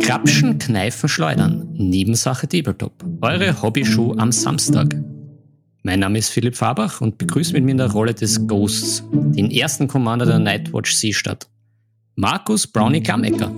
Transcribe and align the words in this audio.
Krapschen, 0.00 0.56
Kneifen, 0.58 1.10
Schleudern. 1.10 1.68
Nebensache 1.74 2.48
Tabletop. 2.48 3.04
Eure 3.20 3.60
Hobbyshow 3.60 4.14
am 4.16 4.32
Samstag. 4.32 4.96
Mein 5.82 6.00
Name 6.00 6.16
ist 6.18 6.30
Philipp 6.30 6.56
Fabach 6.56 7.02
und 7.02 7.18
begrüße 7.18 7.52
mit 7.52 7.64
mir 7.64 7.72
in 7.72 7.76
der 7.76 7.90
Rolle 7.90 8.14
des 8.14 8.46
Ghosts, 8.46 9.04
den 9.12 9.50
ersten 9.50 9.86
Commander 9.86 10.24
der 10.24 10.38
Nightwatch 10.38 10.94
Seestadt, 10.94 11.46
Markus 12.14 12.66
Brownie 12.66 13.02
Kammecker. 13.02 13.52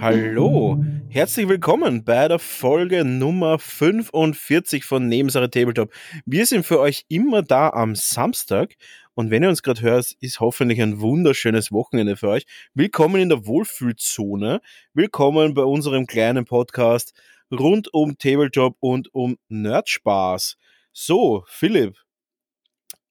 Hallo, 0.00 0.84
herzlich 1.08 1.48
willkommen 1.48 2.02
bei 2.02 2.26
der 2.26 2.40
Folge 2.40 3.04
Nummer 3.04 3.60
45 3.60 4.84
von 4.84 5.06
Nebensache 5.06 5.48
Tabletop. 5.48 5.92
Wir 6.26 6.44
sind 6.44 6.66
für 6.66 6.80
euch 6.80 7.04
immer 7.08 7.42
da 7.42 7.70
am 7.70 7.94
Samstag 7.94 8.74
und 9.14 9.30
wenn 9.30 9.42
ihr 9.42 9.48
uns 9.48 9.62
gerade 9.62 9.80
hört, 9.80 10.12
ist 10.20 10.40
hoffentlich 10.40 10.80
ein 10.80 11.00
wunderschönes 11.00 11.70
Wochenende 11.72 12.16
für 12.16 12.28
euch. 12.28 12.44
Willkommen 12.74 13.20
in 13.20 13.28
der 13.28 13.46
Wohlfühlzone. 13.46 14.60
Willkommen 14.92 15.54
bei 15.54 15.62
unserem 15.62 16.06
kleinen 16.06 16.44
Podcast 16.44 17.14
rund 17.52 17.92
um 17.94 18.18
Tabletop 18.18 18.76
und 18.80 19.14
um 19.14 19.36
Nerdspaß. 19.48 20.56
So, 20.92 21.44
Philipp, 21.46 21.96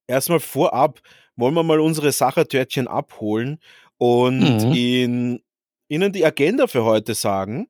erstmal 0.08 0.40
vorab 0.40 1.00
wollen 1.36 1.54
wir 1.54 1.64
mal 1.64 1.80
unsere 1.80 2.12
Sachertörtchen 2.12 2.88
abholen 2.88 3.60
und 3.98 4.40
mhm. 4.40 4.74
in, 4.74 5.44
Ihnen 5.88 6.12
die 6.12 6.26
Agenda 6.26 6.68
für 6.68 6.84
heute 6.84 7.14
sagen. 7.14 7.68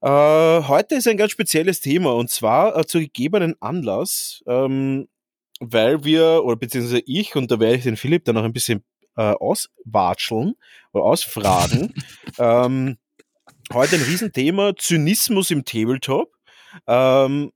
Äh, 0.00 0.08
heute 0.08 0.96
ist 0.96 1.08
ein 1.08 1.16
ganz 1.16 1.32
spezielles 1.32 1.80
Thema 1.80 2.14
und 2.14 2.30
zwar 2.30 2.76
äh, 2.76 2.86
zu 2.86 3.00
gegebenen 3.00 3.54
Anlass 3.60 4.42
ähm, 4.46 5.08
weil 5.60 6.04
wir, 6.04 6.42
oder 6.44 6.56
beziehungsweise 6.56 7.02
ich, 7.06 7.36
und 7.36 7.50
da 7.50 7.60
werde 7.60 7.76
ich 7.76 7.82
den 7.84 7.96
Philipp 7.96 8.24
dann 8.24 8.34
noch 8.34 8.44
ein 8.44 8.52
bisschen 8.52 8.84
äh, 9.16 9.32
auswatscheln 9.32 10.54
oder 10.92 11.04
ausfragen, 11.04 11.94
ähm, 12.38 12.98
heute 13.72 13.96
ein 13.96 14.02
Riesenthema, 14.02 14.74
Zynismus 14.76 15.50
im 15.50 15.64
Tabletop. 15.64 16.32
Ähm, 16.86 17.52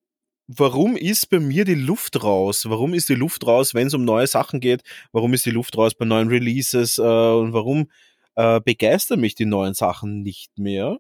warum 0.46 0.96
ist 0.96 1.30
bei 1.30 1.40
mir 1.40 1.64
die 1.64 1.74
Luft 1.74 2.22
raus? 2.22 2.64
Warum 2.68 2.94
ist 2.94 3.08
die 3.08 3.14
Luft 3.14 3.46
raus, 3.46 3.74
wenn 3.74 3.88
es 3.88 3.94
um 3.94 4.04
neue 4.04 4.26
Sachen 4.26 4.60
geht? 4.60 4.82
Warum 5.12 5.34
ist 5.34 5.46
die 5.46 5.50
Luft 5.50 5.76
raus 5.76 5.94
bei 5.94 6.04
neuen 6.04 6.28
Releases? 6.28 6.98
Äh, 6.98 7.02
und 7.02 7.52
warum 7.52 7.90
äh, 8.36 8.60
begeistern 8.60 9.20
mich 9.20 9.34
die 9.34 9.46
neuen 9.46 9.74
Sachen 9.74 10.22
nicht 10.22 10.58
mehr? 10.58 10.98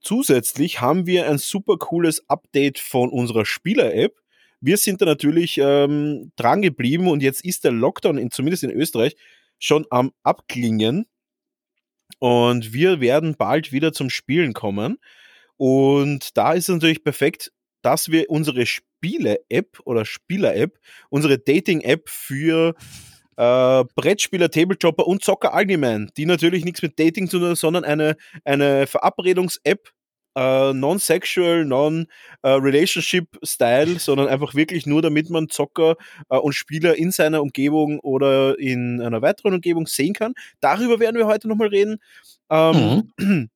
Zusätzlich 0.00 0.82
haben 0.82 1.06
wir 1.06 1.26
ein 1.30 1.38
super 1.38 1.78
cooles 1.78 2.28
Update 2.28 2.78
von 2.78 3.08
unserer 3.08 3.46
Spieler-App, 3.46 4.14
wir 4.64 4.76
sind 4.78 5.02
da 5.02 5.06
natürlich 5.06 5.58
ähm, 5.58 6.32
dran 6.36 6.62
geblieben 6.62 7.08
und 7.08 7.22
jetzt 7.22 7.44
ist 7.44 7.64
der 7.64 7.72
Lockdown, 7.72 8.18
in, 8.18 8.30
zumindest 8.30 8.64
in 8.64 8.70
Österreich, 8.70 9.14
schon 9.58 9.86
am 9.90 10.12
Abklingen. 10.22 11.06
Und 12.18 12.72
wir 12.72 13.00
werden 13.00 13.36
bald 13.36 13.72
wieder 13.72 13.92
zum 13.92 14.08
Spielen 14.08 14.54
kommen. 14.54 14.98
Und 15.56 16.36
da 16.36 16.54
ist 16.54 16.68
es 16.68 16.74
natürlich 16.74 17.04
perfekt, 17.04 17.52
dass 17.82 18.10
wir 18.10 18.30
unsere 18.30 18.64
Spiele-App 18.64 19.80
oder 19.84 20.04
Spieler-App, 20.04 20.78
unsere 21.10 21.38
Dating-App 21.38 22.08
für 22.08 22.74
äh, 23.36 23.84
Brettspieler, 23.94 24.50
Tabletopper 24.50 25.06
und 25.06 25.22
Zocker 25.22 25.52
allgemein, 25.52 26.10
die 26.16 26.24
natürlich 26.24 26.64
nichts 26.64 26.80
mit 26.80 26.98
Dating 26.98 27.28
zu 27.28 27.38
tun, 27.38 27.54
sondern 27.54 27.84
eine, 27.84 28.16
eine 28.44 28.86
Verabredungs-App 28.86 29.90
äh, 30.34 30.72
non-sexual, 30.72 31.64
non-relationship-Style, 31.64 33.98
sondern 34.00 34.28
einfach 34.28 34.54
wirklich 34.54 34.86
nur, 34.86 35.02
damit 35.02 35.28
man 35.30 35.48
Zocker 35.48 35.96
äh, 36.28 36.36
und 36.36 36.54
Spieler 36.54 36.94
in 36.96 37.10
seiner 37.10 37.42
Umgebung 37.42 37.98
oder 38.00 38.56
in 38.58 39.00
einer 39.00 39.22
weiteren 39.22 39.54
Umgebung 39.54 39.86
sehen 39.86 40.12
kann. 40.14 40.34
Darüber 40.60 41.00
werden 41.00 41.16
wir 41.16 41.26
heute 41.26 41.48
nochmal 41.48 41.68
reden. 41.68 41.96
Ähm, 42.50 43.10
mhm. 43.18 43.48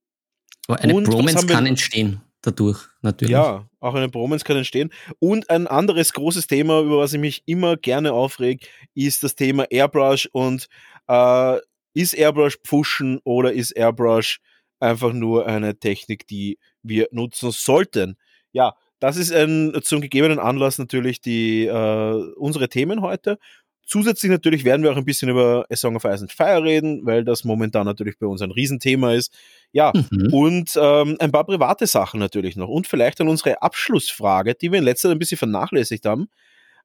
eine 0.69 1.03
Bromance 1.03 1.47
kann 1.47 1.67
entstehen 1.67 2.23
dadurch, 2.43 2.89
natürlich. 3.03 3.33
Ja, 3.33 3.67
auch 3.81 3.95
eine 3.95 4.09
Bromance 4.09 4.45
kann 4.45 4.57
entstehen. 4.57 4.91
Und 5.19 5.51
ein 5.51 5.67
anderes 5.67 6.13
großes 6.13 6.47
Thema, 6.47 6.81
über 6.81 6.99
was 6.99 7.13
ich 7.13 7.21
mich 7.21 7.43
immer 7.47 7.77
gerne 7.77 8.13
aufreg, 8.13 8.69
ist 8.95 9.23
das 9.23 9.35
Thema 9.35 9.65
Airbrush 9.71 10.29
und 10.33 10.69
äh, 11.09 11.59
ist 11.95 12.15
Airbrush 12.15 12.59
pushen 12.63 13.21
oder 13.25 13.53
ist 13.53 13.73
Airbrush 13.73 14.41
einfach 14.81 15.13
nur 15.13 15.47
eine 15.47 15.79
Technik, 15.79 16.27
die 16.27 16.59
wir 16.83 17.09
nutzen 17.11 17.51
sollten. 17.51 18.17
Ja, 18.53 18.75
das 19.01 19.17
ist 19.17 19.33
ein 19.33 19.79
zum 19.83 20.01
gegebenen 20.01 20.39
Anlass 20.39 20.79
natürlich 20.79 21.21
die 21.21 21.67
äh, 21.67 22.33
unsere 22.37 22.69
Themen 22.69 23.01
heute. 23.01 23.39
Zusätzlich 23.87 24.31
natürlich 24.31 24.65
werden 24.65 24.83
wir 24.83 24.93
auch 24.93 24.99
ein 24.99 25.07
bisschen 25.07 25.31
über 25.31 25.65
A 25.71 25.77
Song 25.77 25.97
of 25.97 26.05
Ice 26.05 26.21
and 26.21 26.33
Fire 26.33 26.63
reden, 26.63 27.07
weil 27.07 27.25
das 27.25 27.45
momentan 27.45 27.87
natürlich 27.87 28.19
bei 28.19 28.27
uns 28.27 28.43
ein 28.43 28.51
Riesenthema 28.51 29.15
ist. 29.15 29.33
Ja, 29.73 29.93
mhm. 29.95 30.29
und 30.33 30.71
ähm, 30.77 31.17
ein 31.21 31.33
paar 31.33 31.45
private 31.45 31.87
Sachen 31.87 32.21
natürlich 32.21 32.57
noch. 32.57 32.69
Und 32.69 32.87
vielleicht 32.87 33.21
dann 33.21 33.29
unsere 33.29 33.63
Abschlussfrage, 33.63 34.55
die 34.55 34.71
wir 34.73 34.79
in 34.79 34.85
letzter 34.85 35.09
Zeit 35.09 35.17
ein 35.17 35.19
bisschen 35.19 35.39
vernachlässigt 35.39 36.05
haben. 36.05 36.29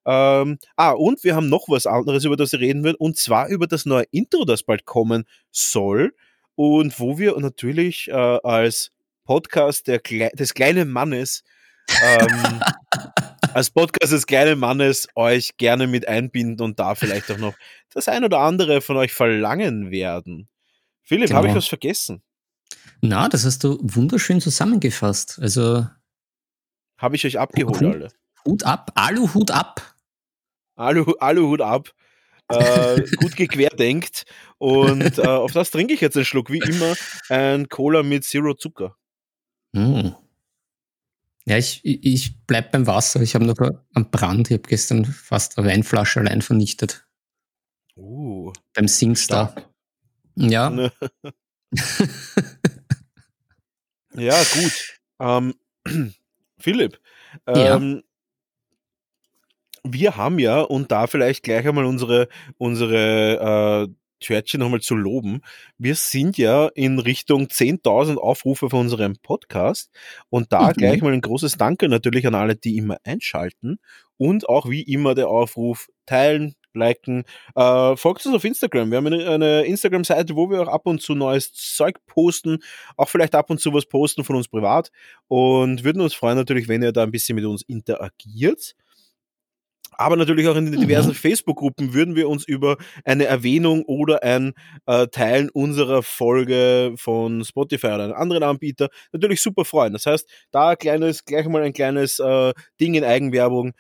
Ähm, 0.06 0.60
ah, 0.78 0.92
und 0.92 1.24
wir 1.26 1.36
haben 1.36 1.50
noch 1.50 1.68
was 1.68 1.88
anderes, 1.88 2.24
über 2.24 2.38
das 2.38 2.52
wir 2.54 2.60
reden 2.60 2.84
werden, 2.84 2.98
und 2.98 3.18
zwar 3.18 3.48
über 3.50 3.68
das 3.68 3.86
neue 3.86 4.06
Intro, 4.12 4.46
das 4.46 4.64
bald 4.64 4.86
kommen 4.86 5.26
soll 5.52 6.14
und 6.56 7.00
wo 7.00 7.18
wir 7.18 7.40
natürlich 7.40 8.08
äh, 8.10 8.14
als 8.14 8.92
Podcast 9.26 9.88
der, 9.88 10.00
des 10.00 10.54
kleinen 10.54 10.92
Mannes 10.92 11.44
ähm, 12.02 12.62
als 13.54 13.70
Podcast 13.70 14.14
des 14.14 14.26
kleinen 14.26 14.60
Mannes 14.60 15.08
euch 15.16 15.58
gerne 15.58 15.88
mit 15.88 16.08
einbinden 16.08 16.66
und 16.66 16.80
da 16.80 16.96
vielleicht 16.96 17.32
auch 17.32 17.38
noch 17.38 17.54
das 17.94 18.08
ein 18.08 18.24
oder 18.24 18.40
andere 18.40 18.82
von 18.82 18.98
euch 18.98 19.14
verlangen 19.14 19.92
werden. 19.92 20.48
Philipp, 21.04 21.28
genau. 21.28 21.40
habe 21.40 21.50
ich 21.50 21.56
was 21.56 21.68
vergessen? 21.68 22.24
Na, 23.02 23.28
das 23.28 23.46
hast 23.46 23.64
du 23.64 23.78
wunderschön 23.82 24.40
zusammengefasst. 24.42 25.40
Also 25.42 25.86
habe 26.98 27.16
ich 27.16 27.26
euch 27.26 27.38
abgeholt, 27.38 27.82
Hut, 27.82 27.94
alle. 27.94 28.08
Hut 28.46 28.64
ab, 28.64 28.92
Aluhut 28.96 29.52
ab. 29.52 29.96
Alu, 30.76 31.14
Aluhut 31.20 31.62
ab 31.62 31.94
äh, 32.60 33.04
gut 33.18 33.36
gequerdenkt. 33.36 34.26
Und 34.58 35.18
äh, 35.18 35.28
auf 35.28 35.52
das 35.52 35.72
trinke 35.72 35.94
ich 35.94 36.02
jetzt 36.02 36.16
einen 36.16 36.26
Schluck, 36.26 36.50
wie 36.50 36.60
immer, 36.60 36.96
ein 37.30 37.70
Cola 37.70 38.04
mit 38.04 38.24
Zero 38.24 38.54
Zucker. 38.54 38.96
Mm. 39.74 40.10
Ja, 41.46 41.58
ich, 41.58 41.82
ich 41.84 42.38
bleib 42.48 42.72
beim 42.72 42.88
Wasser. 42.88 43.22
Ich 43.22 43.36
habe 43.36 43.46
noch 43.46 43.58
einen 43.60 44.12
Brand. 44.12 44.50
Ich 44.50 44.54
habe 44.54 44.68
gestern 44.68 45.04
fast 45.04 45.58
eine 45.58 45.68
Weinflasche 45.68 46.22
allein 46.22 46.42
vernichtet. 46.42 47.06
Uh, 47.98 48.54
beim 48.74 48.88
Singstar. 48.88 49.54
Ja. 50.36 50.70
ja, 54.14 54.42
gut. 54.54 55.00
Ähm, 55.20 55.54
Philipp, 56.58 57.00
ähm, 57.46 57.98
ja 57.98 58.04
wir 59.84 60.18
haben 60.18 60.40
ja, 60.40 60.62
und 60.62 60.92
da 60.92 61.08
vielleicht 61.08 61.44
gleich 61.44 61.68
einmal 61.68 61.86
unsere, 61.86 62.28
unsere 62.58 63.88
äh, 63.90 63.94
Törtchen 64.24 64.62
nochmal 64.62 64.82
zu 64.82 64.96
loben. 64.96 65.42
Wir 65.78 65.96
sind 65.96 66.38
ja 66.38 66.68
in 66.74 67.00
Richtung 67.00 67.48
10.000 67.48 68.18
Aufrufe 68.18 68.70
von 68.70 68.82
unserem 68.82 69.18
Podcast 69.22 69.92
und 70.30 70.52
da 70.52 70.70
mhm. 70.70 70.74
gleich 70.74 71.02
mal 71.02 71.14
ein 71.14 71.22
großes 71.22 71.58
Danke 71.58 71.90
natürlich 71.90 72.26
an 72.26 72.36
alle, 72.36 72.56
die 72.56 72.78
immer 72.78 72.98
einschalten 73.04 73.80
und 74.18 74.48
auch 74.50 74.70
wie 74.70 74.82
immer 74.82 75.14
der 75.14 75.28
Aufruf 75.28 75.90
teilen, 76.06 76.56
liken. 76.74 77.24
Äh, 77.56 77.96
folgt 77.96 78.26
uns 78.26 78.36
auf 78.36 78.44
Instagram. 78.44 78.90
Wir 78.90 78.98
haben 78.98 79.08
eine, 79.08 79.30
eine 79.30 79.62
Instagram-Seite, 79.64 80.36
wo 80.36 80.50
wir 80.50 80.62
auch 80.62 80.68
ab 80.68 80.88
und 80.88 81.02
zu 81.02 81.14
neues 81.14 81.54
Zeug 81.54 82.00
posten, 82.08 82.60
auch 82.98 83.10
vielleicht 83.10 83.36
ab 83.36 83.50
und 83.50 83.60
zu 83.60 83.74
was 83.74 83.86
posten 83.86 84.24
von 84.24 84.36
uns 84.36 84.48
privat 84.48 84.90
und 85.28 85.84
würden 85.84 86.02
uns 86.02 86.14
freuen 86.14 86.38
natürlich, 86.38 86.68
wenn 86.68 86.82
ihr 86.82 86.92
da 86.92 87.04
ein 87.04 87.12
bisschen 87.12 87.36
mit 87.36 87.46
uns 87.46 87.62
interagiert 87.64 88.76
aber 89.98 90.16
natürlich 90.16 90.48
auch 90.48 90.56
in 90.56 90.72
den 90.72 90.80
diversen 90.80 91.10
mhm. 91.10 91.16
Facebook-Gruppen 91.16 91.94
würden 91.94 92.16
wir 92.16 92.30
uns 92.30 92.46
über 92.46 92.78
eine 93.06 93.26
Erwähnung 93.26 93.84
oder 93.84 94.24
ein 94.24 94.54
äh, 94.86 95.08
Teilen 95.08 95.50
unserer 95.50 96.04
Folge 96.04 96.94
von 96.98 97.44
Spotify 97.44 97.88
oder 97.88 98.04
einem 98.06 98.14
anderen 98.14 98.44
Anbieter 98.44 98.90
natürlich 99.12 99.42
super 99.42 99.66
freuen. 99.66 99.94
Das 99.94 100.06
heißt, 100.06 100.28
da 100.52 100.76
kleines, 100.76 101.26
gleich 101.26 101.48
mal 101.48 101.64
ein 101.64 101.74
kleines 101.74 102.20
äh, 102.20 102.54
Ding 102.80 102.94
in 102.96 103.04
Eigenwerbung. 103.04 103.74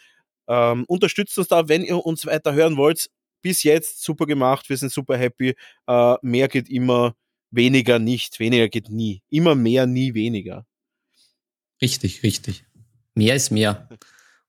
Ähm, 0.47 0.85
unterstützt 0.87 1.37
uns 1.37 1.47
da, 1.47 1.69
wenn 1.69 1.83
ihr 1.83 2.05
uns 2.05 2.25
weiter 2.25 2.53
hören 2.53 2.77
wollt. 2.77 3.07
Bis 3.41 3.63
jetzt 3.63 4.01
super 4.03 4.25
gemacht, 4.25 4.69
wir 4.69 4.77
sind 4.77 4.91
super 4.91 5.17
happy. 5.17 5.55
Äh, 5.87 6.15
mehr 6.21 6.47
geht 6.47 6.69
immer, 6.69 7.15
weniger 7.51 7.99
nicht. 7.99 8.39
Weniger 8.39 8.69
geht 8.69 8.89
nie. 8.89 9.21
Immer 9.29 9.55
mehr, 9.55 9.85
nie 9.85 10.13
weniger. 10.13 10.65
Richtig, 11.81 12.23
richtig. 12.23 12.65
Mehr 13.15 13.35
ist 13.35 13.51
mehr. 13.51 13.89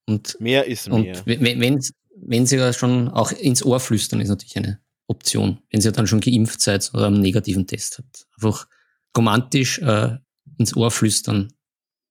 Und, 0.06 0.36
mehr 0.40 0.66
ist 0.66 0.88
mehr. 0.88 0.96
Und 0.96 1.26
wenn, 1.26 1.82
wenn, 2.16 2.46
sie 2.46 2.56
ja 2.56 2.72
schon 2.72 3.08
auch 3.08 3.32
ins 3.32 3.64
Ohr 3.64 3.80
flüstern, 3.80 4.20
ist 4.20 4.28
natürlich 4.28 4.56
eine 4.56 4.80
Option. 5.06 5.60
Wenn 5.70 5.80
sie 5.80 5.92
dann 5.92 6.06
schon 6.06 6.20
geimpft 6.20 6.60
seid 6.60 6.90
oder 6.94 7.06
einen 7.06 7.20
negativen 7.20 7.66
Test 7.66 7.98
habt. 7.98 8.26
Einfach 8.36 8.68
romantisch 9.16 9.78
äh, 9.78 10.16
ins 10.58 10.76
Ohr 10.76 10.90
flüstern. 10.90 11.52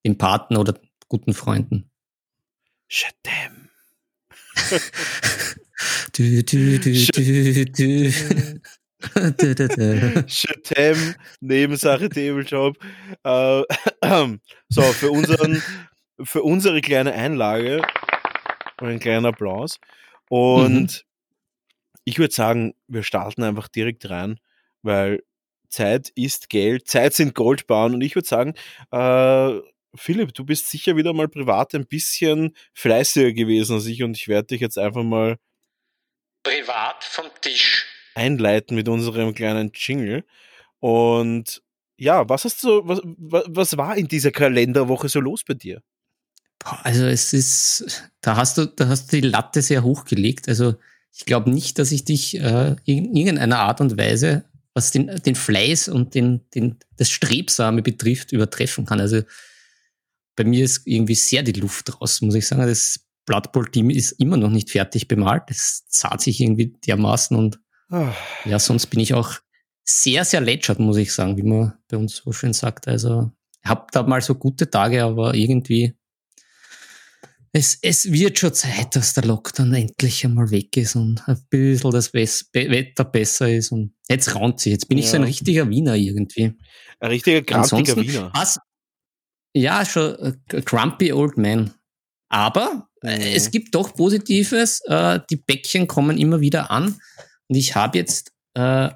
Dem 0.06 0.18
Partner 0.18 0.60
oder 0.60 0.80
guten 1.08 1.34
Freunden. 1.34 1.90
Chatem. 2.90 3.70
Du, 6.14 6.44
du, 6.44 6.80
du, 6.80 6.92
du, 6.94 7.66
du. 7.66 8.14
Chetem, 10.28 11.16
Nebensache, 11.42 12.10
Tabletop. 12.10 12.78
Äh, 13.24 13.64
so, 14.70 14.82
für, 14.82 15.12
unseren, 15.12 15.62
für 16.22 16.44
unsere 16.44 16.82
kleine 16.82 17.14
Einlage 17.14 17.82
einen 18.78 19.00
kleinen 19.00 19.26
Applaus. 19.26 19.80
Und 20.30 20.82
mhm. 20.82 20.90
ich 22.06 22.20
würde 22.20 22.34
sagen, 22.34 22.74
wir 22.88 23.04
starten 23.04 23.44
einfach 23.44 23.68
direkt 23.68 24.10
rein, 24.10 24.40
weil 24.82 25.24
Zeit 25.70 26.10
ist 26.16 26.50
Geld, 26.50 26.88
Zeit 26.88 27.14
sind 27.14 27.34
Goldbahn. 27.36 27.94
Und 27.94 28.02
ich 28.02 28.16
würde 28.16 28.28
sagen, 28.28 28.54
äh, 28.92 29.60
Philipp, 29.96 30.34
du 30.34 30.44
bist 30.44 30.70
sicher 30.70 30.96
wieder 30.96 31.14
mal 31.14 31.28
privat 31.28 31.76
ein 31.76 31.86
bisschen 31.86 32.56
fleißiger 32.74 33.32
gewesen 33.32 33.76
als 33.76 33.86
ich 33.86 34.04
und 34.04 34.18
ich 34.18 34.28
werde 34.28 34.48
dich 34.48 34.62
jetzt 34.62 34.78
einfach 34.78 35.04
mal 35.04 35.38
privat 36.44 37.04
vom 37.04 37.26
Tisch 37.42 37.86
einleiten 38.16 38.76
mit 38.76 38.88
unserem 38.88 39.34
kleinen 39.34 39.72
Jingle. 39.74 40.24
Und 40.80 41.62
ja, 41.98 42.28
was 42.28 42.46
hast 42.46 42.64
du, 42.64 42.82
was, 42.86 43.02
was 43.04 43.78
war 43.78 43.96
in 43.96 44.08
dieser 44.08 44.32
Kalenderwoche 44.32 45.10
so 45.10 45.20
los 45.20 45.44
bei 45.44 45.54
dir? 45.54 45.82
Also 46.84 47.06
es 47.06 47.34
ist, 47.34 48.12
da 48.22 48.38
hast 48.38 48.58
du, 48.58 48.66
da 48.66 48.88
hast 48.88 49.12
du 49.12 49.22
die 49.22 49.28
Latte 49.28 49.62
sehr 49.62 49.84
hochgelegt. 49.84 50.48
Also 50.48 50.76
ich 51.12 51.26
glaube 51.26 51.50
nicht, 51.50 51.78
dass 51.78 51.92
ich 51.92 52.06
dich 52.06 52.40
äh, 52.40 52.76
in 52.86 53.16
irgendeiner 53.16 53.60
Art 53.60 53.82
und 53.82 53.98
Weise, 53.98 54.46
was 54.74 54.92
den, 54.92 55.08
den 55.24 55.36
Fleiß 55.36 55.90
und 55.90 56.16
den, 56.16 56.42
den, 56.56 56.78
das 56.98 57.10
Strebsame 57.10 57.82
betrifft, 57.82 58.32
übertreffen 58.32 58.86
kann. 58.86 59.00
Also 59.00 59.22
bei 60.36 60.44
mir 60.44 60.64
ist 60.64 60.88
irgendwie 60.88 61.16
sehr 61.16 61.44
die 61.44 61.52
Luft 61.52 62.00
raus, 62.00 62.22
muss 62.22 62.36
ich 62.36 62.48
sagen. 62.48 62.66
Das 62.66 63.02
Blood 63.26 63.52
Bowl 63.52 63.70
Team 63.70 63.90
ist 63.90 64.14
immer 64.14 64.38
noch 64.38 64.50
nicht 64.50 64.72
fertig 64.72 65.08
bemalt. 65.08 65.44
Es 65.48 65.86
zahlt 65.88 66.22
sich 66.22 66.40
irgendwie 66.40 66.74
dermaßen 66.88 67.38
und 67.38 67.60
oh. 67.92 68.08
ja, 68.46 68.58
sonst 68.58 68.88
bin 68.88 69.00
ich 69.00 69.14
auch 69.14 69.36
sehr, 69.84 70.26
sehr 70.26 70.42
lätschert, 70.42 70.80
muss 70.80 70.98
ich 70.98 71.14
sagen, 71.14 71.38
wie 71.38 71.44
man 71.44 71.74
bei 71.90 71.98
uns 71.98 72.16
so 72.16 72.32
schön 72.32 72.54
sagt. 72.54 72.88
Also, 72.88 73.32
habe 73.64 73.88
da 73.92 74.04
mal 74.04 74.22
so 74.22 74.36
gute 74.36 74.70
Tage, 74.70 75.04
aber 75.04 75.36
irgendwie 75.36 75.94
es, 77.56 77.78
es 77.84 78.12
wird 78.12 78.40
schon 78.40 78.54
Zeit, 78.54 78.96
dass 78.96 79.14
der 79.14 79.26
Lockdown 79.26 79.76
endlich 79.76 80.26
einmal 80.26 80.50
weg 80.50 80.76
ist 80.76 80.96
und 80.96 81.22
ein 81.28 81.40
bisschen 81.52 81.92
das 81.92 82.12
Wetter 82.14 83.06
besser 83.06 83.50
ist. 83.50 83.72
Und 83.72 83.94
jetzt 84.10 84.34
raunt 84.34 84.60
sich. 84.60 84.72
Jetzt 84.72 84.90
bin 84.90 84.98
ja. 84.98 85.04
ich 85.04 85.12
so 85.12 85.18
ein 85.18 85.24
richtiger 85.24 85.70
Wiener 85.70 85.96
irgendwie. 85.96 86.56
Ein 87.00 87.10
richtiger 87.10 87.44
grantiger 87.44 87.96
Wiener. 87.96 88.32
Was, 88.34 88.58
ja, 89.56 89.86
schon 89.86 90.16
a 90.16 90.60
grumpy 90.62 91.14
old 91.14 91.38
man. 91.38 91.72
Aber 92.30 92.90
äh, 93.04 93.18
mhm. 93.18 93.36
es 93.36 93.52
gibt 93.52 93.76
doch 93.76 93.94
Positives. 93.94 94.82
Äh, 94.88 95.20
die 95.30 95.38
Bäckchen 95.38 95.86
kommen 95.86 96.18
immer 96.18 96.42
wieder 96.42 96.72
an. 96.72 97.00
Und 97.48 97.56
ich 97.56 97.76
habe 97.76 98.00
jetzt 98.00 98.32
äh, 98.56 98.90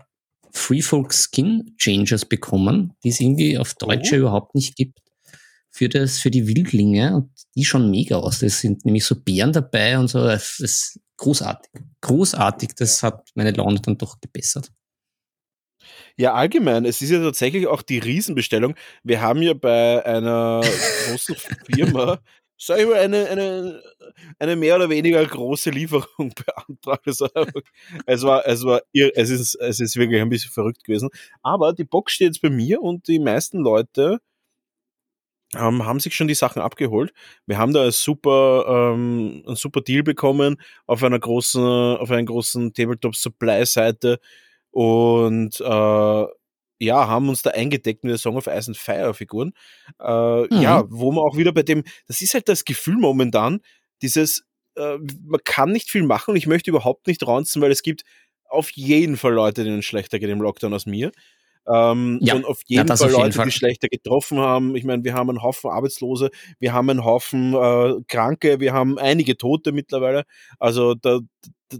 Free 0.51 0.81
Folk 0.81 1.13
Skin 1.13 1.75
Changers 1.77 2.25
bekommen, 2.25 2.93
die 3.03 3.09
es 3.09 3.19
irgendwie 3.19 3.59
auf 3.59 3.75
Deutsch 3.75 4.11
oh. 4.13 4.15
überhaupt 4.15 4.55
nicht 4.55 4.75
gibt 4.75 4.99
für 5.77 5.89
das, 5.89 6.17
für 6.17 6.31
die 6.31 6.47
Wildlinge 6.47 7.15
und 7.15 7.29
die 7.55 7.63
schon 7.63 7.91
mega 7.91 8.17
aus. 8.17 8.41
Es 8.41 8.61
sind 8.61 8.83
nämlich 8.83 9.05
so 9.05 9.15
Bären 9.15 9.53
dabei 9.53 9.99
und 9.99 10.07
so. 10.07 10.19
Das 10.23 10.59
ist 10.59 10.99
großartig. 11.17 11.69
Großartig. 12.01 12.69
Das 12.75 13.03
hat 13.03 13.29
meine 13.35 13.51
Laune 13.51 13.79
dann 13.79 13.97
doch 13.97 14.19
gebessert. 14.19 14.71
Ja, 16.17 16.33
allgemein. 16.33 16.85
Es 16.85 17.03
ist 17.03 17.11
ja 17.11 17.21
tatsächlich 17.21 17.67
auch 17.67 17.83
die 17.83 17.99
Riesenbestellung. 17.99 18.73
Wir 19.03 19.21
haben 19.21 19.43
ja 19.43 19.53
bei 19.53 20.03
einer 20.03 20.61
großen 21.07 21.35
Firma, 21.71 22.19
sag 22.57 22.79
ich 22.79 22.87
mal, 22.87 22.95
eine, 22.95 23.27
eine, 23.27 23.83
eine 24.39 24.55
mehr 24.55 24.77
oder 24.77 24.89
weniger 24.89 25.23
große 25.23 25.69
Lieferung 25.69 26.33
beantragt. 26.45 27.05
Also, 27.05 27.29
es 28.07 28.23
war, 28.23 28.47
es 28.47 28.63
war, 28.63 28.81
es 28.93 29.29
ist, 29.29 29.53
es 29.55 29.79
ist 29.79 29.95
wirklich 29.95 30.19
ein 30.19 30.29
bisschen 30.29 30.51
verrückt 30.51 30.83
gewesen. 30.83 31.09
Aber 31.43 31.73
die 31.73 31.83
Box 31.85 32.13
steht 32.13 32.29
jetzt 32.29 32.41
bei 32.41 32.49
mir 32.49 32.81
und 32.81 33.07
die 33.07 33.19
meisten 33.19 33.59
Leute 33.59 34.19
ähm, 35.55 35.85
haben 35.85 35.99
sich 35.99 36.15
schon 36.15 36.27
die 36.27 36.33
Sachen 36.33 36.61
abgeholt. 36.61 37.13
Wir 37.45 37.57
haben 37.57 37.73
da 37.73 37.85
ein 37.85 37.91
super, 37.91 38.93
ähm, 38.93 39.43
ein 39.47 39.55
super 39.55 39.81
Deal 39.81 40.03
bekommen 40.03 40.57
auf 40.85 41.03
einer 41.03 41.19
großen, 41.19 41.61
auf 41.61 42.11
einer 42.11 42.23
großen 42.23 42.73
Tabletop 42.73 43.15
Supply 43.15 43.65
Seite 43.65 44.19
und 44.71 45.59
äh, 45.61 46.25
ja, 46.79 47.07
haben 47.07 47.29
uns 47.29 47.41
da 47.41 47.51
eingedeckt 47.51 48.03
mit 48.03 48.11
der 48.11 48.17
Song 48.17 48.35
of 48.35 48.47
Ice 48.47 48.69
and 48.69 48.77
Fire 48.77 49.13
Figuren. 49.13 49.53
Äh, 49.99 50.41
mhm. 50.41 50.61
Ja, 50.61 50.83
wo 50.89 51.11
man 51.11 51.23
auch 51.23 51.37
wieder 51.37 51.51
bei 51.51 51.63
dem, 51.63 51.83
das 52.07 52.21
ist 52.21 52.33
halt 52.33 52.49
das 52.49 52.65
Gefühl 52.65 52.97
momentan, 52.97 53.61
dieses, 54.01 54.45
äh, 54.75 54.97
man 55.25 55.41
kann 55.43 55.71
nicht 55.71 55.89
viel 55.89 56.03
machen 56.03 56.31
und 56.31 56.37
ich 56.37 56.47
möchte 56.47 56.69
überhaupt 56.69 57.07
nicht 57.07 57.25
raunzen, 57.25 57.61
weil 57.61 57.71
es 57.71 57.81
gibt 57.81 58.03
auf 58.49 58.69
jeden 58.71 59.17
Fall 59.17 59.33
Leute, 59.33 59.63
denen 59.63 59.81
schlechter 59.81 60.19
geht 60.19 60.29
im 60.29 60.41
Lockdown 60.41 60.73
als 60.73 60.85
mir. 60.85 61.11
Ähm, 61.67 62.19
ja, 62.21 62.35
und 62.35 62.45
auf 62.45 62.61
jeden 62.65 62.87
ja, 62.87 62.95
Fall 62.95 63.11
Leute, 63.11 63.23
jeden 63.23 63.33
Fall. 63.33 63.45
die 63.45 63.51
schlechter 63.51 63.87
getroffen 63.89 64.39
haben. 64.39 64.75
Ich 64.75 64.85
meine, 64.85 65.03
wir 65.03 65.13
haben 65.13 65.29
einen 65.29 65.43
Haufen 65.43 65.69
Arbeitslose, 65.69 66.29
wir 66.59 66.73
haben 66.73 66.89
einen 66.89 67.03
Haufen 67.03 67.53
äh, 67.53 67.95
Kranke, 68.07 68.59
wir 68.59 68.73
haben 68.73 68.97
einige 68.97 69.37
Tote 69.37 69.73
mittlerweile. 69.73 70.23
Also 70.59 70.95
da, 70.95 71.19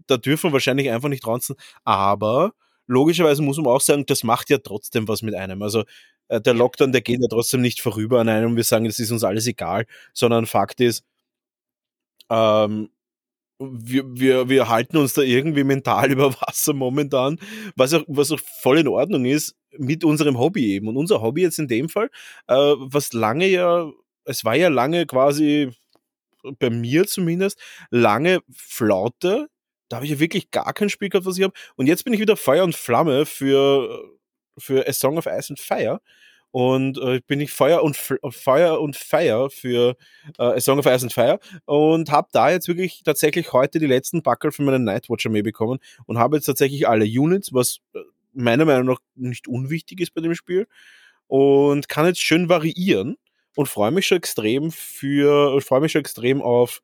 da 0.08 0.18
dürfen 0.18 0.50
wir 0.50 0.54
wahrscheinlich 0.54 0.90
einfach 0.90 1.10
nicht 1.10 1.26
ranzen. 1.26 1.56
Aber 1.86 2.52
logischerweise 2.86 3.42
muss 3.42 3.58
man 3.58 3.68
auch 3.68 3.82
sagen, 3.82 4.06
das 4.06 4.24
macht 4.24 4.50
ja 4.50 4.58
trotzdem 4.58 5.08
was 5.08 5.22
mit 5.22 5.36
einem. 5.36 5.62
Also 5.62 5.84
äh, 6.28 6.42
der 6.42 6.54
Lockdown, 6.54 6.92
der 6.92 7.02
geht 7.02 7.22
ja 7.22 7.28
trotzdem 7.30 7.62
nicht 7.62 7.82
vorüber 7.82 8.20
an 8.20 8.30
einem 8.30 8.52
und 8.52 8.56
wir 8.58 8.64
sagen, 8.64 8.86
das 8.86 9.00
ist 9.00 9.12
uns 9.12 9.24
alles 9.24 9.48
egal, 9.48 9.86
sondern 10.14 10.46
Fakt 10.46 10.82
ist, 10.82 11.06
ähm, 12.30 12.90
wir, 13.60 14.04
wir, 14.08 14.50
wir 14.50 14.70
halten 14.70 14.98
uns 14.98 15.14
da 15.14 15.22
irgendwie 15.22 15.64
mental 15.64 16.12
über 16.12 16.34
Wasser 16.34 16.74
momentan, 16.74 17.40
was 17.76 17.94
auch, 17.94 18.04
was 18.08 18.32
auch 18.32 18.40
voll 18.40 18.80
in 18.80 18.88
Ordnung 18.88 19.26
ist 19.26 19.56
mit 19.78 20.04
unserem 20.04 20.38
Hobby 20.38 20.74
eben. 20.74 20.88
Und 20.88 20.98
unser 20.98 21.22
Hobby 21.22 21.42
jetzt 21.42 21.60
in 21.60 21.68
dem 21.68 21.90
Fall, 21.90 22.10
äh, 22.48 22.56
was 22.56 23.14
lange 23.14 23.48
ja, 23.48 23.92
es 24.26 24.44
war 24.46 24.56
ja 24.56 24.70
lange 24.70 25.06
quasi, 25.06 25.72
bei 26.60 26.70
mir 26.70 27.06
zumindest, 27.08 27.60
lange 27.90 28.42
Flaute. 28.54 29.48
Da 29.90 29.98
habe 29.98 30.06
ich 30.06 30.12
ja 30.12 30.20
wirklich 30.20 30.52
gar 30.52 30.74
kein 30.74 30.90
Spiel 30.90 31.10
gehabt, 31.10 31.26
was 31.26 31.38
ich 31.38 31.44
habe. 31.44 31.54
Und 31.76 31.88
jetzt 31.88 32.04
bin 32.04 32.14
ich 32.14 32.20
wieder 32.20 32.38
Feuer 32.38 32.64
und 32.64 32.76
Flamme 32.76 33.26
für, 33.26 34.04
für 34.58 34.88
A 34.88 34.94
Song 34.94 35.18
of 35.18 35.26
Ice 35.26 35.50
and 35.50 35.60
Fire. 35.60 36.02
Und 36.52 36.98
äh, 36.98 37.20
bin 37.28 37.42
ich 37.42 37.52
Feuer 37.52 37.84
und 37.84 37.98
Feuer 37.98 38.80
und 38.80 38.96
Fire 38.96 39.50
für 39.50 39.96
äh, 40.40 40.44
A 40.44 40.60
Song 40.60 40.80
of 40.80 40.86
Ice 40.86 41.04
and 41.04 41.14
Fire 41.14 41.40
und 41.66 42.10
habe 42.10 42.30
da 42.32 42.50
jetzt 42.50 42.68
wirklich 42.68 43.04
tatsächlich 43.04 43.54
heute 43.54 43.80
die 43.80 43.86
letzten 43.86 44.24
Backel 44.24 44.52
für 44.52 44.64
meinen 44.64 44.86
Nightwatcher 44.86 45.30
mehr 45.30 45.44
bekommen 45.44 45.80
und 46.06 46.18
habe 46.18 46.38
jetzt 46.38 46.46
tatsächlich 46.46 46.88
alle 46.88 47.06
Units, 47.06 47.54
was 47.54 47.80
äh, 47.94 48.00
meiner 48.34 48.66
Meinung 48.66 48.86
nach 48.86 49.00
nicht 49.16 49.48
unwichtig 49.48 50.00
ist 50.00 50.14
bei 50.14 50.22
dem 50.22 50.36
Spiel 50.36 50.68
und 51.28 51.90
kann 51.90 52.06
jetzt 52.06 52.22
schön 52.22 52.50
variieren 52.50 53.18
und 53.56 53.68
freue 53.68 53.92
mich 53.92 54.08
schon 54.08 54.18
extrem 54.18 54.72
für 54.72 55.62
freue 55.62 55.82
mich 55.82 55.92
schon 55.92 56.02
extrem 56.02 56.42
auf 56.42 56.82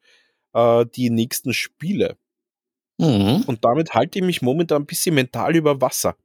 äh, 0.53 0.86
die 0.96 1.10
nächsten 1.10 1.53
Spiele. 1.53 2.17
Mhm. 2.98 3.43
Und 3.48 3.65
damit 3.65 3.93
halte 3.93 4.20
ich 4.20 4.25
mich 4.25 4.41
momentan 4.41 4.84
ein 4.84 4.86
bisschen 4.86 5.15
mental 5.15 5.55
über 5.55 5.82
Wasser. 5.82 6.15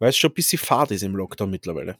Weil 0.00 0.08
es 0.08 0.16
schon 0.16 0.32
ein 0.32 0.34
bisschen 0.34 0.58
fad 0.58 0.90
ist 0.90 1.04
im 1.04 1.14
Lockdown 1.14 1.50
mittlerweile. 1.50 1.96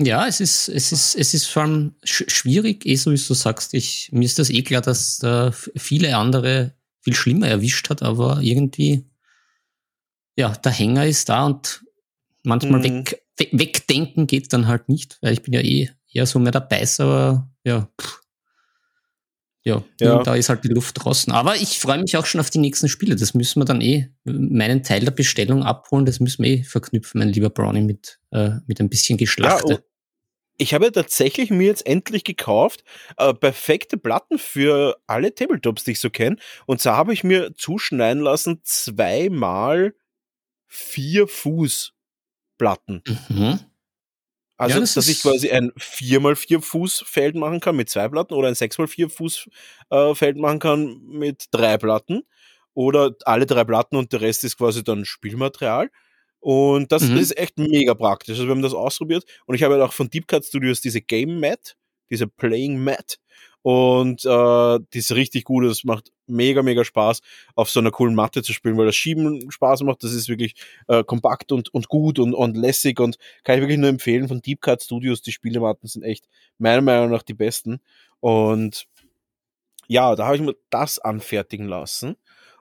Ja, 0.00 0.26
es 0.26 0.40
ist, 0.40 0.68
es 0.68 0.92
ist, 0.92 1.14
es 1.14 1.34
ist 1.34 1.46
vor 1.46 1.62
allem 1.62 1.94
schwierig, 2.04 2.86
eh 2.86 2.96
so 2.96 3.10
wie 3.12 3.16
du 3.16 3.34
sagst. 3.34 3.74
Ich, 3.74 4.10
mir 4.12 4.24
ist 4.24 4.38
das 4.38 4.48
eh 4.48 4.62
klar, 4.62 4.80
dass 4.80 5.18
da 5.18 5.52
viele 5.52 6.16
andere 6.16 6.74
viel 7.00 7.14
schlimmer 7.14 7.48
erwischt 7.48 7.90
hat, 7.90 8.02
aber 8.02 8.40
irgendwie 8.40 9.04
ja, 10.36 10.50
der 10.50 10.72
Hänger 10.72 11.06
ist 11.06 11.28
da 11.28 11.46
und 11.46 11.84
manchmal 12.42 12.80
mhm. 12.80 12.84
weg, 12.84 13.22
we 13.38 13.48
wegdenken 13.52 14.26
geht 14.26 14.52
dann 14.52 14.66
halt 14.66 14.88
nicht, 14.88 15.18
weil 15.22 15.32
ich 15.32 15.42
bin 15.42 15.54
ja 15.54 15.60
eh 15.60 15.90
eher 16.12 16.26
so 16.26 16.38
mehr 16.38 16.52
dabei, 16.52 16.86
aber 16.98 17.50
ja, 17.64 17.88
pff. 18.00 18.20
Ja, 19.66 19.82
ja. 20.00 20.22
da 20.22 20.36
ist 20.36 20.48
halt 20.48 20.62
die 20.62 20.68
Luft 20.68 21.02
draußen. 21.02 21.32
Aber 21.32 21.56
ich 21.56 21.80
freue 21.80 21.98
mich 21.98 22.16
auch 22.16 22.24
schon 22.24 22.40
auf 22.40 22.50
die 22.50 22.58
nächsten 22.58 22.88
Spiele. 22.88 23.16
Das 23.16 23.34
müssen 23.34 23.60
wir 23.60 23.64
dann 23.64 23.80
eh, 23.80 24.08
meinen 24.24 24.84
Teil 24.84 25.00
der 25.00 25.10
Bestellung 25.10 25.64
abholen, 25.64 26.06
das 26.06 26.20
müssen 26.20 26.44
wir 26.44 26.52
eh 26.52 26.62
verknüpfen, 26.62 27.18
mein 27.18 27.30
lieber 27.30 27.50
Brownie, 27.50 27.80
mit, 27.80 28.20
äh, 28.30 28.50
mit 28.68 28.78
ein 28.80 28.88
bisschen 28.88 29.18
Geschlachte. 29.18 29.72
Ja, 29.72 29.78
ich 30.56 30.72
habe 30.72 30.92
tatsächlich 30.92 31.50
mir 31.50 31.66
jetzt 31.66 31.84
endlich 31.84 32.22
gekauft 32.22 32.84
äh, 33.16 33.34
perfekte 33.34 33.98
Platten 33.98 34.38
für 34.38 34.96
alle 35.08 35.34
Tabletops, 35.34 35.82
die 35.82 35.92
ich 35.92 36.00
so 36.00 36.10
kenne. 36.10 36.36
Und 36.66 36.80
zwar 36.80 36.96
habe 36.96 37.12
ich 37.12 37.24
mir 37.24 37.54
zuschneiden 37.56 38.22
lassen 38.22 38.60
zweimal 38.62 39.94
vier 40.68 41.26
Fuß 41.26 41.92
Platten. 42.56 43.02
Mhm. 43.28 43.58
Also, 44.56 44.76
ja, 44.76 44.80
das 44.80 44.94
dass 44.94 45.08
ich 45.08 45.20
quasi 45.20 45.50
ein 45.50 45.70
4x4 45.72 46.62
Fuß 46.62 47.04
Feld 47.06 47.34
machen 47.34 47.60
kann 47.60 47.76
mit 47.76 47.90
zwei 47.90 48.08
Platten 48.08 48.34
oder 48.34 48.48
ein 48.48 48.54
6x4 48.54 49.10
Fuß 49.10 49.48
äh, 49.90 50.14
Feld 50.14 50.38
machen 50.38 50.58
kann 50.58 51.00
mit 51.06 51.46
drei 51.50 51.76
Platten 51.76 52.22
oder 52.72 53.14
alle 53.24 53.46
drei 53.46 53.64
Platten 53.64 53.96
und 53.96 54.12
der 54.12 54.22
Rest 54.22 54.44
ist 54.44 54.56
quasi 54.56 54.82
dann 54.82 55.04
Spielmaterial. 55.04 55.90
Und 56.40 56.92
das 56.92 57.02
mhm. 57.02 57.16
ist 57.18 57.36
echt 57.36 57.58
mega 57.58 57.94
praktisch. 57.94 58.34
Also 58.34 58.46
wir 58.46 58.52
haben 58.52 58.62
das 58.62 58.74
ausprobiert 58.74 59.24
und 59.46 59.54
ich 59.54 59.62
habe 59.62 59.74
halt 59.74 59.82
auch 59.82 59.92
von 59.92 60.08
Deep 60.08 60.28
Cut 60.28 60.44
Studios 60.44 60.80
diese 60.80 61.00
Game 61.00 61.40
Mat, 61.40 61.76
diese 62.08 62.26
Playing 62.26 62.82
Mat 62.82 63.18
und 63.66 64.24
äh, 64.24 64.78
die 64.94 64.98
ist 64.98 65.16
richtig 65.16 65.42
gut. 65.42 65.64
Es 65.64 65.82
macht 65.82 66.12
mega, 66.28 66.62
mega 66.62 66.84
Spaß, 66.84 67.20
auf 67.56 67.68
so 67.68 67.80
einer 67.80 67.90
coolen 67.90 68.14
Matte 68.14 68.44
zu 68.44 68.52
spielen, 68.52 68.78
weil 68.78 68.86
das 68.86 68.94
Schieben 68.94 69.50
Spaß 69.50 69.82
macht. 69.82 70.04
Das 70.04 70.12
ist 70.12 70.28
wirklich 70.28 70.54
äh, 70.86 71.02
kompakt 71.02 71.50
und, 71.50 71.74
und 71.74 71.88
gut 71.88 72.20
und, 72.20 72.32
und 72.32 72.56
lässig 72.56 73.00
und 73.00 73.18
kann 73.42 73.56
ich 73.56 73.62
wirklich 73.62 73.78
nur 73.78 73.88
empfehlen 73.88 74.28
von 74.28 74.40
Deep 74.40 74.60
Cut 74.60 74.84
Studios. 74.84 75.20
Die 75.20 75.32
Spielematten 75.32 75.88
sind 75.88 76.04
echt 76.04 76.28
meiner 76.58 76.80
Meinung 76.80 77.10
nach 77.10 77.24
die 77.24 77.34
besten. 77.34 77.80
Und 78.20 78.86
ja, 79.88 80.14
da 80.14 80.26
habe 80.26 80.36
ich 80.36 80.42
mir 80.42 80.54
das 80.70 81.00
anfertigen 81.00 81.66
lassen. 81.66 82.14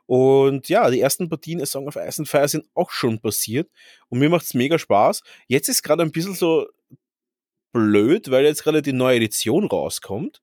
Und 0.08 0.70
ja, 0.70 0.90
die 0.90 1.02
ersten 1.02 1.30
Partien 1.30 1.62
A 1.62 1.68
Song 1.68 1.88
of 1.88 1.98
Ice 1.98 2.20
and 2.20 2.28
Fire 2.28 2.48
sind 2.48 2.66
auch 2.74 2.90
schon 2.90 3.20
passiert. 3.20 3.70
Und 4.10 4.18
mir 4.18 4.30
macht 4.30 4.46
es 4.46 4.56
mega 4.56 4.80
Spaß. 4.80 5.22
Jetzt 5.48 5.70
ist 5.70 5.84
gerade 5.84 6.02
ein 6.02 6.12
bisschen 6.12 6.34
so 6.34 6.66
blöd, 7.74 8.32
weil 8.32 8.46
jetzt 8.46 8.64
gerade 8.64 8.82
die 8.82 8.92
neue 8.92 9.18
Edition 9.18 9.66
rauskommt 9.66 10.42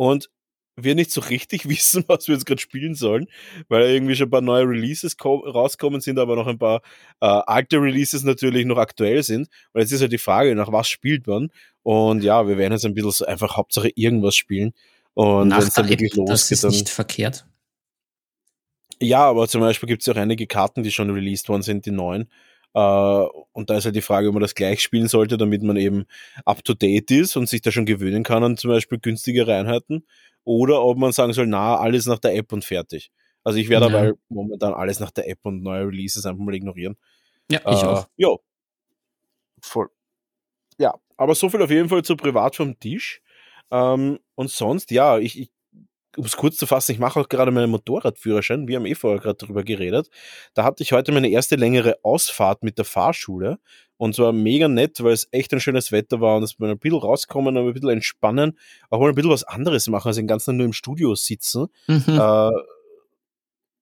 und 0.00 0.30
wir 0.76 0.94
nicht 0.94 1.10
so 1.10 1.20
richtig 1.20 1.68
wissen, 1.68 2.04
was 2.06 2.26
wir 2.26 2.34
jetzt 2.34 2.46
gerade 2.46 2.60
spielen 2.60 2.94
sollen, 2.94 3.26
weil 3.68 3.90
irgendwie 3.90 4.16
schon 4.16 4.28
ein 4.28 4.30
paar 4.30 4.40
neue 4.40 4.64
Releases 4.64 5.14
rauskommen 5.22 6.00
sind, 6.00 6.18
aber 6.18 6.36
noch 6.36 6.46
ein 6.46 6.58
paar 6.58 6.80
äh, 7.20 7.26
alte 7.26 7.76
Releases 7.76 8.22
natürlich 8.22 8.64
noch 8.64 8.78
aktuell 8.78 9.22
sind. 9.22 9.48
Und 9.74 9.82
jetzt 9.82 9.92
ist 9.92 10.00
halt 10.00 10.12
die 10.12 10.16
Frage, 10.16 10.54
nach 10.54 10.72
was 10.72 10.88
spielt 10.88 11.26
man? 11.26 11.50
Und 11.82 12.24
ja, 12.24 12.48
wir 12.48 12.56
werden 12.56 12.72
jetzt 12.72 12.86
ein 12.86 12.94
bisschen 12.94 13.10
so 13.10 13.26
einfach 13.26 13.58
Hauptsache 13.58 13.90
irgendwas 13.94 14.36
spielen. 14.36 14.72
Und 15.12 15.50
wenn 15.50 15.58
es 15.58 15.74
dann 15.74 15.90
wirklich 15.90 16.14
losgeht, 16.14 16.32
das 16.32 16.50
ist 16.50 16.64
dann, 16.64 16.70
nicht 16.70 16.88
verkehrt. 16.88 17.46
Ja, 19.02 19.28
aber 19.28 19.48
zum 19.48 19.60
Beispiel 19.60 19.86
gibt 19.86 20.00
es 20.00 20.06
ja 20.06 20.14
auch 20.14 20.18
einige 20.18 20.46
Karten, 20.46 20.82
die 20.82 20.92
schon 20.92 21.10
released 21.10 21.50
worden 21.50 21.62
sind, 21.62 21.84
die 21.84 21.90
neuen. 21.90 22.30
Uh, 22.72 23.26
und 23.50 23.68
da 23.68 23.78
ist 23.78 23.84
halt 23.84 23.96
die 23.96 24.00
Frage, 24.00 24.28
ob 24.28 24.34
man 24.34 24.42
das 24.42 24.54
gleich 24.54 24.80
spielen 24.80 25.08
sollte, 25.08 25.36
damit 25.36 25.62
man 25.62 25.76
eben 25.76 26.04
up 26.44 26.62
to 26.62 26.72
date 26.72 27.10
ist 27.10 27.36
und 27.36 27.48
sich 27.48 27.62
da 27.62 27.72
schon 27.72 27.84
gewöhnen 27.84 28.22
kann 28.22 28.44
an 28.44 28.56
zum 28.56 28.70
Beispiel 28.70 28.98
günstigere 28.98 29.56
Einheiten. 29.56 30.06
Oder 30.44 30.82
ob 30.82 30.96
man 30.96 31.10
sagen 31.10 31.32
soll, 31.32 31.48
na, 31.48 31.76
alles 31.76 32.06
nach 32.06 32.20
der 32.20 32.36
App 32.36 32.52
und 32.52 32.64
fertig. 32.64 33.10
Also 33.42 33.58
ich 33.58 33.68
werde 33.68 33.86
ja. 33.86 33.92
dabei 33.92 34.12
momentan 34.28 34.72
alles 34.72 35.00
nach 35.00 35.10
der 35.10 35.28
App 35.28 35.40
und 35.42 35.62
neue 35.62 35.86
Releases 35.88 36.26
einfach 36.26 36.44
mal 36.44 36.54
ignorieren. 36.54 36.96
Ja, 37.50 37.58
ich 37.58 37.82
uh, 37.82 37.86
auch. 37.86 38.08
Ja. 38.16 38.28
Voll. 39.62 39.88
Ja, 40.78 40.94
aber 41.16 41.34
so 41.34 41.48
viel 41.50 41.62
auf 41.62 41.70
jeden 41.70 41.88
Fall 41.88 42.02
zu 42.02 42.16
privat 42.16 42.54
vom 42.54 42.78
Tisch. 42.78 43.20
Ähm, 43.70 44.20
und 44.36 44.50
sonst, 44.50 44.90
ja, 44.90 45.18
ich, 45.18 45.38
ich 45.38 45.50
um 46.16 46.24
es 46.24 46.36
kurz 46.36 46.56
zu 46.56 46.66
fassen, 46.66 46.92
ich 46.92 46.98
mache 46.98 47.20
auch 47.20 47.28
gerade 47.28 47.50
meinen 47.50 47.70
Motorradführerschein. 47.70 48.66
Wir 48.66 48.76
haben 48.76 48.86
eh 48.86 48.94
vorher 48.94 49.20
gerade 49.20 49.38
darüber 49.38 49.62
geredet. 49.62 50.08
Da 50.54 50.64
hatte 50.64 50.82
ich 50.82 50.92
heute 50.92 51.12
meine 51.12 51.28
erste 51.30 51.56
längere 51.56 51.98
Ausfahrt 52.02 52.62
mit 52.62 52.78
der 52.78 52.84
Fahrschule. 52.84 53.58
Und 53.96 54.14
zwar 54.14 54.32
mega 54.32 54.66
nett, 54.66 55.02
weil 55.04 55.12
es 55.12 55.28
echt 55.30 55.52
ein 55.52 55.60
schönes 55.60 55.92
Wetter 55.92 56.20
war 56.20 56.36
und 56.36 56.42
es 56.42 56.58
mal 56.58 56.70
ein 56.70 56.78
bisschen 56.78 56.98
rauskommen, 56.98 57.56
ein 57.56 57.72
bisschen 57.72 57.90
entspannen, 57.90 58.58
auch 58.88 58.98
mal 59.00 59.10
ein 59.10 59.14
bisschen 59.14 59.30
was 59.30 59.44
anderes 59.44 59.88
machen, 59.88 60.08
als 60.08 60.16
den 60.16 60.26
ganzen 60.26 60.56
nur 60.56 60.66
im 60.66 60.72
Studio 60.72 61.14
sitzen. 61.14 61.66
Mhm. 61.86 62.04
Äh, 62.08 62.50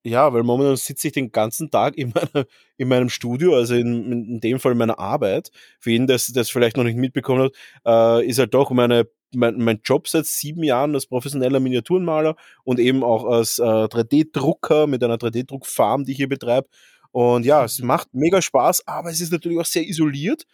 ja, 0.05 0.33
weil 0.33 0.43
momentan 0.43 0.77
sitze 0.77 1.09
ich 1.09 1.13
den 1.13 1.33
ganzen 1.33 1.71
Tag 1.71 1.97
in, 1.97 2.13
meiner, 2.15 2.47
in 2.77 2.89
meinem 2.89 3.09
Studio, 3.11 3.55
also 3.55 3.75
in, 3.75 4.11
in 4.11 4.41
dem 4.41 4.59
Fall 4.59 4.75
meiner 4.75 4.99
Arbeit. 4.99 5.51
Für 5.79 5.91
jeden, 5.91 6.07
der 6.07 6.19
das 6.35 6.51
vielleicht 6.51 6.77
noch 6.77 6.85
nicht 6.85 6.97
mitbekommen 6.97 7.45
hat, 7.45 8.23
äh, 8.23 8.27
ist 8.27 8.39
halt 8.39 8.55
doch 8.55 8.71
meine 8.71 9.09
mein, 9.35 9.59
mein 9.59 9.81
Job 9.85 10.09
seit 10.09 10.27
sieben 10.27 10.63
Jahren 10.63 10.95
als 10.95 11.07
professioneller 11.07 11.61
Miniaturenmaler 11.61 12.37
und 12.65 12.79
eben 12.81 13.03
auch 13.03 13.25
als 13.25 13.59
äh, 13.59 13.63
3D-Drucker 13.63 14.87
mit 14.87 15.03
einer 15.03 15.17
3D-Druckfarm, 15.17 16.05
die 16.05 16.13
ich 16.13 16.19
hier 16.19 16.29
betreibe. 16.29 16.69
Und 17.11 17.45
ja, 17.45 17.65
es 17.65 17.79
mhm. 17.81 17.87
macht 17.87 18.09
mega 18.13 18.43
Spaß, 18.43 18.87
aber 18.87 19.11
es 19.11 19.21
ist 19.21 19.33
natürlich 19.33 19.59
auch 19.59 19.65
sehr 19.65 19.87
isoliert. 19.87 20.45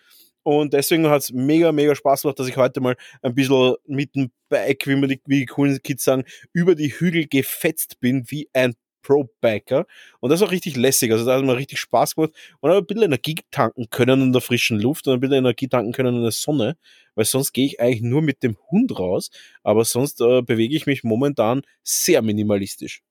Und 0.42 0.74
deswegen 0.74 1.08
hat 1.08 1.22
es 1.22 1.32
mega, 1.32 1.72
mega 1.72 1.94
Spaß 1.94 2.22
gemacht, 2.22 2.38
dass 2.38 2.48
ich 2.48 2.56
heute 2.58 2.80
mal 2.80 2.96
ein 3.22 3.34
bisschen 3.34 3.76
mit 3.86 4.14
dem 4.14 4.30
Bike, 4.50 4.86
wie, 4.86 4.96
man 4.96 5.08
die, 5.08 5.20
wie 5.26 5.40
die 5.40 5.46
coolen 5.46 5.80
Kids 5.82 6.04
sagen, 6.04 6.24
über 6.52 6.74
die 6.74 6.90
Hügel 6.90 7.26
gefetzt 7.26 7.98
bin, 7.98 8.24
wie 8.28 8.48
ein 8.52 8.74
Pro-Biker. 9.04 9.86
Und 10.18 10.30
das 10.30 10.40
ist 10.40 10.46
auch 10.46 10.50
richtig 10.50 10.76
lässig. 10.76 11.12
Also 11.12 11.24
da 11.24 11.36
hat 11.36 11.44
mir 11.44 11.56
richtig 11.56 11.78
Spaß 11.78 12.16
gemacht 12.16 12.32
und 12.60 12.70
ein 12.70 12.84
bisschen 12.84 13.04
Energie 13.04 13.36
tanken 13.52 13.88
können 13.90 14.20
in 14.22 14.32
der 14.32 14.40
frischen 14.40 14.80
Luft 14.80 15.06
und 15.06 15.14
ein 15.14 15.20
bisschen 15.20 15.36
Energie 15.36 15.68
tanken 15.68 15.92
können 15.92 16.16
in 16.16 16.22
der 16.22 16.32
Sonne, 16.32 16.76
weil 17.14 17.24
sonst 17.24 17.52
gehe 17.52 17.66
ich 17.66 17.80
eigentlich 17.80 18.02
nur 18.02 18.22
mit 18.22 18.42
dem 18.42 18.56
Hund 18.70 18.98
raus, 18.98 19.30
aber 19.62 19.84
sonst 19.84 20.20
äh, 20.20 20.42
bewege 20.42 20.74
ich 20.74 20.86
mich 20.86 21.04
momentan 21.04 21.62
sehr 21.84 22.22
minimalistisch. 22.22 23.02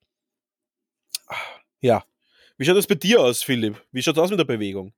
Ja. 1.79 2.03
Wie 2.57 2.65
schaut 2.65 2.77
das 2.77 2.88
bei 2.88 2.95
dir 2.95 3.21
aus, 3.21 3.43
Philipp? 3.43 3.81
Wie 3.91 4.01
schaut 4.01 4.17
das 4.17 4.25
aus 4.25 4.29
mit 4.29 4.39
der 4.39 4.45
Bewegung? 4.45 4.93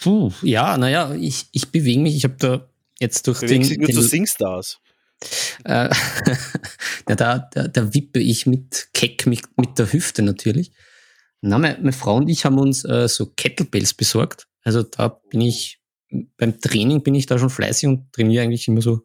Puh, 0.00 0.30
ja, 0.42 0.76
naja, 0.76 1.14
ich, 1.14 1.46
ich 1.52 1.70
bewege 1.70 2.00
mich. 2.00 2.16
Ich 2.16 2.24
habe 2.24 2.36
da 2.38 2.68
jetzt 3.00 3.26
durch 3.26 3.40
Bewegst 3.40 3.70
den. 3.70 3.78
Nur 3.78 3.86
den, 3.86 3.94
zu 3.94 4.02
Singstars. 4.02 4.80
Äh, 5.64 5.88
ja, 7.08 7.14
da, 7.14 7.38
da, 7.38 7.68
da 7.68 7.94
wippe 7.94 8.20
ich 8.20 8.46
mit 8.46 8.88
Keck 8.92 9.26
mit, 9.26 9.42
mit 9.56 9.78
der 9.78 9.92
Hüfte 9.92 10.22
natürlich. 10.22 10.72
Na, 11.40 11.58
meine, 11.58 11.76
meine 11.78 11.92
Frau 11.92 12.16
und 12.16 12.28
ich 12.28 12.44
haben 12.44 12.58
uns 12.58 12.84
äh, 12.84 13.08
so 13.08 13.26
Kettlebells 13.26 13.94
besorgt. 13.94 14.48
Also 14.62 14.82
da 14.82 15.08
bin 15.30 15.42
ich, 15.42 15.82
beim 16.36 16.60
Training 16.60 17.02
bin 17.02 17.14
ich 17.14 17.26
da 17.26 17.38
schon 17.38 17.50
fleißig 17.50 17.88
und 17.88 18.12
trainiere 18.12 18.44
eigentlich 18.44 18.66
immer 18.68 18.80
so 18.80 19.02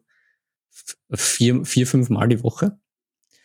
vier, 1.12 1.64
vier 1.64 1.86
fünf 1.86 2.08
Mal 2.08 2.28
die 2.28 2.42
Woche. 2.42 2.78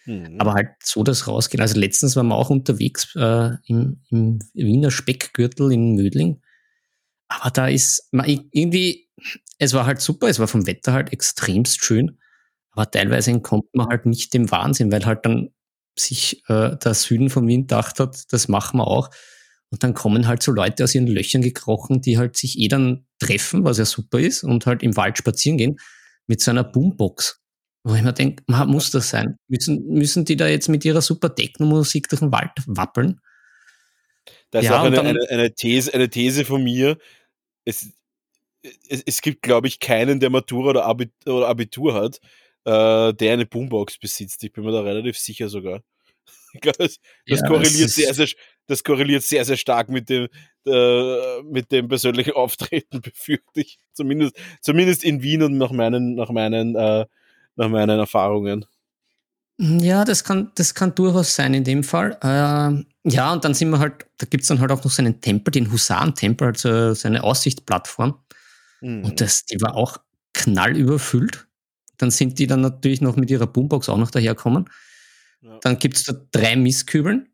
Mhm. 0.06 0.40
Aber 0.40 0.54
halt 0.54 0.70
so, 0.84 1.04
dass 1.04 1.28
rausgeht. 1.28 1.60
Also 1.62 1.80
letztens 1.80 2.16
waren 2.16 2.28
wir 2.28 2.36
auch 2.36 2.50
unterwegs 2.50 3.14
äh, 3.16 3.52
im, 3.66 4.02
im 4.10 4.40
Wiener 4.54 4.92
Speckgürtel 4.92 5.72
in 5.72 5.96
Mödling. 5.96 6.42
Aber 7.28 7.50
da 7.50 7.68
ist 7.68 8.08
man 8.12 8.28
irgendwie, 8.28 9.10
es 9.58 9.74
war 9.74 9.86
halt 9.86 10.00
super, 10.00 10.28
es 10.28 10.40
war 10.40 10.48
vom 10.48 10.68
Wetter 10.68 10.94
halt 10.94 11.12
extremst 11.12 11.84
schön. 11.84 12.20
Aber 12.76 12.92
teilweise 12.92 13.32
entkommt 13.32 13.74
man 13.74 13.88
halt 13.88 14.06
nicht 14.06 14.34
dem 14.34 14.52
Wahnsinn, 14.52 14.92
weil 14.92 15.06
halt 15.06 15.26
dann 15.26 15.50
sich 15.98 16.44
äh, 16.50 16.76
der 16.76 16.94
Süden 16.94 17.30
von 17.30 17.48
Wien 17.48 17.62
gedacht 17.62 18.00
hat, 18.00 18.24
das 18.32 18.50
machen 18.50 18.80
wir 18.80 18.88
auch. 18.88 19.10
Und 19.72 19.84
dann 19.84 19.94
kommen 19.94 20.28
halt 20.28 20.44
so 20.44 20.52
Leute 20.52 20.84
aus 20.84 20.94
ihren 20.94 21.08
Löchern 21.08 21.42
gekrochen, 21.42 22.02
die 22.02 22.18
halt 22.18 22.36
sich 22.38 22.60
eh 22.60 22.68
dann 22.68 23.08
treffen, 23.20 23.64
was 23.64 23.78
ja 23.78 23.86
super 23.86 24.20
ist, 24.20 24.44
und 24.44 24.66
halt 24.66 24.84
im 24.84 24.96
Wald 24.98 25.18
spazieren 25.18 25.58
gehen 25.58 25.78
mit 26.28 26.42
so 26.42 26.52
einer 26.52 26.64
Boombox. 26.64 27.42
Wo 27.84 27.94
ich 27.96 28.02
mir 28.02 28.14
denke, 28.14 28.44
muss 28.48 28.92
das 28.92 29.10
sein? 29.10 29.38
Müssen, 29.48 29.88
müssen 29.88 30.26
die 30.26 30.36
da 30.36 30.48
jetzt 30.48 30.70
mit 30.70 30.84
ihrer 30.86 31.02
super 31.02 31.34
Techno-Musik 31.34 32.10
durch 32.10 32.20
den 32.20 32.32
Wald 32.32 32.52
wappeln? 32.66 33.22
Das 34.50 34.64
ist 34.64 34.70
ja, 34.70 34.82
auch 34.82 34.86
eine, 34.86 34.96
dann, 34.96 35.08
eine, 35.08 35.30
eine, 35.30 35.54
These, 35.54 35.94
eine 35.94 36.10
These 36.10 36.46
von 36.46 36.64
mir. 36.64 36.98
Es, 37.64 37.88
es, 38.90 39.04
es 39.06 39.22
gibt, 39.22 39.44
glaube 39.44 39.68
ich, 39.68 39.80
keinen, 39.80 40.20
der 40.20 40.30
Matura 40.30 40.72
oder 40.72 40.86
Abitur, 40.86 41.36
oder 41.36 41.48
Abitur 41.48 41.94
hat, 41.94 42.20
äh, 42.66 43.14
der 43.14 43.34
eine 43.34 43.46
Boombox 43.46 43.98
besitzt. 43.98 44.44
Ich 44.44 44.52
bin 44.52 44.64
mir 44.64 44.72
da 44.72 44.82
relativ 44.82 45.18
sicher 45.18 45.50
sogar. 45.50 45.82
das, 46.78 46.98
ja, 47.26 47.48
korreliert 47.48 47.90
sehr, 47.90 48.14
sehr, 48.14 48.28
das 48.68 48.84
korreliert 48.84 49.24
sehr, 49.24 49.46
sehr 49.46 49.58
stark 49.58 49.90
mit 49.90 50.10
dem, 50.10 50.28
äh, 50.66 51.42
mit 51.44 51.72
dem 51.72 51.88
persönlichen 51.88 52.34
Auftreten, 52.36 53.02
befürchte 53.02 53.62
ich. 53.62 53.78
Zumindest, 53.94 54.36
zumindest 54.62 55.04
in 55.04 55.22
Wien 55.22 55.44
und 55.44 55.58
nach 55.58 55.72
meinen, 55.72 56.16
nach 56.16 56.30
meinen, 56.30 56.76
äh, 56.76 57.06
nach 57.56 57.70
meinen 57.70 58.00
Erfahrungen. 58.00 58.66
Ja, 59.58 60.04
das 60.04 60.26
kann, 60.26 60.52
das 60.56 60.76
kann 60.76 60.96
durchaus 60.96 61.34
sein 61.34 61.54
in 61.54 61.64
dem 61.64 61.84
Fall. 61.84 62.18
Äh, 62.22 63.10
ja, 63.10 63.32
und 63.32 63.46
dann 63.46 63.54
sind 63.54 63.70
wir 63.70 63.80
halt, 63.80 64.06
da 64.18 64.26
gibt 64.26 64.42
es 64.42 64.50
dann 64.50 64.60
halt 64.60 64.72
auch 64.72 64.84
noch 64.84 64.92
so 64.92 65.02
einen 65.02 65.22
Tempel, 65.22 65.52
den 65.52 65.72
Husaren-Tempel, 65.72 66.48
also 66.48 66.94
seine 66.94 67.24
Aussichtsplattform. 67.24 68.20
Mhm. 68.82 69.06
Und 69.06 69.22
das, 69.22 69.46
die 69.46 69.62
war 69.62 69.76
auch 69.76 69.98
knallüberfüllt. 70.34 71.48
Dann 71.98 72.12
sind 72.12 72.40
die 72.40 72.48
dann 72.48 72.62
natürlich 72.62 73.02
noch 73.02 73.16
mit 73.16 73.30
ihrer 73.30 73.48
Boombox 73.48 73.90
auch 73.90 73.98
noch 73.98 74.12
daherkommen. 74.12 74.70
Ja. 75.42 75.60
Dann 75.62 75.80
gibt 75.80 75.98
es 75.98 76.04
da 76.04 76.14
drei 76.32 76.56
Mistkübeln, 76.56 77.30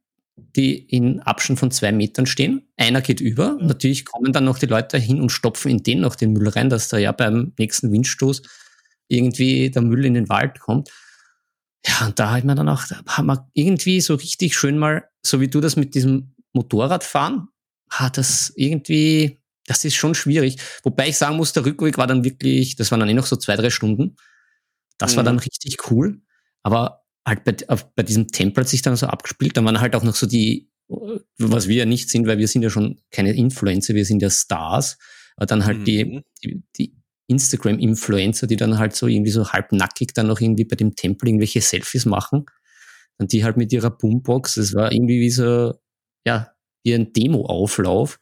die 0.55 0.77
in 0.77 1.19
Abstand 1.21 1.59
von 1.59 1.71
zwei 1.71 1.91
Metern 1.91 2.25
stehen. 2.25 2.67
Einer 2.77 3.01
geht 3.01 3.21
über. 3.21 3.57
Ja. 3.59 3.65
Natürlich 3.65 4.05
kommen 4.05 4.33
dann 4.33 4.45
noch 4.45 4.59
die 4.59 4.65
Leute 4.65 4.97
hin 4.97 5.21
und 5.21 5.31
stopfen 5.31 5.71
in 5.71 5.83
den 5.83 6.01
noch 6.01 6.15
den 6.15 6.33
Müll 6.33 6.49
rein, 6.49 6.69
dass 6.69 6.87
da 6.87 6.97
ja 6.97 7.11
beim 7.11 7.53
nächsten 7.57 7.91
Windstoß 7.91 8.41
irgendwie 9.07 9.69
der 9.69 9.81
Müll 9.81 10.05
in 10.05 10.13
den 10.13 10.29
Wald 10.29 10.59
kommt. 10.59 10.89
Ja, 11.85 12.07
und 12.07 12.19
da 12.19 12.31
hat 12.31 12.43
man 12.43 12.55
dann 12.55 12.69
auch, 12.69 12.83
haben 13.07 13.27
wir 13.27 13.49
irgendwie 13.53 14.01
so 14.01 14.15
richtig 14.15 14.55
schön 14.55 14.77
mal, 14.77 15.03
so 15.23 15.41
wie 15.41 15.47
du 15.47 15.59
das 15.61 15.75
mit 15.75 15.95
diesem 15.95 16.35
Motorradfahren, 16.53 17.47
hat 17.89 18.17
das 18.17 18.53
irgendwie, 18.55 19.39
das 19.65 19.83
ist 19.83 19.95
schon 19.95 20.15
schwierig. 20.15 20.57
Wobei 20.83 21.09
ich 21.09 21.17
sagen 21.17 21.37
muss, 21.37 21.53
der 21.53 21.65
Rückweg 21.65 21.97
war 21.97 22.07
dann 22.07 22.23
wirklich, 22.23 22.75
das 22.75 22.91
waren 22.91 22.99
dann 22.99 23.09
eh 23.09 23.13
noch 23.13 23.25
so 23.25 23.35
zwei, 23.35 23.55
drei 23.55 23.69
Stunden. 23.69 24.15
Das 25.01 25.13
mhm. 25.13 25.17
war 25.17 25.23
dann 25.23 25.35
mhm. 25.35 25.41
richtig 25.41 25.91
cool. 25.91 26.21
Aber 26.63 27.03
halt 27.25 27.43
bei, 27.43 27.55
bei 27.95 28.03
diesem 28.03 28.27
Tempel 28.27 28.63
hat 28.63 28.69
sich 28.69 28.81
dann 28.81 28.95
so 28.95 29.07
abgespielt. 29.07 29.57
Dann 29.57 29.65
waren 29.65 29.81
halt 29.81 29.95
auch 29.95 30.03
noch 30.03 30.15
so 30.15 30.27
die, 30.27 30.71
was 31.37 31.67
wir 31.67 31.75
ja 31.75 31.85
nicht 31.85 32.09
sind, 32.09 32.27
weil 32.27 32.37
wir 32.37 32.47
sind 32.47 32.61
ja 32.61 32.69
schon 32.69 33.01
keine 33.11 33.33
Influencer, 33.33 33.95
wir 33.95 34.05
sind 34.05 34.21
ja 34.21 34.29
Stars. 34.29 34.97
Aber 35.35 35.45
dann 35.45 35.65
halt 35.65 35.79
mhm. 35.79 35.85
die, 35.85 36.21
die, 36.43 36.63
die 36.77 36.95
Instagram-Influencer, 37.27 38.47
die 38.47 38.57
dann 38.57 38.77
halt 38.77 38.95
so 38.95 39.07
irgendwie 39.07 39.31
so 39.31 39.49
halbnackig 39.49 40.13
dann 40.13 40.27
noch 40.27 40.41
irgendwie 40.41 40.65
bei 40.65 40.75
dem 40.75 40.95
Tempel 40.95 41.29
irgendwelche 41.29 41.61
Selfies 41.61 42.05
machen. 42.05 42.45
Und 43.17 43.33
die 43.33 43.43
halt 43.43 43.57
mit 43.57 43.71
ihrer 43.71 43.91
Boombox, 43.91 44.55
das 44.55 44.73
war 44.73 44.91
irgendwie 44.91 45.19
wie 45.19 45.29
so, 45.29 45.73
ja, 46.25 46.51
wie 46.83 46.93
ein 46.93 47.13
Demo-Auflauf. 47.13 48.19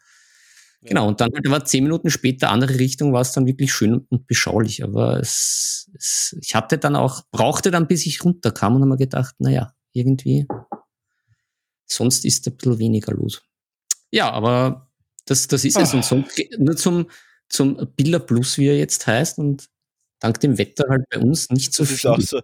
Genau, 0.81 1.07
und 1.09 1.19
dann 1.19 1.29
halt 1.33 1.45
aber 1.45 1.65
zehn 1.65 1.83
Minuten 1.83 2.09
später, 2.09 2.51
andere 2.51 2.79
Richtung, 2.79 3.11
war 3.11 3.21
es 3.21 3.33
dann 3.33 3.45
wirklich 3.45 3.73
schön 3.73 4.05
und 4.09 4.27
beschaulich. 4.27 4.83
Aber 4.83 5.19
es, 5.19 5.91
es, 5.93 6.37
ich 6.41 6.55
hatte 6.55 6.77
dann 6.77 6.95
auch, 6.95 7.23
brauchte 7.31 7.69
dann, 7.69 7.87
bis 7.87 8.05
ich 8.05 8.23
runterkam 8.23 8.75
und 8.75 8.81
habe 8.81 8.91
mir 8.91 8.97
gedacht, 8.97 9.35
naja, 9.39 9.73
irgendwie, 9.91 10.47
sonst 11.85 12.23
ist 12.23 12.47
ein 12.47 12.55
bisschen 12.55 12.79
weniger 12.79 13.13
los. 13.13 13.41
Ja, 14.11 14.31
aber 14.31 14.89
das, 15.25 15.47
das 15.47 15.65
ist 15.65 15.77
es. 15.77 15.93
Und 15.93 16.05
sonst, 16.05 16.41
nur 16.57 16.77
zum, 16.77 17.09
zum 17.49 17.87
Billa 17.97 18.19
Plus, 18.19 18.57
wie 18.57 18.67
er 18.67 18.77
jetzt 18.77 19.05
heißt, 19.05 19.37
und 19.37 19.69
dank 20.19 20.39
dem 20.39 20.57
Wetter 20.57 20.85
halt 20.89 21.03
bei 21.09 21.19
uns 21.19 21.49
nicht 21.49 21.73
so 21.73 21.83
das 21.83 21.89
viel. 21.89 21.97
Ist 21.97 22.05
auch 22.05 22.21
so, 22.21 22.41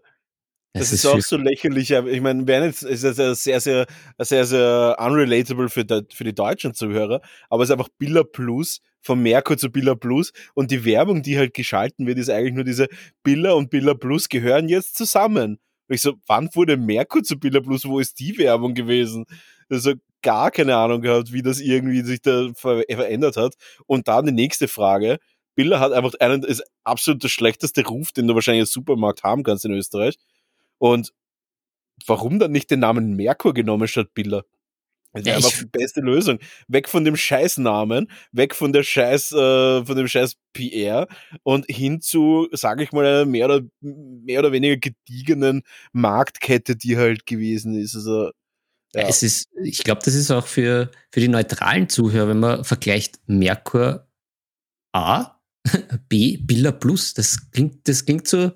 das, 0.79 0.91
ist, 0.91 1.05
ist 1.05 1.05
auch 1.05 1.19
so 1.21 1.37
lächerlich. 1.37 1.91
Ich 1.91 2.21
meine, 2.21 2.43
Bernitz 2.43 2.81
ist 2.81 3.03
ja 3.03 3.13
sehr, 3.13 3.35
sehr, 3.35 3.59
sehr, 3.59 3.87
sehr, 4.19 4.45
sehr 4.45 4.95
unrelatable 4.99 5.69
für 5.69 5.85
die, 5.85 6.01
für 6.13 6.23
die 6.23 6.35
deutschen 6.35 6.73
Zuhörer, 6.73 7.21
aber 7.49 7.63
es 7.63 7.69
ist 7.69 7.73
einfach 7.73 7.89
Billa 7.97 8.23
Plus, 8.23 8.81
von 9.05 9.21
Merkur 9.21 9.55
zu 9.57 9.69
Billa 9.69 9.93
Plus 9.93 10.33
und 10.55 10.71
die 10.71 10.83
Werbung, 10.83 11.21
die 11.21 11.37
halt 11.37 11.53
geschalten 11.53 12.07
wird, 12.07 12.17
ist 12.17 12.29
eigentlich 12.29 12.55
nur 12.55 12.63
diese 12.63 12.87
Billa 13.23 13.53
und 13.53 13.69
Billa 13.69 13.93
Plus 13.93 14.29
gehören 14.29 14.67
jetzt 14.67 14.97
zusammen. 14.97 15.59
Und 15.87 15.95
ich 15.95 16.01
so, 16.01 16.15
wann 16.25 16.49
wurde 16.55 16.75
Merkur 16.75 17.21
zu 17.21 17.39
Billa 17.39 17.61
Plus? 17.61 17.85
Wo 17.85 17.99
ist 17.99 18.19
die 18.19 18.37
Werbung 18.39 18.73
gewesen? 18.73 19.25
Also 19.69 19.93
gar 20.23 20.49
keine 20.49 20.75
Ahnung 20.75 21.01
gehabt, 21.01 21.31
wie 21.31 21.43
das 21.43 21.59
irgendwie 21.59 22.01
sich 22.01 22.21
da 22.21 22.49
ver 22.55 22.83
verändert 22.89 23.37
hat. 23.37 23.53
Und 23.85 24.07
dann 24.07 24.25
die 24.25 24.31
nächste 24.31 24.67
Frage. 24.67 25.19
Billa 25.53 25.79
hat 25.79 25.93
einfach 25.93 26.15
einen, 26.19 26.43
ist 26.43 26.63
absolut 26.83 27.23
der 27.23 27.29
schlechteste 27.29 27.85
Ruf, 27.85 28.11
den 28.11 28.27
du 28.27 28.33
wahrscheinlich 28.33 28.63
als 28.63 28.71
Supermarkt 28.71 29.23
haben 29.23 29.43
kannst 29.43 29.65
in 29.65 29.71
Österreich. 29.71 30.15
Und 30.77 31.13
warum 32.05 32.39
dann 32.39 32.51
nicht 32.51 32.71
den 32.71 32.79
Namen 32.81 33.15
Merkur 33.15 33.53
genommen 33.53 33.87
statt 33.87 34.13
Billa? 34.13 34.43
Das 35.15 35.23
wäre 35.23 35.39
ja, 35.39 35.45
einfach 35.45 35.59
die 35.59 35.65
beste 35.65 36.01
Lösung. 36.01 36.39
Weg 36.67 36.89
von 36.89 37.05
dem 37.05 37.15
Scheißnamen, 37.15 38.11
weg 38.33 38.53
von 38.53 38.73
der 38.73 38.83
Scheiß, 38.83 39.31
äh, 39.31 39.85
von 39.85 39.95
dem 39.95 40.09
Scheiß 40.09 40.35
PR 40.51 41.07
und 41.43 41.65
hin 41.67 42.01
zu, 42.01 42.49
sage 42.51 42.83
ich 42.83 42.91
mal, 42.91 43.05
einer 43.05 43.25
mehr 43.25 43.45
oder, 43.45 43.61
mehr 43.79 44.39
oder 44.39 44.51
weniger 44.51 44.75
gediegenen 44.75 45.63
Marktkette, 45.93 46.75
die 46.75 46.97
halt 46.97 47.25
gewesen 47.25 47.79
ist. 47.79 47.95
Also, 47.95 48.31
ja. 48.93 49.07
Es 49.07 49.23
ist, 49.23 49.47
ich 49.63 49.83
glaube, 49.83 50.01
das 50.03 50.15
ist 50.15 50.31
auch 50.31 50.47
für, 50.47 50.91
für 51.11 51.21
die 51.21 51.29
neutralen 51.29 51.87
Zuhörer, 51.87 52.29
wenn 52.29 52.39
man 52.39 52.63
vergleicht 52.65 53.19
Merkur 53.25 54.09
A, 54.91 55.39
B, 56.09 56.37
Billa 56.37 56.73
Plus. 56.73 57.13
Das 57.13 57.51
klingt, 57.51 57.87
das 57.87 58.05
klingt 58.05 58.27
so, 58.27 58.51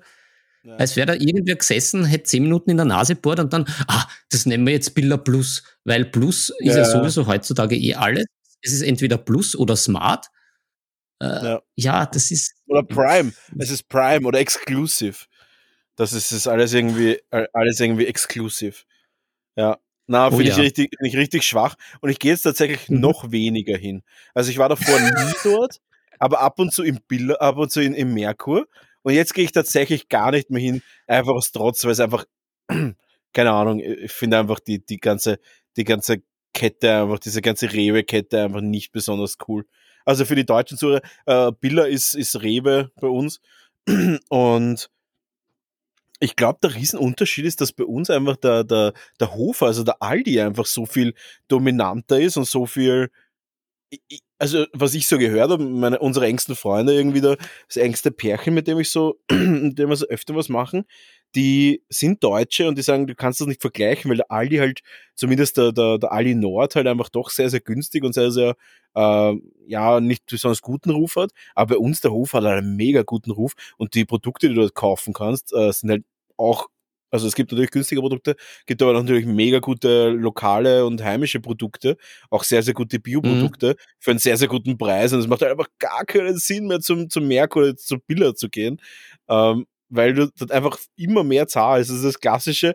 ja. 0.62 0.76
Als 0.76 0.96
wäre 0.96 1.06
da 1.06 1.14
irgendwer 1.14 1.56
gesessen, 1.56 2.04
hätte 2.04 2.24
zehn 2.24 2.42
Minuten 2.42 2.70
in 2.70 2.76
der 2.76 2.86
Nase 2.86 3.14
bohrt 3.14 3.40
und 3.40 3.52
dann, 3.52 3.64
ah, 3.88 4.06
das 4.30 4.44
nennen 4.44 4.66
wir 4.66 4.74
jetzt 4.74 4.94
Billa 4.94 5.16
Plus, 5.16 5.62
weil 5.84 6.04
Plus 6.04 6.50
ist 6.58 6.66
ja, 6.66 6.78
ja 6.78 6.84
sowieso 6.84 7.26
heutzutage 7.26 7.76
eh 7.76 7.94
alles. 7.94 8.26
Es 8.62 8.72
ist 8.72 8.82
entweder 8.82 9.16
Plus 9.16 9.56
oder 9.56 9.74
Smart. 9.74 10.26
Äh, 11.20 11.26
ja. 11.26 11.62
ja. 11.76 12.06
das 12.06 12.30
ist. 12.30 12.54
Oder 12.66 12.82
Prime. 12.82 13.32
Es 13.58 13.70
ist 13.70 13.88
Prime 13.88 14.26
oder 14.26 14.38
Exclusive. 14.38 15.24
Das 15.96 16.12
ist, 16.12 16.30
ist 16.30 16.46
alles 16.46 16.72
irgendwie, 16.74 17.18
alles 17.52 17.80
irgendwie 17.80 18.06
exklusiv. 18.06 18.86
Ja. 19.56 19.78
Na, 20.06 20.30
finde 20.30 20.44
oh, 20.44 20.48
ich, 20.48 20.58
richtig, 20.58 20.90
find 20.98 21.08
ich 21.12 21.16
richtig 21.16 21.44
schwach. 21.44 21.76
Und 22.00 22.10
ich 22.10 22.18
gehe 22.18 22.32
jetzt 22.32 22.42
tatsächlich 22.42 22.88
mhm. 22.88 23.00
noch 23.00 23.30
weniger 23.30 23.76
hin. 23.76 24.02
Also 24.34 24.50
ich 24.50 24.58
war 24.58 24.68
davor 24.68 24.98
nie 24.98 25.32
dort, 25.44 25.80
aber 26.18 26.40
ab 26.40 26.58
und 26.58 26.72
zu 26.72 26.82
im 26.82 26.98
Billa, 27.06 27.36
ab 27.36 27.56
und 27.56 27.70
zu 27.70 27.80
in, 27.80 27.94
im 27.94 28.12
Merkur. 28.12 28.66
Und 29.02 29.14
jetzt 29.14 29.34
gehe 29.34 29.44
ich 29.44 29.52
tatsächlich 29.52 30.08
gar 30.08 30.30
nicht 30.30 30.50
mehr 30.50 30.60
hin, 30.60 30.82
einfach 31.06 31.32
aus 31.32 31.52
Trotz, 31.52 31.84
weil 31.84 31.92
es 31.92 32.00
einfach, 32.00 32.24
keine 33.32 33.52
Ahnung, 33.52 33.80
ich 33.80 34.12
finde 34.12 34.38
einfach 34.38 34.60
die, 34.60 34.84
die 34.84 34.98
ganze, 34.98 35.38
die 35.76 35.84
ganze 35.84 36.22
Kette, 36.52 37.02
einfach 37.02 37.18
diese 37.18 37.42
ganze 37.42 37.72
Rewe-Kette 37.72 38.42
einfach 38.42 38.60
nicht 38.60 38.92
besonders 38.92 39.36
cool. 39.48 39.66
Also 40.04 40.24
für 40.24 40.34
die 40.34 40.46
deutschen 40.46 40.78
Zuhörer, 40.78 41.02
äh, 41.26 41.52
Billa 41.60 41.84
ist, 41.84 42.14
ist 42.14 42.42
Rewe 42.42 42.90
bei 43.00 43.08
uns 43.08 43.40
und 44.28 44.90
ich 46.22 46.36
glaube, 46.36 46.58
der 46.62 46.74
Riesenunterschied 46.74 47.46
ist, 47.46 47.62
dass 47.62 47.72
bei 47.72 47.84
uns 47.84 48.10
einfach 48.10 48.36
der, 48.36 48.62
der, 48.62 48.92
der 49.18 49.34
Hofer, 49.34 49.66
also 49.66 49.82
der 49.84 50.02
Aldi 50.02 50.40
einfach 50.40 50.66
so 50.66 50.84
viel 50.84 51.14
dominanter 51.48 52.20
ist 52.20 52.36
und 52.36 52.46
so 52.46 52.66
viel 52.66 53.10
also 54.38 54.66
was 54.72 54.94
ich 54.94 55.06
so 55.06 55.18
gehört 55.18 55.50
habe, 55.50 55.64
meine, 55.64 55.98
unsere 55.98 56.26
engsten 56.26 56.54
Freunde 56.56 56.94
irgendwie 56.94 57.20
da, 57.20 57.36
das 57.66 57.76
engste 57.76 58.10
Pärchen, 58.10 58.54
mit 58.54 58.66
dem 58.66 58.78
ich 58.78 58.90
so, 58.90 59.18
mit 59.30 59.78
dem 59.78 59.88
wir 59.88 59.96
so 59.96 60.06
öfter 60.06 60.34
was 60.34 60.48
machen, 60.48 60.84
die 61.34 61.82
sind 61.88 62.24
Deutsche 62.24 62.66
und 62.68 62.76
die 62.76 62.82
sagen, 62.82 63.06
du 63.06 63.14
kannst 63.14 63.40
das 63.40 63.46
nicht 63.46 63.60
vergleichen, 63.60 64.10
weil 64.10 64.16
der 64.16 64.30
Aldi 64.30 64.56
halt, 64.56 64.80
zumindest 65.14 65.56
der, 65.56 65.72
der, 65.72 65.98
der 65.98 66.12
Aldi 66.12 66.34
Nord 66.34 66.74
halt 66.74 66.86
einfach 66.86 67.08
doch 67.08 67.30
sehr, 67.30 67.50
sehr 67.50 67.60
günstig 67.60 68.04
und 68.04 68.14
sehr, 68.14 68.30
sehr, 68.32 68.56
äh, 68.94 69.34
ja, 69.66 70.00
nicht 70.00 70.26
besonders 70.26 70.62
guten 70.62 70.90
Ruf 70.90 71.16
hat. 71.16 71.30
Aber 71.54 71.74
bei 71.74 71.78
uns 71.78 72.00
der 72.00 72.12
Hof 72.12 72.32
hat 72.32 72.44
einen 72.44 72.76
mega 72.76 73.02
guten 73.02 73.30
Ruf 73.30 73.52
und 73.76 73.94
die 73.94 74.04
Produkte, 74.04 74.48
die 74.48 74.54
du 74.54 74.60
dort 74.62 74.74
kaufen 74.74 75.12
kannst, 75.12 75.52
äh, 75.54 75.72
sind 75.72 75.90
halt 75.90 76.04
auch 76.36 76.68
also 77.10 77.26
es 77.26 77.34
gibt 77.34 77.50
natürlich 77.50 77.70
günstige 77.70 78.00
Produkte, 78.00 78.36
gibt 78.66 78.82
aber 78.82 78.92
natürlich 78.92 79.26
mega 79.26 79.58
gute 79.58 80.10
lokale 80.10 80.86
und 80.86 81.02
heimische 81.02 81.40
Produkte, 81.40 81.96
auch 82.30 82.44
sehr, 82.44 82.62
sehr 82.62 82.74
gute 82.74 83.00
Bioprodukte 83.00 83.70
mhm. 83.70 83.82
für 83.98 84.10
einen 84.10 84.20
sehr, 84.20 84.36
sehr 84.36 84.48
guten 84.48 84.78
Preis. 84.78 85.12
Und 85.12 85.20
es 85.20 85.26
macht 85.26 85.42
halt 85.42 85.52
einfach 85.52 85.68
gar 85.78 86.04
keinen 86.04 86.38
Sinn 86.38 86.66
mehr 86.66 86.80
zum, 86.80 87.10
zum 87.10 87.26
Merk 87.26 87.56
oder 87.56 87.76
zum 87.76 88.00
Biller 88.06 88.34
zu 88.34 88.48
gehen, 88.48 88.80
ähm, 89.28 89.66
weil 89.88 90.14
du 90.14 90.30
dort 90.38 90.52
einfach 90.52 90.78
immer 90.96 91.24
mehr 91.24 91.48
zahlst. 91.48 91.90
Das 91.90 91.96
ist 91.96 92.04
das 92.04 92.20
klassische 92.20 92.74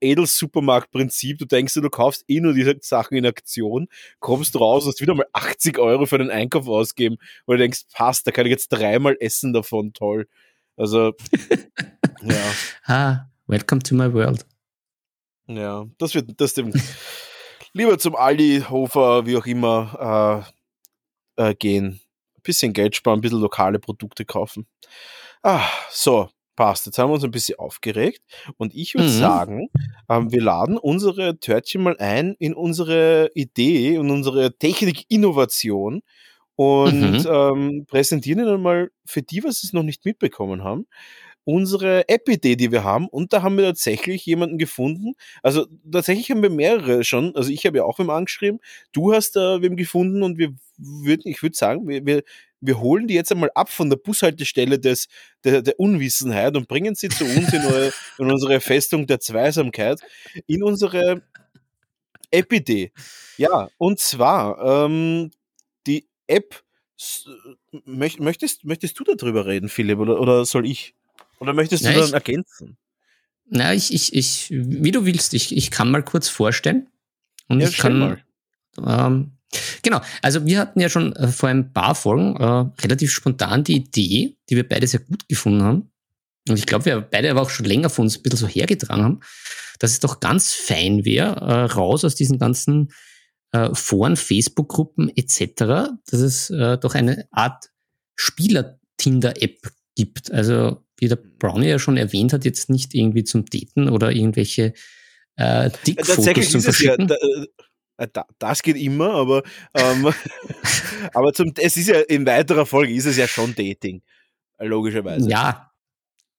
Edel-Supermarkt-Prinzip. 0.00 1.38
Du 1.38 1.46
denkst 1.46 1.72
dir, 1.72 1.80
du 1.80 1.88
kaufst 1.88 2.24
eh 2.28 2.40
nur 2.40 2.52
diese 2.52 2.76
Sachen 2.82 3.16
in 3.16 3.24
Aktion, 3.24 3.88
kommst 4.20 4.60
raus, 4.60 4.86
hast 4.86 5.00
wieder 5.00 5.14
mal 5.14 5.26
80 5.32 5.78
Euro 5.78 6.04
für 6.04 6.18
den 6.18 6.30
Einkauf 6.30 6.68
ausgeben, 6.68 7.16
weil 7.46 7.56
du 7.56 7.62
denkst, 7.62 7.84
passt, 7.94 8.26
da 8.26 8.30
kann 8.30 8.44
ich 8.44 8.50
jetzt 8.50 8.68
dreimal 8.68 9.16
essen 9.20 9.54
davon, 9.54 9.94
toll. 9.94 10.26
Also, 10.76 11.12
ja. 12.22 12.52
Ah, 12.84 13.26
Welcome 13.46 13.82
to 13.82 13.94
my 13.94 14.12
world. 14.12 14.46
Ja, 15.46 15.86
das 15.98 16.14
wird 16.14 16.40
das 16.40 16.54
dem 16.54 16.72
lieber 17.74 17.98
zum 17.98 18.16
Aldi, 18.16 18.64
Hofer, 18.70 19.26
wie 19.26 19.36
auch 19.36 19.44
immer 19.44 20.46
äh, 21.36 21.50
äh, 21.50 21.54
gehen. 21.54 22.00
Ein 22.36 22.42
bisschen 22.42 22.72
Geld 22.72 22.96
sparen, 22.96 23.18
ein 23.18 23.20
bisschen 23.20 23.40
lokale 23.40 23.78
Produkte 23.78 24.24
kaufen. 24.24 24.66
Ah, 25.42 25.68
so, 25.90 26.30
passt. 26.56 26.86
Jetzt 26.86 26.98
haben 26.98 27.10
wir 27.10 27.14
uns 27.14 27.24
ein 27.24 27.32
bisschen 27.32 27.58
aufgeregt 27.58 28.22
und 28.56 28.74
ich 28.74 28.94
würde 28.94 29.08
mhm. 29.08 29.18
sagen, 29.18 29.68
ähm, 30.08 30.32
wir 30.32 30.40
laden 30.40 30.78
unsere 30.78 31.38
Törtchen 31.38 31.82
mal 31.82 31.98
ein 31.98 32.34
in 32.38 32.54
unsere 32.54 33.30
Idee 33.34 33.98
und 33.98 34.10
unsere 34.10 34.56
Technik-Innovation 34.56 36.00
und 36.56 37.00
mhm. 37.00 37.26
ähm, 37.28 37.84
präsentieren 37.86 38.40
Ihnen 38.40 38.62
mal 38.62 38.90
für 39.04 39.20
die, 39.20 39.44
was 39.44 39.64
es 39.64 39.74
noch 39.74 39.82
nicht 39.82 40.06
mitbekommen 40.06 40.64
haben, 40.64 40.86
unsere 41.44 42.08
App-Idee, 42.08 42.56
die 42.56 42.72
wir 42.72 42.84
haben. 42.84 43.08
Und 43.08 43.32
da 43.32 43.42
haben 43.42 43.56
wir 43.56 43.64
tatsächlich 43.64 44.24
jemanden 44.26 44.58
gefunden. 44.58 45.14
Also 45.42 45.66
tatsächlich 45.90 46.30
haben 46.30 46.42
wir 46.42 46.50
mehrere 46.50 47.04
schon. 47.04 47.36
Also 47.36 47.50
ich 47.50 47.66
habe 47.66 47.78
ja 47.78 47.84
auch 47.84 47.98
wem 47.98 48.10
angeschrieben. 48.10 48.60
Du 48.92 49.12
hast 49.12 49.36
da 49.36 49.60
wem 49.62 49.76
gefunden 49.76 50.22
und 50.22 50.38
wir 50.38 50.54
würden, 50.78 51.28
ich 51.28 51.42
würde 51.42 51.56
sagen, 51.56 51.86
wir, 51.86 52.04
wir, 52.04 52.22
wir 52.60 52.80
holen 52.80 53.06
die 53.06 53.14
jetzt 53.14 53.30
einmal 53.30 53.50
ab 53.54 53.68
von 53.68 53.90
der 53.90 53.96
Bushaltestelle 53.96 54.78
des, 54.78 55.08
der, 55.44 55.62
der 55.62 55.78
Unwissenheit 55.78 56.56
und 56.56 56.66
bringen 56.66 56.94
sie 56.94 57.08
zu 57.08 57.24
uns 57.24 57.52
in, 57.52 57.64
eure, 57.64 57.92
in 58.18 58.30
unsere 58.30 58.60
Festung 58.60 59.06
der 59.06 59.20
Zweisamkeit, 59.20 60.00
in 60.46 60.62
unsere 60.62 61.22
App-Idee. 62.30 62.92
Ja, 63.36 63.68
und 63.78 64.00
zwar 64.00 64.86
ähm, 64.86 65.30
die 65.86 66.08
App. 66.26 66.62
Möchtest, 67.84 68.64
möchtest 68.64 68.98
du 68.98 69.04
darüber 69.04 69.46
reden, 69.46 69.68
Philipp, 69.68 69.98
oder, 69.98 70.20
oder 70.20 70.44
soll 70.44 70.64
ich? 70.64 70.94
Oder 71.38 71.52
möchtest 71.52 71.84
du 71.84 71.88
Na, 71.88 71.94
dann 71.94 72.06
ich, 72.06 72.12
ergänzen? 72.12 72.76
Na, 73.46 73.74
ich, 73.74 73.92
ich, 73.92 74.14
ich, 74.14 74.48
wie 74.50 74.90
du 74.90 75.04
willst, 75.04 75.34
ich, 75.34 75.56
ich 75.56 75.70
kann 75.70 75.90
mal 75.90 76.02
kurz 76.02 76.28
vorstellen. 76.28 76.88
Und 77.48 77.60
ja, 77.60 77.68
ich 77.68 77.76
kann 77.76 77.98
mal. 77.98 78.24
Ähm, 78.78 79.32
genau, 79.82 80.00
also 80.22 80.46
wir 80.46 80.58
hatten 80.58 80.80
ja 80.80 80.88
schon 80.88 81.14
äh, 81.14 81.28
vor 81.28 81.48
ein 81.48 81.72
paar 81.72 81.94
Folgen 81.94 82.36
äh, 82.36 82.82
relativ 82.82 83.12
spontan 83.12 83.64
die 83.64 83.76
Idee, 83.76 84.36
die 84.48 84.56
wir 84.56 84.68
beide 84.68 84.86
sehr 84.86 85.00
gut 85.00 85.28
gefunden 85.28 85.62
haben. 85.62 85.90
Und 86.48 86.58
ich 86.58 86.66
glaube, 86.66 86.84
wir 86.86 87.00
beide 87.00 87.30
aber 87.30 87.42
auch 87.42 87.50
schon 87.50 87.66
länger 87.66 87.90
von 87.90 88.04
uns 88.04 88.16
ein 88.16 88.22
bisschen 88.22 88.38
so 88.38 88.48
hergetragen 88.48 89.04
haben, 89.04 89.20
dass 89.78 89.92
es 89.92 90.00
doch 90.00 90.20
ganz 90.20 90.52
fein 90.52 91.04
wäre, 91.04 91.36
äh, 91.36 91.72
raus 91.72 92.04
aus 92.04 92.14
diesen 92.14 92.38
ganzen 92.38 92.92
äh, 93.52 93.74
Foren, 93.74 94.16
Facebook-Gruppen 94.16 95.10
etc., 95.16 95.94
dass 96.06 96.20
es 96.20 96.50
äh, 96.50 96.76
doch 96.78 96.94
eine 96.94 97.26
Art 97.30 97.70
Spieler-Tinder-App 98.16 99.70
gibt. 99.94 100.32
Also 100.32 100.83
wie 101.04 101.08
der 101.08 101.16
Brownie 101.38 101.68
ja 101.68 101.78
schon 101.78 101.96
erwähnt 101.96 102.32
hat, 102.32 102.44
jetzt 102.44 102.70
nicht 102.70 102.94
irgendwie 102.94 103.24
zum 103.24 103.44
Daten 103.44 103.88
oder 103.88 104.10
irgendwelche 104.10 104.72
äh, 105.36 105.70
Dickfotos 105.86 106.50
zum 106.50 106.62
Verschicken. 106.62 107.08
Ja, 107.08 108.06
da, 108.06 108.22
äh, 108.22 108.24
das 108.38 108.62
geht 108.62 108.76
immer, 108.76 109.10
aber, 109.10 109.42
ähm, 109.74 110.12
aber 111.14 111.32
zum, 111.32 111.52
es 111.56 111.76
ist 111.76 111.88
ja 111.88 112.00
in 112.00 112.26
weiterer 112.26 112.66
Folge 112.66 112.94
ist 112.94 113.06
es 113.06 113.16
ja 113.16 113.28
schon 113.28 113.54
Dating, 113.54 114.02
logischerweise. 114.58 115.28
Ja, 115.28 115.70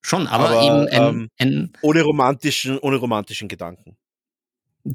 schon, 0.02 0.28
aber, 0.28 0.50
aber 0.50 0.64
eben 0.64 0.88
ein, 0.88 1.10
ähm, 1.10 1.30
ein, 1.38 1.74
ohne 1.82 2.02
romantischen, 2.02 2.80
ohne 2.80 2.98
romantischen 2.98 3.48
Gedanken. 3.48 3.98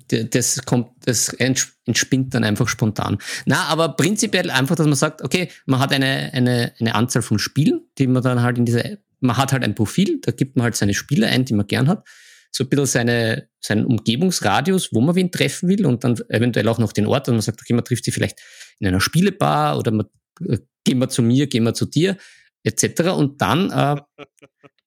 das 0.08 0.64
kommt, 0.64 0.90
das 1.04 1.28
entspinnt 1.32 2.34
dann 2.34 2.44
einfach 2.44 2.68
spontan. 2.68 3.18
Na, 3.46 3.64
aber 3.64 3.90
prinzipiell 3.90 4.50
einfach, 4.50 4.76
dass 4.76 4.86
man 4.86 4.96
sagt, 4.96 5.22
okay, 5.22 5.50
man 5.66 5.80
hat 5.80 5.92
eine, 5.92 6.32
eine, 6.32 6.72
eine 6.78 6.94
Anzahl 6.94 7.22
von 7.22 7.38
Spielen, 7.38 7.86
die 7.98 8.06
man 8.06 8.22
dann 8.22 8.42
halt 8.42 8.58
in 8.58 8.66
dieser, 8.66 8.98
man 9.20 9.36
hat 9.36 9.52
halt 9.52 9.64
ein 9.64 9.74
Profil, 9.74 10.20
da 10.22 10.32
gibt 10.32 10.56
man 10.56 10.64
halt 10.64 10.76
seine 10.76 10.94
Spiele 10.94 11.26
ein, 11.26 11.44
die 11.44 11.54
man 11.54 11.66
gern 11.66 11.88
hat, 11.88 12.06
so 12.52 12.64
ein 12.64 12.68
bisschen 12.68 12.86
seine, 12.86 13.48
seinen 13.60 13.84
Umgebungsradius, 13.84 14.92
wo 14.92 15.00
man 15.00 15.14
wen 15.14 15.30
treffen 15.30 15.68
will 15.68 15.86
und 15.86 16.02
dann 16.02 16.18
eventuell 16.28 16.68
auch 16.68 16.78
noch 16.78 16.92
den 16.92 17.06
Ort, 17.06 17.28
und 17.28 17.34
man 17.34 17.42
sagt, 17.42 17.60
okay, 17.60 17.74
man 17.74 17.84
trifft 17.84 18.04
sie 18.04 18.10
vielleicht 18.10 18.40
in 18.78 18.88
einer 18.88 19.00
Spielebar 19.00 19.78
oder 19.78 19.92
man, 19.92 20.06
äh, 20.46 20.58
gehen 20.84 20.98
wir 20.98 21.08
zu 21.08 21.22
mir, 21.22 21.46
gehen 21.46 21.64
wir 21.64 21.74
zu 21.74 21.86
dir, 21.86 22.16
etc. 22.64 23.10
Und 23.10 23.40
dann, 23.40 23.70
äh, 23.70 24.00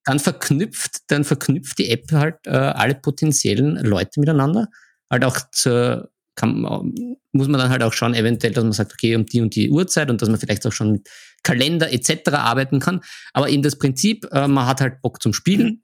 dann 0.04 0.18
verknüpft, 0.18 0.98
dann 1.08 1.24
verknüpft 1.24 1.78
die 1.78 1.90
App 1.90 2.12
halt 2.12 2.36
äh, 2.46 2.50
alle 2.50 2.94
potenziellen 2.94 3.76
Leute 3.76 4.20
miteinander 4.20 4.68
halt 5.10 5.24
auch 5.24 5.38
zur, 5.52 6.10
kann, 6.34 6.62
muss 7.32 7.48
man 7.48 7.60
dann 7.60 7.70
halt 7.70 7.82
auch 7.82 7.92
schauen, 7.92 8.14
eventuell, 8.14 8.52
dass 8.52 8.64
man 8.64 8.72
sagt, 8.72 8.92
okay, 8.92 9.14
um 9.16 9.26
die 9.26 9.40
und 9.40 9.54
die 9.54 9.70
Uhrzeit 9.70 10.10
und 10.10 10.20
dass 10.20 10.28
man 10.28 10.38
vielleicht 10.38 10.66
auch 10.66 10.72
schon 10.72 10.92
mit 10.92 11.08
Kalender 11.44 11.92
etc. 11.92 12.30
arbeiten 12.32 12.80
kann. 12.80 13.02
Aber 13.32 13.48
eben 13.48 13.62
das 13.62 13.78
Prinzip, 13.78 14.26
äh, 14.32 14.48
man 14.48 14.66
hat 14.66 14.80
halt 14.80 15.00
Bock 15.00 15.22
zum 15.22 15.32
Spielen. 15.32 15.80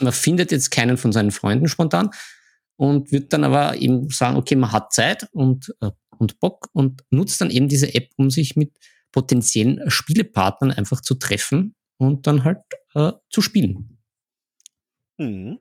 man 0.00 0.12
findet 0.12 0.52
jetzt 0.52 0.70
keinen 0.70 0.96
von 0.96 1.12
seinen 1.12 1.32
Freunden 1.32 1.68
spontan 1.68 2.10
und 2.76 3.10
wird 3.12 3.32
dann 3.32 3.44
aber 3.44 3.76
eben 3.76 4.08
sagen, 4.10 4.36
okay, 4.36 4.54
man 4.54 4.72
hat 4.72 4.92
Zeit 4.92 5.28
und, 5.32 5.74
äh, 5.80 5.90
und 6.18 6.38
Bock 6.38 6.68
und 6.72 7.02
nutzt 7.10 7.40
dann 7.40 7.50
eben 7.50 7.68
diese 7.68 7.94
App, 7.94 8.10
um 8.16 8.30
sich 8.30 8.56
mit 8.56 8.72
potenziellen 9.10 9.90
Spielepartnern 9.90 10.70
einfach 10.70 11.00
zu 11.00 11.14
treffen 11.14 11.74
und 11.98 12.26
dann 12.26 12.44
halt 12.44 12.58
äh, 12.94 13.12
zu 13.30 13.42
spielen. 13.42 13.98
Mhm. 15.18 15.58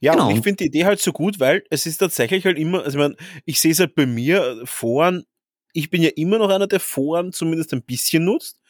Ja, 0.00 0.12
genau. 0.12 0.28
und 0.28 0.36
ich 0.36 0.42
finde 0.42 0.64
die 0.64 0.66
Idee 0.66 0.84
halt 0.84 1.00
so 1.00 1.12
gut, 1.12 1.38
weil 1.38 1.64
es 1.70 1.86
ist 1.86 1.98
tatsächlich 1.98 2.44
halt 2.44 2.58
immer, 2.58 2.82
also 2.82 2.98
ich 2.98 3.02
meine, 3.02 3.16
ich 3.44 3.60
sehe 3.60 3.70
es 3.70 3.78
halt 3.78 3.94
bei 3.94 4.06
mir, 4.06 4.60
Foren, 4.64 5.24
ich 5.72 5.90
bin 5.90 6.02
ja 6.02 6.10
immer 6.16 6.38
noch 6.38 6.50
einer, 6.50 6.66
der 6.66 6.80
Foren 6.80 7.32
zumindest 7.32 7.72
ein 7.72 7.82
bisschen 7.82 8.24
nutzt. 8.24 8.60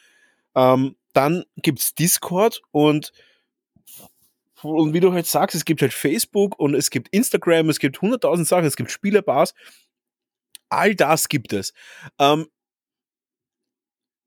Ähm, 0.55 0.95
dann 1.13 1.43
gibt's 1.57 1.95
Discord 1.95 2.61
und 2.71 3.11
und 4.61 4.93
wie 4.93 4.99
du 4.99 5.13
halt 5.13 5.25
sagst, 5.25 5.55
es 5.55 5.63
gibt 5.63 5.81
halt 5.81 5.93
Facebook 5.93 6.59
und 6.59 6.75
es 6.75 6.89
gibt 6.89 7.07
Instagram, 7.09 7.69
es 7.69 7.79
gibt 7.79 8.01
hunderttausend 8.01 8.47
Sachen, 8.47 8.65
es 8.65 8.75
gibt 8.75 8.91
Spielerbars. 8.91 9.53
All 10.69 10.95
das 10.95 11.29
gibt 11.29 11.53
es. 11.53 11.73
Ähm, 12.19 12.47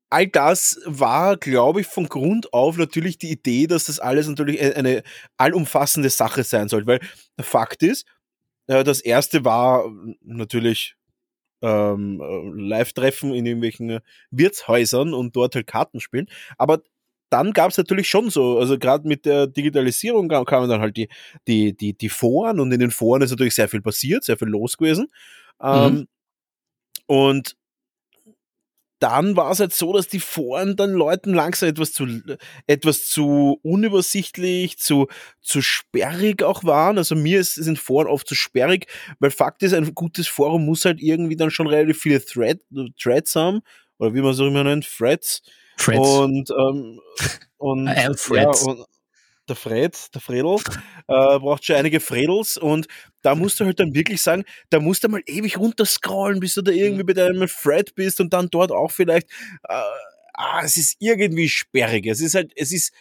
all 0.09 0.27
das 0.27 0.79
war, 0.85 1.37
glaube 1.37 1.81
ich, 1.81 1.87
von 1.87 2.07
Grund 2.07 2.53
auf 2.53 2.77
natürlich 2.77 3.17
die 3.17 3.31
Idee, 3.31 3.67
dass 3.67 3.85
das 3.85 3.99
alles 3.99 4.27
natürlich 4.27 4.61
e-, 4.61 4.73
eine 4.73 5.03
allumfassende 5.37 6.09
Sache 6.09 6.43
sein 6.43 6.67
soll. 6.67 6.85
Weil 6.87 6.99
Fakt 7.39 7.83
ist, 7.83 8.05
äh, 8.67 8.83
das 8.83 9.01
erste 9.01 9.45
war 9.45 9.91
natürlich 10.21 10.95
ähm, 11.63 12.21
äh, 12.21 12.61
Live-Treffen 12.61 13.33
in 13.33 13.45
irgendwelchen 13.45 13.99
Wirtshäusern 14.29 15.13
und 15.13 15.35
dort 15.35 15.55
halt 15.55 15.65
Karten 15.65 15.99
spielen. 15.99 16.27
Aber 16.57 16.81
dann 17.29 17.53
gab 17.53 17.71
es 17.71 17.77
natürlich 17.77 18.07
schon 18.07 18.29
so, 18.29 18.59
also 18.59 18.77
gerade 18.77 19.07
mit 19.07 19.25
der 19.25 19.47
Digitalisierung 19.47 20.27
kamen 20.27 20.69
dann 20.69 20.81
halt 20.81 20.97
die, 20.97 21.09
die, 21.47 21.75
die, 21.75 21.97
die 21.97 22.09
Foren 22.09 22.59
und 22.59 22.71
in 22.71 22.79
den 22.79 22.91
Foren 22.91 23.23
ist 23.23 23.31
natürlich 23.31 23.55
sehr 23.55 23.69
viel 23.69 23.81
passiert, 23.81 24.23
sehr 24.23 24.37
viel 24.37 24.49
los 24.49 24.77
gewesen. 24.77 25.07
Mhm. 25.59 25.67
Ähm, 25.67 26.07
und 27.07 27.55
dann 29.03 29.35
war 29.35 29.51
es 29.51 29.59
halt 29.59 29.73
so, 29.73 29.91
dass 29.91 30.07
die 30.07 30.21
Foren 30.21 30.77
dann 30.77 30.91
Leuten 30.91 31.33
langsam 31.33 31.67
etwas 31.67 31.91
zu, 31.91 32.07
etwas 32.67 33.07
zu 33.07 33.59
unübersichtlich, 33.61 34.77
zu, 34.79 35.07
zu 35.41 35.61
sperrig 35.61 36.41
auch 36.41 36.63
waren. 36.63 36.97
Also 36.97 37.13
mir 37.13 37.41
ist, 37.41 37.55
sind 37.55 37.77
Foren 37.77 38.07
oft 38.07 38.25
zu 38.25 38.33
sperrig, 38.33 38.87
weil 39.19 39.29
Fakt 39.29 39.61
ist, 39.61 39.73
ein 39.73 39.93
gutes 39.93 40.29
Forum 40.29 40.65
muss 40.65 40.85
halt 40.85 41.01
irgendwie 41.01 41.35
dann 41.35 41.51
schon 41.51 41.67
relativ 41.67 41.99
viele 41.99 42.23
Thread, 42.23 42.61
Threads 42.97 43.35
haben, 43.35 43.59
oder 43.99 44.13
wie 44.13 44.21
man 44.21 44.33
so 44.33 44.47
immer 44.47 44.63
nennt, 44.63 44.87
Threads. 44.89 45.41
Threads. 45.75 46.09
Und, 46.09 46.49
ähm, 46.51 47.01
und, 47.57 47.87
ja, 47.87 48.07
und 48.07 48.85
der 49.47 49.55
Fred, 49.55 50.13
der 50.13 50.21
Fredel, 50.21 50.55
äh, 51.07 51.39
braucht 51.39 51.65
schon 51.65 51.75
einige 51.75 51.99
Fredels 51.99 52.57
und 52.57 52.87
da 53.21 53.35
musst 53.35 53.59
du 53.59 53.65
halt 53.65 53.79
dann 53.79 53.93
wirklich 53.93 54.21
sagen, 54.21 54.43
da 54.69 54.79
musst 54.79 55.03
du 55.03 55.09
mal 55.09 55.21
ewig 55.25 55.57
runterscrollen, 55.57 56.39
bis 56.39 56.55
du 56.55 56.61
da 56.61 56.71
irgendwie 56.71 57.03
mhm. 57.03 57.07
bei 57.07 57.13
deinem 57.13 57.47
Fred 57.47 57.95
bist 57.95 58.19
und 58.19 58.33
dann 58.33 58.49
dort 58.49 58.71
auch 58.71 58.91
vielleicht, 58.91 59.29
äh, 59.67 59.81
ah, 60.33 60.61
es 60.63 60.77
ist 60.77 60.97
irgendwie 60.99 61.49
sperrig. 61.49 62.05
Es 62.07 62.21
ist 62.21 62.35
halt, 62.35 62.51
es 62.55 62.71
ist, 62.71 62.93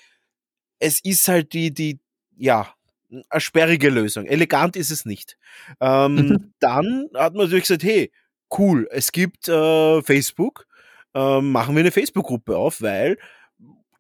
es 0.79 1.01
ist 1.05 1.29
halt 1.29 1.53
die, 1.53 1.73
die, 1.73 2.01
ja, 2.37 2.75
eine 3.11 3.41
sperrige 3.41 3.91
Lösung. 3.91 4.27
Elegant 4.27 4.77
ist 4.77 4.91
es 4.91 5.05
nicht. 5.05 5.37
Ähm, 5.81 6.15
mhm. 6.15 6.53
Dann 6.61 7.09
hat 7.15 7.35
man 7.35 7.45
natürlich 7.45 7.65
gesagt, 7.65 7.83
hey, 7.85 8.11
cool, 8.59 8.89
es 8.91 9.13
gibt 9.13 9.49
äh, 9.49 10.03
Facebook, 10.03 10.67
ähm, 11.15 11.53
machen 11.53 11.75
wir 11.75 11.81
eine 11.81 11.93
Facebook-Gruppe 11.93 12.57
auf, 12.57 12.81
weil 12.81 13.19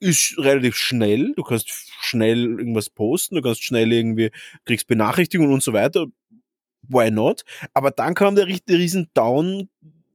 ist 0.02 0.36
relativ 0.36 0.76
schnell. 0.76 1.32
Du 1.36 1.44
kannst 1.44 1.70
schnell 2.00 2.58
irgendwas 2.58 2.90
posten, 2.90 3.36
du 3.36 3.42
kannst 3.42 3.62
schnell 3.62 3.92
irgendwie, 3.92 4.30
kriegst 4.64 4.88
Benachrichtigungen 4.88 5.52
und 5.52 5.62
so 5.62 5.72
weiter. 5.72 6.06
Why 6.82 7.10
not? 7.12 7.44
Aber 7.72 7.92
dann 7.92 8.14
kam 8.14 8.34
der, 8.34 8.46
der 8.46 8.78
riesen 8.78 9.08
Down, 9.14 9.68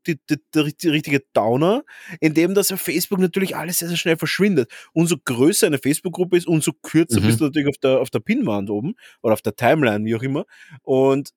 die, 0.06 0.20
die, 0.30 0.38
der, 0.54 0.66
die 0.66 0.90
richtige 0.90 1.24
Downer, 1.34 1.86
in 2.20 2.34
dem 2.34 2.54
das 2.54 2.72
auf 2.72 2.82
Facebook 2.82 3.20
natürlich 3.20 3.56
alles 3.56 3.80
sehr, 3.80 3.88
sehr 3.88 3.98
schnell 3.98 4.18
verschwindet. 4.18 4.70
Umso 4.92 5.16
größer 5.24 5.68
eine 5.68 5.78
Facebook-Gruppe 5.78 6.36
ist, 6.36 6.48
umso 6.48 6.74
kürzer 6.74 7.22
mhm. 7.22 7.26
bist 7.26 7.40
du 7.40 7.46
natürlich 7.46 7.70
auf 7.70 7.78
der, 7.78 8.02
auf 8.02 8.10
der 8.10 8.20
Pinwand 8.20 8.70
oben 8.70 8.96
oder 9.22 9.34
auf 9.34 9.42
der 9.42 9.56
Timeline, 9.56 10.04
wie 10.04 10.16
auch 10.16 10.24
immer. 10.24 10.46
Und 10.84 11.32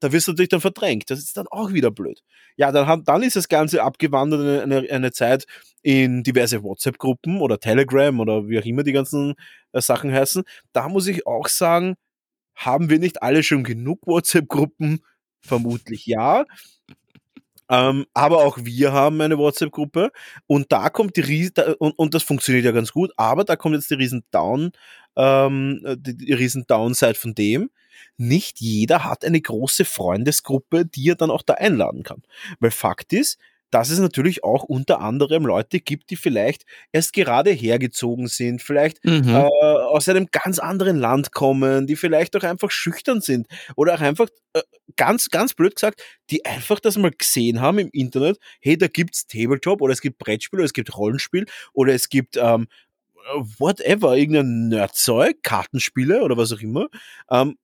da 0.00 0.12
wirst 0.12 0.28
du 0.28 0.32
natürlich 0.32 0.48
dann 0.48 0.60
verdrängt. 0.60 1.10
Das 1.10 1.18
ist 1.18 1.36
dann 1.36 1.46
auch 1.48 1.72
wieder 1.72 1.90
blöd. 1.90 2.22
Ja, 2.56 2.72
dann, 2.72 3.04
dann 3.04 3.22
ist 3.22 3.36
das 3.36 3.48
Ganze 3.48 3.82
abgewandert 3.82 4.40
eine, 4.40 4.62
eine, 4.62 4.90
eine 4.90 5.12
Zeit 5.12 5.46
in 5.82 6.22
diverse 6.22 6.62
WhatsApp-Gruppen 6.62 7.40
oder 7.40 7.60
Telegram 7.60 8.18
oder 8.20 8.48
wie 8.48 8.58
auch 8.58 8.64
immer 8.64 8.82
die 8.82 8.92
ganzen 8.92 9.34
äh, 9.72 9.80
Sachen 9.80 10.12
heißen. 10.12 10.42
Da 10.72 10.88
muss 10.88 11.06
ich 11.06 11.26
auch 11.26 11.48
sagen, 11.48 11.94
haben 12.54 12.90
wir 12.90 12.98
nicht 12.98 13.22
alle 13.22 13.42
schon 13.42 13.64
genug 13.64 14.06
WhatsApp-Gruppen? 14.06 15.00
Vermutlich 15.40 16.06
ja. 16.06 16.44
Ähm, 17.70 18.06
aber 18.14 18.44
auch 18.44 18.58
wir 18.62 18.92
haben 18.92 19.20
eine 19.20 19.36
WhatsApp-Gruppe 19.36 20.10
und 20.46 20.72
da 20.72 20.88
kommt 20.88 21.16
die 21.16 21.20
riesen, 21.20 21.52
und, 21.78 21.92
und 21.98 22.14
das 22.14 22.22
funktioniert 22.22 22.64
ja 22.64 22.72
ganz 22.72 22.92
gut, 22.92 23.12
aber 23.16 23.44
da 23.44 23.56
kommt 23.56 23.74
jetzt 23.74 23.90
die 23.90 23.94
riesen 23.94 24.24
Down, 24.30 24.72
ähm, 25.18 25.82
die, 25.98 26.16
die 26.16 26.32
riesen 26.32 26.66
Downside 26.66 27.16
von 27.16 27.34
dem 27.34 27.70
nicht 28.16 28.60
jeder 28.60 29.04
hat 29.04 29.24
eine 29.24 29.40
große 29.40 29.84
Freundesgruppe, 29.84 30.84
die 30.84 31.10
er 31.10 31.14
dann 31.14 31.30
auch 31.30 31.42
da 31.42 31.54
einladen 31.54 32.02
kann. 32.02 32.22
Weil 32.60 32.70
Fakt 32.70 33.12
ist, 33.12 33.38
dass 33.70 33.90
es 33.90 33.98
natürlich 33.98 34.44
auch 34.44 34.62
unter 34.62 35.00
anderem 35.00 35.44
Leute 35.44 35.80
gibt, 35.80 36.10
die 36.10 36.16
vielleicht 36.16 36.64
erst 36.90 37.12
gerade 37.12 37.50
hergezogen 37.50 38.26
sind, 38.26 38.62
vielleicht 38.62 39.04
mhm. 39.04 39.28
äh, 39.28 39.34
aus 39.34 40.08
einem 40.08 40.28
ganz 40.32 40.58
anderen 40.58 40.96
Land 40.96 41.32
kommen, 41.32 41.86
die 41.86 41.96
vielleicht 41.96 42.34
auch 42.36 42.44
einfach 42.44 42.70
schüchtern 42.70 43.20
sind 43.20 43.46
oder 43.76 43.94
auch 43.94 44.00
einfach 44.00 44.28
äh, 44.54 44.62
ganz, 44.96 45.28
ganz 45.28 45.52
blöd 45.52 45.74
gesagt, 45.74 46.02
die 46.30 46.46
einfach 46.46 46.80
das 46.80 46.96
mal 46.96 47.10
gesehen 47.10 47.60
haben 47.60 47.78
im 47.78 47.90
Internet, 47.92 48.38
hey, 48.60 48.78
da 48.78 48.88
gibt's 48.88 49.26
Tabletop 49.26 49.82
oder 49.82 49.92
es 49.92 50.00
gibt 50.00 50.18
Brettspiel 50.18 50.60
oder 50.60 50.66
es 50.66 50.72
gibt 50.72 50.96
Rollenspiel 50.96 51.44
oder 51.74 51.92
es 51.92 52.08
gibt 52.08 52.38
ähm, 52.38 52.68
whatever, 53.58 54.16
irgendein 54.16 54.68
Nerdzeug, 54.68 55.42
Kartenspiele 55.42 56.22
oder 56.22 56.36
was 56.36 56.52
auch 56.52 56.60
immer. 56.60 56.88
Ähm, 57.30 57.58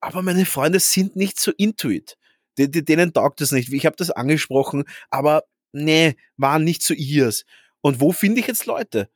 aber 0.00 0.22
meine 0.22 0.46
Freunde 0.46 0.80
sind 0.80 1.16
nicht 1.16 1.38
so 1.40 1.52
intuit. 1.56 2.16
Denen 2.58 3.12
taugt 3.12 3.40
das 3.40 3.52
nicht. 3.52 3.72
Ich 3.72 3.86
habe 3.86 3.96
das 3.96 4.10
angesprochen, 4.10 4.84
aber 5.10 5.44
nee, 5.72 6.16
waren 6.36 6.64
nicht 6.64 6.82
so 6.82 6.94
ihrs. 6.94 7.44
Und 7.80 8.00
wo 8.00 8.12
finde 8.12 8.40
ich 8.40 8.46
jetzt 8.46 8.66
Leute? 8.66 9.08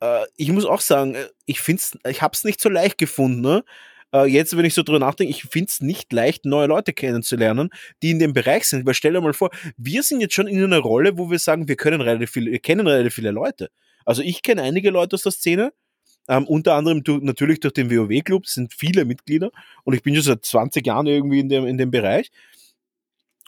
Äh, 0.00 0.24
ich 0.36 0.50
muss 0.50 0.64
auch 0.64 0.80
sagen, 0.80 1.14
äh, 1.14 1.28
ich 1.46 1.60
find's, 1.60 1.96
ich 2.08 2.22
habe 2.22 2.34
es 2.34 2.44
nicht 2.44 2.60
so 2.60 2.68
leicht 2.68 2.98
gefunden. 2.98 3.40
Ne? 3.40 3.64
Äh, 4.14 4.26
jetzt, 4.26 4.56
wenn 4.56 4.64
ich 4.64 4.74
so 4.74 4.82
drüber 4.82 4.98
nachdenke, 4.98 5.30
ich 5.30 5.44
finde 5.44 5.68
es 5.68 5.80
nicht 5.80 6.12
leicht, 6.12 6.44
neue 6.44 6.66
Leute 6.66 6.92
kennenzulernen, 6.92 7.70
die 8.02 8.10
in 8.10 8.18
dem 8.18 8.32
Bereich 8.32 8.64
sind. 8.66 8.86
Weil 8.86 8.94
stell 8.94 9.12
dir 9.12 9.20
mal 9.20 9.32
vor, 9.32 9.50
wir 9.76 10.02
sind 10.02 10.20
jetzt 10.20 10.34
schon 10.34 10.48
in 10.48 10.62
einer 10.62 10.78
Rolle, 10.78 11.18
wo 11.18 11.30
wir 11.30 11.38
sagen, 11.38 11.68
wir 11.68 11.76
können 11.76 12.00
relativ 12.00 12.30
viele, 12.30 12.50
wir 12.50 12.60
kennen 12.60 12.86
relativ 12.86 13.14
viele 13.14 13.30
Leute. 13.30 13.70
Also 14.04 14.22
ich 14.22 14.42
kenne 14.42 14.62
einige 14.62 14.90
Leute 14.90 15.14
aus 15.14 15.22
der 15.22 15.32
Szene, 15.32 15.72
ähm, 16.28 16.46
unter 16.46 16.74
anderem 16.74 17.02
durch, 17.02 17.22
natürlich 17.22 17.60
durch 17.60 17.74
den 17.74 17.90
WoW-Club 17.90 18.46
sind 18.46 18.72
viele 18.72 19.04
Mitglieder 19.04 19.50
und 19.84 19.94
ich 19.94 20.02
bin 20.02 20.14
schon 20.14 20.22
seit 20.22 20.44
20 20.44 20.86
Jahren 20.86 21.06
irgendwie 21.06 21.40
in 21.40 21.48
dem, 21.48 21.66
in 21.66 21.78
dem 21.78 21.90
Bereich. 21.90 22.30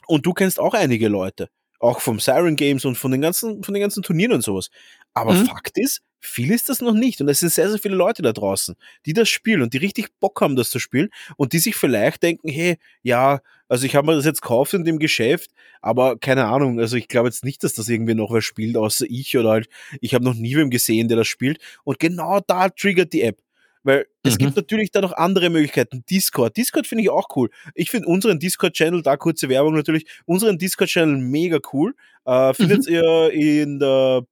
Und 0.06 0.26
du 0.26 0.34
kennst 0.34 0.58
auch 0.58 0.74
einige 0.74 1.08
Leute, 1.08 1.48
auch 1.78 2.00
vom 2.00 2.20
Siren 2.20 2.56
Games 2.56 2.84
und 2.84 2.96
von 2.96 3.10
den 3.10 3.20
ganzen, 3.20 3.62
von 3.62 3.74
den 3.74 3.80
ganzen 3.80 4.02
Turnieren 4.02 4.32
und 4.32 4.42
sowas. 4.42 4.70
Aber 5.14 5.32
mhm. 5.32 5.46
Fakt 5.46 5.78
ist, 5.78 6.02
viel 6.20 6.50
ist 6.50 6.68
das 6.68 6.80
noch 6.80 6.94
nicht. 6.94 7.20
Und 7.20 7.28
es 7.28 7.40
sind 7.40 7.52
sehr, 7.52 7.70
sehr 7.70 7.78
viele 7.78 7.94
Leute 7.94 8.22
da 8.22 8.32
draußen, 8.32 8.74
die 9.06 9.12
das 9.12 9.28
spielen 9.28 9.62
und 9.62 9.72
die 9.72 9.78
richtig 9.78 10.08
Bock 10.20 10.40
haben, 10.40 10.56
das 10.56 10.70
zu 10.70 10.78
spielen 10.78 11.10
und 11.36 11.52
die 11.52 11.58
sich 11.58 11.76
vielleicht 11.76 12.22
denken, 12.22 12.48
hey, 12.48 12.78
ja, 13.02 13.40
also 13.74 13.86
ich 13.86 13.96
habe 13.96 14.06
mir 14.06 14.14
das 14.14 14.24
jetzt 14.24 14.40
gekauft 14.40 14.72
in 14.72 14.84
dem 14.84 15.00
Geschäft, 15.00 15.50
aber 15.82 16.16
keine 16.16 16.44
Ahnung, 16.44 16.78
also 16.78 16.96
ich 16.96 17.08
glaube 17.08 17.26
jetzt 17.26 17.44
nicht, 17.44 17.64
dass 17.64 17.74
das 17.74 17.88
irgendwie 17.88 18.14
noch 18.14 18.32
wer 18.32 18.40
spielt, 18.40 18.76
außer 18.76 19.04
ich 19.08 19.36
oder 19.36 19.50
halt, 19.50 19.68
ich 20.00 20.14
habe 20.14 20.24
noch 20.24 20.34
nie 20.34 20.54
wem 20.54 20.70
gesehen, 20.70 21.08
der 21.08 21.16
das 21.16 21.26
spielt. 21.26 21.58
Und 21.82 21.98
genau 21.98 22.38
da 22.38 22.68
triggert 22.68 23.12
die 23.12 23.22
App. 23.22 23.40
Weil 23.82 24.06
es 24.22 24.34
mhm. 24.34 24.38
gibt 24.38 24.56
natürlich 24.56 24.92
da 24.92 25.00
noch 25.00 25.12
andere 25.12 25.50
Möglichkeiten. 25.50 26.04
Discord. 26.08 26.56
Discord 26.56 26.86
finde 26.86 27.02
ich 27.02 27.10
auch 27.10 27.26
cool. 27.34 27.50
Ich 27.74 27.90
finde 27.90 28.06
unseren 28.06 28.38
Discord-Channel, 28.38 29.02
da 29.02 29.16
kurze 29.16 29.48
Werbung 29.48 29.74
natürlich, 29.74 30.06
unseren 30.24 30.56
Discord-Channel 30.56 31.16
mega 31.16 31.58
cool. 31.72 31.96
Äh, 32.26 32.54
findet 32.54 32.86
mhm. 32.86 32.94
ihr 32.94 33.30
in 33.32 33.80
der 33.80 34.22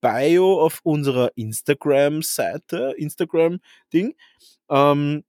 Bio 0.00 0.60
auf 0.60 0.78
unserer 0.84 1.32
Instagram-Seite, 1.34 2.94
Instagram-Ding. 2.96 4.14
Ähm, 4.70 5.24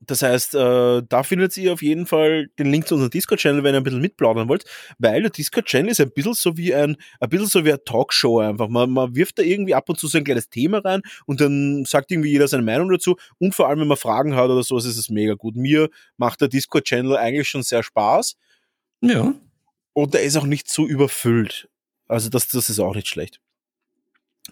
das 0.00 0.22
heißt, 0.22 0.54
äh, 0.54 1.02
da 1.06 1.22
findet 1.22 1.54
ihr 1.58 1.74
auf 1.74 1.82
jeden 1.82 2.06
Fall 2.06 2.48
den 2.58 2.70
Link 2.70 2.88
zu 2.88 2.94
unserem 2.94 3.10
Discord-Channel, 3.10 3.62
wenn 3.62 3.74
ihr 3.74 3.80
ein 3.80 3.84
bisschen 3.84 4.00
mitplaudern 4.00 4.48
wollt, 4.48 4.64
weil 4.98 5.20
der 5.20 5.30
Discord-Channel 5.30 5.90
ist 5.90 6.00
ein 6.00 6.10
bisschen 6.10 6.32
so 6.32 6.56
wie 6.56 6.74
ein, 6.74 6.96
ein 7.20 7.28
bisschen 7.28 7.46
so 7.46 7.64
wie 7.66 7.70
eine 7.70 7.84
Talkshow 7.84 8.38
einfach. 8.40 8.68
Man, 8.68 8.90
man 8.90 9.14
wirft 9.14 9.38
da 9.38 9.42
irgendwie 9.42 9.74
ab 9.74 9.88
und 9.90 9.98
zu 9.98 10.06
so 10.06 10.16
ein 10.16 10.24
kleines 10.24 10.48
Thema 10.48 10.78
rein 10.78 11.02
und 11.26 11.42
dann 11.42 11.84
sagt 11.84 12.10
irgendwie 12.10 12.30
jeder 12.30 12.48
seine 12.48 12.62
Meinung 12.62 12.90
dazu 12.90 13.16
und 13.38 13.54
vor 13.54 13.68
allem, 13.68 13.80
wenn 13.80 13.88
man 13.88 13.98
Fragen 13.98 14.34
hat 14.34 14.48
oder 14.48 14.62
sowas, 14.62 14.86
ist 14.86 14.96
es 14.96 15.10
mega 15.10 15.34
gut. 15.34 15.54
Mir 15.54 15.90
macht 16.16 16.40
der 16.40 16.48
Discord-Channel 16.48 17.16
eigentlich 17.18 17.48
schon 17.48 17.62
sehr 17.62 17.82
Spaß. 17.82 18.36
Ja. 19.02 19.34
Und 19.92 20.14
der 20.14 20.22
ist 20.22 20.36
auch 20.36 20.46
nicht 20.46 20.70
so 20.70 20.86
überfüllt. 20.86 21.68
Also 22.08 22.30
das, 22.30 22.48
das 22.48 22.70
ist 22.70 22.80
auch 22.80 22.94
nicht 22.94 23.08
schlecht. 23.08 23.40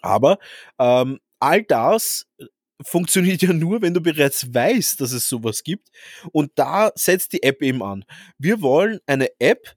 Aber 0.03 0.39
ähm, 0.79 1.21
all 1.41 1.63
das 1.63 2.27
funktioniert 2.83 3.43
ja 3.43 3.53
nur, 3.53 3.83
wenn 3.83 3.95
du 3.95 4.01
bereits 4.01 4.53
weißt, 4.53 5.01
dass 5.01 5.13
es 5.13 5.29
sowas 5.29 5.63
gibt. 5.63 5.89
Und 6.33 6.53
da 6.57 6.93
setzt 6.95 7.33
die 7.33 7.43
App 7.43 7.63
eben 7.63 7.83
an. 7.83 8.05
Wir 8.39 8.61
wollen 8.61 9.01
eine 9.07 9.29
App, 9.39 9.77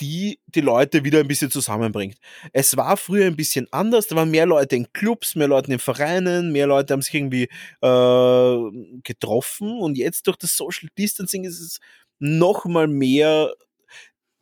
die 0.00 0.40
die 0.46 0.60
Leute 0.60 1.04
wieder 1.04 1.20
ein 1.20 1.28
bisschen 1.28 1.50
zusammenbringt. 1.50 2.16
Es 2.52 2.76
war 2.76 2.96
früher 2.96 3.26
ein 3.26 3.36
bisschen 3.36 3.68
anders, 3.72 4.08
da 4.08 4.16
waren 4.16 4.30
mehr 4.30 4.46
Leute 4.46 4.74
in 4.74 4.92
Clubs, 4.92 5.36
mehr 5.36 5.48
Leute 5.48 5.72
in 5.72 5.78
Vereinen, 5.78 6.50
mehr 6.50 6.66
Leute 6.66 6.92
haben 6.94 7.02
sich 7.02 7.14
irgendwie 7.14 7.48
äh, 7.82 9.00
getroffen 9.04 9.78
und 9.78 9.98
jetzt 9.98 10.26
durch 10.26 10.36
das 10.38 10.56
Social 10.56 10.88
Distancing 10.98 11.44
ist 11.44 11.60
es 11.60 11.78
noch 12.18 12.64
mal 12.64 12.88
mehr 12.88 13.52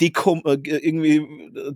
dekom 0.01 0.43
äh, 0.47 0.59
irgendwie 0.65 1.17
äh, 1.17 1.73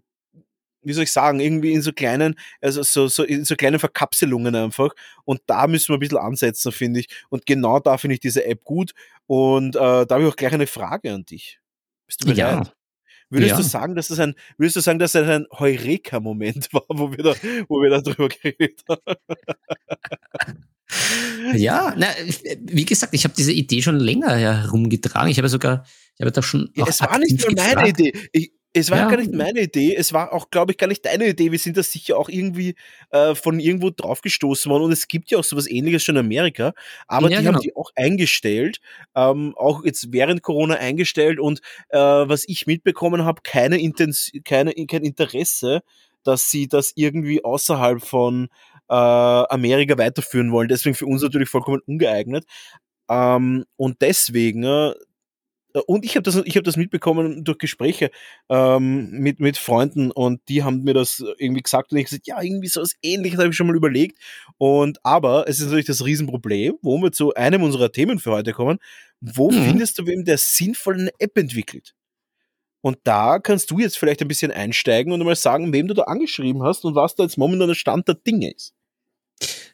wie 0.85 0.93
soll 0.93 1.05
ich 1.05 1.13
sagen, 1.13 1.41
irgendwie 1.41 1.73
in 1.73 1.83
so 1.83 1.93
kleinen, 1.93 2.35
also 2.61 2.83
so, 2.83 3.09
so, 3.09 3.25
in 3.25 3.45
so 3.45 3.57
kleinen 3.57 3.79
Verkapselungen 3.79 4.55
einfach. 4.55 4.91
Und 5.25 5.41
da 5.47 5.67
müssen 5.67 5.89
wir 5.89 5.97
ein 5.97 6.01
bisschen 6.01 6.19
ansetzen, 6.19 6.73
finde 6.73 7.01
ich. 7.01 7.09
Und 7.31 7.47
genau 7.47 7.81
da 7.81 7.99
finde 7.99 8.15
ich 8.15 8.21
diese 8.21 8.45
App 8.45 8.65
gut. 8.65 8.93
Und 9.27 9.77
äh, 9.77 9.79
da 9.79 10.07
habe 10.11 10.23
ich 10.23 10.29
auch 10.29 10.37
gleich 10.37 10.53
eine 10.53 10.67
Frage 10.67 11.13
an 11.13 11.25
dich. 11.25 11.61
Bist 12.07 12.23
du 12.23 12.27
bereit? 12.27 12.67
Ja. 12.67 12.73
Würdest 13.31 13.51
ja. 13.51 13.57
du 13.57 13.63
sagen, 13.63 13.95
dass 13.97 14.09
das 14.09 14.21
ein, 14.21 14.35
würdest 14.59 14.77
du 14.77 14.81
sagen, 14.81 14.99
dass 14.99 15.13
das 15.13 15.29
ein 15.29 15.47
Heureka-Moment 15.51 16.69
war, 16.73 16.85
wo 16.89 17.11
wir 17.11 17.25
da, 17.25 17.35
wo 17.69 17.83
wir 17.83 17.91
da 17.91 18.01
drüber 18.01 18.29
geredet 18.29 18.83
haben? 18.89 19.17
Ja, 21.55 21.95
na, 21.97 22.07
wie 22.61 22.85
gesagt, 22.85 23.15
ich 23.15 23.25
habe 23.25 23.35
diese 23.37 23.53
Idee 23.53 23.83
schon 23.83 23.99
länger 23.99 24.37
herumgetragen. 24.37 25.31
Ich 25.31 25.39
habe 25.39 25.49
sogar, 25.49 25.85
ich 26.15 26.21
habe 26.21 26.33
da 26.33 26.43
schon. 26.43 26.71
Ja, 26.75 26.87
es 26.87 27.01
war 27.01 27.19
nicht 27.19 27.41
nur 27.41 27.55
meine 27.57 27.89
Idee. 27.89 28.13
Ich, 28.33 28.53
es 28.77 28.91
war 28.91 28.99
ja. 28.99 29.09
gar 29.09 29.17
nicht 29.17 29.33
meine 29.33 29.61
Idee, 29.61 29.95
es 29.95 30.13
war 30.13 30.33
auch, 30.33 30.51
glaube 30.51 30.73
ich, 30.73 30.79
gar 30.79 30.89
nicht 30.89 31.07
deine 31.07 31.29
Idee. 31.29 31.53
Wir 31.53 31.59
sind 31.61 31.77
da 31.77 31.83
sicher 31.83 32.19
auch 32.19 32.29
irgendwie 32.29 32.75
äh, 33.11 33.37
von 33.37 33.61
irgendwo 33.61 33.91
draufgestoßen 33.91 34.71
worden 34.71 34.83
und 34.83 34.93
es 34.93 35.07
gibt 35.07 35.31
ja 35.31 35.39
auch 35.39 35.45
sowas 35.45 35.71
ähnliches 35.71 36.03
schon 36.03 36.17
in 36.17 36.25
Amerika, 36.25 36.75
aber 37.07 37.31
ja, 37.31 37.39
die 37.39 37.45
genau. 37.45 37.55
haben 37.55 37.63
die 37.63 37.77
auch 37.77 37.91
eingestellt, 37.95 38.81
ähm, 39.15 39.55
auch 39.57 39.85
jetzt 39.85 40.13
während 40.13 40.43
Corona 40.43 40.75
eingestellt 40.75 41.39
und 41.39 41.61
äh, 41.91 41.99
was 41.99 42.49
ich 42.49 42.67
mitbekommen 42.67 43.25
habe, 43.25 43.43
keine, 43.45 43.81
Intens 43.81 44.33
keine 44.45 44.75
kein 44.87 45.05
Interesse, 45.05 45.83
dass 46.25 46.51
sie 46.51 46.67
das 46.67 46.93
irgendwie 46.97 47.45
außerhalb 47.45 48.03
von 48.03 48.49
äh, 48.89 48.95
Amerika 48.95 49.97
weiterführen 49.99 50.51
wollen. 50.51 50.69
Deswegen 50.69 50.97
für 50.97 51.07
uns 51.07 51.23
natürlich 51.23 51.49
vollkommen 51.49 51.81
ungeeignet. 51.87 52.45
Ähm, 53.09 53.65
und 53.77 54.01
deswegen 54.01 54.65
äh, 54.65 54.95
und 55.81 56.05
ich 56.05 56.17
habe 56.17 56.23
das, 56.23 56.37
ich 56.45 56.57
hab 56.57 56.65
das 56.65 56.77
mitbekommen 56.77 57.45
durch 57.45 57.59
Gespräche 57.59 58.11
ähm, 58.49 59.11
mit, 59.11 59.41
mit 59.41 59.57
Freunden 59.59 60.11
und 60.11 60.41
die 60.49 60.63
haben 60.63 60.83
mir 60.83 60.95
das 60.95 61.23
irgendwie 61.39 61.63
gesagt 61.63 61.93
und 61.93 61.99
ich 61.99 62.05
gesagt, 62.05 62.27
ja, 62.27 62.41
irgendwie 62.41 62.69
so 62.69 62.81
was 62.81 62.95
ähnliches 63.03 63.39
habe 63.39 63.51
ich 63.51 63.57
schon 63.57 63.67
mal 63.67 63.77
überlegt. 63.77 64.19
Und 64.57 64.99
aber 65.05 65.49
es 65.49 65.59
ist 65.59 65.67
natürlich 65.67 65.87
das 65.87 66.05
Riesenproblem, 66.05 66.75
wo 66.83 66.99
wir 66.99 67.13
zu 67.13 67.35
einem 67.35 67.63
unserer 67.63 67.91
Themen 67.91 68.19
für 68.19 68.31
heute 68.33 68.53
kommen. 68.53 68.79
Wo 69.21 69.51
mhm. 69.51 69.65
findest 69.65 69.99
du 69.99 70.07
wem, 70.07 70.25
der 70.25 70.39
sinnvoll 70.39 70.95
eine 70.95 71.13
App 71.19 71.37
entwickelt? 71.37 71.95
Und 72.81 72.99
da 73.05 73.39
kannst 73.39 73.71
du 73.71 73.79
jetzt 73.79 73.97
vielleicht 73.97 74.21
ein 74.21 74.29
bisschen 74.29 74.53
einsteigen 74.53 75.13
und 75.13 75.25
mal 75.25 75.35
sagen, 75.35 75.73
wem 75.73 75.89
du 75.89 75.95
da 75.95 76.03
angeschrieben 76.03 76.63
hast 76.63 76.85
und 76.85 76.95
was 76.95 77.15
da 77.15 77.23
jetzt 77.23 77.39
momentan 77.39 77.69
der 77.69 77.75
Stand 77.75 78.07
der 78.09 78.15
Dinge 78.15 78.53
ist. 78.53 78.75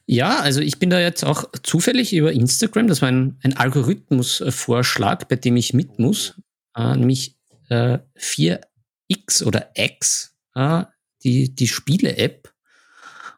Ja, 0.07 0.41
also 0.41 0.61
ich 0.61 0.79
bin 0.79 0.91
da 0.91 0.99
jetzt 0.99 1.25
auch 1.25 1.45
zufällig 1.63 2.13
über 2.13 2.33
Instagram, 2.33 2.89
das 2.89 3.01
war 3.01 3.09
ein, 3.09 3.39
ein 3.45 3.57
Algorithmusvorschlag, 3.57 5.29
bei 5.29 5.37
dem 5.37 5.57
ich 5.57 5.73
mit 5.73 6.01
muss, 6.01 6.35
äh, 6.77 6.97
nämlich 6.97 7.37
äh, 7.69 7.99
4X 8.19 9.45
oder 9.45 9.71
X, 9.75 10.35
äh, 10.57 10.85
die, 11.23 11.55
die 11.55 11.69
Spiele-App. 11.69 12.53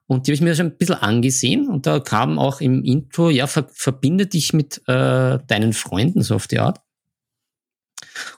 Und 0.07 0.27
die 0.27 0.31
habe 0.31 0.35
ich 0.35 0.41
mir 0.41 0.55
schon 0.55 0.67
ein 0.67 0.77
bisschen 0.77 0.97
angesehen 0.97 1.69
und 1.69 1.87
da 1.87 2.01
kam 2.01 2.39
auch 2.39 2.61
im 2.61 2.85
Intro, 2.85 3.31
ja, 3.31 3.47
ver 3.47 3.69
verbinde 3.73 4.27
dich 4.27 4.53
mit 4.53 4.79
äh, 4.89 5.39
deinen 5.47 5.73
Freunden, 5.73 6.23
so 6.23 6.35
auf 6.35 6.47
die 6.47 6.59
Art. 6.59 6.81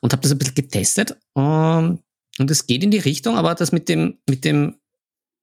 Und 0.00 0.12
habe 0.12 0.22
das 0.22 0.32
ein 0.32 0.38
bisschen 0.38 0.54
getestet. 0.54 1.16
Ähm, 1.36 2.00
und 2.38 2.50
es 2.50 2.66
geht 2.66 2.82
in 2.82 2.90
die 2.90 2.98
Richtung, 2.98 3.36
aber 3.36 3.54
das 3.54 3.72
mit 3.72 3.88
dem, 3.88 4.18
mit 4.28 4.44
dem 4.44 4.76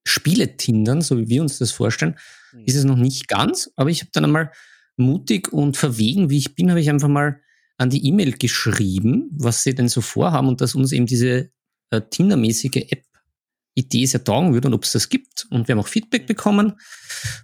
Spieletindern, 0.05 1.01
so 1.01 1.17
wie 1.17 1.29
wir 1.29 1.41
uns 1.41 1.57
das 1.57 1.71
vorstellen, 1.71 2.17
mhm. 2.53 2.65
ist 2.65 2.75
es 2.75 2.83
noch 2.83 2.97
nicht 2.97 3.27
ganz. 3.27 3.71
Aber 3.75 3.89
ich 3.89 4.01
habe 4.01 4.11
dann 4.13 4.25
einmal 4.25 4.51
mutig 4.97 5.51
und 5.51 5.77
verwegen, 5.77 6.29
wie 6.29 6.37
ich 6.37 6.55
bin, 6.55 6.69
habe 6.69 6.81
ich 6.81 6.89
einfach 6.89 7.07
mal 7.07 7.41
an 7.77 7.89
die 7.89 8.05
E-Mail 8.05 8.33
geschrieben, 8.33 9.29
was 9.33 9.63
sie 9.63 9.73
denn 9.73 9.89
so 9.89 10.01
vorhaben 10.01 10.47
und 10.47 10.61
dass 10.61 10.75
uns 10.75 10.91
eben 10.91 11.05
diese 11.05 11.51
äh, 11.89 12.01
Tinder-mäßige 12.01 12.87
App-Idee 12.89 14.05
sehr 14.05 14.23
taugen 14.23 14.53
würde 14.53 14.67
und 14.67 14.73
ob 14.73 14.83
es 14.83 14.91
das 14.91 15.09
gibt. 15.09 15.47
Und 15.49 15.67
wir 15.67 15.73
haben 15.73 15.79
auch 15.79 15.87
Feedback 15.87 16.23
mhm. 16.23 16.27
bekommen 16.27 16.73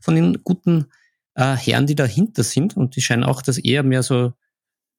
von 0.02 0.16
den 0.16 0.44
guten 0.44 0.88
äh, 1.36 1.56
Herren, 1.56 1.88
die 1.88 1.96
dahinter 1.96 2.44
sind. 2.44 2.78
Und 2.78 2.96
die 2.96 3.02
scheinen 3.02 3.24
auch 3.24 3.42
das 3.42 3.58
eher 3.58 3.84
mehr 3.84 4.04
so 4.04 4.34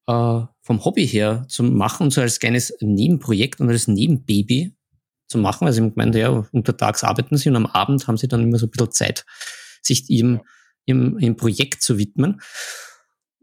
äh, 0.09 0.41
vom 0.63 0.85
Hobby 0.85 1.07
her 1.07 1.45
zu 1.49 1.63
machen 1.63 2.05
und 2.05 2.11
so 2.11 2.21
als 2.21 2.41
kleines 2.41 2.75
Nebenprojekt 2.81 3.61
und 3.61 3.69
als 3.69 3.89
Nebenbaby 3.89 4.75
zu 5.29 5.39
machen. 5.39 5.67
Also 5.67 5.85
ich 5.85 5.95
meine, 5.95 6.19
ja, 6.19 6.47
untertags 6.53 7.05
arbeiten 7.05 7.37
sie 7.37 7.49
und 7.49 7.57
am 7.57 7.67
Abend 7.67 8.07
haben 8.07 8.17
sie 8.17 8.29
dann 8.29 8.43
immer 8.43 8.59
so 8.59 8.67
ein 8.67 8.71
bisschen 8.71 8.93
Zeit, 8.93 9.25
sich 9.83 10.09
ihrem, 10.11 10.41
ihrem, 10.87 11.19
ihrem 11.19 11.37
Projekt 11.37 11.83
zu 11.83 11.99
widmen. 11.99 12.41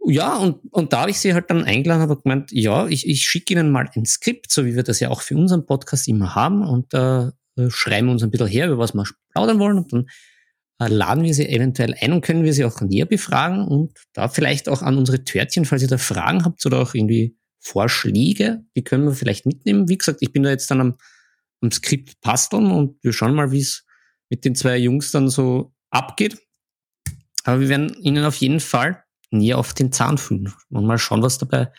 Ja, 0.08 0.36
und, 0.36 0.60
und 0.72 0.94
da 0.94 1.02
habe 1.02 1.12
ich 1.12 1.20
sie 1.20 1.34
halt 1.34 1.50
dann 1.50 1.64
eingeladen, 1.64 2.02
habe 2.02 2.22
gemeint, 2.22 2.52
ja, 2.52 2.88
ich, 2.88 3.08
ich 3.08 3.24
schicke 3.24 3.54
Ihnen 3.54 3.72
mal 3.72 3.90
ein 3.96 4.06
Skript, 4.06 4.52
so 4.52 4.66
wie 4.66 4.76
wir 4.76 4.84
das 4.84 5.00
ja 5.00 5.10
auch 5.10 5.22
für 5.22 5.36
unseren 5.36 5.66
Podcast 5.66 6.08
immer 6.08 6.36
haben, 6.36 6.64
und 6.64 6.94
da 6.94 7.34
äh, 7.58 7.72
schreiben 7.72 8.08
wir 8.08 8.12
uns 8.12 8.22
ein 8.22 8.30
bisschen 8.30 8.48
her, 8.48 8.68
über 8.68 8.78
was 8.78 8.94
wir 8.94 9.04
plaudern 9.32 9.58
wollen, 9.58 9.80
und 9.80 9.94
dann 9.94 10.06
äh, 10.80 10.94
laden 10.94 11.24
wir 11.24 11.34
sie 11.34 11.50
eventuell 11.50 11.96
ein 12.00 12.14
und 12.14 12.22
können 12.22 12.44
wir 12.44 12.54
sie 12.54 12.66
auch 12.66 12.82
näher 12.82 13.08
befragen 13.08 13.68
und 13.68 13.98
da 14.14 14.28
vielleicht 14.28 14.70
auch 14.70 14.84
an 14.84 14.98
unsere 14.98 15.24
Törtchen, 15.24 15.66
falls 15.66 15.82
ihr 15.82 15.88
da 15.88 15.98
Fragen 15.98 16.46
habt 16.46 16.64
oder 16.68 16.82
auch 16.82 16.94
irgendwie 16.94 17.36
Vorschläge, 17.60 18.64
die 18.76 18.84
können 18.84 19.06
wir 19.06 19.14
vielleicht 19.14 19.48
mitnehmen. 19.48 19.90
Wie 19.90 19.98
gesagt, 19.98 20.20
ich 20.22 20.32
bin 20.32 20.44
da 20.44 20.52
jetzt 20.52 20.70
dann 20.70 20.82
am 20.82 20.98
am 21.66 21.72
Skript 21.72 22.22
basteln 22.22 22.72
und 22.72 23.04
wir 23.04 23.14
schauen 23.14 23.34
mal, 23.34 23.52
wie 23.52 23.60
es 23.60 23.86
mit 24.30 24.46
den 24.46 24.56
zwei 24.56 24.78
Jungs 24.78 25.12
dann 25.12 25.30
so 25.30 25.74
abgeht. 25.90 26.38
Aber 27.44 27.60
wir 27.60 27.70
werden 27.70 27.96
ihnen 28.02 28.24
auf 28.26 28.36
jeden 28.36 28.60
Fall 28.60 29.04
näher 29.32 29.58
auf 29.58 29.74
den 29.74 29.92
Zahn 29.92 30.18
fühlen 30.18 30.54
und 30.70 30.86
mal 30.86 30.98
schauen, 30.98 31.22
was 31.22 31.38
dabei 31.38 31.72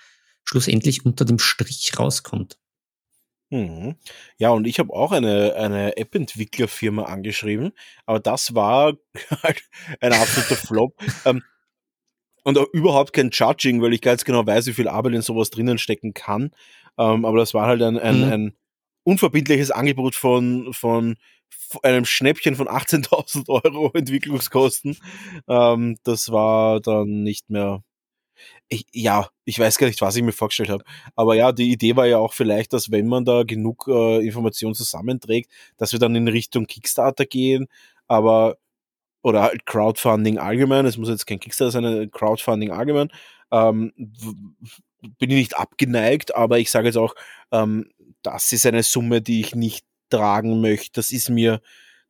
schlussendlich 0.44 1.04
unter 1.04 1.24
dem 1.24 1.38
Strich 1.38 1.98
rauskommt. 1.98 2.58
Mhm. 3.50 3.96
Ja, 4.38 4.50
und 4.50 4.66
ich 4.66 4.78
habe 4.78 4.92
auch 4.92 5.12
eine, 5.12 5.54
eine 5.54 5.96
App-Entwicklerfirma 5.96 7.04
angeschrieben, 7.04 7.72
aber 8.04 8.18
das 8.18 8.54
war 8.54 8.94
halt 9.42 9.62
ein 10.00 10.12
absoluter 10.12 10.56
Flop. 10.56 10.94
ähm, 11.24 11.42
und 12.42 12.58
auch 12.58 12.66
überhaupt 12.72 13.12
kein 13.12 13.30
Judging, 13.32 13.82
weil 13.82 13.92
ich 13.92 14.00
ganz 14.00 14.24
genau 14.24 14.46
weiß, 14.46 14.66
wie 14.66 14.72
viel 14.72 14.88
Arbeit 14.88 15.14
in 15.14 15.22
sowas 15.22 15.50
drinnen 15.50 15.78
stecken 15.78 16.14
kann. 16.14 16.52
Ähm, 16.96 17.24
aber 17.24 17.38
das 17.38 17.54
war 17.54 17.66
halt 17.66 17.82
ein, 17.82 17.98
ein, 17.98 18.18
mhm. 18.18 18.32
ein 18.32 18.56
unverbindliches 19.06 19.70
Angebot 19.70 20.16
von, 20.16 20.72
von 20.72 21.16
einem 21.82 22.04
Schnäppchen 22.04 22.56
von 22.56 22.66
18.000 22.66 23.48
Euro 23.48 23.90
Entwicklungskosten. 23.94 24.98
Ähm, 25.48 25.96
das 26.02 26.32
war 26.32 26.80
dann 26.80 27.22
nicht 27.22 27.48
mehr. 27.48 27.82
Ich, 28.68 28.84
ja, 28.92 29.28
ich 29.44 29.58
weiß 29.58 29.78
gar 29.78 29.86
nicht, 29.86 30.02
was 30.02 30.16
ich 30.16 30.22
mir 30.22 30.32
vorgestellt 30.32 30.70
habe. 30.70 30.84
Aber 31.14 31.36
ja, 31.36 31.52
die 31.52 31.70
Idee 31.70 31.96
war 31.96 32.06
ja 32.06 32.18
auch 32.18 32.34
vielleicht, 32.34 32.72
dass 32.72 32.90
wenn 32.90 33.06
man 33.06 33.24
da 33.24 33.44
genug 33.44 33.86
äh, 33.88 34.26
Informationen 34.26 34.74
zusammenträgt, 34.74 35.50
dass 35.76 35.92
wir 35.92 36.00
dann 36.00 36.16
in 36.16 36.28
Richtung 36.28 36.66
Kickstarter 36.66 37.26
gehen. 37.26 37.68
Aber 38.08 38.56
oder 39.22 39.42
halt 39.42 39.66
Crowdfunding 39.66 40.38
allgemein. 40.38 40.86
Es 40.86 40.98
muss 40.98 41.08
jetzt 41.08 41.26
kein 41.26 41.40
Kickstarter 41.40 41.70
sein, 41.72 42.10
Crowdfunding 42.10 42.70
allgemein. 42.70 43.10
Ähm, 43.50 43.92
bin 45.18 45.30
ich 45.30 45.36
nicht 45.36 45.56
abgeneigt, 45.56 46.34
aber 46.34 46.58
ich 46.58 46.70
sage 46.70 46.88
jetzt 46.88 46.96
auch, 46.96 47.14
ähm, 47.52 47.90
das 48.26 48.52
ist 48.52 48.66
eine 48.66 48.82
Summe, 48.82 49.22
die 49.22 49.40
ich 49.40 49.54
nicht 49.54 49.86
tragen 50.10 50.60
möchte. 50.60 50.92
Das 50.94 51.12
ist 51.12 51.30
mir, 51.30 51.60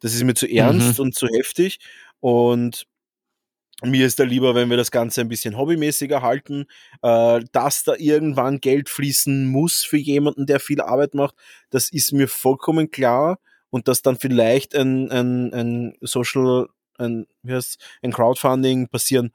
das 0.01 0.15
ist 0.15 0.25
mir 0.25 0.35
zu 0.35 0.47
ernst 0.47 0.99
mhm. 0.99 1.05
und 1.05 1.15
zu 1.15 1.29
heftig. 1.29 1.79
Und 2.21 2.87
mir 3.83 4.07
ist 4.07 4.19
da 4.19 4.25
lieber, 4.25 4.55
wenn 4.55 4.71
wir 4.71 4.79
das 4.79 4.91
Ganze 4.91 5.21
ein 5.21 5.29
bisschen 5.29 5.59
hobbymäßiger 5.59 6.23
halten, 6.23 6.65
äh, 7.03 7.41
dass 7.53 7.85
da 7.85 7.95
irgendwann 7.97 8.61
Geld 8.61 8.89
fließen 8.89 9.47
muss 9.47 9.85
für 9.85 9.99
jemanden, 9.99 10.47
der 10.47 10.59
viel 10.59 10.81
Arbeit 10.81 11.13
macht, 11.13 11.35
das 11.69 11.91
ist 11.91 12.13
mir 12.13 12.29
vollkommen 12.29 12.91
klar 12.91 13.39
und 13.69 13.89
dass 13.89 14.01
dann 14.01 14.17
vielleicht 14.17 14.75
ein, 14.75 15.11
ein, 15.11 15.53
ein 15.53 15.95
Social, 16.01 16.69
ein, 16.97 17.27
wie 17.43 17.53
heißt, 17.53 17.79
ein 18.01 18.13
Crowdfunding 18.13 18.89
passieren 18.89 19.35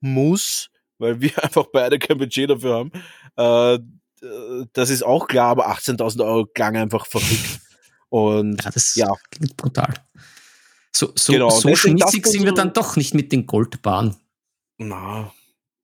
muss, 0.00 0.70
weil 0.96 1.20
wir 1.20 1.32
einfach 1.44 1.66
beide 1.70 1.98
kein 1.98 2.16
Budget 2.16 2.48
dafür 2.48 2.74
haben. 2.74 2.92
Äh, 3.36 3.84
das 4.72 4.90
ist 4.90 5.02
auch 5.02 5.26
klar, 5.26 5.48
aber 5.48 5.70
18.000 5.70 6.24
Euro 6.24 6.46
klang 6.46 6.76
einfach 6.76 7.06
verrückt. 7.06 7.60
Und 8.08 8.62
Ja, 8.64 8.70
das 8.70 8.94
ja, 8.94 9.12
klingt 9.30 9.56
brutal. 9.56 9.92
So, 10.92 11.12
so, 11.16 11.32
Genau, 11.32 11.50
so 11.50 11.74
schmitzig 11.74 12.26
sind 12.26 12.44
wir 12.44 12.52
dann 12.52 12.72
doch 12.72 12.96
nicht 12.96 13.14
mit 13.14 13.32
den 13.32 13.46
Goldbahnen. 13.46 14.16
na, 14.78 15.32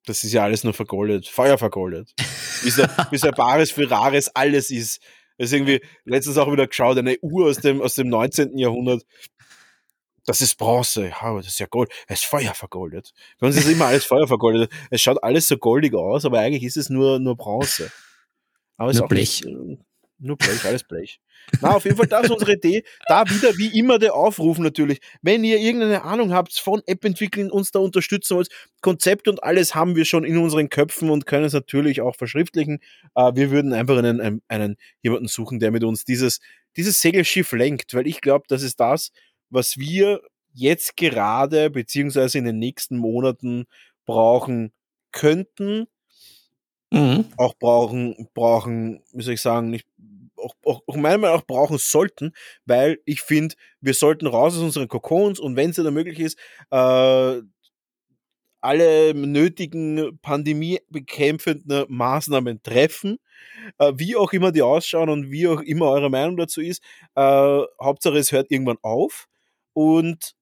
das 0.06 0.24
ist 0.24 0.32
ja 0.32 0.44
alles 0.44 0.64
nur 0.64 0.72
vergoldet, 0.72 1.28
Feuer 1.28 1.58
vergoldet. 1.58 2.14
Wie 2.62 2.70
so, 2.70 2.84
wie 3.10 3.18
so 3.18 3.28
ein 3.28 3.34
Bares 3.34 3.70
für 3.70 3.90
Rares 3.90 4.28
alles 4.34 4.70
ist. 4.70 5.00
Das 5.38 5.46
ist 5.46 5.52
irgendwie 5.52 5.80
letztens 6.04 6.36
auch 6.36 6.50
wieder 6.52 6.66
geschaut, 6.66 6.98
eine 6.98 7.16
Uhr 7.22 7.46
aus 7.46 7.58
dem, 7.58 7.80
aus 7.80 7.94
dem 7.94 8.08
19. 8.08 8.58
Jahrhundert. 8.58 9.04
Das 10.26 10.40
ist 10.40 10.56
Bronze, 10.56 11.08
ja, 11.08 11.22
aber 11.22 11.38
das 11.38 11.48
ist 11.48 11.58
ja 11.58 11.66
Gold. 11.66 11.90
Es 12.06 12.20
ist 12.20 12.26
Feuer 12.26 12.54
vergoldet. 12.54 13.12
Bei 13.38 13.46
uns 13.46 13.56
ist 13.56 13.68
immer 13.68 13.86
alles 13.86 14.04
Feuer 14.04 14.28
vergoldet. 14.28 14.70
Es 14.90 15.00
schaut 15.00 15.22
alles 15.22 15.48
so 15.48 15.56
goldig 15.56 15.94
aus, 15.94 16.24
aber 16.24 16.40
eigentlich 16.40 16.64
ist 16.64 16.76
es 16.76 16.90
nur, 16.90 17.18
nur 17.18 17.36
Bronze. 17.36 17.90
Aber 18.80 18.94
Nur 18.94 19.04
auch 19.04 19.10
nicht, 19.10 19.42
Blech. 19.42 19.44
äh, 19.44 19.76
nur 20.20 20.38
Blech, 20.38 20.64
alles 20.64 20.84
Blech. 20.84 21.20
Na, 21.60 21.76
auf 21.76 21.84
jeden 21.84 21.98
Fall, 21.98 22.06
das 22.06 22.24
ist 22.24 22.30
unsere 22.30 22.54
Idee. 22.54 22.82
Da 23.08 23.28
wieder 23.28 23.58
wie 23.58 23.78
immer 23.78 23.98
der 23.98 24.14
Aufruf 24.14 24.58
natürlich. 24.58 25.00
Wenn 25.20 25.44
ihr 25.44 25.58
irgendeine 25.58 26.02
Ahnung 26.02 26.32
habt 26.32 26.58
von 26.58 26.80
App 26.86 27.04
entwickeln, 27.04 27.50
uns 27.50 27.72
da 27.72 27.78
unterstützen 27.78 28.36
wollt, 28.36 28.48
Konzept 28.80 29.28
und 29.28 29.42
alles 29.44 29.74
haben 29.74 29.96
wir 29.96 30.06
schon 30.06 30.24
in 30.24 30.38
unseren 30.38 30.70
Köpfen 30.70 31.10
und 31.10 31.26
können 31.26 31.44
es 31.44 31.52
natürlich 31.52 32.00
auch 32.00 32.16
verschriftlichen. 32.16 32.78
Äh, 33.14 33.32
wir 33.34 33.50
würden 33.50 33.74
einfach 33.74 33.98
einen, 33.98 34.18
einen, 34.18 34.42
einen 34.48 34.76
jemanden 35.02 35.28
suchen, 35.28 35.58
der 35.58 35.72
mit 35.72 35.84
uns 35.84 36.06
dieses, 36.06 36.40
dieses 36.74 37.02
Segelschiff 37.02 37.52
lenkt, 37.52 37.92
weil 37.92 38.06
ich 38.06 38.22
glaube, 38.22 38.46
das 38.48 38.62
ist 38.62 38.80
das, 38.80 39.10
was 39.50 39.76
wir 39.76 40.22
jetzt 40.54 40.96
gerade 40.96 41.68
beziehungsweise 41.68 42.38
in 42.38 42.46
den 42.46 42.58
nächsten 42.58 42.96
Monaten 42.96 43.66
brauchen 44.06 44.72
könnten, 45.12 45.86
Mhm. 46.92 47.26
auch 47.36 47.54
brauchen, 47.54 48.28
brauchen, 48.34 49.02
wie 49.12 49.22
soll 49.22 49.34
ich 49.34 49.40
sagen, 49.40 49.70
nicht, 49.70 49.86
auch, 50.36 50.54
auch, 50.64 50.82
auch 50.86 50.96
meiner 50.96 51.18
Meinung 51.18 51.36
nach 51.36 51.46
brauchen 51.46 51.78
sollten, 51.78 52.32
weil 52.64 52.98
ich 53.04 53.20
finde, 53.22 53.54
wir 53.80 53.94
sollten 53.94 54.26
raus 54.26 54.54
aus 54.56 54.62
unseren 54.62 54.88
Kokons 54.88 55.38
und 55.38 55.54
wenn 55.56 55.70
es 55.70 55.76
dann 55.76 55.94
möglich 55.94 56.18
ist, 56.18 56.38
äh, 56.70 57.40
alle 58.62 59.14
nötigen 59.14 60.18
pandemiebekämpfenden 60.20 61.86
Maßnahmen 61.88 62.62
treffen, 62.62 63.16
äh, 63.78 63.92
wie 63.96 64.16
auch 64.16 64.32
immer 64.32 64.52
die 64.52 64.62
ausschauen 64.62 65.10
und 65.10 65.30
wie 65.30 65.48
auch 65.48 65.60
immer 65.62 65.90
eure 65.90 66.10
Meinung 66.10 66.36
dazu 66.36 66.60
ist. 66.62 66.82
Äh, 67.16 67.22
Hauptsache, 67.82 68.18
es 68.18 68.32
hört 68.32 68.50
irgendwann 68.50 68.78
auf 68.82 69.26
und 69.74 70.34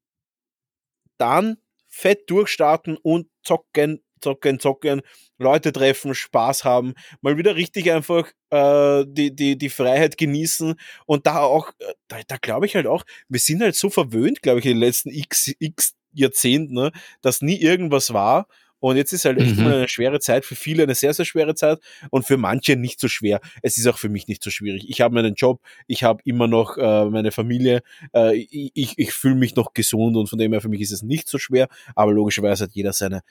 dann 1.19 1.59
fett 1.89 2.31
durchstarten 2.31 2.97
und 2.97 3.29
zocken, 3.43 4.03
zocken, 4.21 4.61
zocken, 4.61 5.03
Leute 5.39 5.73
treffen, 5.73 6.15
Spaß 6.15 6.65
haben, 6.65 6.95
mal 7.21 7.37
wieder 7.37 7.57
richtig 7.57 7.91
einfach 7.93 8.29
äh, 8.51 9.05
die, 9.07 9.35
die, 9.35 9.57
die 9.57 9.69
Freiheit 9.71 10.17
genießen 10.19 10.75
und 11.07 11.27
da 11.27 11.41
auch, 11.41 11.71
äh, 11.79 11.93
da, 12.09 12.17
da 12.27 12.37
glaube 12.37 12.67
ich 12.67 12.75
halt 12.75 12.87
auch, 12.87 13.05
wir 13.29 13.41
sind 13.41 13.63
halt 13.63 13.77
so 13.77 13.91
verwöhnt, 13.91 14.43
glaube 14.43 14.61
ich, 14.61 14.67
in 14.67 14.73
den 14.73 14.81
letzten 14.81 15.11
x, 15.11 15.53
x 15.59 15.95
Jahrzehnten, 16.13 16.75
ne, 16.75 16.93
dass 17.23 17.43
nie 17.43 17.57
irgendwas 17.61 18.13
war. 18.13 18.47
Und 18.81 18.97
jetzt 18.97 19.13
ist 19.13 19.25
halt 19.25 19.39
echt 19.39 19.57
Mhm. 19.57 19.65
mal 19.65 19.73
eine 19.75 19.89
schwere 19.89 20.21
Zeit, 20.21 20.45
für 20.45 20.55
viele 20.55 20.85
eine 20.85 20.95
sehr, 20.95 21.13
sehr 21.13 21.25
schwere 21.25 21.57
Zeit 21.57 21.81
und 22.11 22.25
für 22.25 22.37
manche 22.37 22.77
nicht 22.77 23.01
so 23.01 23.09
schwer. 23.09 23.41
Es 23.61 23.77
ist 23.77 23.89
auch 23.89 23.99
für 23.99 24.09
mich 24.09 24.29
nicht 24.29 24.41
so 24.43 24.51
schwierig. 24.51 24.89
Ich 24.89 25.01
habe 25.01 25.15
meinen 25.15 25.35
Job, 25.35 25.61
ich 25.89 26.05
habe 26.05 26.23
immer 26.25 26.47
noch 26.47 26.77
äh, 26.79 27.05
meine 27.07 27.33
Familie, 27.33 27.83
äh, 28.15 28.37
ich, 28.37 28.71
ich, 28.75 28.95
ich 28.99 29.13
fühle 29.13 29.35
mich 29.35 29.57
noch 29.57 29.75
gesund 29.75 30.17
und 30.17 30.29
von 30.29 30.39
dem 30.39 30.53
her 30.53 30.61
für 30.61 30.69
mich 30.69 30.81
ist 30.81 30.93
es 30.93 31.03
nicht 31.03 31.29
so 31.29 31.39
schwer, 31.39 31.69
aber 31.97 32.13
logischerweise 32.13 32.65
hat 32.65 32.71
jeder 32.73 32.93
seine, 32.93 33.23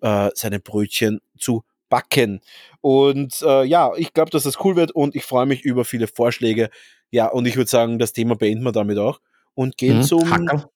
äh, 0.00 0.30
seine 0.34 0.60
Brötchen 0.60 1.20
zu 1.38 1.64
backen. 1.88 2.40
Und 2.80 3.40
äh, 3.42 3.64
ja, 3.64 3.92
ich 3.96 4.12
glaube, 4.12 4.30
dass 4.30 4.42
das 4.42 4.62
cool 4.64 4.76
wird 4.76 4.90
und 4.92 5.14
ich 5.16 5.24
freue 5.24 5.46
mich 5.46 5.62
über 5.62 5.84
viele 5.84 6.06
Vorschläge. 6.06 6.70
Ja, 7.10 7.28
und 7.28 7.46
ich 7.46 7.56
würde 7.56 7.70
sagen, 7.70 7.98
das 7.98 8.12
Thema 8.12 8.36
beenden 8.36 8.64
wir 8.64 8.72
damit 8.72 8.98
auch 8.98 9.20
und 9.54 9.76
gehen 9.78 9.98
Mhm. 9.98 10.02
zum 10.02 10.30
Hackerl. 10.30 10.66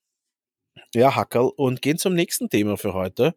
ja, 0.94 1.14
Hackerl 1.14 1.50
und 1.56 1.82
gehen 1.82 1.98
zum 1.98 2.14
nächsten 2.14 2.48
Thema 2.48 2.76
für 2.78 2.94
heute. 2.94 3.34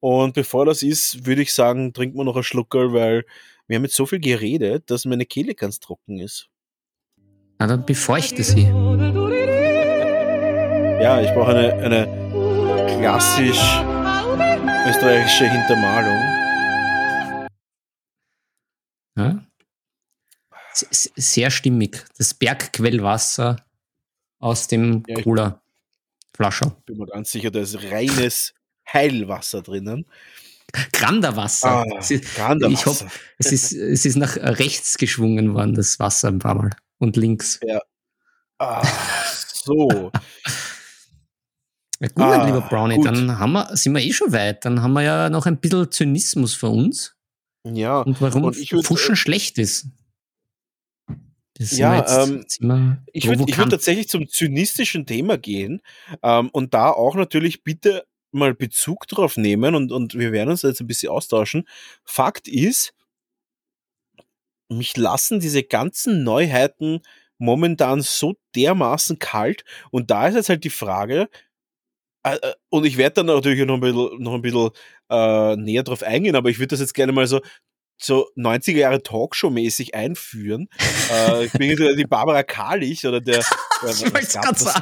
Und 0.00 0.32
bevor 0.34 0.64
das 0.64 0.82
ist, 0.82 1.26
würde 1.26 1.42
ich 1.42 1.52
sagen, 1.52 1.92
trinken 1.92 2.16
wir 2.16 2.24
noch 2.24 2.36
einen 2.36 2.44
Schluckerl, 2.44 2.92
weil 2.92 3.24
wir 3.66 3.76
haben 3.76 3.84
jetzt 3.84 3.96
so 3.96 4.06
viel 4.06 4.20
geredet, 4.20 4.90
dass 4.90 5.04
meine 5.04 5.26
Kehle 5.26 5.54
ganz 5.54 5.80
trocken 5.80 6.18
ist. 6.18 6.48
Na, 7.58 7.66
dann 7.66 7.84
befeuchte 7.84 8.42
sie. 8.42 8.62
Ja, 11.02 11.20
ich 11.20 11.30
brauche 11.32 11.48
eine, 11.54 11.74
eine 11.74 12.96
klassisch 12.98 13.60
österreichische 14.88 15.50
Hintermalung. 15.50 16.18
Ja? 19.16 19.44
Sehr 20.72 21.50
stimmig. 21.50 22.04
Das 22.16 22.32
Bergquellwasser 22.32 23.56
aus 24.38 24.66
dem 24.68 25.02
Ja, 25.06 25.18
ich- 25.18 25.24
Cola 25.24 25.60
Flasche. 26.34 26.72
Bin 26.86 26.96
mir 26.98 27.06
ganz 27.06 27.32
sicher, 27.32 27.50
da 27.50 27.60
ist 27.60 27.82
reines 27.90 28.54
Heilwasser 28.90 29.60
drinnen. 29.60 30.06
Granderwasser. 30.92 31.68
Ah, 31.68 31.84
es, 31.98 32.10
ist, 32.10 32.34
Granderwasser. 32.36 32.80
ich 32.80 32.86
hoffe, 32.86 33.08
es, 33.38 33.52
ist, 33.52 33.72
es 33.72 34.04
ist 34.06 34.16
nach 34.16 34.36
rechts 34.36 34.96
geschwungen 34.98 35.52
worden, 35.54 35.74
das 35.74 35.98
Wasser 35.98 36.28
ein 36.28 36.38
paar 36.38 36.54
Mal. 36.54 36.70
Und 36.98 37.16
links. 37.16 37.60
Ah, 38.58 38.86
so. 39.64 40.10
Ja, 42.00 42.08
gut, 42.08 42.24
Ah, 42.24 42.38
mein 42.38 42.46
lieber 42.46 42.60
Brownie, 42.60 42.96
gut. 42.96 43.06
dann 43.06 43.38
haben 43.38 43.52
wir, 43.52 43.76
sind 43.76 43.92
wir 43.92 44.00
eh 44.02 44.12
schon 44.12 44.32
weit. 44.32 44.64
Dann 44.64 44.82
haben 44.82 44.92
wir 44.92 45.02
ja 45.02 45.30
noch 45.30 45.46
ein 45.46 45.58
bisschen 45.58 45.90
Zynismus 45.90 46.54
für 46.54 46.68
uns 46.68 47.16
Ja, 47.64 48.00
und 48.02 48.20
warum 48.20 48.44
Und 48.44 48.56
ich 48.56 48.72
würd, 48.72 48.86
Fuschen 48.86 49.14
äh, 49.14 49.16
schlecht 49.16 49.58
ist. 49.58 49.86
Das 51.54 51.76
Ja, 51.76 51.96
jetzt, 51.96 52.60
ähm, 52.60 53.00
Ich 53.12 53.26
würde 53.26 53.40
würd 53.40 53.70
tatsächlich 53.70 54.08
zum 54.08 54.28
zynistischen 54.28 55.06
Thema 55.06 55.38
gehen 55.38 55.80
ähm, 56.22 56.50
und 56.50 56.72
da 56.72 56.90
auch 56.90 57.16
natürlich 57.16 57.64
bitte 57.64 58.04
mal 58.30 58.54
Bezug 58.54 59.08
drauf 59.08 59.36
nehmen 59.36 59.74
und, 59.74 59.90
und 59.90 60.14
wir 60.14 60.30
werden 60.30 60.50
uns 60.50 60.62
jetzt 60.62 60.80
ein 60.80 60.86
bisschen 60.86 61.10
austauschen. 61.10 61.66
Fakt 62.04 62.46
ist, 62.46 62.92
mich 64.68 64.96
lassen 64.96 65.40
diese 65.40 65.64
ganzen 65.64 66.22
Neuheiten 66.22 67.00
momentan 67.38 68.02
so 68.02 68.34
dermaßen 68.54 69.18
kalt 69.18 69.64
und 69.90 70.10
da 70.10 70.28
ist 70.28 70.34
jetzt 70.34 70.48
halt 70.48 70.62
die 70.64 70.70
Frage, 70.70 71.28
und 72.68 72.84
ich 72.84 72.96
werde 72.96 73.14
dann 73.14 73.26
natürlich 73.26 73.64
noch 73.66 73.74
ein 73.74 73.80
bisschen, 73.80 74.22
noch 74.22 74.34
ein 74.34 74.42
bisschen 74.42 74.70
äh, 75.10 75.56
näher 75.56 75.82
drauf 75.82 76.02
eingehen, 76.02 76.36
aber 76.36 76.50
ich 76.50 76.58
würde 76.58 76.68
das 76.68 76.80
jetzt 76.80 76.94
gerne 76.94 77.12
mal 77.12 77.26
so 77.26 77.40
so 78.00 78.28
90er 78.36 78.76
Jahre 78.76 79.02
Talkshow-mäßig 79.02 79.94
einführen. 79.94 80.68
äh, 81.12 81.46
ich 81.46 81.52
bin 81.52 81.70
jetzt 81.70 81.98
die 81.98 82.04
Barbara 82.04 82.44
Kalich 82.44 83.04
oder 83.04 83.20
der, 83.20 83.40
Ich 83.90 84.02
wollte 84.02 84.18
es 84.18 84.34
gab- 84.34 84.60
was, 84.60 84.74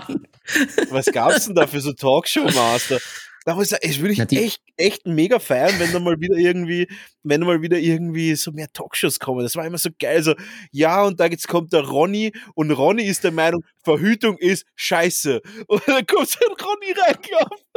was 0.91 1.07
gab's 1.07 1.47
denn 1.47 1.55
da 1.55 1.67
für 1.67 1.81
so 1.81 1.93
Talkshow-Master? 1.93 2.99
Da 3.47 3.55
muss 3.55 3.65
ich 3.65 3.71
sagen, 3.71 3.89
ich 3.89 4.01
würde 4.01 4.13
ich 4.13 4.33
echt, 4.33 4.61
echt 4.77 5.07
mega 5.07 5.39
feiern, 5.39 5.75
wenn 5.79 5.93
da 5.93 5.99
mal 5.99 6.21
wieder 6.21 6.37
irgendwie, 6.37 6.89
wenn 7.23 7.41
mal 7.43 7.63
wieder 7.63 7.79
irgendwie 7.79 8.35
so 8.35 8.53
mehr 8.53 8.71
Talkshows 8.73 9.19
kommen. 9.19 9.43
Das 9.43 9.57
war 9.57 9.67
immer 9.67 9.79
so 9.79 9.91
geil. 9.99 10.23
So, 10.23 10.35
ja, 10.71 11.03
und 11.03 11.19
da 11.19 11.27
jetzt 11.27 11.49
kommt 11.49 11.73
der 11.73 11.81
Ronny 11.81 12.33
und 12.55 12.71
Ronny 12.71 13.05
ist 13.05 13.25
der 13.25 13.33
Meinung, 13.33 13.65
Verhütung 13.83 14.37
ist 14.39 14.67
scheiße. 14.75 15.41
Und 15.69 15.83
dann 15.87 16.05
kommt 16.07 16.29
so 16.29 16.39
ein 16.45 16.57
Ronny 16.61 16.93
reingelaufen. 16.93 17.59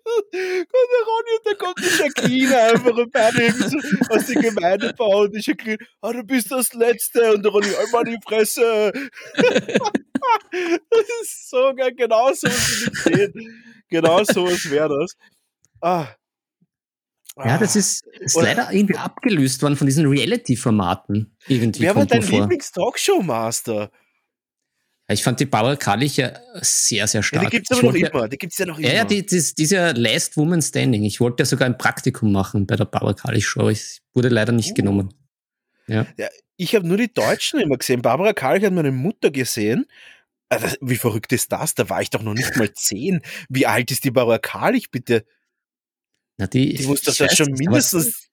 kommt 0.00 0.32
der 0.32 1.06
Ronny 1.06 1.32
und 1.36 1.46
dann 1.46 1.58
kommt 1.58 1.78
die 1.78 2.02
Jacqueline 2.02 2.56
einfach 2.56 2.96
und 2.96 3.12
beide 3.12 3.42
irgendwie 3.42 3.68
so 3.68 3.78
aus 4.14 4.26
der 4.26 4.42
Gemeindebau 4.42 5.22
und 5.22 5.34
die 5.34 5.40
Jacqueline, 5.40 5.78
ah, 6.00 6.12
du 6.12 6.22
bist 6.22 6.50
das 6.50 6.72
Letzte 6.74 7.34
und 7.34 7.42
der 7.42 7.52
Ronny, 7.52 7.66
halt 7.66 7.92
mal 7.92 8.04
die 8.04 8.18
Fresse. 8.26 8.92
das 9.34 11.08
ist 11.22 11.50
so 11.50 11.74
geil, 11.74 11.92
genau 11.94 12.32
so 12.32 12.46
muss 12.48 12.82
ich 12.82 12.98
sehen. 13.02 13.82
Genau 13.88 14.22
so 14.24 14.46
wäre 14.46 15.00
das. 15.00 15.16
Ah. 15.80 16.08
Ja, 17.44 17.58
das 17.58 17.76
Ah. 17.76 17.78
ist, 17.78 18.06
ist 18.20 18.36
Oder- 18.36 18.46
leider 18.46 18.72
irgendwie 18.72 18.96
abgelöst 18.96 19.62
worden 19.62 19.76
von 19.76 19.86
diesen 19.86 20.06
Reality-Formaten. 20.06 21.36
Irgendwie 21.48 21.80
Wer 21.80 21.94
war 21.96 22.06
dein. 22.06 22.22
Lieblings-Talkshow-Master? 22.22 23.90
Ja, 25.08 25.14
Ich 25.14 25.22
fand 25.24 25.40
die 25.40 25.46
Barbara 25.46 25.76
Kalich 25.76 26.16
ja 26.18 26.32
sehr, 26.60 27.06
sehr 27.06 27.20
Ja, 27.20 27.22
stark. 27.22 27.44
die 27.44 27.50
gibt's 27.50 27.70
Ich 27.70 27.78
aber 27.78 27.88
noch 27.88 27.96
ja- 27.96 28.08
immer. 28.08 28.28
Die 28.28 28.38
gibt's 28.38 28.58
ja 28.58 28.66
noch 28.66 28.78
immer. 28.78 28.86
Ja, 28.88 28.94
ja, 28.94 29.04
die, 29.04 29.24
die, 29.26 29.42
die 29.56 29.62
ist 29.62 29.70
ja 29.72 29.90
Last 29.90 30.36
Woman 30.36 30.62
Standing. 30.62 31.04
Ich 31.04 31.20
wollte 31.20 31.42
ja 31.42 31.46
sogar 31.46 31.66
ein 31.66 31.78
Praktikum 31.78 32.30
machen 32.32 32.66
bei 32.66 32.76
der 32.76 32.84
Barbara 32.84 33.14
Kalich 33.14 33.46
Show. 33.46 33.68
Ich 33.68 34.00
wurde 34.14 34.28
leider 34.28 34.52
nicht 34.52 34.70
Uh. 34.70 34.74
genommen. 34.74 35.14
Ja. 35.88 36.06
ich 36.56 36.74
habe 36.76 36.86
nur 36.86 36.98
die 36.98 37.12
Deutschen 37.12 37.58
immer 37.58 37.76
gesehen. 37.76 38.00
Barbara 38.02 38.32
Karl 38.32 38.62
hat 38.62 38.72
meine 38.72 38.92
Mutter 38.92 39.30
gesehen. 39.32 39.86
Das- 40.48 40.76
Wie 40.80 40.96
verrückt 40.96 41.32
ist 41.32 41.50
das? 41.50 41.74
Da 41.74 41.88
war 41.88 42.00
ich 42.02 42.10
doch 42.10 42.22
noch 42.22 42.34
nicht 42.34 42.56
mal 42.56 42.72
zehn. 42.72 43.22
Wie 43.48 43.66
alt 43.66 43.90
ist 43.90 44.04
die 44.04 44.10
Barbara 44.12 44.38
Karlich 44.38 44.90
bitte? 44.92 45.24
Na, 46.40 46.46
die, 46.46 46.72
die 46.72 46.86
muss 46.86 47.02
das 47.02 47.18
schon 47.36 47.52
mindestens. 47.52 48.30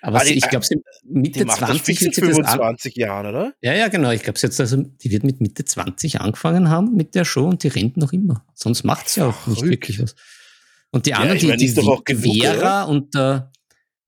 Aber, 0.00 0.16
aber 0.16 0.24
sie, 0.24 0.34
ich 0.34 0.48
glaube, 0.48 0.64
sie 0.64 0.82
Mitte 1.04 1.40
die 1.40 1.44
macht 1.44 1.58
20 1.58 1.98
das 1.98 2.14
25 2.14 2.96
Jahren, 2.96 3.26
oder? 3.26 3.52
Ja, 3.60 3.74
ja, 3.74 3.88
genau. 3.88 4.10
Ich 4.10 4.22
glaube, 4.22 4.38
sie 4.38 4.46
jetzt 4.46 4.58
also, 4.58 4.78
die 4.78 5.10
wird 5.10 5.22
mit 5.22 5.42
Mitte 5.42 5.64
20 5.64 6.22
angefangen 6.22 6.70
haben 6.70 6.94
mit 6.96 7.14
der 7.14 7.26
Show 7.26 7.46
und 7.46 7.62
die 7.62 7.68
rennt 7.68 7.98
noch 7.98 8.12
immer. 8.14 8.44
Sonst 8.54 8.84
macht 8.84 9.10
sie 9.10 9.20
auch 9.20 9.46
nicht 9.46 9.62
wirklich 9.64 10.02
was. 10.02 10.14
Und 10.90 11.04
die 11.04 11.12
anderen, 11.12 11.38
ja, 11.38 11.56
die, 11.56 11.66
die, 11.66 11.74
die, 11.74 12.14
die 12.14 12.40
Vera 12.40 12.84
und 12.84 13.14
äh, 13.14 13.42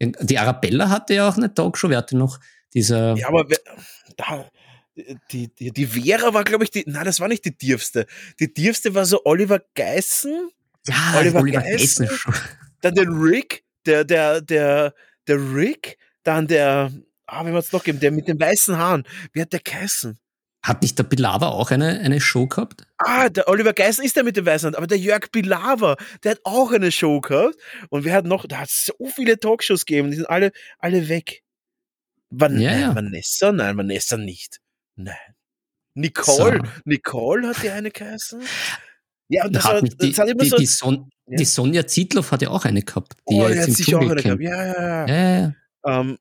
die 0.00 0.38
Arabella 0.38 0.88
hatte 0.88 1.14
ja 1.14 1.28
auch 1.28 1.36
eine 1.36 1.52
Talkshow, 1.52 1.90
wer 1.90 1.98
hatte 1.98 2.16
noch 2.16 2.40
dieser. 2.72 3.14
Ja, 3.16 3.28
aber 3.28 3.46
da, 4.16 4.50
die, 5.30 5.54
die, 5.54 5.70
die 5.70 5.86
Vera 5.86 6.32
war, 6.32 6.44
glaube 6.44 6.64
ich, 6.64 6.70
die, 6.70 6.84
nein, 6.86 7.04
das 7.04 7.20
war 7.20 7.28
nicht 7.28 7.44
die 7.44 7.56
tiefste. 7.56 8.06
Die 8.40 8.52
tiefste 8.52 8.94
war 8.94 9.04
so 9.04 9.20
Oliver 9.24 9.60
Geissen. 9.74 10.48
Ja, 10.86 11.14
Oliver, 11.18 11.40
Oliver 11.40 11.60
Geissen. 11.60 12.06
Geissen. 12.06 12.34
Dann 12.84 12.94
den 12.94 13.08
Rick, 13.08 13.64
der, 13.86 14.04
der, 14.04 14.42
der, 14.42 14.92
der 15.26 15.54
Rick, 15.54 15.96
dann 16.22 16.46
der, 16.46 16.92
ah, 17.26 17.40
wie 17.46 17.50
man 17.50 17.60
es 17.60 17.72
noch 17.72 17.82
geben, 17.82 17.98
der 17.98 18.10
mit 18.10 18.28
den 18.28 18.38
weißen 18.38 18.76
Haaren. 18.76 19.04
Wie 19.32 19.40
hat 19.40 19.54
der 19.54 19.60
geheißen? 19.60 20.18
Hat 20.62 20.82
nicht 20.82 20.98
der 20.98 21.04
Bilava 21.04 21.48
auch 21.48 21.70
eine, 21.70 22.00
eine 22.00 22.20
Show 22.20 22.46
gehabt? 22.46 22.86
Ah, 22.98 23.30
der 23.30 23.48
Oliver 23.48 23.72
Geissen 23.72 24.04
ist 24.04 24.16
der 24.16 24.24
mit 24.24 24.36
den 24.36 24.44
weißen 24.44 24.66
Haaren, 24.66 24.74
aber 24.74 24.86
der 24.86 24.98
Jörg 24.98 25.32
Bilava, 25.32 25.96
der 26.22 26.32
hat 26.32 26.40
auch 26.44 26.72
eine 26.72 26.92
Show 26.92 27.22
gehabt. 27.22 27.56
Und 27.88 28.04
wir 28.04 28.12
hatten 28.12 28.28
noch, 28.28 28.44
da 28.46 28.58
hat 28.58 28.68
es 28.68 28.84
so 28.84 29.06
viele 29.08 29.40
Talkshows 29.40 29.86
gegeben, 29.86 30.10
die 30.10 30.18
sind 30.18 30.28
alle, 30.28 30.52
alle 30.78 31.08
weg. 31.08 31.42
Van 32.28 32.60
ja, 32.60 32.76
ja. 32.76 32.94
Vanessa? 32.94 33.50
Nein, 33.50 33.78
Vanessa 33.78 34.18
nicht. 34.18 34.60
Nein. 34.96 35.16
Nicole, 35.94 36.60
so. 36.62 36.70
Nicole 36.84 37.48
hat 37.48 37.62
die 37.62 37.70
eine 37.70 37.90
geheißen. 37.90 38.42
Ja, 39.28 39.46
und 39.46 39.56
das, 39.56 39.64
hat, 39.64 39.82
hat, 39.82 40.02
die, 40.02 40.10
das 40.10 40.18
hat 40.18 40.28
immer 40.28 40.42
die, 40.42 40.48
so. 40.50 40.56
Die, 40.56 40.66
Son 40.66 41.10
ja. 41.26 41.36
die 41.36 41.44
Sonja 41.44 41.86
Zietloff 41.86 42.30
hat 42.32 42.42
ja 42.42 42.50
auch 42.50 42.64
eine 42.64 42.82
gehabt. 42.82 43.14
Die 43.28 43.34
oh, 43.34 43.48
ja 43.48 43.54
jetzt 43.54 43.68
hat 43.68 43.76
sich 43.76 43.94
auch 43.94 44.00
eine 44.00 44.22
gehabt. 44.22 44.40
Ja, 44.40 44.64
ja, 44.64 44.74
ja. 44.74 45.06
ja, 45.06 45.38
ja. 45.38 45.54
Ähm, 45.86 46.18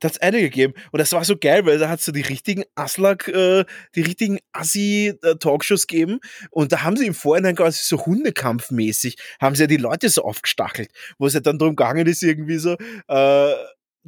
da 0.00 0.08
hat 0.08 0.16
es 0.16 0.20
eine 0.20 0.40
gegeben 0.40 0.74
und 0.92 0.98
das 0.98 1.12
war 1.12 1.24
so 1.24 1.36
geil, 1.36 1.64
weil 1.64 1.78
da 1.78 1.88
hat 1.88 2.00
es 2.00 2.04
so 2.04 2.12
die 2.12 2.20
richtigen 2.20 2.64
Aslak, 2.74 3.28
äh, 3.28 3.64
die 3.94 4.02
richtigen 4.02 4.38
Assi-Talkshows 4.52 5.86
gegeben 5.86 6.20
und 6.50 6.72
da 6.72 6.82
haben 6.82 6.96
sie 6.96 7.06
im 7.06 7.14
Vorhinein 7.14 7.56
quasi 7.56 7.80
so 7.82 8.04
Hundekampfmäßig, 8.04 9.16
haben 9.40 9.54
sie 9.54 9.62
ja 9.62 9.66
die 9.66 9.78
Leute 9.78 10.08
so 10.10 10.22
aufgestachelt, 10.22 10.90
wo 11.18 11.26
es 11.26 11.32
ja 11.32 11.40
dann 11.40 11.58
darum 11.58 11.74
gegangen 11.74 12.06
ist, 12.06 12.22
irgendwie 12.22 12.58
so, 12.58 12.76
äh, 13.08 13.54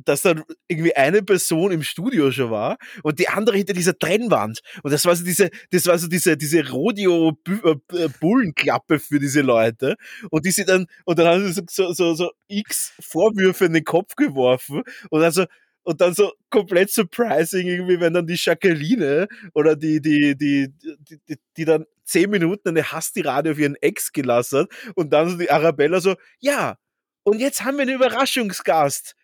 dass 0.05 0.23
dann 0.23 0.45
irgendwie 0.69 0.95
eine 0.95 1.23
Person 1.23 1.73
im 1.73 1.83
Studio 1.83 2.31
schon 2.31 2.51
war 2.51 2.77
und 3.03 3.19
die 3.19 3.29
andere 3.29 3.57
hinter 3.57 3.73
dieser 3.73 3.99
Trennwand. 3.99 4.61
Und 4.83 4.93
das 4.93 5.07
war 5.07 5.17
so 5.17 5.25
diese, 5.25 5.49
das 5.71 5.87
war 5.87 5.99
so 5.99 6.09
diese, 6.09 6.37
diese 6.37 6.69
Rodeo-Bullenklappe 6.69 8.97
äh, 8.97 8.99
für 8.99 9.19
diese 9.19 9.41
Leute. 9.41 9.97
Und 10.31 10.45
die 10.45 10.51
sind 10.51 10.69
dann, 10.69 10.87
und 11.05 11.19
dann 11.19 11.27
haben 11.27 11.51
sie 11.53 11.63
so, 11.71 11.93
so, 11.93 12.15
so 12.15 12.31
x 12.49 12.93
Vorwürfe 13.01 13.65
in 13.67 13.73
den 13.73 13.85
Kopf 13.85 14.17
geworfen 14.17 14.83
und 15.11 15.23
also, 15.23 15.45
und 15.83 16.01
dann 16.01 16.15
so 16.15 16.33
komplett 16.51 16.91
surprising 16.91 17.69
irgendwie, 17.69 18.01
wenn 18.01 18.13
dann 18.13 18.27
die 18.27 18.37
Jacqueline 18.37 19.29
oder 19.55 19.77
die, 19.77 20.01
die, 20.01 20.37
die, 20.37 20.69
die, 20.69 21.21
die, 21.29 21.37
die 21.57 21.65
dann 21.65 21.85
zehn 22.03 22.29
Minuten 22.29 22.71
eine 22.71 22.91
Hasstirade 22.91 23.53
auf 23.53 23.59
ihren 23.59 23.77
Ex 23.77 24.13
gelassen 24.13 24.59
hat 24.61 24.69
und 24.97 25.13
dann 25.13 25.31
so 25.31 25.39
die 25.39 25.51
Arabella 25.51 26.01
so, 26.01 26.17
ja, 26.41 26.77
und 27.23 27.39
jetzt 27.41 27.65
haben 27.65 27.77
wir 27.77 27.83
einen 27.83 27.97
Überraschungsgast 27.97 29.16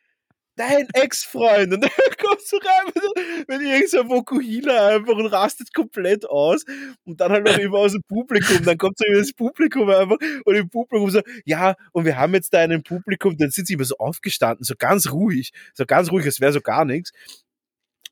dein 0.57 0.87
Ex-Freund. 0.93 1.73
Und 1.73 1.81
dann 1.83 1.91
kommst 2.25 2.53
du 2.53 2.57
rein 2.57 2.93
mit, 2.95 3.49
mit 3.49 3.61
irgendeinem 3.61 4.11
Vokuhila 4.11 4.89
einfach 4.89 5.15
und 5.15 5.27
rastet 5.27 5.73
komplett 5.75 6.29
aus. 6.29 6.65
Und 7.05 7.21
dann 7.21 7.33
halt 7.33 7.45
noch 7.45 7.59
immer 7.59 7.79
aus 7.79 7.93
dem 7.93 8.03
Publikum. 8.03 8.65
Dann 8.65 8.79
kommt 8.79 8.99
so 8.99 9.05
über 9.07 9.19
das 9.19 9.33
Publikum 9.33 9.91
einfach 9.91 10.17
und 10.45 10.55
im 10.55 10.69
Publikum 10.69 11.11
so, 11.11 11.21
ja, 11.45 11.75
und 11.93 12.05
wir 12.05 12.17
haben 12.17 12.35
jetzt 12.35 12.53
da 12.53 12.61
einen 12.61 12.83
Publikum, 12.83 13.37
dann 13.37 13.51
sind 13.51 13.67
sie 13.67 13.75
immer 13.75 13.85
so 13.85 13.97
aufgestanden, 13.99 14.65
so 14.65 14.75
ganz 14.77 15.11
ruhig, 15.11 15.53
so 15.75 15.85
ganz 15.87 16.11
ruhig, 16.11 16.27
als 16.27 16.41
wäre 16.41 16.53
so 16.53 16.61
gar 16.61 16.85
nichts. 16.85 17.13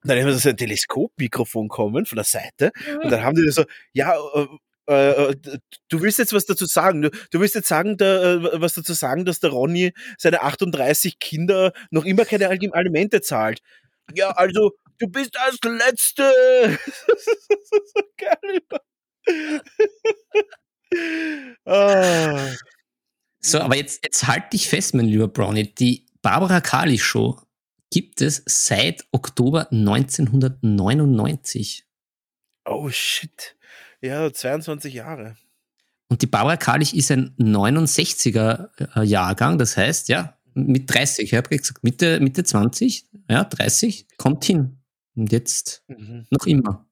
dann 0.02 0.18
haben 0.18 0.26
wir 0.26 0.34
so 0.34 0.48
ein 0.48 0.56
Teleskopmikrofon 0.56 1.68
kommen 1.68 2.06
von 2.06 2.16
der 2.16 2.24
Seite 2.24 2.72
und 3.02 3.10
dann 3.10 3.22
haben 3.22 3.36
die 3.36 3.50
so, 3.50 3.64
ja, 3.92 4.14
äh, 4.90 5.30
äh, 5.30 5.36
du 5.88 6.02
willst 6.02 6.18
jetzt 6.18 6.32
was 6.32 6.46
dazu 6.46 6.66
sagen. 6.66 7.02
Du, 7.02 7.10
du 7.10 7.40
willst 7.40 7.54
jetzt 7.54 7.68
sagen, 7.68 7.96
da, 7.96 8.34
äh, 8.34 8.60
was 8.60 8.74
dazu 8.74 8.92
sagen, 8.92 9.24
dass 9.24 9.38
der 9.38 9.50
Ronny 9.50 9.92
seine 10.18 10.42
38 10.42 11.20
Kinder 11.20 11.72
noch 11.90 12.04
immer 12.04 12.24
keine 12.24 12.48
Alimente 12.48 13.20
zahlt. 13.20 13.60
Ja, 14.14 14.30
also, 14.30 14.72
du 14.98 15.06
bist 15.06 15.38
als 15.38 15.58
Letzte. 15.64 16.32
so 17.94 18.02
geil. 18.18 18.60
ah. 21.66 22.48
So, 23.42 23.60
aber 23.60 23.76
jetzt, 23.76 24.04
jetzt 24.04 24.26
halt 24.26 24.52
dich 24.52 24.68
fest, 24.68 24.92
mein 24.94 25.06
lieber 25.06 25.28
Brownie. 25.28 25.72
Die 25.72 26.04
Barbara 26.20 26.60
Kali 26.60 26.98
Show 26.98 27.40
gibt 27.90 28.20
es 28.20 28.42
seit 28.46 29.06
Oktober 29.12 29.70
1999. 29.70 31.86
Oh 32.64 32.90
shit. 32.90 33.56
Ja, 34.00 34.32
22 34.32 34.94
Jahre. 34.94 35.36
Und 36.08 36.22
die 36.22 36.26
Barbara 36.26 36.56
Kalich 36.56 36.96
ist 36.96 37.10
ein 37.10 37.34
69er 37.38 38.68
äh, 38.96 39.04
Jahrgang, 39.04 39.58
das 39.58 39.76
heißt, 39.76 40.08
ja, 40.08 40.36
mit 40.54 40.92
30, 40.92 41.32
ich 41.32 41.34
habe 41.34 41.56
gesagt, 41.56 41.84
Mitte, 41.84 42.18
Mitte 42.20 42.42
20, 42.42 43.06
ja, 43.28 43.44
30, 43.44 44.06
kommt 44.16 44.44
hin. 44.44 44.78
Und 45.14 45.32
jetzt 45.32 45.84
mhm. 45.86 46.26
noch 46.30 46.46
immer. 46.46 46.86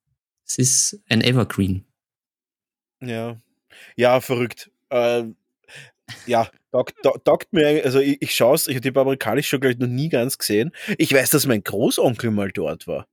Es 0.46 0.58
ist 0.58 1.02
ein 1.08 1.20
Evergreen. 1.22 1.84
Ja, 3.00 3.36
ja, 3.96 4.20
verrückt. 4.20 4.70
Äh, 4.90 5.24
ja, 6.26 6.48
taugt, 7.24 7.52
mir, 7.52 7.84
also 7.84 8.00
ich, 8.00 8.22
ich 8.22 8.34
schaue 8.34 8.54
es, 8.54 8.66
ich 8.66 8.74
habe 8.74 8.80
die 8.80 8.90
Barbara 8.90 9.16
Kalich 9.16 9.48
schon, 9.48 9.60
glaube 9.60 9.72
ich, 9.72 9.78
noch 9.78 9.88
nie 9.88 10.08
ganz 10.08 10.38
gesehen. 10.38 10.72
Ich 10.96 11.12
weiß, 11.12 11.30
dass 11.30 11.46
mein 11.46 11.62
Großonkel 11.62 12.30
mal 12.30 12.50
dort 12.50 12.86
war. 12.86 13.06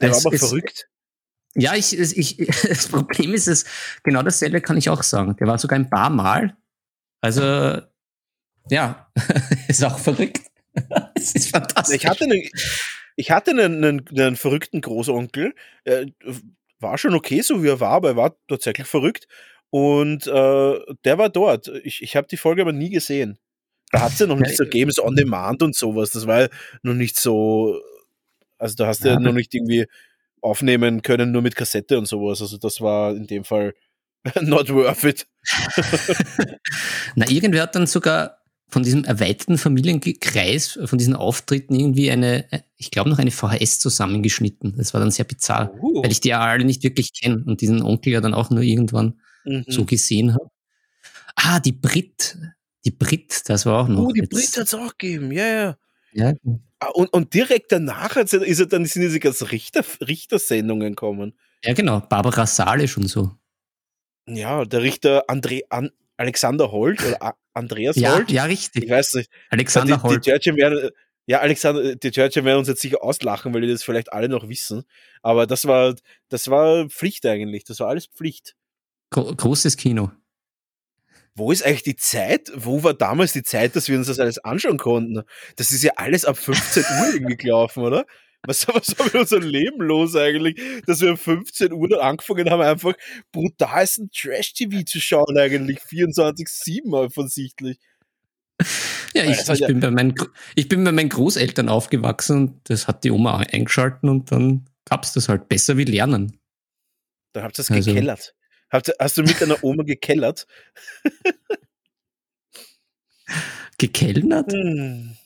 Der 0.00 0.10
es, 0.10 0.24
war 0.24 0.30
aber 0.30 0.34
es, 0.34 0.40
verrückt. 0.40 0.88
Ja, 1.58 1.74
ich, 1.74 1.98
ich, 1.98 2.36
das 2.68 2.88
Problem 2.88 3.34
ist 3.34 3.48
es, 3.48 3.64
genau 4.04 4.22
dasselbe 4.22 4.60
kann 4.60 4.76
ich 4.76 4.88
auch 4.88 5.02
sagen. 5.02 5.36
Der 5.36 5.46
war 5.46 5.58
sogar 5.58 5.78
ein 5.78 5.90
paar 5.90 6.10
Mal. 6.10 6.56
Also, 7.20 7.82
ja, 8.70 9.10
ist 9.68 9.84
auch 9.84 9.98
verrückt. 9.98 10.42
Es 11.16 11.34
ist 11.34 11.50
fantastisch. 11.50 11.96
Ich 11.96 12.06
hatte 12.06 12.24
einen, 12.24 12.48
ich 13.16 13.30
hatte 13.32 13.50
einen, 13.50 13.84
einen, 13.84 14.08
einen 14.16 14.36
verrückten 14.36 14.80
Großonkel. 14.80 15.52
Er 15.82 16.06
war 16.78 16.96
schon 16.98 17.14
okay, 17.14 17.40
so 17.40 17.64
wie 17.64 17.68
er 17.68 17.80
war, 17.80 17.94
aber 17.94 18.10
er 18.10 18.16
war 18.16 18.36
tatsächlich 18.46 18.86
verrückt. 18.86 19.26
Und 19.70 20.28
äh, 20.28 20.78
der 21.04 21.18
war 21.18 21.28
dort. 21.28 21.66
Ich, 21.82 22.00
ich 22.02 22.14
habe 22.14 22.28
die 22.28 22.36
Folge 22.36 22.62
aber 22.62 22.72
nie 22.72 22.90
gesehen. 22.90 23.38
Da 23.90 24.02
hat 24.02 24.12
es 24.12 24.20
ja 24.20 24.28
noch 24.28 24.38
nicht 24.38 24.56
so 24.56 24.64
Games 24.64 25.00
on 25.00 25.16
Demand 25.16 25.64
und 25.64 25.74
sowas. 25.74 26.12
Das 26.12 26.28
war 26.28 26.42
ja 26.42 26.48
noch 26.82 26.94
nicht 26.94 27.18
so. 27.18 27.80
Also 28.56 28.76
da 28.76 28.86
hast 28.86 29.02
du 29.04 29.08
ja, 29.08 29.14
ja 29.14 29.20
noch 29.20 29.32
nicht 29.32 29.52
irgendwie 29.52 29.86
aufnehmen 30.42 31.02
können, 31.02 31.32
nur 31.32 31.42
mit 31.42 31.56
Kassette 31.56 31.98
und 31.98 32.06
sowas. 32.06 32.40
Also 32.40 32.58
das 32.58 32.80
war 32.80 33.14
in 33.14 33.26
dem 33.26 33.44
Fall 33.44 33.74
not 34.40 34.70
worth 34.70 35.04
it. 35.04 35.26
Na, 37.14 37.28
irgendwer 37.28 37.62
hat 37.62 37.74
dann 37.74 37.86
sogar 37.86 38.38
von 38.70 38.82
diesem 38.82 39.04
erweiterten 39.04 39.56
Familienkreis, 39.56 40.78
von 40.84 40.98
diesen 40.98 41.16
Auftritten 41.16 41.74
irgendwie 41.74 42.10
eine, 42.10 42.44
ich 42.76 42.90
glaube 42.90 43.08
noch 43.08 43.18
eine 43.18 43.30
VHS 43.30 43.78
zusammengeschnitten. 43.78 44.76
Das 44.76 44.92
war 44.92 45.00
dann 45.00 45.10
sehr 45.10 45.24
bizarr, 45.24 45.72
uh. 45.80 46.02
weil 46.02 46.12
ich 46.12 46.20
die 46.20 46.28
ja 46.28 46.40
alle 46.40 46.64
nicht 46.64 46.82
wirklich 46.82 47.12
kenne 47.18 47.42
und 47.46 47.62
diesen 47.62 47.82
Onkel 47.82 48.12
ja 48.12 48.20
dann 48.20 48.34
auch 48.34 48.50
nur 48.50 48.62
irgendwann 48.62 49.20
mhm. 49.44 49.64
so 49.68 49.84
gesehen 49.86 50.34
habe. 50.34 50.50
Ah, 51.34 51.60
die 51.60 51.72
Brit. 51.72 52.36
Die 52.84 52.90
Brit, 52.90 53.48
das 53.48 53.64
war 53.64 53.84
auch 53.84 53.88
noch. 53.88 54.04
Oh, 54.04 54.12
die 54.12 54.22
Brit 54.22 54.56
hat 54.56 54.66
es 54.66 54.74
auch 54.74 54.96
gegeben, 54.98 55.32
ja, 55.32 55.46
ja. 55.46 55.76
Ja. 56.12 56.32
Ah, 56.80 56.88
und, 56.88 57.12
und 57.12 57.34
direkt 57.34 57.72
danach 57.72 58.16
ist 58.16 58.32
er 58.34 58.66
dann, 58.66 58.84
sind 58.84 59.02
diese 59.02 59.18
ganzen 59.18 59.48
Richter, 59.48 59.84
Richtersendungen 60.00 60.94
kommen. 60.94 61.34
Ja, 61.64 61.74
genau. 61.74 62.00
Barbara 62.00 62.46
Salisch 62.46 62.96
und 62.96 63.08
so. 63.08 63.32
Ja, 64.26 64.64
der 64.64 64.82
Richter 64.82 65.24
André, 65.28 65.62
An, 65.70 65.90
Alexander 66.16 66.70
Holt 66.70 67.04
oder 67.04 67.34
Andreas 67.54 67.96
ja, 67.96 68.14
Holt. 68.14 68.30
Ja, 68.30 68.44
richtig. 68.44 68.84
Ich 68.84 68.90
weiß 68.90 69.14
nicht. 69.14 69.30
Alexander 69.50 69.96
die, 69.96 70.02
Holt. 70.02 70.26
Die 70.26 70.30
Churchill 70.30 70.56
werden, 70.56 70.90
ja, 71.26 71.40
Alexander, 71.40 71.96
die 71.96 72.10
Churchill 72.10 72.44
werden 72.44 72.60
uns 72.60 72.68
jetzt 72.68 72.80
sicher 72.80 73.02
auslachen, 73.02 73.52
weil 73.52 73.62
die 73.62 73.68
das 73.68 73.82
vielleicht 73.82 74.12
alle 74.12 74.28
noch 74.28 74.48
wissen. 74.48 74.84
Aber 75.22 75.46
das 75.46 75.66
war, 75.66 75.96
das 76.28 76.48
war 76.48 76.88
Pflicht 76.88 77.26
eigentlich. 77.26 77.64
Das 77.64 77.80
war 77.80 77.88
alles 77.88 78.06
Pflicht. 78.06 78.54
Gro 79.10 79.34
großes 79.34 79.76
Kino 79.76 80.12
wo 81.38 81.52
ist 81.52 81.64
eigentlich 81.64 81.84
die 81.84 81.96
Zeit? 81.96 82.50
Wo 82.54 82.82
war 82.82 82.94
damals 82.94 83.32
die 83.32 83.42
Zeit, 83.42 83.76
dass 83.76 83.88
wir 83.88 83.96
uns 83.96 84.08
das 84.08 84.18
alles 84.18 84.38
anschauen 84.38 84.78
konnten? 84.78 85.22
Das 85.56 85.72
ist 85.72 85.82
ja 85.82 85.92
alles 85.96 86.24
ab 86.24 86.36
15 86.36 86.82
Uhr 86.82 87.08
irgendwie 87.14 87.36
gelaufen, 87.36 87.82
oder? 87.82 88.04
Was, 88.46 88.68
was 88.68 88.98
war 88.98 89.06
mit 89.06 89.14
unserem 89.14 89.42
Leben 89.42 89.80
los 89.80 90.14
eigentlich, 90.14 90.60
dass 90.86 91.00
wir 91.00 91.10
um 91.10 91.16
15 91.16 91.72
Uhr 91.72 91.88
dann 91.88 92.00
angefangen 92.00 92.50
haben, 92.50 92.62
einfach 92.62 92.94
brutalsten 93.32 94.10
Trash-TV 94.10 94.84
zu 94.84 95.00
schauen, 95.00 95.36
eigentlich 95.36 95.80
24-7 95.80 96.92
offensichtlich. 96.92 97.78
Ja, 99.14 99.24
ich, 99.24 99.48
ich, 99.48 99.66
bin 99.66 99.80
bei 99.80 99.90
meinen, 99.90 100.14
ich 100.54 100.68
bin 100.68 100.84
bei 100.84 100.92
meinen 100.92 101.08
Großeltern 101.08 101.68
aufgewachsen 101.68 102.36
und 102.36 102.70
das 102.70 102.86
hat 102.86 103.04
die 103.04 103.10
Oma 103.10 103.38
eingeschalten 103.38 104.08
und 104.08 104.30
dann 104.30 104.68
gab 104.84 105.04
es 105.04 105.12
das 105.12 105.28
halt 105.28 105.48
besser 105.48 105.76
wie 105.76 105.84
Lernen. 105.84 106.38
Dann 107.32 107.44
habt 107.44 107.58
ihr 107.58 107.62
es 107.62 107.70
also, 107.70 107.92
gekellert. 107.92 108.34
Hast, 108.70 108.92
hast 108.98 109.16
du 109.16 109.22
mit 109.22 109.40
deiner 109.40 109.62
Oma 109.64 109.82
gekellert? 109.82 110.46
Gekellnert? 113.78 114.52
Hm. 114.52 115.16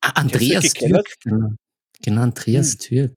Ah, 0.00 0.10
Andreas 0.10 0.72
Türk. 0.72 1.06
Genau. 1.22 1.50
genau, 2.02 2.22
Andreas 2.22 2.72
hm. 2.72 2.78
Türk. 2.78 3.14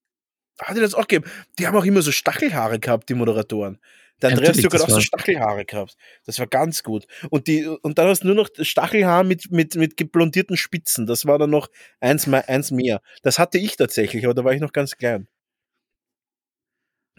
Hat 0.59 0.75
er 0.75 0.81
das 0.81 0.93
auch 0.93 1.07
gegeben? 1.07 1.29
Die 1.57 1.65
haben 1.65 1.75
auch 1.75 1.85
immer 1.85 2.01
so 2.01 2.11
Stachelhaare 2.11 2.79
gehabt, 2.79 3.09
die 3.09 3.13
Moderatoren. 3.13 3.79
Der 4.21 4.31
Andreas 4.31 4.57
Türk 4.57 4.73
hat 4.73 4.81
auch 4.81 4.89
so 4.89 4.99
Stachelhaare 4.99 5.65
gehabt. 5.65 5.97
Das 6.25 6.37
war 6.37 6.45
ganz 6.45 6.83
gut. 6.83 7.07
Und, 7.31 7.47
die, 7.47 7.65
und 7.65 7.97
dann 7.97 8.07
hast 8.07 8.21
du 8.21 8.27
nur 8.27 8.35
noch 8.35 8.49
Stachelhaar 8.59 9.23
mit, 9.23 9.51
mit, 9.51 9.75
mit 9.75 9.97
geblondierten 9.97 10.57
Spitzen. 10.57 11.07
Das 11.07 11.25
war 11.25 11.39
dann 11.39 11.49
noch 11.49 11.69
eins, 11.99 12.27
eins 12.27 12.69
mehr. 12.69 13.01
Das 13.23 13.39
hatte 13.39 13.57
ich 13.57 13.77
tatsächlich, 13.77 14.25
aber 14.25 14.35
da 14.35 14.43
war 14.43 14.53
ich 14.53 14.61
noch 14.61 14.73
ganz 14.73 14.95
klein. 14.97 15.27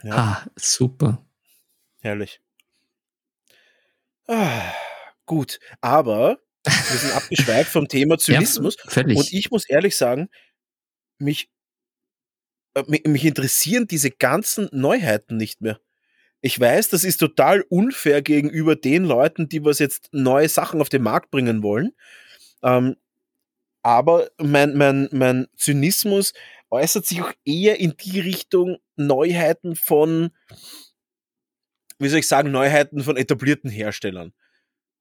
Ja. 0.02 0.14
Ah, 0.14 0.46
super. 0.56 1.24
Herrlich. 2.02 2.41
Ah, 4.26 4.72
gut, 5.26 5.58
aber 5.80 6.38
wir 6.64 6.98
sind 6.98 7.12
abgeschweift 7.14 7.70
vom 7.70 7.88
Thema 7.88 8.18
Zynismus. 8.18 8.76
Ja, 8.94 9.04
und 9.04 9.32
ich 9.32 9.50
muss 9.50 9.68
ehrlich 9.68 9.96
sagen, 9.96 10.28
mich, 11.18 11.50
äh, 12.74 13.08
mich 13.08 13.24
interessieren 13.24 13.86
diese 13.86 14.10
ganzen 14.10 14.68
Neuheiten 14.72 15.36
nicht 15.36 15.60
mehr. 15.60 15.80
Ich 16.40 16.58
weiß, 16.58 16.88
das 16.88 17.04
ist 17.04 17.18
total 17.18 17.62
unfair 17.68 18.20
gegenüber 18.20 18.74
den 18.74 19.04
Leuten, 19.04 19.48
die 19.48 19.64
was 19.64 19.78
jetzt 19.78 20.08
neue 20.12 20.48
Sachen 20.48 20.80
auf 20.80 20.88
den 20.88 21.02
Markt 21.02 21.30
bringen 21.30 21.62
wollen. 21.62 21.92
Ähm, 22.64 22.96
aber 23.82 24.30
mein, 24.38 24.76
mein, 24.76 25.08
mein 25.12 25.46
Zynismus 25.56 26.32
äußert 26.70 27.06
sich 27.06 27.22
auch 27.22 27.32
eher 27.44 27.78
in 27.78 27.96
die 27.96 28.20
Richtung 28.20 28.78
Neuheiten 28.96 29.76
von, 29.76 30.30
wie 32.02 32.08
soll 32.08 32.20
ich 32.20 32.28
sagen, 32.28 32.50
Neuheiten 32.50 33.02
von 33.02 33.16
etablierten 33.16 33.70
Herstellern. 33.70 34.32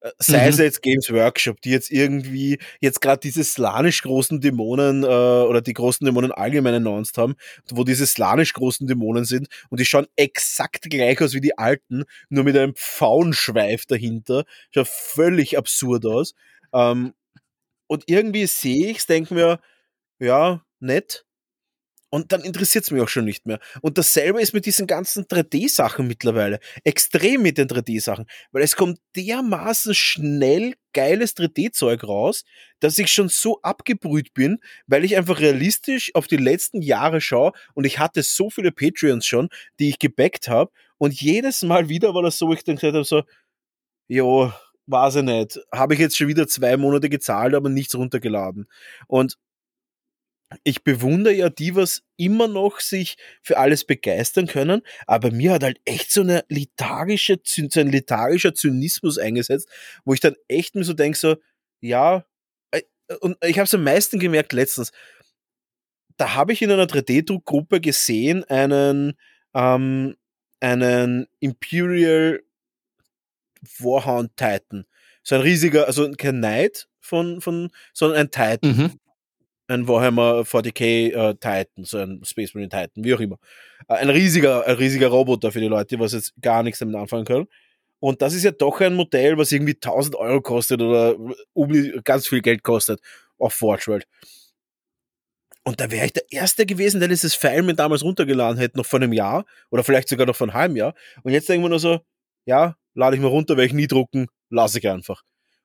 Äh, 0.01 0.11
sei 0.17 0.43
mhm. 0.43 0.49
es 0.49 0.57
jetzt 0.57 0.81
Games 0.81 1.11
Workshop, 1.11 1.61
die 1.61 1.69
jetzt 1.69 1.91
irgendwie 1.91 2.59
jetzt 2.79 3.01
gerade 3.01 3.19
diese 3.19 3.43
slanisch 3.43 4.01
großen 4.01 4.41
Dämonen 4.41 5.03
äh, 5.03 5.07
oder 5.07 5.61
die 5.61 5.73
großen 5.73 6.05
Dämonen 6.05 6.31
allgemein 6.31 6.75
announced 6.75 7.17
haben, 7.17 7.35
wo 7.69 7.83
diese 7.83 8.07
slanisch 8.07 8.53
großen 8.53 8.87
Dämonen 8.87 9.25
sind 9.25 9.47
und 9.69 9.79
die 9.79 9.85
schauen 9.85 10.07
exakt 10.15 10.89
gleich 10.89 11.21
aus 11.21 11.33
wie 11.33 11.41
die 11.41 11.57
alten, 11.57 12.03
nur 12.29 12.43
mit 12.43 12.57
einem 12.57 12.75
Pfauenschweif 12.75 13.85
dahinter. 13.85 14.45
Schaut 14.71 14.87
völlig 14.87 15.57
absurd 15.57 16.05
aus. 16.05 16.33
Ähm, 16.73 17.13
und 17.87 18.05
irgendwie 18.07 18.47
sehe 18.47 18.89
ich's, 18.91 19.05
denke 19.05 19.33
mir, 19.33 19.59
ja, 20.19 20.63
nett. 20.79 21.25
Und 22.13 22.33
dann 22.33 22.41
interessiert 22.41 22.83
es 22.83 22.91
mich 22.91 23.01
auch 23.01 23.07
schon 23.07 23.23
nicht 23.23 23.47
mehr. 23.47 23.59
Und 23.81 23.97
dasselbe 23.97 24.41
ist 24.41 24.53
mit 24.53 24.65
diesen 24.65 24.85
ganzen 24.85 25.23
3D-Sachen 25.25 26.07
mittlerweile. 26.07 26.59
Extrem 26.83 27.41
mit 27.41 27.57
den 27.57 27.69
3D-Sachen. 27.69 28.25
Weil 28.51 28.63
es 28.63 28.75
kommt 28.75 28.99
dermaßen 29.15 29.95
schnell 29.95 30.75
geiles 30.91 31.37
3D-Zeug 31.37 32.03
raus, 32.03 32.43
dass 32.81 32.99
ich 32.99 33.07
schon 33.07 33.29
so 33.29 33.61
abgebrüht 33.61 34.33
bin, 34.33 34.59
weil 34.87 35.05
ich 35.05 35.15
einfach 35.15 35.39
realistisch 35.39 36.13
auf 36.13 36.27
die 36.27 36.35
letzten 36.35 36.81
Jahre 36.81 37.21
schaue 37.21 37.53
und 37.75 37.85
ich 37.85 37.97
hatte 37.97 38.23
so 38.23 38.49
viele 38.49 38.73
Patreons 38.73 39.25
schon, 39.25 39.47
die 39.79 39.87
ich 39.87 39.99
gebackt 39.99 40.49
habe. 40.49 40.69
Und 40.97 41.13
jedes 41.21 41.61
Mal 41.63 41.87
wieder 41.87 42.13
war 42.13 42.23
das 42.23 42.37
so, 42.37 42.51
ich 42.51 42.65
dann 42.65 42.75
gesagt 42.75 42.93
habe, 42.93 43.05
so, 43.05 43.23
jo, 44.09 44.51
weiß 44.87 45.15
ich 45.15 45.23
nicht. 45.23 45.59
Habe 45.71 45.93
ich 45.93 45.99
jetzt 46.01 46.17
schon 46.17 46.27
wieder 46.27 46.45
zwei 46.47 46.75
Monate 46.75 47.09
gezahlt, 47.09 47.55
aber 47.55 47.69
nichts 47.69 47.95
runtergeladen. 47.95 48.67
Und 49.07 49.37
ich 50.63 50.83
bewundere 50.83 51.33
ja 51.33 51.49
die, 51.49 51.75
was 51.75 52.03
immer 52.17 52.47
noch 52.47 52.79
sich 52.79 53.17
für 53.41 53.57
alles 53.57 53.85
begeistern 53.85 54.47
können, 54.47 54.81
aber 55.07 55.31
mir 55.31 55.53
hat 55.53 55.63
halt 55.63 55.79
echt 55.85 56.11
so 56.11 56.21
eine 56.21 56.43
lethargische, 56.49 57.39
so 57.43 57.79
ein 57.79 57.91
lethargischer 57.91 58.53
Zynismus 58.53 59.17
eingesetzt, 59.17 59.69
wo 60.03 60.13
ich 60.13 60.19
dann 60.19 60.35
echt 60.47 60.75
mir 60.75 60.83
so 60.83 60.93
denke, 60.93 61.17
so, 61.17 61.37
ja, 61.79 62.25
äh, 62.71 62.81
und 63.21 63.37
ich 63.43 63.57
habe 63.57 63.65
es 63.65 63.73
am 63.73 63.83
meisten 63.83 64.19
gemerkt 64.19 64.53
letztens, 64.53 64.91
da 66.17 66.35
habe 66.35 66.53
ich 66.53 66.61
in 66.61 66.71
einer 66.71 66.85
3D-Druckgruppe 66.85 67.79
gesehen 67.79 68.43
einen, 68.43 69.13
ähm, 69.53 70.15
einen 70.59 71.27
Imperial 71.39 72.43
Warhound 73.79 74.35
Titan. 74.35 74.85
So 75.23 75.35
ein 75.35 75.41
riesiger, 75.41 75.87
also 75.87 76.11
kein 76.11 76.37
Knight 76.37 76.87
von, 76.99 77.41
von, 77.41 77.71
sondern 77.93 78.21
ein 78.21 78.31
Titan. 78.31 78.77
Mhm 78.77 78.99
ein 79.71 79.87
Warhammer 79.87 80.41
40k 80.41 81.13
äh, 81.13 81.33
Titan, 81.35 81.83
so 81.83 81.97
ein 81.97 82.21
Space 82.23 82.53
Marine 82.53 82.69
Titan, 82.69 83.03
wie 83.03 83.13
auch 83.13 83.19
immer. 83.19 83.37
Äh, 83.87 83.95
ein 83.95 84.09
riesiger, 84.09 84.65
ein 84.65 84.75
riesiger 84.75 85.07
Roboter 85.07 85.51
für 85.51 85.61
die 85.61 85.67
Leute, 85.67 85.99
was 85.99 86.13
jetzt 86.13 86.33
gar 86.41 86.63
nichts 86.63 86.79
damit 86.79 86.95
anfangen 86.95 87.25
können. 87.25 87.47
Und 87.99 88.21
das 88.21 88.33
ist 88.33 88.43
ja 88.43 88.51
doch 88.51 88.81
ein 88.81 88.95
Modell, 88.95 89.37
was 89.37 89.51
irgendwie 89.51 89.75
1000 89.75 90.15
Euro 90.15 90.41
kostet 90.41 90.81
oder 90.81 91.15
um 91.53 91.71
ganz 92.03 92.27
viel 92.27 92.41
Geld 92.41 92.63
kostet 92.63 92.99
auf 93.37 93.53
Forge 93.53 93.87
World. 93.87 94.07
Und 95.63 95.79
da 95.79 95.91
wäre 95.91 96.07
ich 96.07 96.13
der 96.13 96.31
Erste 96.31 96.65
gewesen, 96.65 96.99
der 96.99 97.09
dieses 97.09 97.35
File 97.35 97.61
mir 97.61 97.75
damals 97.75 98.03
runtergeladen 98.03 98.57
hätte, 98.57 98.77
noch 98.77 98.85
vor 98.85 98.99
einem 98.99 99.13
Jahr 99.13 99.45
oder 99.69 99.83
vielleicht 99.83 100.09
sogar 100.09 100.25
noch 100.25 100.35
vor 100.35 100.47
einem 100.47 100.55
halben 100.55 100.75
Jahr. 100.75 100.95
Und 101.23 101.31
jetzt 101.31 101.47
denken 101.47 101.63
wir 101.63 101.69
nur 101.69 101.79
so, 101.79 101.99
ja, 102.45 102.75
lade 102.95 103.15
ich 103.15 103.21
mal 103.21 103.27
runter, 103.27 103.55
werde 103.55 103.67
ich 103.67 103.73
nie 103.73 103.87
drucken, 103.87 104.27
lasse 104.49 104.79
ich 104.79 104.89
einfach. 104.89 105.21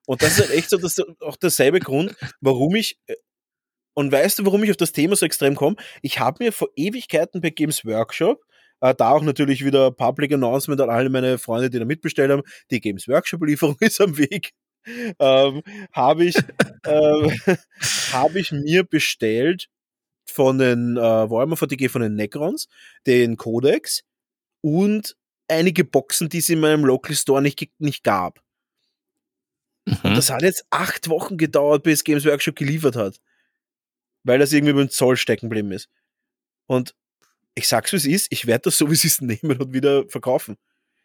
Und 0.06 0.22
das 0.22 0.32
ist 0.32 0.40
halt 0.40 0.50
echt 0.50 0.70
so 0.70 0.76
dass 0.76 1.00
auch 1.20 1.36
derselbe 1.36 1.80
Grund, 1.80 2.14
warum 2.40 2.74
ich 2.74 2.98
äh, 3.06 3.14
und 3.96 4.12
weißt 4.12 4.38
du, 4.38 4.44
warum 4.44 4.62
ich 4.62 4.70
auf 4.70 4.76
das 4.76 4.92
Thema 4.92 5.16
so 5.16 5.24
extrem 5.24 5.56
komme? 5.56 5.76
Ich 6.02 6.20
habe 6.20 6.44
mir 6.44 6.52
vor 6.52 6.68
Ewigkeiten 6.76 7.40
bei 7.40 7.48
Games 7.48 7.86
Workshop, 7.86 8.44
äh, 8.82 8.94
da 8.94 9.10
auch 9.10 9.22
natürlich 9.22 9.64
wieder 9.64 9.90
Public 9.90 10.34
Announcement 10.34 10.78
an 10.82 10.90
alle 10.90 11.08
meine 11.08 11.38
Freunde, 11.38 11.70
die 11.70 11.78
da 11.78 11.86
mitbestellt 11.86 12.30
haben, 12.30 12.42
die 12.70 12.80
Games 12.80 13.08
Workshop-Lieferung 13.08 13.76
ist 13.80 14.02
am 14.02 14.18
Weg. 14.18 14.52
Ähm, 15.18 15.62
habe 15.92 16.26
ich, 16.26 16.36
äh, 16.84 17.56
hab 18.12 18.36
ich 18.36 18.52
mir 18.52 18.84
bestellt 18.84 19.68
von 20.26 20.58
den 20.58 20.98
äh, 20.98 21.00
Warhammer 21.00 21.56
VTG 21.56 21.88
von 21.88 22.02
den 22.02 22.16
Necrons, 22.16 22.68
den 23.06 23.38
Codex 23.38 24.02
und 24.60 25.16
einige 25.48 25.84
Boxen, 25.84 26.28
die 26.28 26.38
es 26.38 26.50
in 26.50 26.60
meinem 26.60 26.84
Local 26.84 27.14
Store 27.16 27.40
nicht, 27.40 27.66
nicht 27.78 28.04
gab. 28.04 28.40
Mhm. 29.86 29.96
Und 30.02 30.16
das 30.18 30.28
hat 30.28 30.42
jetzt 30.42 30.66
acht 30.68 31.08
Wochen 31.08 31.38
gedauert, 31.38 31.82
bis 31.82 32.04
Games 32.04 32.26
Workshop 32.26 32.56
geliefert 32.56 32.96
hat 32.96 33.20
weil 34.26 34.38
das 34.40 34.52
irgendwie 34.52 34.74
beim 34.74 34.90
Zoll 34.90 35.16
stecken 35.16 35.48
geblieben 35.48 35.72
ist. 35.72 35.88
Und 36.66 36.94
ich 37.54 37.68
sag's 37.68 37.92
wie 37.92 37.96
es 37.96 38.06
ist, 38.06 38.26
ich 38.30 38.46
werde 38.46 38.62
das 38.62 38.78
so 38.78 38.88
wie 38.90 38.94
es 38.94 39.04
ist 39.04 39.22
nehmen 39.22 39.58
und 39.58 39.72
wieder 39.72 40.06
verkaufen. 40.08 40.56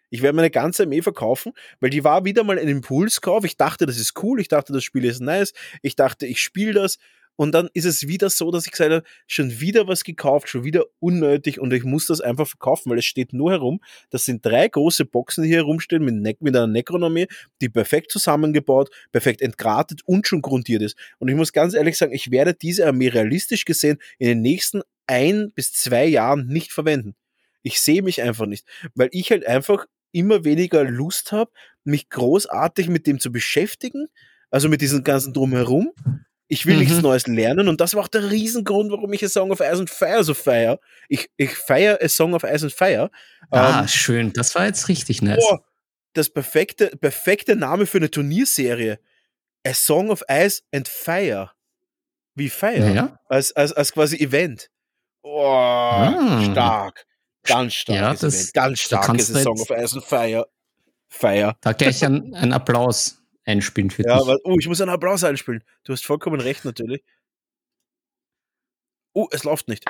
Ich 0.09 0.22
werde 0.22 0.36
meine 0.36 0.49
ganze 0.49 0.84
Armee 0.84 1.01
verkaufen, 1.01 1.53
weil 1.80 1.89
die 1.89 2.03
war 2.03 2.26
wieder 2.26 2.43
mal 2.43 2.59
ein 2.59 2.67
Impulskauf. 2.67 3.45
Ich 3.45 3.55
dachte, 3.55 3.86
das 3.86 3.97
ist 3.97 4.22
cool, 4.22 4.41
ich 4.41 4.49
dachte, 4.49 4.74
das 4.74 4.84
Spiel 4.84 5.05
ist 5.05 5.22
nice, 5.22 5.53
ich 5.82 5.95
dachte, 5.95 6.26
ich 6.26 6.41
spiele 6.41 6.74
das 6.74 6.97
und 7.36 7.53
dann 7.53 7.69
ist 7.73 7.86
es 7.86 8.07
wieder 8.07 8.29
so, 8.29 8.51
dass 8.51 8.65
ich 8.65 8.71
gesagt 8.71 8.91
habe, 8.91 9.03
schon 9.27 9.59
wieder 9.59 9.88
was 9.88 10.03
gekauft, 10.03 10.49
schon 10.49 10.63
wieder 10.63 10.86
unnötig 10.99 11.59
und 11.59 11.73
ich 11.73 11.84
muss 11.84 12.05
das 12.05 12.21
einfach 12.21 12.47
verkaufen, 12.47 12.91
weil 12.91 12.99
es 12.99 13.05
steht 13.05 13.34
nur 13.34 13.51
herum. 13.51 13.82
Das 14.09 14.25
sind 14.25 14.45
drei 14.45 14.67
große 14.67 15.05
Boxen, 15.05 15.43
die 15.43 15.49
hier 15.49 15.59
herumstehen 15.59 16.03
mit, 16.03 16.15
ne 16.15 16.36
mit 16.39 16.55
einer 16.55 16.67
Necronomie, 16.67 17.27
die 17.61 17.69
perfekt 17.69 18.11
zusammengebaut, 18.11 18.89
perfekt 19.11 19.41
entgratet 19.41 20.01
und 20.05 20.27
schon 20.27 20.41
grundiert 20.41 20.82
ist. 20.82 20.95
Und 21.19 21.29
ich 21.29 21.36
muss 21.36 21.53
ganz 21.53 21.73
ehrlich 21.73 21.97
sagen, 21.97 22.13
ich 22.13 22.32
werde 22.32 22.53
diese 22.53 22.86
Armee 22.86 23.07
realistisch 23.07 23.65
gesehen 23.65 23.97
in 24.19 24.27
den 24.27 24.41
nächsten 24.41 24.82
ein 25.07 25.51
bis 25.55 25.73
zwei 25.73 26.05
Jahren 26.05 26.47
nicht 26.47 26.71
verwenden. 26.71 27.15
Ich 27.63 27.79
sehe 27.82 28.01
mich 28.01 28.21
einfach 28.21 28.45
nicht, 28.45 28.65
weil 28.95 29.09
ich 29.11 29.32
halt 29.32 29.45
einfach 29.45 29.86
immer 30.11 30.43
weniger 30.43 30.84
Lust 30.84 31.32
habe, 31.32 31.51
mich 31.84 32.09
großartig 32.09 32.88
mit 32.89 33.07
dem 33.07 33.19
zu 33.19 33.32
beschäftigen, 33.32 34.07
also 34.49 34.69
mit 34.69 34.82
diesem 34.82 35.03
ganzen 35.03 35.34
Drumherum 35.34 35.91
ich 36.52 36.66
will 36.66 36.74
mhm. 36.74 36.82
nichts 36.82 37.02
Neues 37.02 37.28
lernen 37.28 37.70
und 37.70 37.80
das 37.80 37.93
war 37.93 38.04
auch 38.04 38.10
der 38.10 38.30
Riesengrund, 38.30 38.91
warum 38.91 39.14
ich 39.14 39.24
A 39.24 39.30
Song 39.30 39.52
of 39.52 39.62
Ice 39.62 39.80
and 39.80 39.89
Fire 39.89 40.22
so 40.22 40.34
feier. 40.34 40.82
Ich, 41.08 41.30
ich 41.38 41.52
feiere 41.52 41.99
A 42.02 42.10
Song 42.10 42.34
of 42.34 42.43
Ice 42.43 42.66
and 42.66 42.74
Fire. 42.74 43.10
Ah, 43.52 43.80
ähm, 43.80 43.88
schön. 43.88 44.34
Das 44.34 44.54
war 44.54 44.66
jetzt 44.66 44.89
richtig 44.89 45.22
nett. 45.22 45.39
Oh, 45.41 45.60
das 46.12 46.30
perfekte, 46.30 46.88
perfekte 46.97 47.56
Name 47.56 47.86
für 47.86 47.99
eine 47.99 48.12
Turnierserie. 48.12 48.99
A 49.66 49.74
Song 49.74 50.10
of 50.10 50.24
Ice 50.30 50.62
and 50.74 50.89
Fire. 50.89 51.52
Wie 52.36 52.49
Fire. 52.49 52.93
Ja. 52.93 53.18
Als, 53.30 53.54
als, 53.54 53.72
als 53.72 53.93
quasi 53.93 54.18
Event. 54.18 54.70
Oh, 55.22 55.45
ah. 55.45 56.43
stark. 56.52 57.06
Ganz 57.43 57.76
stark. 57.76 57.97
Ja, 57.97 58.14
das, 58.14 58.52
Ganz 58.52 58.82
starkes 58.82 59.34
A 59.34 59.39
Song 59.39 59.58
of 59.58 59.70
Ice 59.70 59.95
and 59.95 60.04
Fire. 60.04 60.45
Fire. 61.08 61.56
Da 61.62 61.72
gleich 61.72 62.04
ein, 62.04 62.34
ein 62.36 62.52
Applaus 62.52 63.20
einspielen 63.46 63.89
für 63.89 64.04
ja, 64.04 64.18
dich. 64.18 64.28
Ja, 64.28 64.36
oh, 64.44 64.58
ich 64.60 64.68
muss 64.68 64.82
einen 64.82 64.92
Applaus 64.92 65.24
einspielen. 65.24 65.64
Du 65.84 65.94
hast 65.94 66.06
vollkommen 66.06 66.39
recht, 66.42 66.66
natürlich. 66.66 67.04
Oh, 69.14 69.28
es 69.32 69.44
läuft 69.44 69.68
nicht. 69.68 69.84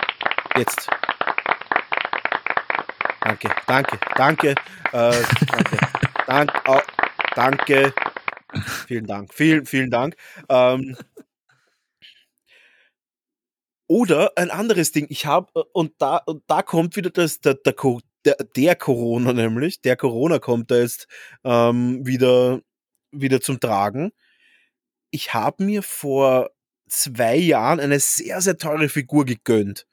Jetzt. 0.57 0.89
Danke, 3.21 3.49
danke, 3.67 3.99
danke. 4.15 4.49
Äh, 4.91 5.23
danke. 5.47 5.77
Dank, 6.27 6.51
oh, 6.67 6.79
danke. 7.35 7.93
Vielen 8.87 9.05
Dank. 9.05 9.33
Vielen, 9.33 9.65
vielen 9.65 9.91
Dank. 9.91 10.15
Ähm, 10.49 10.95
oder 13.87 14.31
ein 14.37 14.49
anderes 14.49 14.91
Ding. 14.91 15.07
Ich 15.09 15.25
habe, 15.25 15.51
äh, 15.55 15.63
und 15.73 15.93
da, 15.97 16.17
und 16.17 16.43
da 16.47 16.61
kommt 16.61 16.95
wieder 16.95 17.09
das, 17.09 17.41
der, 17.41 17.55
der, 17.55 17.75
der, 18.25 18.35
der 18.55 18.75
Corona 18.75 19.33
nämlich, 19.33 19.81
der 19.81 19.97
Corona 19.97 20.39
kommt 20.39 20.71
da 20.71 20.77
jetzt 20.77 21.07
ähm, 21.43 22.05
wieder 22.05 22.61
wieder 23.11 23.41
zum 23.41 23.59
Tragen. 23.59 24.11
ich 25.11 25.33
habe 25.33 25.63
mir 25.63 25.83
vor 25.83 26.51
zwei 26.87 27.35
Jahren 27.35 27.79
eine 27.79 27.99
sehr, 27.99 28.41
sehr 28.41 28.57
teure 28.57 28.89
Figur 28.89 29.25
gegönnt. 29.25 29.87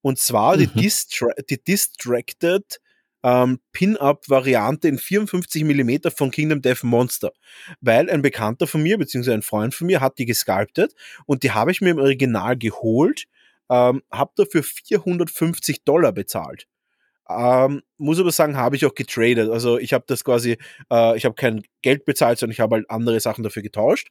Und 0.00 0.18
zwar 0.18 0.56
mhm. 0.56 0.60
die, 0.60 0.66
Distra 0.82 1.28
die 1.48 1.62
Distracted 1.62 2.80
ähm, 3.22 3.58
Pin-Up-Variante 3.72 4.86
in 4.86 4.98
54 4.98 5.64
mm 5.64 6.10
von 6.14 6.30
Kingdom 6.30 6.60
Death 6.60 6.84
Monster. 6.84 7.32
Weil 7.80 8.10
ein 8.10 8.20
Bekannter 8.22 8.66
von 8.66 8.82
mir, 8.82 8.98
beziehungsweise 8.98 9.34
ein 9.34 9.42
Freund 9.42 9.74
von 9.74 9.86
mir, 9.86 10.00
hat 10.00 10.18
die 10.18 10.26
gesculptet 10.26 10.94
und 11.26 11.42
die 11.42 11.52
habe 11.52 11.70
ich 11.70 11.80
mir 11.80 11.90
im 11.90 11.98
Original 11.98 12.56
geholt, 12.56 13.24
ähm, 13.70 14.02
habe 14.12 14.32
dafür 14.36 14.62
450 14.62 15.84
Dollar 15.84 16.12
bezahlt. 16.12 16.68
Ähm, 17.28 17.82
muss 17.96 18.20
aber 18.20 18.32
sagen, 18.32 18.56
habe 18.56 18.76
ich 18.76 18.84
auch 18.86 18.94
getradet. 18.94 19.50
Also 19.50 19.78
ich 19.78 19.92
habe 19.92 20.04
das 20.06 20.24
quasi, 20.24 20.58
äh, 20.90 21.16
ich 21.16 21.24
habe 21.24 21.34
kein 21.34 21.62
Geld 21.82 22.04
bezahlt, 22.04 22.38
sondern 22.38 22.52
ich 22.52 22.60
habe 22.60 22.76
halt 22.76 22.90
andere 22.90 23.20
Sachen 23.20 23.44
dafür 23.44 23.62
getauscht. 23.62 24.10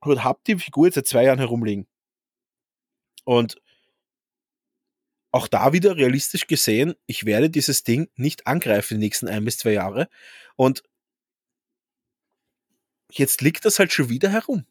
Und 0.00 0.22
habe 0.22 0.40
die 0.46 0.56
Figur 0.56 0.86
jetzt 0.86 0.96
seit 0.96 1.06
zwei 1.06 1.24
Jahren 1.24 1.38
herumliegen. 1.38 1.86
Und 3.24 3.56
auch 5.32 5.48
da 5.48 5.72
wieder 5.72 5.96
realistisch 5.96 6.46
gesehen, 6.46 6.94
ich 7.06 7.24
werde 7.24 7.50
dieses 7.50 7.82
Ding 7.82 8.08
nicht 8.14 8.46
angreifen 8.46 8.94
die 8.94 9.04
nächsten 9.06 9.26
ein 9.26 9.44
bis 9.44 9.58
zwei 9.58 9.72
Jahre. 9.72 10.08
Und 10.54 10.84
jetzt 13.10 13.40
liegt 13.40 13.64
das 13.64 13.78
halt 13.80 13.92
schon 13.92 14.08
wieder 14.08 14.28
herum. 14.30 14.64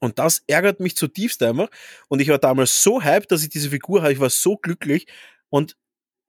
Und 0.00 0.18
das 0.18 0.42
ärgert 0.46 0.80
mich 0.80 0.96
zutiefst 0.96 1.42
einmal. 1.42 1.68
Und 2.08 2.20
ich 2.20 2.28
war 2.28 2.38
damals 2.38 2.82
so 2.82 3.02
hyped, 3.02 3.30
dass 3.30 3.42
ich 3.42 3.48
diese 3.48 3.70
Figur 3.70 4.02
habe. 4.02 4.12
Ich 4.12 4.20
war 4.20 4.30
so 4.30 4.56
glücklich. 4.56 5.06
Und 5.50 5.76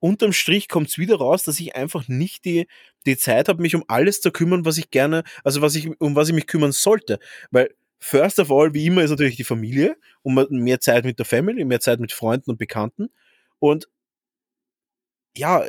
unterm 0.00 0.32
Strich 0.32 0.68
kommt 0.68 0.88
es 0.88 0.98
wieder 0.98 1.16
raus, 1.16 1.44
dass 1.44 1.60
ich 1.60 1.76
einfach 1.76 2.08
nicht 2.08 2.44
die, 2.44 2.66
die 3.06 3.16
Zeit 3.16 3.48
habe, 3.48 3.62
mich 3.62 3.74
um 3.74 3.84
alles 3.88 4.20
zu 4.20 4.30
kümmern, 4.30 4.64
was 4.64 4.78
ich 4.78 4.90
gerne, 4.90 5.24
also 5.44 5.62
was 5.62 5.74
ich, 5.74 5.88
um 6.00 6.16
was 6.16 6.28
ich 6.28 6.34
mich 6.34 6.46
kümmern 6.46 6.72
sollte. 6.72 7.18
Weil 7.50 7.74
first 7.98 8.38
of 8.38 8.50
all, 8.50 8.74
wie 8.74 8.86
immer, 8.86 9.02
ist 9.02 9.10
natürlich 9.10 9.36
die 9.36 9.44
Familie, 9.44 9.96
um 10.22 10.34
mehr 10.50 10.80
Zeit 10.80 11.04
mit 11.04 11.18
der 11.18 11.26
Family, 11.26 11.64
mehr 11.64 11.80
Zeit 11.80 12.00
mit 12.00 12.12
Freunden 12.12 12.50
und 12.50 12.58
Bekannten. 12.58 13.10
Und 13.58 13.88
ja, 15.36 15.62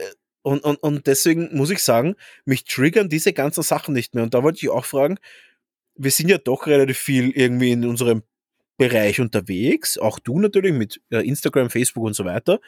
und, 0.44 0.64
und, 0.64 0.78
und 0.78 1.08
deswegen 1.08 1.56
muss 1.56 1.70
ich 1.70 1.84
sagen, 1.84 2.16
mich 2.46 2.66
triggern 2.66 3.10
diese 3.10 3.34
ganzen 3.34 3.64
Sachen 3.64 3.94
nicht 3.94 4.16
mehr. 4.16 4.24
Und 4.24 4.34
da 4.34 4.44
wollte 4.44 4.60
ich 4.62 4.70
auch 4.70 4.86
fragen, 4.86 5.18
wir 5.96 6.12
sind 6.12 6.30
ja 6.30 6.38
doch 6.38 6.68
relativ 6.68 6.98
viel 6.98 7.32
irgendwie 7.32 7.72
in 7.72 7.86
unserem 7.86 8.24
Bereich 8.78 9.20
unterwegs, 9.20 10.00
auch 10.00 10.18
du 10.18 10.40
natürlich 10.40 10.74
mit 10.74 11.02
äh, 11.12 11.20
Instagram, 11.28 11.70
Facebook 11.70 12.04
und 12.04 12.16
so 12.16 12.26
weiter. 12.26 12.60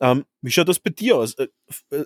Ähm, 0.00 0.24
wie 0.42 0.50
schaut 0.50 0.68
das 0.68 0.80
bei 0.80 0.90
dir 0.90 1.16
aus? 1.16 1.34
Äh, 1.34 1.48
äh, 1.90 2.04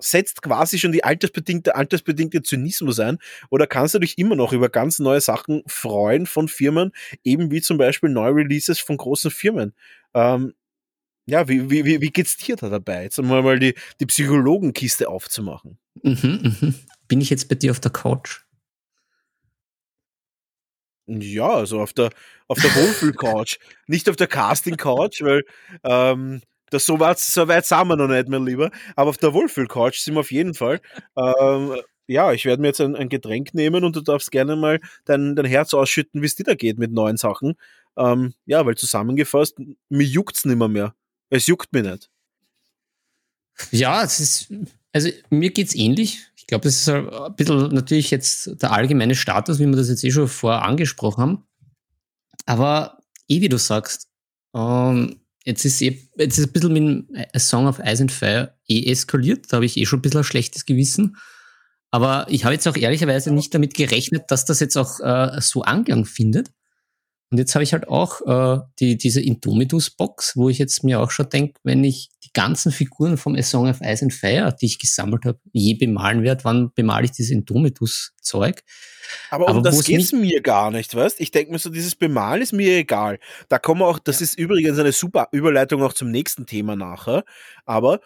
setzt 0.00 0.42
quasi 0.42 0.78
schon 0.78 0.92
die 0.92 1.04
altersbedingte, 1.04 1.74
altersbedingte 1.74 2.42
Zynismus 2.42 3.00
ein? 3.00 3.18
Oder 3.50 3.66
kannst 3.66 3.94
du 3.94 3.98
dich 3.98 4.18
immer 4.18 4.36
noch 4.36 4.52
über 4.52 4.68
ganz 4.68 4.98
neue 4.98 5.20
Sachen 5.20 5.62
freuen 5.66 6.26
von 6.26 6.48
Firmen, 6.48 6.92
eben 7.24 7.50
wie 7.50 7.60
zum 7.60 7.78
Beispiel 7.78 8.10
Neureleases 8.10 8.78
von 8.78 8.96
großen 8.96 9.30
Firmen? 9.30 9.74
Ähm, 10.14 10.54
ja, 11.26 11.46
wie, 11.48 11.68
wie, 11.70 11.84
wie, 11.84 12.00
wie 12.00 12.10
geht's 12.10 12.36
dir 12.38 12.56
da 12.56 12.70
dabei? 12.70 13.02
Jetzt 13.02 13.18
einmal 13.18 13.42
mal 13.42 13.58
die, 13.58 13.74
die 14.00 14.06
Psychologenkiste 14.06 15.08
aufzumachen. 15.08 15.78
Mhm, 16.02 16.56
mhm. 16.60 16.74
Bin 17.06 17.20
ich 17.20 17.28
jetzt 17.28 17.48
bei 17.48 17.54
dir 17.54 17.70
auf 17.70 17.80
der 17.80 17.90
Couch? 17.90 18.40
Ja, 21.06 21.48
also 21.48 21.80
auf 21.80 21.92
der, 21.92 22.10
auf 22.48 22.58
der 22.60 22.74
Wohlfühl-Couch. 22.74 23.58
Nicht 23.86 24.08
auf 24.08 24.16
der 24.16 24.26
Casting-Couch, 24.26 25.22
weil 25.22 25.44
ähm, 25.82 26.42
das 26.70 26.86
so, 26.86 27.00
weit, 27.00 27.18
so 27.18 27.48
weit 27.48 27.66
sind 27.66 27.88
wir 27.88 27.96
noch 27.96 28.08
nicht, 28.08 28.28
mein 28.28 28.44
Lieber. 28.44 28.70
Aber 28.96 29.10
auf 29.10 29.18
der 29.18 29.32
Wohlfühl-Couch 29.32 29.98
sind 29.98 30.14
wir 30.14 30.20
auf 30.20 30.30
jeden 30.30 30.54
Fall. 30.54 30.80
Ähm, 31.16 31.76
ja, 32.06 32.32
ich 32.32 32.44
werde 32.44 32.62
mir 32.62 32.68
jetzt 32.68 32.80
ein, 32.80 32.96
ein, 32.96 33.08
Getränk 33.08 33.52
nehmen 33.54 33.84
und 33.84 33.94
du 33.94 34.00
darfst 34.00 34.30
gerne 34.30 34.56
mal 34.56 34.80
dein, 35.04 35.36
dein 35.36 35.44
Herz 35.44 35.74
ausschütten, 35.74 36.22
wie 36.22 36.26
es 36.26 36.34
dir 36.34 36.44
da 36.44 36.54
geht 36.54 36.78
mit 36.78 36.90
neuen 36.90 37.18
Sachen. 37.18 37.54
Ähm, 37.96 38.34
ja, 38.46 38.64
weil 38.64 38.76
zusammengefasst, 38.76 39.58
mir 39.88 40.06
juckt's 40.06 40.44
nimmer 40.44 40.68
mehr. 40.68 40.94
Es 41.30 41.46
juckt 41.46 41.72
mich 41.72 41.82
nicht. 41.82 42.10
Ja, 43.70 44.02
es 44.04 44.20
ist, 44.20 44.52
also 44.92 45.10
mir 45.30 45.50
geht's 45.50 45.74
ähnlich. 45.74 46.30
Ich 46.36 46.46
glaube, 46.46 46.64
das 46.64 46.76
ist 46.76 46.88
ein 46.88 47.34
bisschen 47.36 47.74
natürlich 47.74 48.10
jetzt 48.10 48.62
der 48.62 48.72
allgemeine 48.72 49.14
Status, 49.14 49.58
wie 49.58 49.66
wir 49.66 49.76
das 49.76 49.90
jetzt 49.90 50.04
eh 50.04 50.10
schon 50.10 50.28
vorher 50.28 50.62
angesprochen 50.62 51.20
haben. 51.20 51.44
Aber 52.46 52.98
eh, 53.28 53.42
wie 53.42 53.48
du 53.50 53.58
sagst, 53.58 54.08
ähm, 54.54 55.20
Jetzt 55.48 55.64
ist, 55.64 55.80
eh, 55.80 55.98
jetzt 56.18 56.36
ist 56.36 56.48
ein 56.48 56.52
bisschen 56.52 56.74
mit 57.08 57.34
A 57.34 57.38
Song 57.38 57.66
of 57.66 57.78
Ice 57.78 58.02
and 58.02 58.12
Fire 58.12 58.52
eh 58.68 58.90
eskaliert. 58.90 59.46
Da 59.48 59.56
habe 59.56 59.64
ich 59.64 59.78
eh 59.78 59.86
schon 59.86 60.00
ein 60.00 60.02
bisschen 60.02 60.20
ein 60.20 60.24
schlechtes 60.24 60.66
Gewissen. 60.66 61.16
Aber 61.90 62.26
ich 62.28 62.44
habe 62.44 62.52
jetzt 62.52 62.68
auch 62.68 62.76
ehrlicherweise 62.76 63.32
nicht 63.32 63.54
damit 63.54 63.72
gerechnet, 63.72 64.24
dass 64.28 64.44
das 64.44 64.60
jetzt 64.60 64.76
auch 64.76 65.00
äh, 65.00 65.40
so 65.40 65.62
Anklang 65.62 66.04
findet. 66.04 66.50
Und 67.30 67.38
jetzt 67.38 67.54
habe 67.54 67.62
ich 67.62 67.74
halt 67.74 67.88
auch 67.88 68.22
äh, 68.26 68.60
die, 68.78 68.96
diese 68.96 69.20
Indomitus-Box, 69.20 70.36
wo 70.36 70.48
ich 70.48 70.58
jetzt 70.58 70.82
mir 70.82 71.00
auch 71.00 71.10
schon 71.10 71.28
denke, 71.28 71.60
wenn 71.62 71.84
ich 71.84 72.08
die 72.24 72.32
ganzen 72.32 72.72
Figuren 72.72 73.18
vom 73.18 73.34
A 73.34 73.42
Song 73.42 73.68
of 73.68 73.80
Ice 73.82 74.02
and 74.02 74.14
Fire, 74.14 74.54
die 74.58 74.66
ich 74.66 74.78
gesammelt 74.78 75.24
habe, 75.26 75.38
je 75.52 75.74
bemalen 75.74 76.22
werde, 76.22 76.44
wann 76.44 76.72
bemale 76.74 77.04
ich 77.04 77.10
dieses 77.12 77.30
Indomitus-Zeug? 77.32 78.62
Aber 79.30 79.46
um 79.46 79.58
Aber 79.58 79.62
das 79.62 79.84
geht's 79.84 80.12
mir 80.12 80.40
gar 80.40 80.70
nicht, 80.70 80.94
weißt? 80.94 81.20
Ich 81.20 81.30
denke 81.30 81.52
mir 81.52 81.58
so, 81.58 81.70
dieses 81.70 81.96
Bemalen 81.96 82.42
ist 82.42 82.52
mir 82.52 82.78
egal. 82.78 83.18
Da 83.48 83.58
kommen 83.58 83.80
wir 83.80 83.86
auch, 83.86 83.98
das 83.98 84.20
ist 84.20 84.38
übrigens 84.38 84.78
eine 84.78 84.92
super 84.92 85.28
Überleitung 85.32 85.82
auch 85.82 85.92
zum 85.92 86.10
nächsten 86.10 86.46
Thema 86.46 86.76
nachher. 86.76 87.24
Aber 87.66 88.00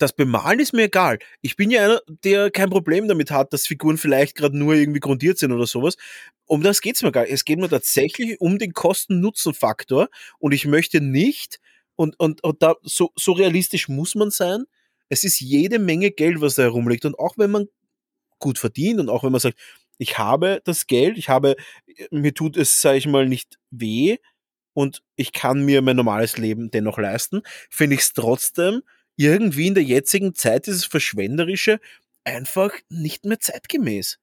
das 0.00 0.14
Bemalen 0.14 0.60
ist 0.60 0.72
mir 0.72 0.84
egal. 0.84 1.18
Ich 1.42 1.56
bin 1.56 1.70
ja 1.70 1.84
einer, 1.84 2.00
der 2.24 2.50
kein 2.50 2.70
Problem 2.70 3.06
damit 3.06 3.30
hat, 3.30 3.52
dass 3.52 3.66
Figuren 3.66 3.98
vielleicht 3.98 4.34
gerade 4.34 4.56
nur 4.56 4.74
irgendwie 4.74 4.98
grundiert 4.98 5.38
sind 5.38 5.52
oder 5.52 5.66
sowas. 5.66 5.96
Um 6.46 6.62
das 6.62 6.80
geht's 6.80 7.02
mir 7.02 7.12
gar 7.12 7.22
nicht. 7.22 7.32
Es 7.32 7.44
geht 7.44 7.58
mir 7.58 7.68
tatsächlich 7.68 8.40
um 8.40 8.58
den 8.58 8.72
Kosten-Nutzen-Faktor 8.72 10.08
und 10.38 10.52
ich 10.52 10.66
möchte 10.66 11.02
nicht, 11.02 11.60
und, 11.96 12.18
und, 12.18 12.42
und 12.42 12.62
da 12.62 12.76
so, 12.82 13.10
so 13.14 13.32
realistisch 13.32 13.88
muss 13.88 14.14
man 14.14 14.30
sein, 14.30 14.64
es 15.10 15.22
ist 15.22 15.38
jede 15.38 15.78
Menge 15.78 16.10
Geld, 16.10 16.40
was 16.40 16.54
da 16.54 16.62
herumliegt. 16.62 17.04
Und 17.04 17.18
auch 17.18 17.36
wenn 17.36 17.50
man 17.50 17.66
gut 18.38 18.58
verdient 18.58 19.00
und 19.00 19.10
auch 19.10 19.22
wenn 19.22 19.32
man 19.32 19.40
sagt, 19.40 19.58
ich 19.98 20.16
habe 20.16 20.62
das 20.64 20.86
Geld, 20.86 21.18
ich 21.18 21.28
habe, 21.28 21.56
mir 22.10 22.32
tut 22.32 22.56
es, 22.56 22.80
sage 22.80 22.96
ich 22.96 23.06
mal, 23.06 23.28
nicht 23.28 23.58
weh 23.70 24.16
und 24.72 25.02
ich 25.16 25.34
kann 25.34 25.62
mir 25.62 25.82
mein 25.82 25.96
normales 25.96 26.38
Leben 26.38 26.70
dennoch 26.70 26.96
leisten, 26.96 27.42
finde 27.68 27.96
ich 27.96 28.00
es 28.00 28.12
trotzdem 28.14 28.80
irgendwie 29.20 29.66
in 29.66 29.74
der 29.74 29.84
jetzigen 29.84 30.34
Zeit 30.34 30.66
dieses 30.66 30.86
Verschwenderische 30.86 31.78
einfach 32.24 32.72
nicht 32.88 33.26
mehr 33.26 33.38
zeitgemäß. 33.38 34.18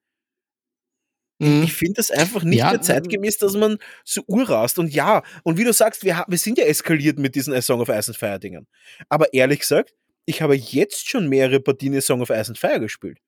Mhm. 1.40 1.64
Ich 1.64 1.74
finde 1.74 1.96
das 1.96 2.10
einfach 2.10 2.44
nicht 2.44 2.60
ja, 2.60 2.72
mehr 2.72 2.82
zeitgemäß, 2.82 3.38
dass 3.38 3.54
man 3.54 3.78
so 4.04 4.24
urrast. 4.26 4.80
Und 4.80 4.92
ja, 4.92 5.22
und 5.44 5.58
wie 5.58 5.64
du 5.64 5.72
sagst, 5.72 6.04
wir, 6.04 6.26
wir 6.28 6.38
sind 6.40 6.58
ja 6.58 6.66
eskaliert 6.66 7.20
mit 7.20 7.36
diesen 7.36 7.54
A 7.54 7.62
Song 7.62 7.80
of 7.80 7.90
Ice 7.90 8.10
and 8.10 8.18
Fire 8.18 8.40
Dingen. 8.40 8.66
Aber 9.08 9.32
ehrlich 9.34 9.60
gesagt, 9.60 9.94
ich 10.26 10.42
habe 10.42 10.56
jetzt 10.56 11.08
schon 11.08 11.30
mehrere 11.30 11.60
Partien 11.60 11.96
A 11.96 12.02
Song 12.02 12.22
of 12.22 12.32
Ice 12.32 12.50
and 12.50 12.58
Fire 12.58 12.80
gespielt. 12.80 13.20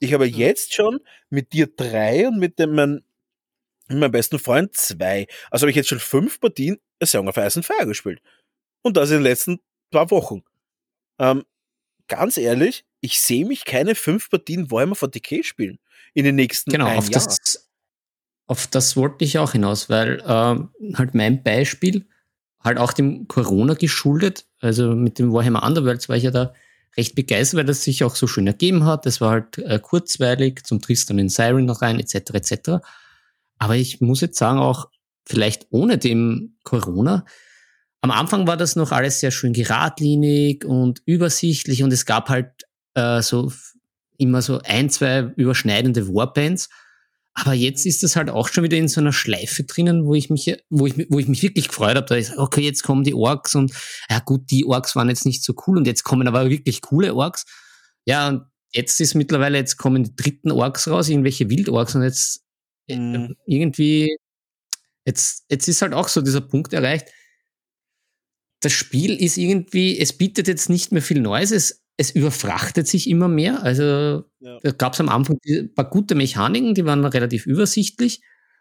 Ich 0.00 0.12
habe 0.12 0.26
mhm. 0.26 0.34
jetzt 0.34 0.74
schon 0.74 1.00
mit 1.30 1.54
dir 1.54 1.68
drei 1.74 2.28
und 2.28 2.38
mit 2.38 2.58
dem 2.58 2.74
mein, 2.74 3.02
mit 3.88 3.98
meinem 3.98 4.12
besten 4.12 4.38
Freund 4.38 4.76
zwei. 4.76 5.26
Also 5.50 5.62
habe 5.64 5.70
ich 5.70 5.76
jetzt 5.76 5.88
schon 5.88 6.00
fünf 6.00 6.38
Partien 6.38 6.78
A 7.00 7.06
Song 7.06 7.28
of 7.28 7.38
Ice 7.38 7.58
and 7.58 7.64
Fire 7.64 7.86
gespielt. 7.86 8.20
Und 8.82 8.98
das 8.98 9.08
in 9.08 9.16
den 9.16 9.22
letzten 9.22 9.60
paar 9.90 10.10
Wochen. 10.10 10.42
Ähm, 11.18 11.44
ganz 12.08 12.36
ehrlich, 12.36 12.84
ich 13.00 13.20
sehe 13.20 13.46
mich 13.46 13.64
keine 13.64 13.94
fünf 13.94 14.30
Partien 14.30 14.70
Warhammer 14.70 14.96
40k 14.96 15.44
spielen 15.44 15.78
in 16.14 16.24
den 16.24 16.36
nächsten 16.36 16.70
genau, 16.70 16.86
auf 16.88 17.08
Jahr. 17.10 17.24
Das, 17.24 17.68
auf 18.46 18.66
das 18.66 18.96
wollte 18.96 19.24
ich 19.24 19.38
auch 19.38 19.52
hinaus, 19.52 19.88
weil 19.88 20.22
ähm, 20.26 20.70
halt 20.94 21.14
mein 21.14 21.42
Beispiel 21.42 22.06
halt 22.60 22.78
auch 22.78 22.92
dem 22.92 23.28
Corona 23.28 23.74
geschuldet, 23.74 24.46
also 24.60 24.94
mit 24.94 25.18
dem 25.18 25.32
Warhammer 25.32 25.62
Underworlds 25.62 26.08
war 26.08 26.16
ich 26.16 26.24
ja 26.24 26.30
da 26.30 26.54
recht 26.96 27.14
begeistert, 27.14 27.58
weil 27.58 27.64
das 27.64 27.84
sich 27.84 28.02
auch 28.02 28.16
so 28.16 28.26
schön 28.26 28.46
ergeben 28.46 28.84
hat. 28.84 29.06
Das 29.06 29.20
war 29.20 29.30
halt 29.30 29.58
äh, 29.58 29.78
kurzweilig, 29.78 30.64
zum 30.64 30.80
Tristan 30.80 31.18
in 31.18 31.28
Siren 31.28 31.64
noch 31.64 31.82
rein, 31.82 32.00
etc. 32.00 32.14
etc. 32.32 32.70
Aber 33.58 33.76
ich 33.76 34.00
muss 34.00 34.20
jetzt 34.20 34.38
sagen, 34.38 34.58
auch 34.58 34.88
vielleicht 35.24 35.66
ohne 35.70 35.98
dem 35.98 36.56
Corona 36.64 37.24
am 38.00 38.10
Anfang 38.10 38.46
war 38.46 38.56
das 38.56 38.76
noch 38.76 38.92
alles 38.92 39.20
sehr 39.20 39.30
schön 39.30 39.52
geradlinig 39.52 40.64
und 40.64 41.02
übersichtlich 41.04 41.82
und 41.82 41.92
es 41.92 42.06
gab 42.06 42.28
halt 42.28 42.50
äh, 42.94 43.22
so 43.22 43.52
immer 44.18 44.42
so 44.42 44.60
ein, 44.64 44.90
zwei 44.90 45.32
überschneidende 45.36 46.08
Warbands. 46.08 46.68
Aber 47.34 47.52
jetzt 47.52 47.86
ist 47.86 48.02
das 48.02 48.16
halt 48.16 48.30
auch 48.30 48.48
schon 48.48 48.64
wieder 48.64 48.76
in 48.76 48.88
so 48.88 49.00
einer 49.00 49.12
Schleife 49.12 49.62
drinnen, 49.62 50.04
wo 50.04 50.14
ich 50.14 50.28
mich, 50.28 50.56
wo 50.70 50.86
ich, 50.86 51.06
wo 51.08 51.20
ich 51.20 51.28
mich 51.28 51.42
wirklich 51.42 51.68
gefreut 51.68 51.96
habe. 51.96 52.06
Da 52.06 52.16
ist, 52.16 52.36
okay, 52.36 52.62
jetzt 52.62 52.82
kommen 52.82 53.04
die 53.04 53.14
Orks 53.14 53.54
und 53.54 53.72
ja 54.10 54.18
gut, 54.18 54.50
die 54.50 54.64
Orks 54.64 54.96
waren 54.96 55.08
jetzt 55.08 55.24
nicht 55.24 55.44
so 55.44 55.54
cool 55.66 55.78
und 55.78 55.86
jetzt 55.86 56.02
kommen 56.02 56.26
aber 56.26 56.50
wirklich 56.50 56.82
coole 56.82 57.14
Orks. 57.14 57.46
Ja, 58.06 58.28
und 58.28 58.42
jetzt 58.72 59.00
ist 59.00 59.14
mittlerweile, 59.14 59.58
jetzt 59.58 59.76
kommen 59.76 60.02
die 60.02 60.16
dritten 60.16 60.50
Orks 60.50 60.88
raus, 60.88 61.08
irgendwelche 61.08 61.48
Wildorks 61.48 61.94
und 61.94 62.02
jetzt 62.02 62.44
mhm. 62.88 63.36
irgendwie, 63.46 64.16
jetzt, 65.06 65.44
jetzt 65.48 65.68
ist 65.68 65.82
halt 65.82 65.94
auch 65.94 66.08
so 66.08 66.20
dieser 66.20 66.40
Punkt 66.40 66.72
erreicht, 66.72 67.06
das 68.60 68.72
Spiel 68.72 69.14
ist 69.14 69.36
irgendwie, 69.36 69.98
es 69.98 70.12
bietet 70.12 70.48
jetzt 70.48 70.68
nicht 70.68 70.92
mehr 70.92 71.02
viel 71.02 71.20
Neues. 71.20 71.50
Es, 71.50 71.84
es 71.96 72.10
überfrachtet 72.10 72.86
sich 72.86 73.08
immer 73.08 73.28
mehr. 73.28 73.62
Also 73.62 74.24
ja. 74.40 74.58
da 74.62 74.70
gab 74.72 74.94
es 74.94 75.00
am 75.00 75.08
Anfang 75.08 75.38
ein 75.46 75.74
paar 75.74 75.88
gute 75.88 76.14
Mechaniken, 76.14 76.74
die 76.74 76.84
waren 76.84 77.04
relativ 77.04 77.46
übersichtlich. 77.46 78.20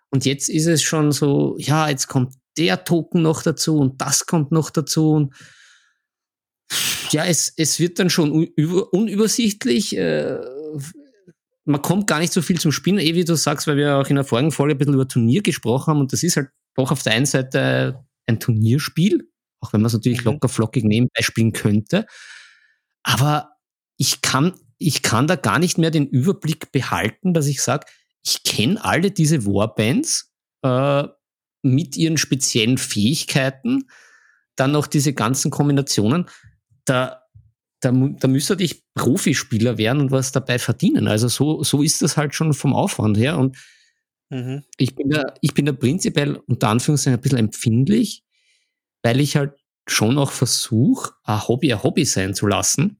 Und 0.09 0.25
jetzt 0.25 0.49
ist 0.49 0.67
es 0.67 0.83
schon 0.83 1.11
so, 1.11 1.55
ja, 1.59 1.89
jetzt 1.89 2.07
kommt 2.07 2.33
der 2.57 2.83
Token 2.83 3.21
noch 3.21 3.43
dazu 3.43 3.77
und 3.77 4.01
das 4.01 4.25
kommt 4.25 4.51
noch 4.51 4.69
dazu. 4.69 5.11
Und 5.11 5.33
ja, 7.11 7.25
es, 7.25 7.53
es 7.55 7.79
wird 7.79 7.99
dann 7.99 8.09
schon 8.09 8.31
unübersichtlich. 8.31 9.97
Äh, 9.97 10.39
man 11.65 11.81
kommt 11.81 12.07
gar 12.07 12.19
nicht 12.19 12.33
so 12.33 12.41
viel 12.41 12.59
zum 12.59 12.71
Spielen, 12.71 12.99
eh 12.99 13.15
wie 13.15 13.25
du 13.25 13.35
sagst, 13.35 13.67
weil 13.67 13.77
wir 13.77 13.97
auch 13.97 14.07
in 14.07 14.15
der 14.15 14.23
vorigen 14.23 14.51
Folge 14.51 14.75
ein 14.75 14.77
bisschen 14.77 14.93
über 14.93 15.07
Turnier 15.07 15.41
gesprochen 15.41 15.91
haben. 15.91 15.99
Und 15.99 16.13
das 16.13 16.23
ist 16.23 16.37
halt 16.37 16.49
doch 16.75 16.91
auf 16.91 17.03
der 17.03 17.13
einen 17.13 17.25
Seite 17.25 18.05
ein 18.25 18.39
Turnierspiel, 18.39 19.29
auch 19.60 19.74
wenn 19.74 19.82
man 19.82 19.88
es 19.88 19.93
natürlich 19.93 20.24
mhm. 20.24 20.32
locker 20.34 20.49
flockig 20.49 20.84
nebenbei 20.84 21.22
spielen 21.22 21.53
könnte. 21.53 22.05
Aber 23.03 23.51
ich 23.97 24.22
kann, 24.22 24.53
ich 24.78 25.01
kann 25.01 25.28
da 25.28 25.36
gar 25.36 25.60
nicht 25.60 25.78
mehr 25.78 25.91
den 25.91 26.08
Überblick 26.08 26.72
behalten, 26.72 27.34
dass 27.34 27.47
ich 27.47 27.62
sage, 27.62 27.88
ich 28.24 28.43
kenne 28.43 28.84
alle 28.84 29.12
diese 29.12 29.45
Warbands 29.45 30.34
äh, 30.62 31.03
mit 31.64 31.97
ihren 31.97 32.18
speziellen 32.18 32.78
Fähigkeiten, 32.78 33.88
dann 34.55 34.72
noch 34.72 34.88
diese 34.88 35.14
ganzen 35.14 35.51
Kombinationen. 35.51 36.26
Da, 36.86 37.24
da, 37.80 37.91
da 37.91 38.28
müsste 38.28 38.55
ich 38.60 38.84
Profispieler 38.95 39.78
werden 39.78 40.01
und 40.01 40.12
was 40.12 40.32
dabei 40.32 40.60
verdienen. 40.60 41.08
Also 41.08 41.28
so, 41.28 41.64
so 41.64 41.82
ist 41.82 42.01
das 42.01 42.18
halt 42.18 42.36
schon 42.36 42.53
vom 42.53 42.74
Aufwand 42.74 43.18
her. 43.18 43.38
Und 43.38 43.58
mhm. 44.30 44.64
ich, 44.78 44.95
bin 44.95 45.10
da, 45.10 45.34
ich 45.41 45.53
bin 45.53 45.66
da 45.66 45.72
prinzipiell 45.72 46.36
unter 46.47 46.70
Anführungszeichen 46.70 47.18
ein 47.18 47.22
bisschen 47.22 47.38
empfindlich, 47.38 48.24
weil 49.03 49.19
ich 49.19 49.35
halt 49.35 49.53
schon 49.87 50.17
auch 50.17 50.31
versuche, 50.31 51.13
ein 51.23 51.47
Hobby 51.47 51.73
ein 51.73 51.83
Hobby 51.83 52.05
sein 52.05 52.33
zu 52.33 52.47
lassen. 52.47 52.99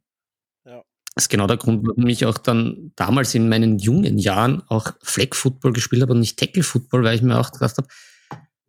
Ja. 0.66 0.84
Das 1.16 1.26
ist 1.26 1.30
genau 1.30 1.48
der 1.48 1.58
Grund, 1.58 1.86
warum 1.86 2.08
ich 2.08 2.26
auch 2.26 2.38
dann 2.38 2.92
damals 2.96 3.36
in 3.36 3.50
meinen 3.50 3.80
jungen 3.80 4.18
Jahren 4.18 4.62
auch 4.68 4.94
Flag 5.02 5.34
Football 5.34 5.74
gespielt 5.74 6.02
habe 6.02 6.14
und 6.14 6.20
nicht 6.20 6.40
Tackle 6.40 6.64
Football, 6.64 7.04
weil 7.04 7.16
ich 7.16 7.22
mir 7.22 7.40
auch 7.40 7.52
gedacht 7.52 7.78
habe, 7.78 7.88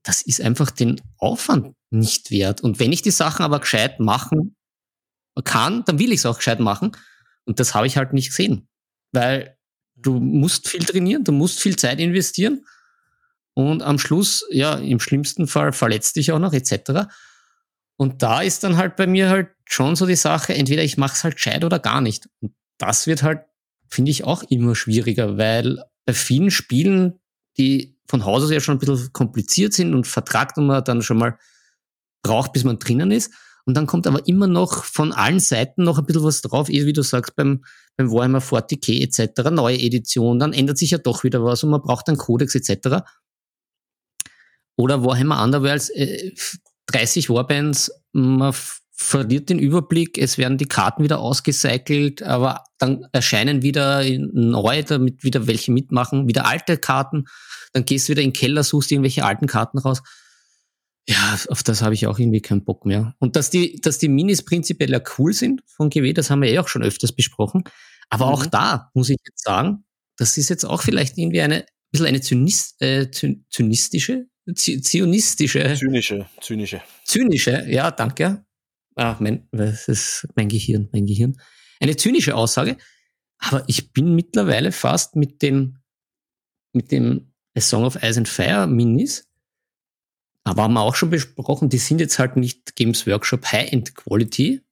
das 0.03 0.23
ist 0.23 0.41
einfach 0.41 0.71
den 0.71 1.01
Aufwand 1.19 1.75
nicht 1.91 2.31
wert. 2.31 2.63
Und 2.63 2.81
wenn 2.81 2.93
ich 2.93 3.03
die 3.03 3.11
Sachen 3.11 3.45
aber 3.45 3.61
gescheit 3.61 4.01
machen 4.01 4.57
kann, 5.45 5.85
dann 5.85 5.99
will 5.99 6.13
ich 6.13 6.21
es 6.21 6.27
auch 6.27 6.39
gescheit 6.39 6.61
machen. 6.61 6.93
Und 7.45 7.61
das 7.61 7.75
habe 7.75 7.87
ich 7.87 7.97
halt 7.97 8.13
nicht 8.13 8.31
gesehen. 8.31 8.69
Weil 9.13 9.57
du 9.97 10.19
musst 10.19 10.69
viel 10.69 10.85
trainieren, 10.85 11.25
du 11.25 11.33
musst 11.33 11.61
viel 11.61 11.77
Zeit 11.77 12.01
investieren. 12.01 12.65
Und 13.59 13.83
am 13.83 13.99
Schluss, 13.99 14.47
ja, 14.51 14.77
im 14.77 15.01
schlimmsten 15.01 15.49
Fall 15.49 15.73
verletzt 15.73 16.15
dich 16.15 16.31
auch 16.31 16.39
noch, 16.39 16.53
etc. 16.53 17.09
Und 17.97 18.23
da 18.23 18.41
ist 18.41 18.63
dann 18.63 18.77
halt 18.77 18.95
bei 18.95 19.09
mir 19.09 19.31
halt 19.31 19.49
schon 19.65 19.97
so 19.97 20.07
die 20.07 20.15
Sache, 20.15 20.55
entweder 20.55 20.85
ich 20.85 20.97
mache 20.97 21.15
es 21.15 21.25
halt 21.25 21.35
gescheit 21.35 21.65
oder 21.65 21.81
gar 21.81 22.01
nicht. 22.01 22.29
Und 22.39 22.53
das 22.79 23.09
wird 23.09 23.25
halt, 23.25 23.41
finde 23.89 24.13
ich, 24.13 24.23
auch 24.23 24.45
immer 24.45 24.77
schwieriger, 24.77 25.39
weil 25.39 25.83
bei 26.07 26.13
vielen 26.13 26.53
Spielen, 26.53 27.19
die 27.57 27.99
von 28.07 28.25
Haus 28.25 28.45
aus 28.45 28.53
ja 28.53 28.61
schon 28.61 28.77
ein 28.77 28.79
bisschen 28.79 29.13
kompliziert 29.13 29.73
sind 29.73 29.93
und 29.93 30.07
Vertrag 30.07 30.57
man 30.57 30.85
dann 30.85 31.03
schon 31.03 31.19
mal 31.19 31.37
braucht, 32.23 32.53
bis 32.53 32.63
man 32.63 32.79
drinnen 32.79 33.11
ist. 33.11 33.33
Und 33.65 33.77
dann 33.77 33.89
kommt 33.89 34.07
aber 34.07 34.25
immer 34.29 34.47
noch 34.47 34.85
von 34.85 35.13
allen 35.13 35.41
Seiten 35.41 35.83
noch 35.83 35.99
ein 35.99 36.07
bisschen 36.07 36.23
was 36.23 36.43
drauf, 36.43 36.69
eh, 36.69 36.87
wie 36.87 36.93
du 36.93 37.03
sagst, 37.03 37.35
beim, 37.35 37.65
beim 37.97 38.13
Warhammer 38.13 38.39
40k 38.39 39.03
etc., 39.03 39.51
neue 39.51 39.81
Edition, 39.81 40.39
dann 40.39 40.53
ändert 40.53 40.79
sich 40.79 40.93
ja 40.93 40.99
doch 40.99 41.25
wieder 41.25 41.43
was 41.43 41.65
und 41.65 41.71
man 41.71 41.83
braucht 41.83 42.07
einen 42.07 42.19
Codex 42.19 42.55
etc. 42.55 43.03
Oder 44.79 45.05
Warhammer 45.05 45.43
Underworlds, 45.43 45.91
äh, 45.91 46.33
30 46.87 47.29
Warbands, 47.29 47.91
man 48.13 48.55
verliert 48.93 49.51
den 49.51 49.59
Überblick, 49.59 50.19
es 50.19 50.39
werden 50.39 50.57
die 50.57 50.67
Karten 50.67 51.03
wieder 51.03 51.19
ausgecycelt, 51.19 52.23
aber 52.23 52.65
dann 52.79 53.07
erscheinen 53.13 53.63
wieder 53.63 54.05
neue, 54.19 54.85
damit 54.85 55.25
wieder 55.25 55.47
welche 55.47 55.73
mitmachen, 55.73 56.29
wieder 56.29 56.47
alte 56.47 56.79
Karten, 56.79 57.27
dann 57.73 57.85
gehst 57.85 58.09
du 58.09 58.13
wieder 58.13 58.23
in 58.23 58.31
den 58.31 58.37
Keller, 58.37 58.63
suchst 58.63 58.91
irgendwelche 58.93 59.25
alten 59.25 59.47
Karten 59.47 59.79
raus. 59.79 60.03
Ja, 61.09 61.39
auf 61.49 61.63
das 61.63 61.83
habe 61.83 61.95
ich 61.95 62.07
auch 62.07 62.19
irgendwie 62.19 62.41
keinen 62.41 62.65
Bock 62.65 62.87
mehr. 62.87 63.15
Und 63.19 63.35
dass 63.35 63.51
die, 63.51 63.81
dass 63.81 63.99
die 63.99 64.09
Minis 64.09 64.45
prinzipiell 64.45 64.91
ja 64.91 65.01
cool 65.19 65.33
sind 65.33 65.63
von 65.67 65.91
GW, 65.91 66.13
das 66.13 66.31
haben 66.31 66.43
wir 66.43 66.51
eh 66.51 66.59
auch 66.59 66.69
schon 66.69 66.83
öfters 66.83 67.13
besprochen. 67.13 67.65
Aber 68.11 68.27
mhm. 68.27 68.33
auch 68.33 68.47
da 68.47 68.91
muss 68.95 69.11
ich 69.11 69.19
jetzt 69.27 69.43
sagen, 69.43 69.85
das 70.17 70.37
ist 70.39 70.51
jetzt 70.51 70.65
auch 70.65 70.83
vielleicht 70.83 71.19
irgendwie 71.19 71.41
eine, 71.41 71.57
ein 71.57 71.67
bisschen 71.91 72.07
eine 72.07 72.21
Zynist, 72.21 72.81
äh, 72.83 73.11
zynistische, 73.11 74.27
zionistische. 74.55 75.75
Zynische, 75.75 76.27
zynische. 76.41 76.83
Zynische, 77.05 77.65
ja, 77.69 77.91
danke. 77.91 78.45
Ah, 78.95 79.17
mein, 79.21 79.49
das 79.53 79.89
ist 79.89 80.29
mein 80.35 80.49
Gehirn, 80.49 80.89
mein 80.93 81.07
Gehirn. 81.07 81.41
Eine 81.81 81.97
zynische 81.97 82.35
Aussage. 82.35 82.77
Aber 83.39 83.65
ich 83.69 83.93
bin 83.93 84.15
mittlerweile 84.15 84.73
fast 84.73 85.15
mit 85.15 85.43
dem, 85.43 85.79
mit 86.73 86.91
dem 86.91 87.33
A 87.57 87.61
Song 87.61 87.85
of 87.85 88.03
Ice 88.03 88.19
and 88.19 88.29
Fire 88.29 88.67
Minis, 88.67 89.29
aber 90.49 90.63
haben 90.63 90.75
wir 90.75 90.81
auch 90.81 90.95
schon 90.95 91.11
besprochen, 91.11 91.69
die 91.69 91.79
sind 91.79 92.01
jetzt 92.01 92.19
halt 92.19 92.37
nicht 92.37 92.75
Games 92.75 93.07
Workshop 93.07 93.45
High-End 93.53 93.95
Quality, 93.95 94.63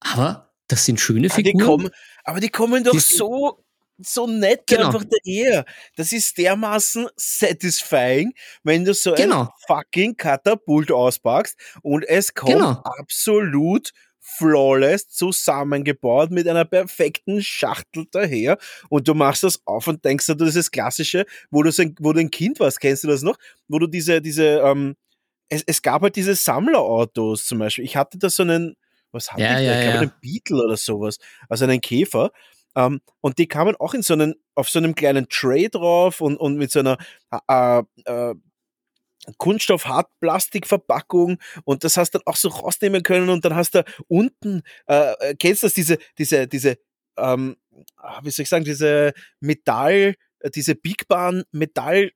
aber 0.00 0.54
das 0.66 0.86
sind 0.86 0.98
schöne 0.98 1.28
Figuren. 1.28 1.60
Aber 1.60 1.76
die 1.76 1.82
kommen, 1.82 1.90
aber 2.24 2.40
die 2.40 2.48
kommen 2.48 2.84
doch 2.84 2.92
die 2.92 3.00
so 3.00 3.64
so 3.98 4.26
nett 4.26 4.66
genau. 4.66 4.86
einfach 4.86 5.04
daher. 5.04 5.64
Das 5.96 6.12
ist 6.12 6.36
dermaßen 6.38 7.08
satisfying, 7.16 8.32
wenn 8.62 8.84
du 8.84 8.94
so 8.94 9.14
genau. 9.14 9.42
ein 9.42 9.48
fucking 9.66 10.16
Katapult 10.16 10.90
auspackst 10.90 11.56
und 11.82 12.04
es 12.04 12.34
kommt 12.34 12.52
genau. 12.52 12.82
absolut 12.84 13.92
flawless 14.26 15.08
zusammengebaut 15.08 16.30
mit 16.30 16.48
einer 16.48 16.64
perfekten 16.64 17.42
Schachtel 17.42 18.06
daher 18.10 18.56
und 18.88 19.06
du 19.06 19.14
machst 19.14 19.42
das 19.42 19.60
auf 19.66 19.86
und 19.86 20.02
denkst 20.04 20.26
du, 20.26 20.34
das 20.34 20.48
ist 20.48 20.56
das 20.56 20.70
Klassische, 20.70 21.26
wo 21.50 21.62
du, 21.62 21.70
so 21.70 21.82
ein, 21.82 21.94
wo 22.00 22.12
du 22.14 22.20
ein 22.20 22.30
Kind 22.30 22.58
warst, 22.58 22.80
kennst 22.80 23.04
du 23.04 23.08
das 23.08 23.22
noch? 23.22 23.36
Wo 23.68 23.78
du 23.78 23.86
diese, 23.86 24.22
diese, 24.22 24.60
ähm, 24.60 24.96
es, 25.50 25.62
es 25.66 25.82
gab 25.82 26.02
halt 26.02 26.16
diese 26.16 26.34
Sammlerautos 26.34 27.46
zum 27.46 27.58
Beispiel. 27.58 27.84
Ich 27.84 27.96
hatte 27.96 28.16
da 28.16 28.30
so 28.30 28.42
einen, 28.42 28.76
was 29.12 29.30
hatte 29.30 29.42
ja, 29.42 29.60
ich 29.60 29.66
da? 29.66 29.72
Ja, 29.72 29.72
ich 29.72 29.82
glaube, 29.82 29.94
ja. 29.94 30.00
einen 30.00 30.20
Beetle 30.20 30.64
oder 30.64 30.76
sowas. 30.78 31.18
Also 31.48 31.64
einen 31.64 31.82
Käfer 31.82 32.32
ähm, 32.76 33.00
und 33.20 33.38
die 33.38 33.46
kamen 33.46 33.76
auch 33.76 33.94
in 33.94 34.02
so 34.02 34.14
einen, 34.14 34.34
auf 34.54 34.68
so 34.68 34.78
einem 34.78 34.94
kleinen 34.94 35.28
Tray 35.28 35.68
drauf 35.68 36.20
und, 36.20 36.36
und 36.36 36.56
mit 36.56 36.70
so 36.70 36.80
einer 36.80 36.98
äh, 37.48 37.82
äh, 38.04 38.34
Kunststoff-Hartplastikverpackung. 39.38 41.38
Und 41.64 41.84
das 41.84 41.96
hast 41.96 42.14
du 42.14 42.18
dann 42.18 42.26
auch 42.26 42.36
so 42.36 42.48
rausnehmen 42.48 43.02
können 43.02 43.30
und 43.30 43.44
dann 43.44 43.54
hast 43.54 43.74
du 43.74 43.84
unten, 44.08 44.62
äh, 44.86 45.12
äh 45.20 45.34
kennst 45.34 45.62
du 45.62 45.66
das, 45.66 45.74
diese, 45.74 45.98
diese, 46.18 46.46
diese, 46.46 46.78
ähm, 47.16 47.56
ah, 47.96 48.20
wie 48.22 48.30
soll 48.30 48.44
ich 48.44 48.48
sagen, 48.48 48.64
diese 48.64 49.12
Metall, 49.40 50.14
äh, 50.40 50.50
diese 50.50 50.74
Big 50.74 51.08
Bahn 51.08 51.44
Metall 51.52 52.12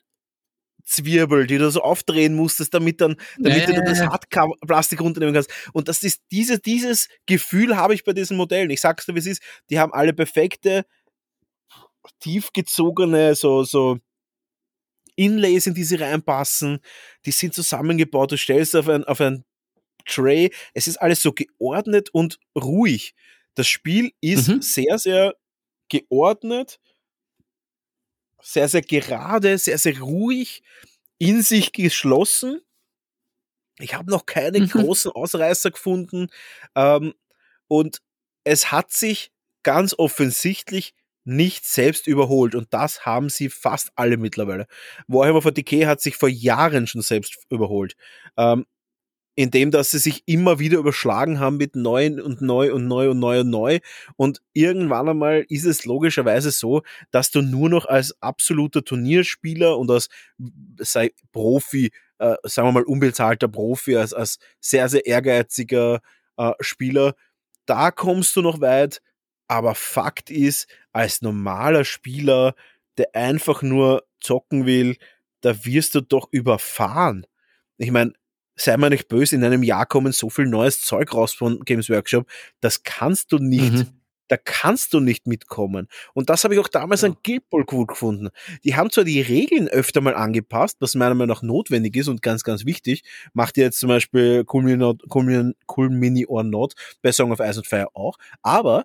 Zwirbel, 0.89 1.47
die 1.47 1.59
du 1.59 1.70
so 1.70 1.82
aufdrehen 1.82 2.34
musstest, 2.34 2.72
damit 2.72 3.01
dann, 3.01 3.16
damit 3.39 3.68
ja, 3.68 3.74
du 3.74 3.84
das 3.84 4.01
Hartplastik 4.01 5.01
runternehmen 5.01 5.34
kannst. 5.34 5.51
Und 5.72 5.89
das 5.89 6.03
ist 6.03 6.22
diese, 6.32 6.59
dieses 6.59 7.09
Gefühl 7.26 7.76
habe 7.76 7.95
ich 7.95 8.05
bei 8.05 8.12
diesen 8.12 8.36
Modellen. 8.36 8.70
Ich 8.70 8.80
sag's 8.80 9.05
dir, 9.05 9.14
wie 9.14 9.18
es 9.18 9.26
ist. 9.26 9.43
Die 9.68 9.78
haben 9.78 9.93
alle 9.93 10.14
perfekte, 10.14 10.86
tiefgezogene, 12.20 13.34
so, 13.34 13.64
so 13.64 13.99
Inlays, 15.14 15.66
in 15.66 15.74
die 15.74 15.84
sie 15.84 15.97
reinpassen. 15.97 16.78
Die 17.26 17.32
sind 17.32 17.53
zusammengebaut. 17.53 18.32
Du 18.32 18.39
stellst 18.39 18.74
auf 18.74 18.89
ein, 18.89 19.05
auf 19.05 19.20
ein 19.20 19.45
Tray. 20.07 20.51
Es 20.72 20.86
ist 20.86 20.97
alles 20.97 21.20
so 21.20 21.32
geordnet 21.32 22.09
und 22.12 22.39
ruhig. 22.57 23.14
Das 23.55 23.68
Spiel 23.68 24.12
ist 24.22 24.49
mhm. 24.49 24.62
sehr, 24.62 24.99
sehr 24.99 25.34
geordnet 25.91 26.80
sehr, 28.43 28.68
sehr 28.68 28.82
gerade, 28.82 29.59
sehr, 29.59 29.78
sehr 29.78 29.99
ruhig, 30.01 30.62
in 31.18 31.43
sich 31.43 31.72
geschlossen. 31.72 32.61
Ich 33.78 33.95
habe 33.95 34.11
noch 34.11 34.26
keine 34.26 34.61
mhm. 34.61 34.68
großen 34.68 35.11
Ausreißer 35.11 35.70
gefunden. 35.70 36.28
Ähm, 36.74 37.14
und 37.68 38.01
es 38.45 38.72
hat 38.72 38.93
sich 38.93 39.30
ganz 39.62 39.95
offensichtlich 39.97 40.95
nicht 41.24 41.66
selbst 41.66 42.07
überholt. 42.07 42.55
Und 42.55 42.72
das 42.72 43.05
haben 43.05 43.28
sie 43.28 43.51
fast 43.51 43.91
alle 43.97 44.16
mittlerweile. 44.16 44.66
Warhammer 45.07 45.41
40k 45.41 45.86
hat 45.86 46.01
sich 46.01 46.16
vor 46.16 46.28
Jahren 46.28 46.86
schon 46.86 47.03
selbst 47.03 47.36
überholt. 47.51 47.97
Ähm, 48.36 48.66
indem 49.39 49.70
dass 49.70 49.93
sie 49.93 49.99
sich 49.99 50.24
immer 50.26 50.59
wieder 50.59 50.78
überschlagen 50.78 51.39
haben 51.39 51.59
mit 51.59 51.76
neuen 51.76 52.20
und 52.20 52.43
neu 52.43 52.74
und 52.74 52.89
neu 52.89 53.12
und 53.12 53.20
neu 53.20 53.43
und 53.43 53.51
neu. 53.51 53.78
Und 54.16 54.43
irgendwann 54.53 55.09
einmal 55.09 55.45
ist 55.49 55.64
es 55.64 55.84
logischerweise 55.84 56.51
so, 56.51 56.82
dass 57.12 57.30
du 57.30 57.41
nur 57.41 57.68
noch 57.68 57.86
als 57.86 58.20
absoluter 58.20 58.82
Turnierspieler 58.82 59.78
und 59.78 59.93
als 59.93 60.09
sei 60.80 61.12
Profi, 61.30 61.93
äh, 62.18 62.34
sagen 62.43 62.66
wir 62.66 62.72
mal 62.72 62.82
unbezahlter 62.82 63.47
Profi, 63.47 63.97
als, 63.97 64.12
als 64.12 64.41
sehr, 64.61 64.89
sehr 64.89 65.07
ehrgeiziger 65.07 66.01
äh, 66.36 66.51
Spieler, 66.59 67.14
da 67.64 67.93
kommst 67.93 68.34
du 68.34 68.43
noch 68.43 68.61
weit. 68.61 69.01
Aber 69.47 69.76
Fakt 69.76 70.30
ist, 70.30 70.66
als 70.93 71.22
normaler 71.22 71.84
Spieler, 71.84 72.57
der 72.97 73.14
einfach 73.14 73.62
nur 73.62 74.03
zocken 74.20 74.66
will, 74.66 74.97
da 75.43 75.64
wirst 75.64 75.95
du 75.95 76.01
doch 76.01 76.26
überfahren. 76.32 77.24
Ich 77.76 77.93
meine, 77.93 78.14
sei 78.59 78.76
mal 78.76 78.90
nicht 78.90 79.09
böse, 79.09 79.36
in 79.36 79.44
einem 79.44 79.62
Jahr 79.62 79.86
kommen 79.86 80.12
so 80.12 80.30
viel 80.30 80.46
neues 80.46 80.80
Zeug 80.82 81.14
raus 81.14 81.32
von 81.34 81.61
Games 81.61 81.88
Workshop, 81.88 82.28
das 82.61 82.82
kannst 82.82 83.32
du 83.32 83.38
nicht 83.38 83.72
mhm. 83.72 83.86
da 84.28 84.36
kannst 84.36 84.92
du 84.92 85.00
nicht 85.00 85.26
mitkommen. 85.26 85.88
Und 86.12 86.28
das 86.28 86.44
habe 86.44 86.54
ich 86.54 86.61
auch 86.61 86.68
damals 86.68 87.00
ja. 87.00 87.09
an 87.09 87.16
Guild 87.24 87.48
Ball 87.48 87.64
gut 87.64 87.88
gefunden. 87.88 88.28
Die 88.64 88.76
haben 88.76 88.90
zwar 88.90 89.04
die 89.04 89.22
Regeln 89.22 89.68
öfter 89.68 90.00
mal 90.00 90.14
angepasst, 90.14 90.76
was 90.80 90.94
meiner 90.94 91.14
Meinung 91.14 91.34
nach 91.34 91.42
notwendig 91.42 91.96
ist 91.96 92.09
und 92.09 92.20
ganz, 92.20 92.42
ganz 92.42 92.66
wichtig. 92.66 93.04
Macht 93.32 93.56
ihr 93.56 93.64
jetzt 93.64 93.80
zum 93.80 93.88
Beispiel 93.88 94.44
Cool 94.52 94.64
Mini, 94.64 94.84
cool, 95.14 95.54
cool 95.76 95.90
Mini 95.90 96.26
or 96.26 96.42
Not 96.42 96.74
bei 97.00 97.12
Song 97.12 97.32
of 97.32 97.40
Ice 97.40 97.56
and 97.56 97.66
Fire 97.66 97.88
auch. 97.94 98.18
Aber 98.42 98.84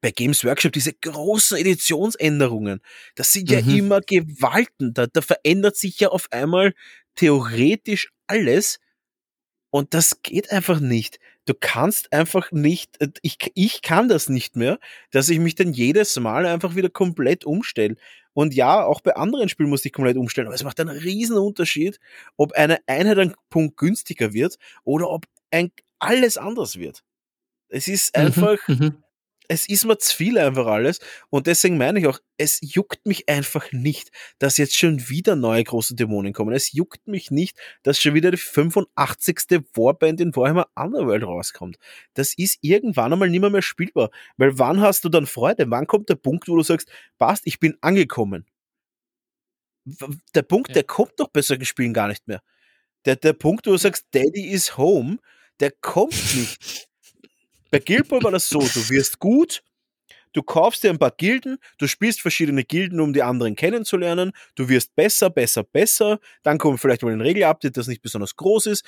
bei 0.00 0.10
Games 0.10 0.44
Workshop 0.44 0.72
diese 0.72 0.92
großen 0.92 1.58
Editionsänderungen, 1.58 2.80
das 3.16 3.32
sind 3.32 3.50
ja 3.50 3.60
mhm. 3.60 3.76
immer 3.76 4.00
Gewalten. 4.00 4.94
Da, 4.94 5.06
da 5.06 5.20
verändert 5.20 5.76
sich 5.76 6.00
ja 6.00 6.08
auf 6.08 6.26
einmal 6.30 6.72
theoretisch 7.14 8.10
alles 8.26 8.78
und 9.70 9.92
das 9.92 10.22
geht 10.22 10.52
einfach 10.52 10.78
nicht. 10.78 11.18
Du 11.46 11.54
kannst 11.58 12.12
einfach 12.12 12.52
nicht, 12.52 13.00
äh, 13.00 13.08
ich, 13.22 13.38
ich 13.54 13.82
kann 13.82 14.08
das 14.08 14.28
nicht 14.28 14.54
mehr, 14.54 14.78
dass 15.10 15.28
ich 15.28 15.40
mich 15.40 15.56
dann 15.56 15.72
jedes 15.72 16.14
Mal 16.20 16.46
einfach 16.46 16.76
wieder 16.76 16.88
komplett 16.88 17.44
umstelle. 17.44 17.96
Und 18.34 18.54
ja, 18.54 18.84
auch 18.84 19.00
bei 19.00 19.16
anderen 19.16 19.48
Spielen 19.48 19.70
muss 19.70 19.84
ich 19.84 19.92
komplett 19.92 20.16
umstellen, 20.16 20.46
aber 20.46 20.54
es 20.54 20.62
macht 20.62 20.78
einen 20.78 20.96
riesen 20.96 21.36
Unterschied, 21.36 21.98
ob 22.36 22.52
eine 22.52 22.78
Einheit 22.86 23.18
ein 23.18 23.34
Punkt 23.50 23.76
günstiger 23.76 24.32
wird 24.32 24.58
oder 24.84 25.10
ob 25.10 25.26
ein, 25.50 25.72
alles 25.98 26.36
anders 26.36 26.78
wird. 26.78 27.02
Es 27.68 27.88
ist 27.88 28.16
mhm, 28.16 28.22
einfach, 28.22 28.68
mhm, 28.68 29.02
es 29.48 29.68
ist 29.68 29.84
mir 29.84 29.98
zu 29.98 30.16
viel 30.16 30.38
einfach 30.38 30.66
alles. 30.66 31.00
Und 31.30 31.46
deswegen 31.46 31.76
meine 31.76 32.00
ich 32.00 32.06
auch, 32.06 32.18
es 32.36 32.58
juckt 32.62 33.06
mich 33.06 33.28
einfach 33.28 33.70
nicht, 33.72 34.10
dass 34.38 34.56
jetzt 34.56 34.76
schon 34.76 35.08
wieder 35.08 35.36
neue 35.36 35.62
große 35.64 35.94
Dämonen 35.94 36.32
kommen. 36.32 36.54
Es 36.54 36.72
juckt 36.72 37.06
mich 37.06 37.30
nicht, 37.30 37.58
dass 37.82 38.00
schon 38.00 38.14
wieder 38.14 38.30
die 38.30 38.36
85. 38.36 39.62
Warband 39.74 40.20
in 40.20 40.34
Warhammer 40.34 40.68
Underworld 40.74 41.24
rauskommt. 41.24 41.76
Das 42.14 42.34
ist 42.34 42.58
irgendwann 42.62 43.12
einmal 43.12 43.30
nicht 43.30 43.40
mehr, 43.40 43.50
mehr 43.50 43.62
spielbar. 43.62 44.10
Weil 44.36 44.58
wann 44.58 44.80
hast 44.80 45.04
du 45.04 45.08
dann 45.08 45.26
Freude? 45.26 45.70
Wann 45.70 45.86
kommt 45.86 46.08
der 46.08 46.16
Punkt, 46.16 46.48
wo 46.48 46.56
du 46.56 46.62
sagst, 46.62 46.90
passt, 47.18 47.42
ich 47.46 47.60
bin 47.60 47.76
angekommen? 47.80 48.46
Der 50.34 50.42
Punkt, 50.42 50.68
ja. 50.68 50.74
der 50.74 50.84
kommt 50.84 51.12
doch 51.18 51.28
bei 51.28 51.42
solchen 51.42 51.66
Spielen 51.66 51.92
gar 51.92 52.08
nicht 52.08 52.26
mehr. 52.26 52.40
Der, 53.04 53.16
der 53.16 53.34
Punkt, 53.34 53.66
wo 53.66 53.72
du 53.72 53.76
sagst, 53.76 54.06
Daddy 54.12 54.48
is 54.48 54.78
home, 54.78 55.18
der 55.60 55.72
kommt 55.72 56.14
nicht. 56.34 56.88
Bei 57.74 57.80
Guild 57.80 58.06
Ball 58.06 58.22
war 58.22 58.30
das 58.30 58.48
so, 58.48 58.60
du 58.60 58.88
wirst 58.88 59.18
gut, 59.18 59.64
du 60.32 60.44
kaufst 60.44 60.84
dir 60.84 60.90
ein 60.90 60.98
paar 61.00 61.10
Gilden, 61.10 61.58
du 61.78 61.88
spielst 61.88 62.20
verschiedene 62.20 62.62
Gilden, 62.62 63.00
um 63.00 63.12
die 63.12 63.24
anderen 63.24 63.56
kennenzulernen, 63.56 64.30
du 64.54 64.68
wirst 64.68 64.94
besser, 64.94 65.28
besser, 65.28 65.64
besser, 65.64 66.20
dann 66.44 66.58
kommt 66.58 66.78
vielleicht 66.78 67.02
mal 67.02 67.12
ein 67.12 67.20
Regelupdate, 67.20 67.76
das 67.76 67.88
nicht 67.88 68.00
besonders 68.00 68.36
groß 68.36 68.66
ist, 68.66 68.84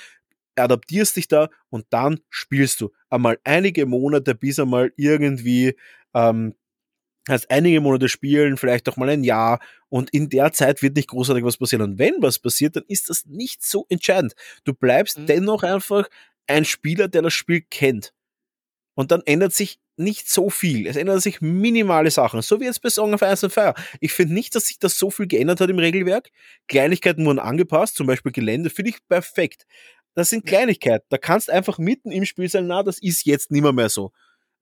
adaptierst 0.55 1.17
dich 1.17 1.27
da 1.27 1.49
und 1.69 1.85
dann 1.89 2.21
spielst 2.29 2.79
du 2.79 2.93
einmal 3.09 3.37
einige 3.43 3.85
Monate, 3.85 4.35
bis 4.35 4.57
einmal 4.57 4.93
irgendwie 4.95 5.75
ähm, 6.13 6.55
heißt 7.27 7.51
einige 7.51 7.81
Monate 7.81 8.07
spielen, 8.07 8.55
vielleicht 8.55 8.87
auch 8.87 8.95
mal 8.95 9.09
ein 9.09 9.25
Jahr 9.25 9.59
und 9.89 10.11
in 10.11 10.29
der 10.29 10.53
Zeit 10.53 10.81
wird 10.81 10.95
nicht 10.95 11.09
großartig 11.09 11.43
was 11.43 11.57
passieren. 11.57 11.81
Und 11.81 11.99
wenn 11.99 12.21
was 12.21 12.39
passiert, 12.39 12.77
dann 12.77 12.85
ist 12.87 13.09
das 13.09 13.25
nicht 13.25 13.65
so 13.65 13.85
entscheidend. 13.89 14.33
Du 14.63 14.73
bleibst 14.73 15.19
mhm. 15.19 15.25
dennoch 15.25 15.63
einfach 15.63 16.07
ein 16.47 16.63
Spieler, 16.63 17.09
der 17.09 17.23
das 17.23 17.33
Spiel 17.33 17.65
kennt. 17.69 18.13
Und 18.97 19.11
dann 19.11 19.21
ändert 19.25 19.53
sich 19.53 19.79
nicht 19.95 20.27
so 20.27 20.49
viel. 20.49 20.87
Es 20.87 20.95
ändern 20.95 21.19
sich 21.19 21.39
minimale 21.39 22.09
Sachen. 22.09 22.41
So 22.41 22.59
wie 22.59 22.65
jetzt 22.65 22.81
bei 22.81 22.89
Song 22.89 23.13
of 23.13 23.21
Ice 23.21 23.45
and 23.45 23.53
Fire. 23.53 23.75
Ich 23.99 24.11
finde 24.11 24.33
nicht, 24.33 24.55
dass 24.55 24.65
sich 24.65 24.79
das 24.79 24.97
so 24.97 25.11
viel 25.11 25.27
geändert 25.27 25.61
hat 25.61 25.69
im 25.69 25.77
Regelwerk. 25.77 26.31
Kleinigkeiten 26.67 27.23
wurden 27.23 27.37
angepasst, 27.37 27.95
zum 27.95 28.07
Beispiel 28.07 28.31
Gelände, 28.31 28.71
finde 28.71 28.89
ich 28.89 29.07
perfekt. 29.07 29.67
Das 30.15 30.31
sind 30.31 30.47
Kleinigkeiten. 30.47 31.05
Da 31.09 31.19
kannst 31.19 31.51
einfach 31.51 31.77
mitten 31.77 32.09
im 32.09 32.25
Spiel 32.25 32.49
sagen, 32.49 32.65
na, 32.65 32.81
das 32.81 32.97
ist 32.97 33.23
jetzt 33.27 33.51
nimmer 33.51 33.71
mehr 33.71 33.89
so. 33.89 34.13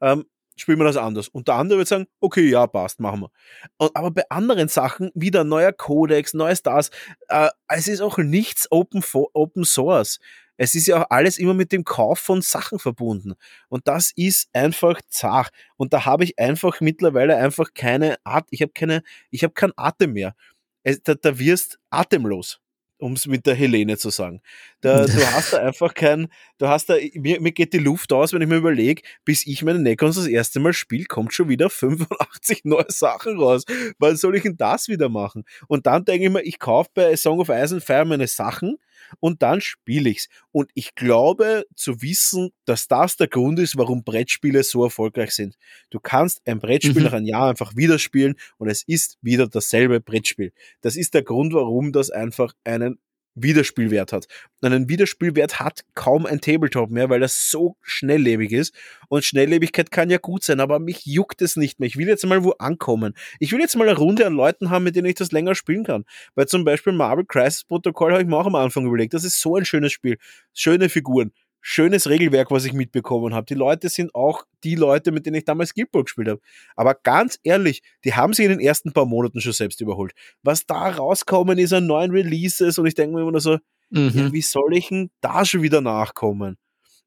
Ähm, 0.02 0.26
spielen 0.58 0.80
wir 0.80 0.84
das 0.86 0.98
anders. 0.98 1.30
Und 1.30 1.48
der 1.48 1.56
andere 1.56 1.78
wird 1.78 1.88
sagen, 1.88 2.08
okay, 2.20 2.50
ja, 2.50 2.68
passt, 2.68 3.00
machen 3.00 3.22
wir. 3.22 3.32
Und, 3.78 3.96
aber 3.96 4.12
bei 4.12 4.30
anderen 4.30 4.68
Sachen, 4.68 5.12
wieder 5.16 5.46
neuer 5.46 5.72
Codex, 5.72 6.34
neues 6.34 6.62
das, 6.62 6.92
äh, 7.30 7.48
es 7.70 7.88
ist 7.88 8.02
auch 8.02 8.18
nichts 8.18 8.70
Open, 8.70 9.02
Open 9.32 9.64
Source 9.64 10.20
es 10.58 10.76
ist 10.76 10.88
ja 10.88 11.02
auch 11.02 11.08
alles 11.10 11.38
immer 11.38 11.54
mit 11.54 11.72
dem 11.72 11.84
Kauf 11.84 12.20
von 12.20 12.42
Sachen 12.42 12.80
verbunden. 12.80 13.34
Und 13.70 13.88
das 13.88 14.12
ist 14.16 14.50
einfach 14.54 15.02
zart. 15.10 15.52
Und 15.78 15.94
da 15.94 16.06
habe 16.06 16.24
ich 16.24 16.40
einfach 16.40 16.82
mittlerweile 16.82 17.38
einfach 17.38 17.74
keine 17.74 18.18
Art, 18.24 18.48
ich 18.52 18.62
habe 18.62 18.72
keine, 18.74 19.04
ich 19.32 19.44
habe 19.44 19.54
keinen 19.54 19.74
Atem 19.76 20.14
mehr. 20.14 20.36
Es, 20.84 21.02
da, 21.04 21.16
da 21.16 21.40
wirst 21.40 21.80
atemlos 21.90 22.60
um 22.98 23.14
es 23.14 23.28
mit 23.28 23.46
der 23.46 23.56
Helene 23.56 23.98
zu 23.98 24.10
sagen. 24.10 24.42
Da, 24.82 25.06
du 25.06 25.34
hast 25.34 25.54
da 25.54 25.58
einfach 25.58 25.94
kein, 25.94 26.28
du 26.58 26.68
hast 26.68 26.90
da, 26.90 26.96
mir, 27.14 27.42
mir 27.42 27.52
geht 27.52 27.74
die 27.74 27.80
Luft 27.80 28.14
aus, 28.14 28.34
wenn 28.34 28.42
ich 28.42 28.48
mir 28.48 28.58
überlege, 28.58 29.02
bis 29.24 29.46
ich 29.46 29.64
meine 29.64 29.80
Necrons 29.80 30.16
das 30.16 30.28
erste 30.28 30.60
Mal 30.60 30.74
spiele, 30.74 31.06
kommt 31.06 31.34
schon 31.34 31.50
wieder 31.50 31.70
85 31.70 32.62
neue 32.64 32.86
Sachen 32.90 33.38
raus. 33.40 33.66
Wann 34.00 34.16
soll 34.16 34.36
ich 34.36 34.44
denn 34.44 34.58
das 34.58 34.88
wieder 34.88 35.10
machen? 35.10 35.44
Und 35.68 35.86
dann 35.86 36.06
denke 36.06 36.26
ich 36.26 36.32
mir, 36.32 36.42
ich 36.42 36.60
kaufe 36.60 36.90
bei 36.94 37.16
Song 37.16 37.40
of 37.40 37.50
Ice 37.50 37.76
and 37.76 37.84
Fire 37.84 38.06
meine 38.06 38.28
Sachen, 38.28 38.78
und 39.20 39.42
dann 39.42 39.62
spiele 39.62 40.10
ich's. 40.10 40.28
Und 40.52 40.72
ich 40.74 40.96
glaube 40.96 41.66
zu 41.76 42.02
wissen, 42.02 42.52
dass 42.66 42.88
das 42.88 43.18
der 43.18 43.28
Grund 43.28 43.60
ist, 43.60 43.78
warum 43.78 44.04
Brettspiele 44.04 44.64
so 44.64 44.84
erfolgreich 44.84 45.32
sind. 45.32 45.56
Du 45.90 46.00
kannst 46.00 46.42
ein 46.48 46.60
Brettspiel 46.60 47.00
mhm. 47.00 47.04
nach 47.04 47.14
einem 47.14 47.26
Jahr 47.26 47.50
einfach 47.50 47.76
wieder 47.76 48.00
spielen 48.00 48.36
und 48.58 48.70
es 48.70 48.84
ist 48.84 49.18
wieder 49.22 49.48
dasselbe 49.48 50.00
Brettspiel. 50.00 50.54
Das 50.82 50.96
ist 50.96 51.14
der 51.14 51.24
Grund, 51.24 51.54
warum 51.54 51.92
das 51.92 52.10
einfach 52.10 52.54
einen 52.64 53.00
Wiederspielwert 53.36 54.14
hat. 54.14 54.28
Einen 54.62 54.90
Wiederspielwert 54.90 55.60
hat 55.60 55.82
kaum 55.94 56.26
ein 56.26 56.42
Tabletop 56.42 56.90
mehr, 56.90 57.10
weil 57.10 57.20
das 57.20 57.50
so 57.52 57.78
schnelllebig 57.82 58.52
ist. 58.52 58.74
Und 59.10 59.24
Schnelllebigkeit 59.24 59.92
kann 59.92 60.10
ja 60.10 60.18
gut 60.18 60.44
sein, 60.44 60.60
aber 60.60 60.80
mich 60.80 61.06
juckt 61.06 61.42
es 61.42 61.56
nicht 61.56 61.80
mehr. 61.80 61.88
Ich 61.88 61.98
will 61.98 62.08
jetzt 62.08 62.26
mal 62.26 62.44
wo 62.44 62.52
ankommen. 62.52 63.14
Ich 63.40 63.52
will 63.52 63.60
jetzt 63.60 63.76
mal 63.76 63.88
eine 63.88 63.98
Runde 63.98 64.26
an 64.26 64.34
Leuten 64.34 64.70
haben, 64.70 64.84
mit 64.84 64.96
denen 64.96 65.08
ich 65.08 65.16
das 65.16 65.32
länger 65.32 65.54
spielen 65.54 65.84
kann. 65.84 66.06
Weil 66.34 66.48
zum 66.48 66.64
Beispiel 66.66 66.94
Marvel 66.94 67.26
Crisis 67.26 67.66
Protocol 67.66 68.14
habe 68.14 68.24
ich 68.24 68.28
mir 68.28 68.38
auch 68.38 68.48
am 68.48 68.56
Anfang 68.56 68.86
überlegt. 68.86 69.14
Das 69.14 69.24
ist 69.24 69.40
so 69.40 69.56
ein 69.56 69.66
schönes 69.66 69.92
Spiel. 69.92 70.18
Schöne 70.54 70.90
Figuren 70.90 71.32
schönes 71.68 72.08
Regelwerk, 72.08 72.52
was 72.52 72.64
ich 72.66 72.74
mitbekommen 72.74 73.34
habe. 73.34 73.48
Die 73.48 73.56
Leute 73.56 73.90
sind 73.90 74.14
auch 74.14 74.46
die 74.64 74.76
Leute, 74.76 75.12
mit 75.12 75.26
denen 75.26 75.38
ich 75.38 75.46
damals 75.46 75.74
Guild 75.74 75.92
Ball 75.92 76.04
gespielt 76.04 76.28
habe. 76.28 76.40
Aber 76.76 76.94
ganz 76.94 77.40
ehrlich, 77.42 77.82
die 78.04 78.14
haben 78.14 78.34
sich 78.34 78.46
in 78.46 78.52
den 78.52 78.60
ersten 78.60 78.94
paar 78.94 79.08
Monaten 79.08 79.42
schon 79.42 79.52
selbst 79.52 79.82
überholt. 79.82 80.14
Was 80.44 80.68
da 80.68 80.90
rauskommen 80.90 81.58
ist 81.58 81.74
an 81.74 81.88
neuen 81.88 82.12
Releases 82.12 82.78
und 82.78 82.86
ich 82.86 82.94
denke 82.94 83.16
mir 83.16 83.24
immer 83.24 83.32
nur 83.32 83.42
so, 83.42 83.58
mhm. 83.90 84.12
ja, 84.14 84.32
wie 84.32 84.44
soll 84.44 84.78
ich 84.78 84.90
denn 84.90 85.10
da 85.22 85.44
schon 85.44 85.64
wieder 85.64 85.82
nachkommen? 85.82 86.58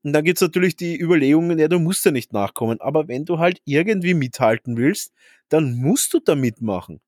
Und 0.03 0.13
dann 0.13 0.25
gibt's 0.25 0.43
natürlich 0.43 0.75
die 0.75 1.01
Überlegungen, 1.01 1.57
ja, 1.61 1.69
du 1.69 1.79
musst 1.79 2.05
ja 2.05 2.11
nicht 2.11 2.33
nachkommen, 2.33 2.81
aber 2.81 3.07
wenn 3.07 3.25
du 3.25 3.39
halt 3.39 3.61
irgendwie 3.65 4.15
mithalten 4.15 4.77
willst, 4.77 5.13
dann 5.51 5.75
musst 5.77 6.13
du 6.15 6.19
da 6.19 6.35
mitmachen. 6.35 7.01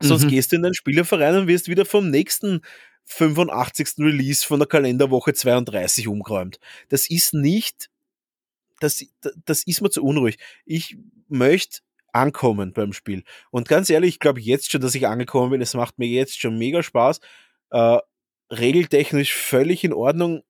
Sonst 0.00 0.24
mhm. 0.24 0.28
gehst 0.28 0.52
du 0.52 0.56
in 0.56 0.62
deinen 0.62 0.74
Spielerverein 0.74 1.36
und 1.36 1.48
wirst 1.48 1.68
wieder 1.68 1.86
vom 1.86 2.10
nächsten 2.10 2.60
85. 3.08 3.98
Release 3.98 4.46
von 4.46 4.60
der 4.60 4.68
Kalenderwoche 4.68 5.34
32 5.34 6.08
umgeräumt. 6.08 6.60
Das 6.88 7.10
ist 7.10 7.34
nicht, 7.34 7.90
das, 8.80 9.04
das 9.44 9.62
ist 9.64 9.80
mir 9.80 9.90
zu 9.90 10.04
unruhig. 10.04 10.38
Ich 10.64 10.96
möchte 11.28 11.80
ankommen 12.12 12.72
beim 12.72 12.92
Spiel. 12.92 13.24
Und 13.50 13.68
ganz 13.68 13.90
ehrlich, 13.90 14.14
ich 14.14 14.18
glaube 14.20 14.40
jetzt 14.40 14.70
schon, 14.70 14.80
dass 14.80 14.94
ich 14.94 15.06
angekommen 15.06 15.50
bin. 15.50 15.62
Es 15.62 15.74
macht 15.74 15.98
mir 15.98 16.08
jetzt 16.08 16.40
schon 16.40 16.58
mega 16.58 16.82
Spaß. 16.82 17.20
Äh, 17.70 17.98
regeltechnisch 18.50 19.34
völlig 19.34 19.84
in 19.84 19.92
Ordnung. 19.92 20.42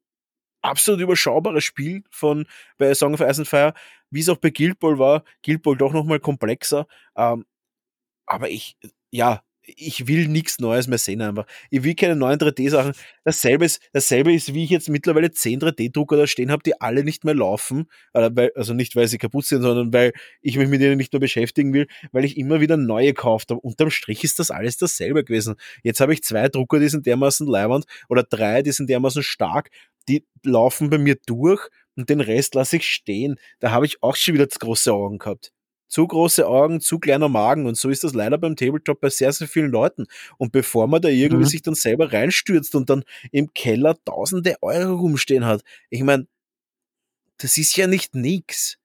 Absolut 0.61 1.01
überschaubares 1.01 1.65
Spiel 1.65 2.03
von 2.11 2.47
bei 2.79 2.93
Song 2.95 3.15
of 3.15 3.21
Ice 3.21 3.41
and 3.41 3.49
Fire, 3.49 3.75
wie 4.11 4.21
es 4.21 4.29
auch 4.29 4.39
bei 4.39 4.51
Guild 4.51 4.79
Ball 4.81 4.99
war. 4.99 5.25
Guild 5.45 5.63
Ball 5.63 5.77
doch 5.77 5.93
nochmal 5.93 6.21
komplexer. 6.21 6.87
Ähm, 7.17 7.45
aber 8.27 8.51
ich, 8.51 8.77
ja, 9.11 9.43
ich 9.77 10.07
will 10.07 10.29
nichts 10.29 10.59
Neues 10.59 10.87
mehr 10.87 10.99
sehen 10.99 11.21
einfach. 11.21 11.47
Ich 11.71 11.83
will 11.83 11.95
keine 11.95 12.17
neuen 12.17 12.39
3D-Sachen. 12.39 12.93
Dasselbe 13.25 13.65
ist, 13.65 13.81
dasselbe 13.93 14.33
ist, 14.33 14.55
wie 14.55 14.65
ich 14.65 14.71
jetzt 14.71 14.89
mittlerweile 14.89 15.31
10 15.31 15.61
3D-Drucker 15.61 16.17
da 16.17 16.27
stehen 16.27 16.51
habe, 16.51 16.63
die 16.63 16.81
alle 16.81 17.05
nicht 17.05 17.25
mehr 17.25 17.35
laufen. 17.35 17.87
Also 18.13 18.75
nicht, 18.75 18.97
weil 18.97 19.09
sie 19.09 19.19
kaputt 19.19 19.47
sind, 19.47 19.63
sondern 19.63 19.93
weil 19.93 20.13
ich 20.41 20.57
mich 20.57 20.69
mit 20.69 20.81
ihnen 20.81 20.97
nicht 20.97 21.13
mehr 21.13 21.21
beschäftigen 21.21 21.73
will, 21.73 21.87
weil 22.13 22.25
ich 22.25 22.37
immer 22.37 22.61
wieder 22.61 22.77
neue 22.77 23.09
gekauft 23.09 23.51
habe. 23.51 23.61
Unterm 23.61 23.91
Strich 23.91 24.25
ist 24.25 24.39
das 24.39 24.51
alles 24.51 24.77
dasselbe 24.77 25.25
gewesen. 25.25 25.57
Jetzt 25.83 26.01
habe 26.01 26.13
ich 26.13 26.23
zwei 26.23 26.49
Drucker, 26.49 26.79
die 26.81 26.89
sind 26.89 27.07
dermaßen 27.07 27.47
leibend 27.47 27.85
oder 28.09 28.23
drei, 28.23 28.63
die 28.63 28.73
sind 28.73 28.89
dermaßen 28.89 29.23
stark, 29.23 29.71
die 30.09 30.27
laufen 30.43 30.89
bei 30.91 30.99
mir 30.99 31.17
durch 31.27 31.69
und 31.97 32.09
den 32.09 32.21
Rest 32.21 32.55
lasse 32.55 32.77
ich 32.77 32.87
stehen. 32.87 33.37
Da 33.61 33.71
habe 33.73 33.87
ich 33.87 34.03
auch 34.03 34.17
schon 34.17 34.35
wieder 34.35 34.49
zu 34.49 34.59
große 34.59 34.93
Augen 34.93 35.19
gehabt 35.19 35.53
zu 35.89 36.07
große 36.07 36.47
Augen, 36.47 36.81
zu 36.81 36.99
kleiner 36.99 37.29
Magen. 37.29 37.67
Und 37.67 37.77
so 37.77 37.89
ist 37.89 38.05
das 38.05 38.15
leider 38.15 38.39
beim 38.39 38.57
Tabletop 38.57 39.01
bei 39.01 39.09
sehr, 39.09 39.33
sehr 39.33 39.49
vielen 39.49 39.71
Leuten. 39.71 40.07
Und 40.37 40.53
bevor 40.53 40.87
man 40.87 41.03
da 41.03 41.09
irgendwie 41.09 41.45
mhm. 41.45 41.49
sich 41.49 41.63
dann 41.63 41.75
selber 41.75 42.13
reinstürzt 42.13 42.75
und 42.75 42.89
dann 42.91 43.05
im 43.33 43.53
Keller 43.55 43.97
tausende 44.05 44.57
Euro 44.61 44.95
rumstehen 44.97 45.45
hat, 45.45 45.63
ich 45.91 46.03
meine, 46.03 46.27
das 47.39 47.57
ist 47.57 47.77
ja 47.77 47.87
nicht 47.87 48.15
nix. 48.15 48.79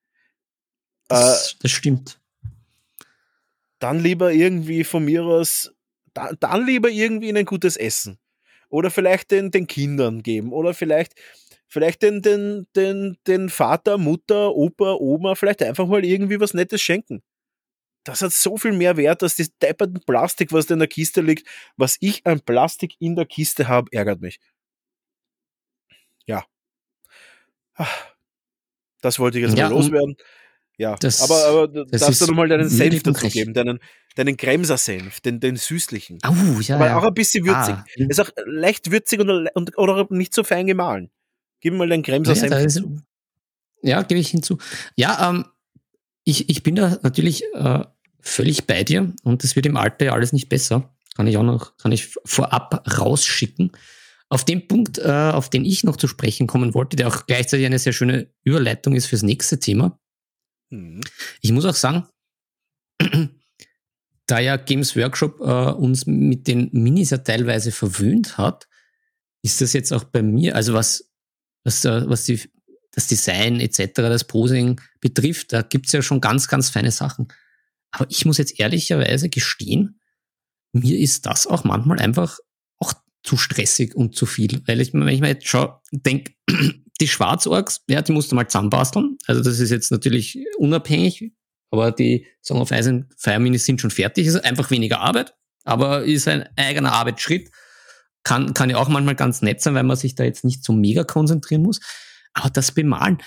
Das, 1.07 1.53
äh, 1.53 1.55
das 1.61 1.71
stimmt. 1.71 2.19
Dann 3.79 3.99
lieber 3.99 4.31
irgendwie 4.31 4.83
von 4.83 5.03
mir 5.03 5.23
aus, 5.23 5.71
dann, 6.13 6.37
dann 6.39 6.65
lieber 6.65 6.89
irgendwie 6.89 7.29
in 7.29 7.37
ein 7.37 7.45
gutes 7.45 7.75
Essen. 7.75 8.17
Oder 8.69 8.89
vielleicht 8.89 9.29
den, 9.31 9.51
den 9.51 9.67
Kindern 9.67 10.23
geben. 10.23 10.51
Oder 10.51 10.73
vielleicht 10.73 11.13
vielleicht 11.73 12.03
den, 12.03 12.21
den, 12.21 12.67
den, 12.75 13.17
den 13.25 13.49
Vater, 13.49 13.97
Mutter, 13.97 14.53
Opa, 14.53 14.93
Oma 14.93 15.33
vielleicht 15.33 15.63
einfach 15.63 15.87
mal 15.87 16.05
irgendwie 16.05 16.39
was 16.39 16.53
Nettes 16.53 16.81
schenken. 16.81 17.23
Das 18.05 18.21
hat 18.21 18.31
so 18.31 18.57
viel 18.57 18.73
mehr 18.73 18.95
Wert 18.95 19.23
als 19.23 19.37
das 19.37 19.49
depperten 19.57 20.01
Plastik, 20.05 20.51
was 20.51 20.67
da 20.67 20.75
in 20.75 20.79
der 20.79 20.87
Kiste 20.87 21.21
liegt. 21.21 21.47
Was 21.75 21.97
ich 21.99 22.25
an 22.27 22.41
Plastik 22.41 22.95
in 22.99 23.15
der 23.15 23.25
Kiste 23.25 23.67
habe, 23.67 23.89
ärgert 23.91 24.21
mich. 24.21 24.39
Ja. 26.27 26.45
Das 29.01 29.17
wollte 29.19 29.39
ich 29.39 29.45
jetzt 29.45 29.57
ja, 29.57 29.69
mal 29.69 29.75
loswerden. 29.75 30.15
Ja, 30.77 30.95
das, 30.95 31.21
aber, 31.21 31.45
aber 31.45 31.85
das 31.85 32.01
darfst 32.01 32.21
du 32.21 32.27
nochmal 32.27 32.49
deinen 32.49 32.69
Senf 32.69 33.03
dazu 33.03 33.29
geben, 33.29 33.53
deinen, 33.53 33.79
deinen 34.15 34.37
Kremser-Senf, 34.37 35.21
den, 35.21 35.39
den 35.39 35.55
süßlichen. 35.55 36.19
Oh, 36.27 36.59
ja, 36.61 36.75
aber 36.75 36.87
ja. 36.87 36.97
auch 36.97 37.03
ein 37.03 37.13
bisschen 37.13 37.45
würzig. 37.45 37.75
Ah. 37.75 37.85
Ist 37.95 38.19
auch 38.19 38.29
leicht 38.45 38.91
würzig 38.91 39.19
und, 39.19 39.49
und, 39.55 39.77
oder 39.77 40.07
nicht 40.09 40.33
so 40.33 40.43
fein 40.43 40.67
gemahlen. 40.67 41.11
Gib 41.63 41.71
mir 41.71 41.79
mal 41.79 41.89
den 41.89 42.03
Kremser-Senf 42.03 42.51
ja, 42.51 42.57
hinzu. 42.57 42.97
Ja, 43.81 44.01
gebe 44.01 44.19
ich 44.19 44.27
hinzu. 44.27 44.57
Ja, 44.97 45.29
ähm, 45.29 45.45
ich, 46.25 46.49
ich 46.49 46.61
bin 46.61 46.75
da 46.75 46.99
natürlich 47.03 47.41
äh, 47.53 47.85
völlig 48.19 48.67
bei 48.67 48.83
dir 48.83 49.13
und 49.23 49.45
es 49.45 49.55
wird 49.55 49.65
im 49.65 49.77
Alter 49.77 50.05
ja 50.05 50.11
alles 50.11 50.33
nicht 50.33 50.49
besser. 50.49 50.93
Kann 51.15 51.25
ich 51.25 51.37
auch 51.37 51.43
noch, 51.43 51.77
kann 51.77 51.93
ich 51.93 52.13
vorab 52.25 52.83
rausschicken. 52.97 53.71
Auf 54.27 54.43
den 54.43 54.67
Punkt, 54.67 54.97
äh, 54.97 55.31
auf 55.31 55.49
den 55.49 55.63
ich 55.63 55.85
noch 55.85 55.95
zu 55.95 56.09
sprechen 56.09 56.47
kommen 56.47 56.73
wollte, 56.73 56.97
der 56.97 57.07
auch 57.07 57.27
gleichzeitig 57.27 57.65
eine 57.65 57.79
sehr 57.79 57.93
schöne 57.93 58.29
Überleitung 58.43 58.93
ist 58.93 59.05
fürs 59.05 59.23
nächste 59.23 59.57
Thema. 59.57 59.97
Mhm. 60.69 60.99
Ich 61.39 61.53
muss 61.53 61.63
auch 61.63 61.75
sagen, 61.75 62.09
da 64.25 64.39
ja 64.39 64.57
Games 64.57 64.97
Workshop 64.97 65.39
äh, 65.39 65.71
uns 65.71 66.07
mit 66.07 66.47
den 66.47 66.69
Minis 66.73 67.11
ja 67.11 67.19
teilweise 67.19 67.71
verwöhnt 67.71 68.37
hat, 68.37 68.67
ist 69.43 69.61
das 69.61 69.71
jetzt 69.71 69.93
auch 69.93 70.03
bei 70.03 70.21
mir, 70.21 70.55
also 70.55 70.73
was, 70.73 71.12
was, 71.63 71.83
was 71.83 72.25
die, 72.25 72.39
das 72.91 73.07
Design 73.07 73.59
etc., 73.59 73.93
das 73.95 74.25
Posing 74.25 74.79
betrifft, 74.99 75.53
da 75.53 75.61
gibt's 75.61 75.91
ja 75.91 76.01
schon 76.01 76.21
ganz, 76.21 76.47
ganz 76.47 76.69
feine 76.69 76.91
Sachen. 76.91 77.27
Aber 77.91 78.07
ich 78.09 78.25
muss 78.25 78.37
jetzt 78.37 78.59
ehrlicherweise 78.59 79.29
gestehen, 79.29 79.99
mir 80.73 80.97
ist 80.99 81.25
das 81.25 81.47
auch 81.47 81.63
manchmal 81.63 81.99
einfach 81.99 82.39
auch 82.79 82.93
zu 83.23 83.37
stressig 83.37 83.95
und 83.95 84.15
zu 84.15 84.25
viel. 84.25 84.61
Weil 84.65 84.81
ich, 84.81 84.93
wenn 84.93 85.07
ich 85.07 85.21
mir 85.21 85.29
jetzt 85.29 85.47
schaue, 85.47 85.79
denke, 85.91 86.33
die 87.01 87.07
Schwarzorks, 87.07 87.81
ja, 87.87 88.01
die 88.01 88.11
musst 88.11 88.31
du 88.31 88.35
mal 88.35 88.47
zusammenbasteln. 88.47 89.17
Also 89.27 89.41
das 89.41 89.59
ist 89.59 89.69
jetzt 89.69 89.91
natürlich 89.91 90.39
unabhängig, 90.57 91.33
aber 91.71 91.91
die 91.91 92.25
Song 92.41 92.61
of 92.61 92.71
Ice 92.71 93.05
Fire 93.17 93.39
Minis 93.39 93.65
sind 93.65 93.79
schon 93.79 93.91
fertig. 93.91 94.25
Ist 94.27 94.43
einfach 94.43 94.71
weniger 94.71 94.99
Arbeit, 94.99 95.35
aber 95.63 96.03
ist 96.03 96.27
ein 96.27 96.49
eigener 96.55 96.93
Arbeitsschritt. 96.93 97.51
Kann, 98.23 98.53
kann 98.53 98.69
ja 98.69 98.77
auch 98.77 98.87
manchmal 98.87 99.15
ganz 99.15 99.41
nett 99.41 99.61
sein, 99.61 99.75
weil 99.75 99.83
man 99.83 99.97
sich 99.97 100.15
da 100.15 100.23
jetzt 100.23 100.45
nicht 100.45 100.63
so 100.63 100.73
mega 100.73 101.03
konzentrieren 101.03 101.61
muss. 101.61 101.79
Aber 102.33 102.49
das 102.49 102.71
Bemalen, 102.71 103.17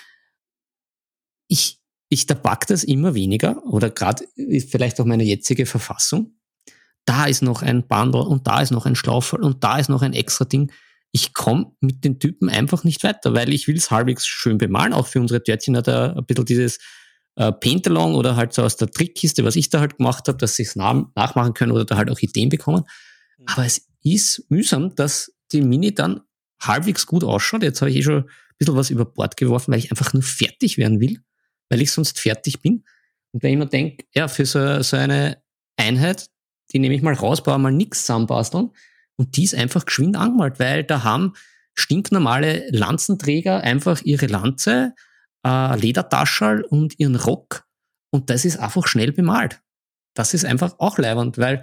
ich, 1.49 1.81
ich 2.09 2.27
tabak 2.27 2.67
das 2.67 2.83
immer 2.83 3.15
weniger 3.15 3.63
oder 3.67 3.91
gerade 3.91 4.25
vielleicht 4.69 5.01
auch 5.01 5.05
meine 5.05 5.25
jetzige 5.25 5.67
Verfassung 5.67 6.37
da 7.07 7.25
ist 7.27 7.43
noch 7.43 7.63
ein 7.63 7.87
Bundle 7.87 8.23
und 8.23 8.47
da 8.47 8.61
ist 8.61 8.73
noch 8.73 8.85
ein 8.85 8.97
Schlauffall 8.97 9.43
und 9.43 9.65
da 9.65 9.79
ist 9.79 9.89
noch 9.89 10.03
ein 10.03 10.13
extra 10.13 10.45
Ding. 10.45 10.71
Ich 11.13 11.33
komme 11.33 11.73
mit 11.81 12.05
den 12.05 12.19
Typen 12.19 12.51
einfach 12.51 12.85
nicht 12.85 13.05
weiter, 13.05 13.33
weil 13.33 13.53
ich 13.55 13.69
will 13.69 13.77
es 13.77 13.91
halbwegs 13.91 14.27
schön 14.27 14.59
bemalen. 14.59 14.93
Auch 14.93 15.07
für 15.07 15.21
unsere 15.21 15.43
Törtchen 15.43 15.77
hat 15.77 15.89
er 15.89 16.17
ein 16.17 16.27
bisschen 16.27 16.45
dieses 16.45 16.79
äh, 17.37 17.53
Paintalong 17.53 18.17
oder 18.17 18.37
halt 18.37 18.53
so 18.53 18.63
aus 18.63 18.77
der 18.77 18.91
Trickkiste, 18.91 19.45
was 19.45 19.57
ich 19.57 19.71
da 19.71 19.81
halt 19.81 19.99
gemacht 19.99 20.27
habe, 20.27 20.37
dass 20.37 20.57
sie 20.57 20.65
es 20.65 20.75
nach, 20.75 21.05
nachmachen 21.15 21.55
können 21.55 21.73
oder 21.73 21.85
da 21.85 21.97
halt 21.97 22.11
auch 22.11 22.19
Ideen 22.19 22.49
bekommen. 22.49 22.83
Mhm. 23.39 23.45
Aber 23.47 23.65
es 23.65 23.87
ist 24.15 24.45
mühsam, 24.51 24.95
dass 24.95 25.33
die 25.53 25.63
Mini 25.63 25.95
dann 25.95 26.21
halbwegs 26.61 27.07
gut 27.07 27.25
ausschaut. 27.25 27.63
Jetzt 27.63 27.81
habe 27.81 27.91
ich 27.91 27.97
eh 27.97 28.03
schon 28.03 28.25
ein 28.25 28.31
bisschen 28.59 28.77
was 28.77 28.91
über 28.91 29.05
Bord 29.05 29.37
geworfen, 29.37 29.73
weil 29.73 29.79
ich 29.79 29.91
einfach 29.91 30.13
nur 30.13 30.23
fertig 30.23 30.79
werden 30.79 31.01
will, 31.01 31.21
weil 31.69 31.83
ich 31.83 31.93
sonst 31.93 32.21
fertig 32.21 32.61
bin. 32.61 32.85
Und 33.33 33.43
wenn 33.43 33.53
ich 33.53 33.59
mir 33.59 33.67
denke, 33.67 34.05
ja, 34.15 34.29
für 34.29 34.47
so, 34.47 34.83
so 34.83 34.97
eine 34.97 35.43
Einheit, 35.77 36.29
die 36.73 36.79
nehme 36.79 36.95
ich 36.95 37.03
mal 37.03 37.15
raus, 37.15 37.43
baue 37.43 37.59
mal 37.59 37.73
nichts 37.73 38.03
zusammenbasteln 38.03 38.71
und 39.17 39.37
die 39.37 39.45
ist 39.45 39.55
einfach 39.55 39.85
geschwind 39.85 40.17
angemalt, 40.17 40.59
weil 40.59 40.85
da 40.85 41.05
haben 41.05 41.35
stinknormale 41.75 42.69
Lanzenträger 42.71 43.61
einfach 43.61 44.03
ihre 44.03 44.27
Lanze, 44.27 44.95
äh, 45.47 45.79
Ledertaschel 45.79 46.63
und 46.63 46.99
ihren 46.99 47.17
Rock 47.17 47.67
und 48.11 48.31
das 48.31 48.45
ist 48.45 48.59
einfach 48.59 48.87
schnell 48.87 49.13
bemalt. 49.13 49.61
Das 50.15 50.33
ist 50.33 50.45
einfach 50.45 50.79
auch 50.79 50.97
leibend, 50.97 51.37
weil 51.37 51.63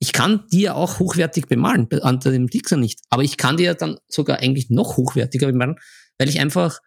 ich 0.00 0.12
kann 0.12 0.46
die 0.50 0.62
ja 0.62 0.74
auch 0.74 0.98
hochwertig 0.98 1.46
bemalen, 1.46 1.86
unter 1.86 2.32
dem 2.32 2.48
Dixer 2.48 2.78
nicht, 2.78 3.00
aber 3.10 3.22
ich 3.22 3.36
kann 3.36 3.58
die 3.58 3.64
ja 3.64 3.74
dann 3.74 3.98
sogar 4.08 4.38
eigentlich 4.38 4.70
noch 4.70 4.96
hochwertiger 4.96 5.46
bemalen, 5.46 5.76
weil 6.18 6.28
ich 6.28 6.40
einfach 6.40 6.80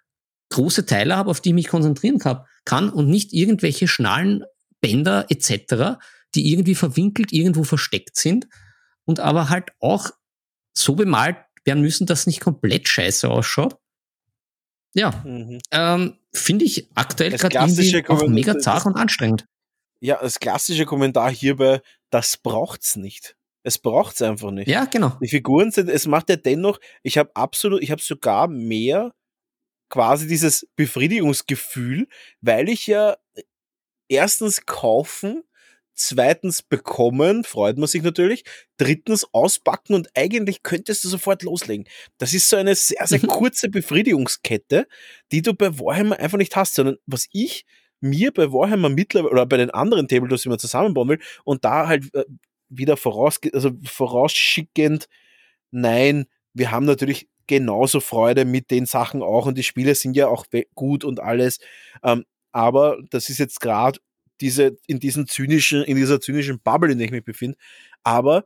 große 0.49 0.85
Teile 0.85 1.15
habe, 1.15 1.29
auf 1.29 1.39
die 1.39 1.49
ich 1.49 1.55
mich 1.55 1.67
konzentrieren 1.67 2.19
kann 2.65 2.89
und 2.89 3.07
nicht 3.07 3.31
irgendwelche 3.31 3.87
Schnallen, 3.87 4.43
Bänder 4.81 5.27
etc., 5.29 5.99
die 6.35 6.51
irgendwie 6.51 6.75
verwinkelt 6.75 7.31
irgendwo 7.31 7.63
versteckt 7.63 8.17
sind 8.17 8.47
und 9.05 9.19
aber 9.19 9.49
halt 9.49 9.71
auch 9.79 10.09
so 10.75 10.95
bemalt 10.95 11.37
werden 11.65 11.81
müssen, 11.83 12.07
dass 12.07 12.21
es 12.21 12.27
nicht 12.27 12.41
komplett 12.41 12.87
scheiße 12.87 13.29
ausschaut. 13.29 13.77
Ja, 14.95 15.11
mhm. 15.23 15.59
ähm, 15.71 16.17
finde 16.33 16.65
ich 16.65 16.89
aktuell 16.95 17.31
gerade 17.31 17.55
irgendwie 17.55 18.07
auch 18.07 18.27
mega 18.27 18.57
zart 18.59 18.85
und 18.85 18.95
anstrengend. 18.95 19.45
Ja, 19.99 20.19
das 20.21 20.39
klassische 20.39 20.85
Kommentar 20.85 21.31
hierbei, 21.31 21.81
das 22.13 22.37
braucht's 22.37 22.95
nicht. 22.95 23.35
Es 23.63 23.77
braucht's 23.77 24.21
einfach 24.21 24.51
nicht. 24.51 24.67
Ja, 24.67 24.85
genau. 24.85 25.17
Die 25.21 25.29
Figuren 25.29 25.71
sind, 25.71 25.89
es 25.89 26.05
macht 26.05 26.29
ja 26.29 26.35
dennoch, 26.35 26.79
ich 27.01 27.17
habe 27.17 27.35
absolut, 27.35 27.81
ich 27.81 27.91
habe 27.91 28.01
sogar 28.01 28.47
mehr 28.47 29.13
quasi 29.89 30.27
dieses 30.27 30.67
Befriedigungsgefühl, 30.75 32.07
weil 32.41 32.69
ich 32.69 32.87
ja 32.87 33.17
erstens 34.09 34.65
kaufen 34.65 35.43
Zweitens 35.95 36.63
bekommen, 36.63 37.43
freut 37.43 37.77
man 37.77 37.87
sich 37.87 38.01
natürlich. 38.01 38.43
Drittens 38.77 39.27
auspacken 39.31 39.93
und 39.93 40.09
eigentlich 40.15 40.63
könntest 40.63 41.03
du 41.03 41.09
sofort 41.09 41.43
loslegen. 41.43 41.87
Das 42.17 42.33
ist 42.33 42.49
so 42.49 42.55
eine 42.55 42.73
sehr, 42.73 43.05
sehr 43.05 43.19
mhm. 43.19 43.27
kurze 43.27 43.69
Befriedigungskette, 43.69 44.87
die 45.31 45.43
du 45.43 45.53
bei 45.53 45.77
Warhammer 45.77 46.19
einfach 46.19 46.39
nicht 46.39 46.55
hast, 46.55 46.73
sondern 46.73 46.97
was 47.05 47.27
ich 47.31 47.65
mir 48.03 48.31
bei 48.31 48.51
Warhammer 48.51 48.89
mittlerweile 48.89 49.31
oder 49.31 49.45
bei 49.45 49.57
den 49.57 49.71
anderen 49.71 50.07
Tabletops, 50.07 50.43
die 50.43 50.49
man 50.49 50.59
zusammenbauen 50.59 51.09
will 51.09 51.19
und 51.43 51.65
da 51.65 51.87
halt 51.87 52.13
äh, 52.13 52.25
wieder 52.69 52.97
voraus, 52.97 53.39
also 53.53 53.71
vorausschickend, 53.83 55.07
nein, 55.71 56.25
wir 56.53 56.71
haben 56.71 56.85
natürlich 56.85 57.27
genauso 57.47 57.99
Freude 57.99 58.45
mit 58.45 58.71
den 58.71 58.85
Sachen 58.85 59.21
auch 59.21 59.45
und 59.45 59.57
die 59.57 59.63
Spiele 59.63 59.95
sind 59.95 60.15
ja 60.15 60.27
auch 60.27 60.45
gut 60.75 61.03
und 61.03 61.19
alles. 61.19 61.59
Ähm, 62.03 62.25
aber 62.51 62.97
das 63.09 63.29
ist 63.29 63.39
jetzt 63.39 63.59
gerade 63.59 63.99
diese, 64.41 64.77
in 64.87 64.99
diesen 64.99 65.27
zynischen, 65.27 65.83
in 65.83 65.95
dieser 65.95 66.21
zynischen 66.21 66.59
Bubble, 66.59 66.91
in 66.91 66.97
der 66.97 67.05
ich 67.05 67.11
mich 67.11 67.23
befinde. 67.23 67.57
Aber 68.03 68.45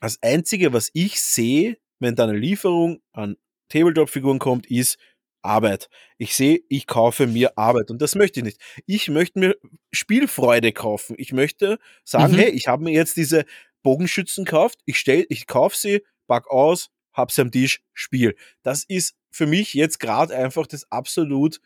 das 0.00 0.22
Einzige, 0.22 0.72
was 0.72 0.90
ich 0.92 1.20
sehe, 1.20 1.78
wenn 1.98 2.14
da 2.14 2.24
eine 2.24 2.38
Lieferung 2.38 3.00
an 3.12 3.36
Tabletop-Figuren 3.68 4.38
kommt, 4.38 4.66
ist 4.66 4.98
Arbeit. 5.42 5.88
Ich 6.16 6.34
sehe, 6.34 6.60
ich 6.68 6.86
kaufe 6.86 7.26
mir 7.26 7.56
Arbeit 7.56 7.90
und 7.90 8.02
das 8.02 8.14
möchte 8.14 8.40
ich 8.40 8.44
nicht. 8.44 8.60
Ich 8.86 9.08
möchte 9.08 9.38
mir 9.38 9.56
Spielfreude 9.92 10.72
kaufen. 10.72 11.14
Ich 11.18 11.32
möchte 11.32 11.78
sagen, 12.04 12.32
mhm. 12.32 12.38
hey, 12.38 12.50
ich 12.50 12.68
habe 12.68 12.84
mir 12.84 12.92
jetzt 12.92 13.16
diese 13.16 13.44
Bogenschützen 13.82 14.44
gekauft, 14.44 14.80
ich 14.84 14.98
stell, 14.98 15.24
ich 15.28 15.46
kaufe 15.46 15.76
sie, 15.76 16.02
pack 16.26 16.50
aus, 16.50 16.90
hab 17.12 17.30
sie 17.30 17.42
am 17.42 17.50
Tisch, 17.50 17.80
spiel. 17.94 18.34
Das 18.62 18.84
ist 18.84 19.14
für 19.30 19.46
mich 19.46 19.74
jetzt 19.74 20.00
gerade 20.00 20.34
einfach 20.34 20.66
das 20.66 20.90
absolut 20.90 21.60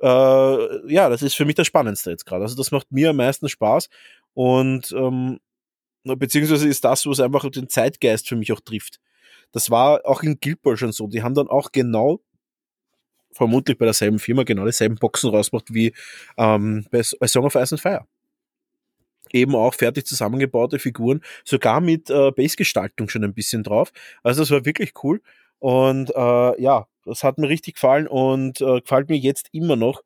äh, 0.00 0.92
ja, 0.92 1.08
das 1.08 1.22
ist 1.22 1.34
für 1.34 1.44
mich 1.44 1.56
das 1.56 1.66
Spannendste 1.66 2.10
jetzt 2.10 2.26
gerade. 2.26 2.44
Also 2.44 2.56
das 2.56 2.70
macht 2.70 2.90
mir 2.92 3.10
am 3.10 3.16
meisten 3.16 3.48
Spaß 3.48 3.88
und 4.34 4.92
ähm, 4.92 5.40
beziehungsweise 6.04 6.68
ist 6.68 6.84
das, 6.84 7.06
was 7.06 7.20
einfach 7.20 7.48
den 7.50 7.68
Zeitgeist 7.68 8.28
für 8.28 8.36
mich 8.36 8.52
auch 8.52 8.60
trifft. 8.60 9.00
Das 9.52 9.70
war 9.70 10.02
auch 10.04 10.22
in 10.22 10.38
Guild 10.40 10.62
Ball 10.62 10.76
schon 10.76 10.92
so. 10.92 11.08
Die 11.08 11.22
haben 11.22 11.34
dann 11.34 11.48
auch 11.48 11.72
genau, 11.72 12.20
vermutlich 13.38 13.78
bei 13.78 13.86
derselben 13.86 14.18
Firma, 14.18 14.42
genau 14.42 14.66
dieselben 14.66 14.96
Boxen 14.96 15.30
rausgemacht 15.30 15.72
wie 15.72 15.94
ähm, 16.36 16.86
bei, 16.90 17.02
bei 17.18 17.26
Song 17.26 17.44
of 17.44 17.54
Ice 17.54 17.74
and 17.74 17.80
Fire 17.80 18.06
eben 19.32 19.54
auch 19.54 19.74
fertig 19.74 20.06
zusammengebaute 20.06 20.78
Figuren, 20.78 21.22
sogar 21.44 21.80
mit 21.80 22.10
äh, 22.10 22.30
Base-Gestaltung 22.30 23.08
schon 23.08 23.24
ein 23.24 23.34
bisschen 23.34 23.62
drauf. 23.62 23.92
Also 24.22 24.42
das 24.42 24.50
war 24.50 24.64
wirklich 24.64 24.92
cool. 25.02 25.20
Und 25.58 26.10
äh, 26.14 26.62
ja, 26.62 26.86
das 27.04 27.24
hat 27.24 27.38
mir 27.38 27.48
richtig 27.48 27.74
gefallen 27.74 28.06
und 28.06 28.60
äh, 28.60 28.80
gefällt 28.80 29.08
mir 29.08 29.18
jetzt 29.18 29.48
immer 29.52 29.76
noch. 29.76 30.02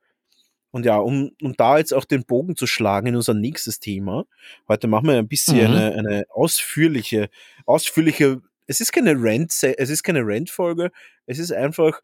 Und 0.70 0.86
ja, 0.86 0.96
um, 0.96 1.32
um 1.42 1.54
da 1.54 1.76
jetzt 1.76 1.92
auch 1.92 2.06
den 2.06 2.24
Bogen 2.24 2.56
zu 2.56 2.66
schlagen 2.66 3.08
in 3.08 3.16
unser 3.16 3.34
nächstes 3.34 3.78
Thema. 3.78 4.24
Heute 4.68 4.88
machen 4.88 5.08
wir 5.08 5.18
ein 5.18 5.28
bisschen 5.28 5.58
mhm. 5.58 5.76
eine, 5.76 5.94
eine 5.94 6.24
ausführliche, 6.30 7.28
ausführliche, 7.66 8.40
es 8.66 8.80
ist 8.80 8.92
keine 8.92 9.14
Rant, 9.16 9.50
es 9.50 9.90
ist 9.90 10.02
keine 10.02 10.22
Rant-Folge, 10.24 10.90
es 11.26 11.38
ist 11.38 11.52
einfach 11.52 12.00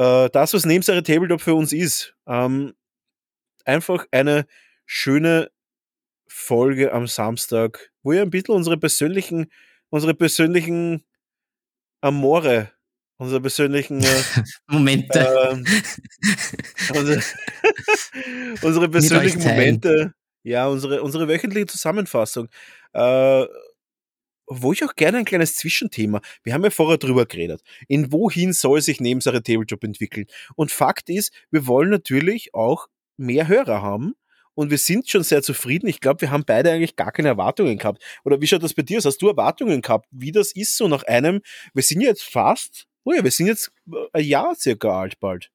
äh, 0.00 0.30
das, 0.30 0.54
was 0.54 0.64
Nebensache 0.64 1.02
Tabletop 1.02 1.40
für 1.40 1.54
uns 1.54 1.72
ist. 1.72 2.14
Ähm, 2.26 2.74
einfach 3.64 4.06
eine 4.10 4.46
schöne 4.86 5.50
Folge 6.26 6.92
am 6.92 7.06
Samstag, 7.06 7.92
wo 8.02 8.12
wir 8.12 8.22
ein 8.22 8.30
bisschen 8.30 8.54
unsere 8.54 8.78
persönlichen, 8.78 9.50
unsere 9.90 10.14
persönlichen 10.14 11.04
Amore 12.00 12.72
unsere 13.20 13.42
persönlichen 13.42 14.02
äh, 14.02 14.22
Momente. 14.66 15.18
Ähm, 15.18 15.66
unsere, 16.96 17.22
unsere 18.62 18.88
persönlichen 18.88 19.42
Momente, 19.42 20.14
ja, 20.42 20.66
unsere, 20.66 21.02
unsere 21.02 21.28
wöchentliche 21.28 21.66
Zusammenfassung. 21.66 22.48
Äh, 22.94 23.44
wo 24.50 24.72
ich 24.72 24.84
auch 24.84 24.96
gerne 24.96 25.18
ein 25.18 25.24
kleines 25.24 25.56
Zwischenthema. 25.56 26.20
Wir 26.42 26.54
haben 26.54 26.64
ja 26.64 26.70
vorher 26.70 26.98
drüber 26.98 27.24
geredet. 27.24 27.62
In 27.86 28.12
wohin 28.12 28.52
soll 28.52 28.82
sich 28.82 29.00
Nebensache 29.00 29.42
Tabletop 29.42 29.84
entwickeln? 29.84 30.26
Und 30.56 30.72
Fakt 30.72 31.08
ist, 31.08 31.32
wir 31.50 31.66
wollen 31.68 31.88
natürlich 31.88 32.52
auch 32.52 32.88
mehr 33.16 33.46
Hörer 33.46 33.80
haben. 33.80 34.14
Und 34.54 34.70
wir 34.70 34.78
sind 34.78 35.08
schon 35.08 35.22
sehr 35.22 35.42
zufrieden. 35.42 35.86
Ich 35.86 36.00
glaube, 36.00 36.22
wir 36.22 36.30
haben 36.32 36.44
beide 36.44 36.72
eigentlich 36.72 36.96
gar 36.96 37.12
keine 37.12 37.28
Erwartungen 37.28 37.78
gehabt. 37.78 38.02
Oder 38.24 38.40
wie 38.40 38.46
schaut 38.48 38.64
das 38.64 38.74
bei 38.74 38.82
dir 38.82 38.98
aus? 38.98 39.04
Hast 39.04 39.22
du 39.22 39.28
Erwartungen 39.28 39.80
gehabt, 39.80 40.08
wie 40.10 40.32
das 40.32 40.52
ist 40.52 40.76
so 40.76 40.88
nach 40.88 41.04
einem, 41.04 41.40
wir 41.72 41.84
sind 41.84 42.00
jetzt 42.00 42.24
fast, 42.24 42.86
oh 43.04 43.12
ja, 43.12 43.22
wir 43.22 43.30
sind 43.30 43.46
jetzt 43.46 43.70
äh, 43.90 43.96
ein 44.12 44.24
Jahr 44.24 44.56
circa 44.56 45.00
alt 45.00 45.20
bald. 45.20 45.50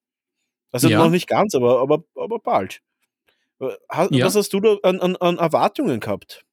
Also 0.72 0.88
ja. 0.88 1.00
noch 1.00 1.10
nicht 1.10 1.28
ganz, 1.28 1.54
aber, 1.54 1.82
aber, 1.82 2.04
aber 2.16 2.39
bald. 2.39 2.82
Äh, 3.60 3.76
was 3.89 4.10
ja. 4.12 4.26
hast 4.26 4.54
du 4.54 4.62
da 4.62 4.78
an, 4.84 5.02
an, 5.02 5.18
an 5.18 5.38
Erwartungen 5.38 6.00
gehabt? 6.00 6.46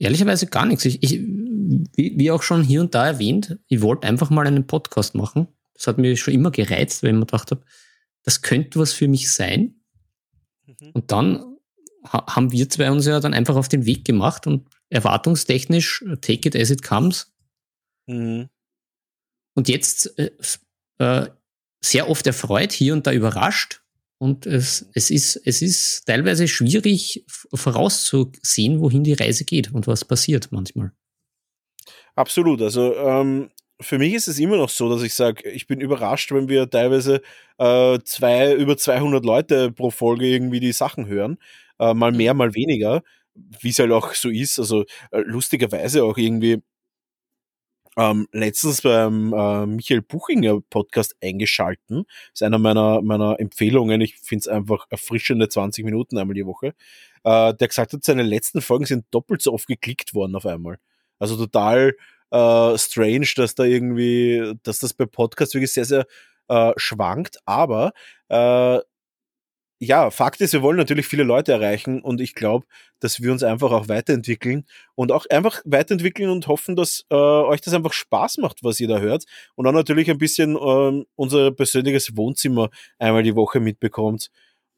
Ehrlicherweise 0.00 0.46
gar 0.46 0.64
nichts. 0.64 0.86
Ich, 0.86 1.02
ich, 1.02 1.20
wie, 1.20 2.18
wie 2.18 2.30
auch 2.30 2.42
schon 2.42 2.62
hier 2.62 2.80
und 2.80 2.94
da 2.94 3.06
erwähnt, 3.06 3.58
ich 3.68 3.82
wollte 3.82 4.08
einfach 4.08 4.30
mal 4.30 4.46
einen 4.46 4.66
Podcast 4.66 5.14
machen. 5.14 5.46
Das 5.74 5.86
hat 5.86 5.98
mir 5.98 6.16
schon 6.16 6.34
immer 6.34 6.50
gereizt, 6.50 7.02
wenn 7.02 7.14
ich 7.14 7.20
mir 7.20 7.26
gedacht 7.26 7.50
habe, 7.50 7.62
das 8.22 8.40
könnte 8.40 8.78
was 8.78 8.94
für 8.94 9.08
mich 9.08 9.30
sein. 9.30 9.82
Mhm. 10.66 10.90
Und 10.94 11.12
dann 11.12 11.56
ha 12.04 12.34
haben 12.34 12.50
wir 12.50 12.68
zwei 12.70 12.90
uns 12.90 13.06
ja 13.06 13.20
dann 13.20 13.34
einfach 13.34 13.56
auf 13.56 13.68
den 13.68 13.84
Weg 13.84 14.06
gemacht 14.06 14.46
und 14.46 14.68
erwartungstechnisch 14.88 16.02
take 16.22 16.48
it 16.48 16.56
as 16.56 16.70
it 16.70 16.82
comes. 16.82 17.32
Mhm. 18.06 18.48
Und 19.54 19.68
jetzt 19.68 20.18
äh, 20.18 20.30
äh, 20.98 21.28
sehr 21.84 22.08
oft 22.08 22.26
erfreut, 22.26 22.72
hier 22.72 22.94
und 22.94 23.06
da 23.06 23.12
überrascht. 23.12 23.82
Und 24.22 24.44
es, 24.44 24.86
es, 24.92 25.10
ist, 25.10 25.40
es 25.46 25.62
ist 25.62 26.04
teilweise 26.04 26.46
schwierig 26.46 27.24
vorauszusehen, 27.54 28.80
wohin 28.80 29.02
die 29.02 29.14
Reise 29.14 29.46
geht 29.46 29.72
und 29.72 29.86
was 29.86 30.04
passiert 30.04 30.48
manchmal. 30.52 30.92
Absolut. 32.16 32.60
Also 32.60 32.94
ähm, 32.96 33.50
für 33.80 33.96
mich 33.96 34.12
ist 34.12 34.28
es 34.28 34.38
immer 34.38 34.58
noch 34.58 34.68
so, 34.68 34.90
dass 34.90 35.02
ich 35.02 35.14
sage, 35.14 35.48
ich 35.48 35.66
bin 35.66 35.80
überrascht, 35.80 36.32
wenn 36.32 36.50
wir 36.50 36.68
teilweise 36.68 37.22
äh, 37.56 37.98
zwei, 38.04 38.54
über 38.54 38.76
200 38.76 39.24
Leute 39.24 39.72
pro 39.72 39.90
Folge 39.90 40.26
irgendwie 40.26 40.60
die 40.60 40.72
Sachen 40.72 41.06
hören. 41.06 41.38
Äh, 41.78 41.94
mal 41.94 42.12
mehr, 42.12 42.34
mal 42.34 42.54
weniger. 42.54 43.02
Wie 43.34 43.70
es 43.70 43.78
halt 43.78 43.90
auch 43.90 44.12
so 44.12 44.28
ist. 44.28 44.58
Also 44.58 44.84
äh, 45.12 45.20
lustigerweise 45.20 46.04
auch 46.04 46.18
irgendwie 46.18 46.62
ähm, 48.00 48.26
letztens 48.32 48.80
beim 48.80 49.34
äh, 49.34 49.66
Michael 49.66 50.00
Buchinger 50.00 50.60
Podcast 50.70 51.14
eingeschalten. 51.22 52.06
Ist 52.32 52.42
einer 52.42 52.58
meiner, 52.58 53.02
meiner 53.02 53.38
Empfehlungen. 53.38 54.00
Ich 54.00 54.16
finde 54.16 54.40
es 54.40 54.48
einfach 54.48 54.86
erfrischende 54.88 55.48
20 55.48 55.84
Minuten 55.84 56.16
einmal 56.16 56.34
die 56.34 56.46
Woche. 56.46 56.68
Äh, 57.24 57.54
der 57.54 57.68
gesagt 57.68 57.92
hat, 57.92 58.02
seine 58.02 58.22
letzten 58.22 58.62
Folgen 58.62 58.86
sind 58.86 59.04
doppelt 59.10 59.42
so 59.42 59.52
oft 59.52 59.66
geklickt 59.66 60.14
worden 60.14 60.34
auf 60.34 60.46
einmal. 60.46 60.78
Also 61.18 61.36
total 61.36 61.94
äh, 62.30 62.78
strange, 62.78 63.28
dass 63.36 63.54
da 63.54 63.64
irgendwie, 63.64 64.54
dass 64.62 64.78
das 64.78 64.94
bei 64.94 65.04
Podcasts 65.04 65.54
wirklich 65.54 65.72
sehr, 65.72 65.84
sehr 65.84 66.06
äh, 66.48 66.72
schwankt. 66.76 67.38
Aber 67.44 67.92
äh, 68.28 68.78
ja, 69.82 70.10
Fakt 70.10 70.42
ist, 70.42 70.52
wir 70.52 70.60
wollen 70.60 70.76
natürlich 70.76 71.06
viele 71.06 71.22
Leute 71.22 71.52
erreichen 71.52 72.02
und 72.02 72.20
ich 72.20 72.34
glaube, 72.34 72.66
dass 73.00 73.22
wir 73.22 73.32
uns 73.32 73.42
einfach 73.42 73.72
auch 73.72 73.88
weiterentwickeln 73.88 74.66
und 74.94 75.10
auch 75.10 75.24
einfach 75.30 75.62
weiterentwickeln 75.64 76.28
und 76.28 76.48
hoffen, 76.48 76.76
dass 76.76 77.06
äh, 77.10 77.14
euch 77.14 77.62
das 77.62 77.72
einfach 77.72 77.94
Spaß 77.94 78.38
macht, 78.38 78.62
was 78.62 78.78
ihr 78.78 78.88
da 78.88 78.98
hört 78.98 79.24
und 79.54 79.66
auch 79.66 79.72
natürlich 79.72 80.10
ein 80.10 80.18
bisschen 80.18 80.54
äh, 80.54 81.04
unser 81.16 81.50
persönliches 81.52 82.14
Wohnzimmer 82.14 82.68
einmal 82.98 83.22
die 83.22 83.34
Woche 83.34 83.58
mitbekommt. 83.58 84.30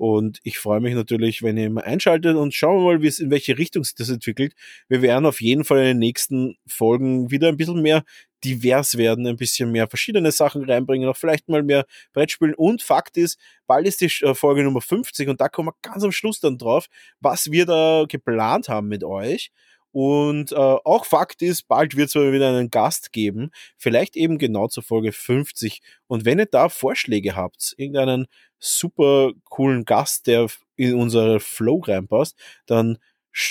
Und 0.03 0.41
ich 0.43 0.59
freue 0.59 0.81
mich 0.81 0.97
natürlich, 0.97 1.45
wenn 1.45 1.57
ihr 1.57 1.67
immer 1.67 1.85
einschaltet 1.85 2.35
und 2.35 2.53
schauen 2.53 2.79
wir 2.79 2.95
mal, 2.95 3.03
wie 3.03 3.07
es 3.07 3.21
in 3.21 3.31
welche 3.31 3.57
Richtung 3.57 3.85
sich 3.85 3.95
das 3.95 4.09
entwickelt. 4.09 4.53
Wir 4.89 5.01
werden 5.01 5.27
auf 5.27 5.41
jeden 5.41 5.63
Fall 5.63 5.79
in 5.79 5.85
den 5.85 5.99
nächsten 6.01 6.57
Folgen 6.67 7.31
wieder 7.31 7.47
ein 7.47 7.57
bisschen 7.57 7.81
mehr 7.83 8.03
divers 8.43 8.97
werden, 8.97 9.29
ein 9.29 9.37
bisschen 9.37 9.71
mehr 9.71 9.87
verschiedene 9.87 10.33
Sachen 10.33 10.65
reinbringen, 10.69 11.09
auch 11.09 11.17
vielleicht 11.17 11.49
mal 11.49 11.63
mehr 11.63 11.87
Brettspielen. 12.15 12.57
Und 12.57 12.83
Fakt 12.83 13.17
ist, 13.17 13.39
bald 13.69 13.87
ist 13.87 14.01
die 14.01 14.11
äh, 14.25 14.35
Folge 14.35 14.65
Nummer 14.65 14.81
50 14.81 15.29
und 15.29 15.41
da 15.41 15.49
kommen 15.49 15.69
wir 15.69 15.77
ganz 15.89 16.03
am 16.03 16.11
Schluss 16.11 16.41
dann 16.41 16.59
drauf, 16.59 16.87
was 17.21 17.53
wir 17.53 17.65
da 17.65 18.05
geplant 18.09 18.69
haben 18.69 18.89
mit 18.89 19.05
euch. 19.05 19.53
Und 19.93 20.53
äh, 20.53 20.57
auch 20.57 21.05
Fakt 21.05 21.43
ist, 21.43 21.69
bald 21.69 21.97
wird 21.97 22.09
es 22.09 22.15
mal 22.15 22.33
wieder 22.33 22.49
einen 22.49 22.71
Gast 22.71 23.13
geben, 23.13 23.51
vielleicht 23.77 24.17
eben 24.17 24.39
genau 24.39 24.69
zur 24.69 24.83
Folge 24.83 25.13
50. 25.13 25.81
Und 26.07 26.25
wenn 26.25 26.39
ihr 26.39 26.47
da 26.47 26.71
Vorschläge 26.71 27.37
habt, 27.37 27.75
irgendeinen 27.77 28.27
super 28.59 29.33
coolen 29.45 29.85
Gast, 29.85 30.27
der 30.27 30.47
in 30.77 30.95
unsere 30.95 31.41
Flow 31.41 31.81
reinpasst, 31.81 32.37
dann, 32.67 32.99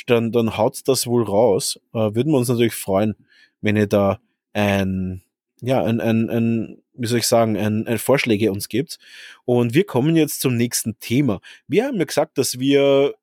dann, 0.08 0.32
dann 0.32 0.58
haut 0.58 0.80
das 0.86 1.06
wohl 1.06 1.24
raus. 1.24 1.80
Äh, 1.94 2.16
würden 2.16 2.32
wir 2.32 2.38
uns 2.38 2.50
natürlich 2.50 2.74
freuen, 2.74 3.16
wenn 3.62 3.76
ihr 3.76 3.88
da 3.88 4.20
ein, 4.54 5.22
ja, 5.62 5.84
ein, 5.84 6.02
ein, 6.02 6.30
ein 6.30 6.82
wie 6.94 7.08
soll 7.08 7.20
ich 7.20 7.28
sagen, 7.28 7.58
ein, 7.58 7.88
ein 7.88 8.00
Vorschläge 8.00 8.52
uns 8.52 8.68
gibt. 8.68 8.98
Und 9.46 9.74
wir 9.74 9.86
kommen 9.86 10.16
jetzt 10.16 10.42
zum 10.42 10.56
nächsten 10.56 11.00
Thema. 11.00 11.40
Wir 11.68 11.86
haben 11.86 11.98
ja 11.98 12.06
gesagt, 12.06 12.38
dass 12.38 12.60
wir 12.60 13.14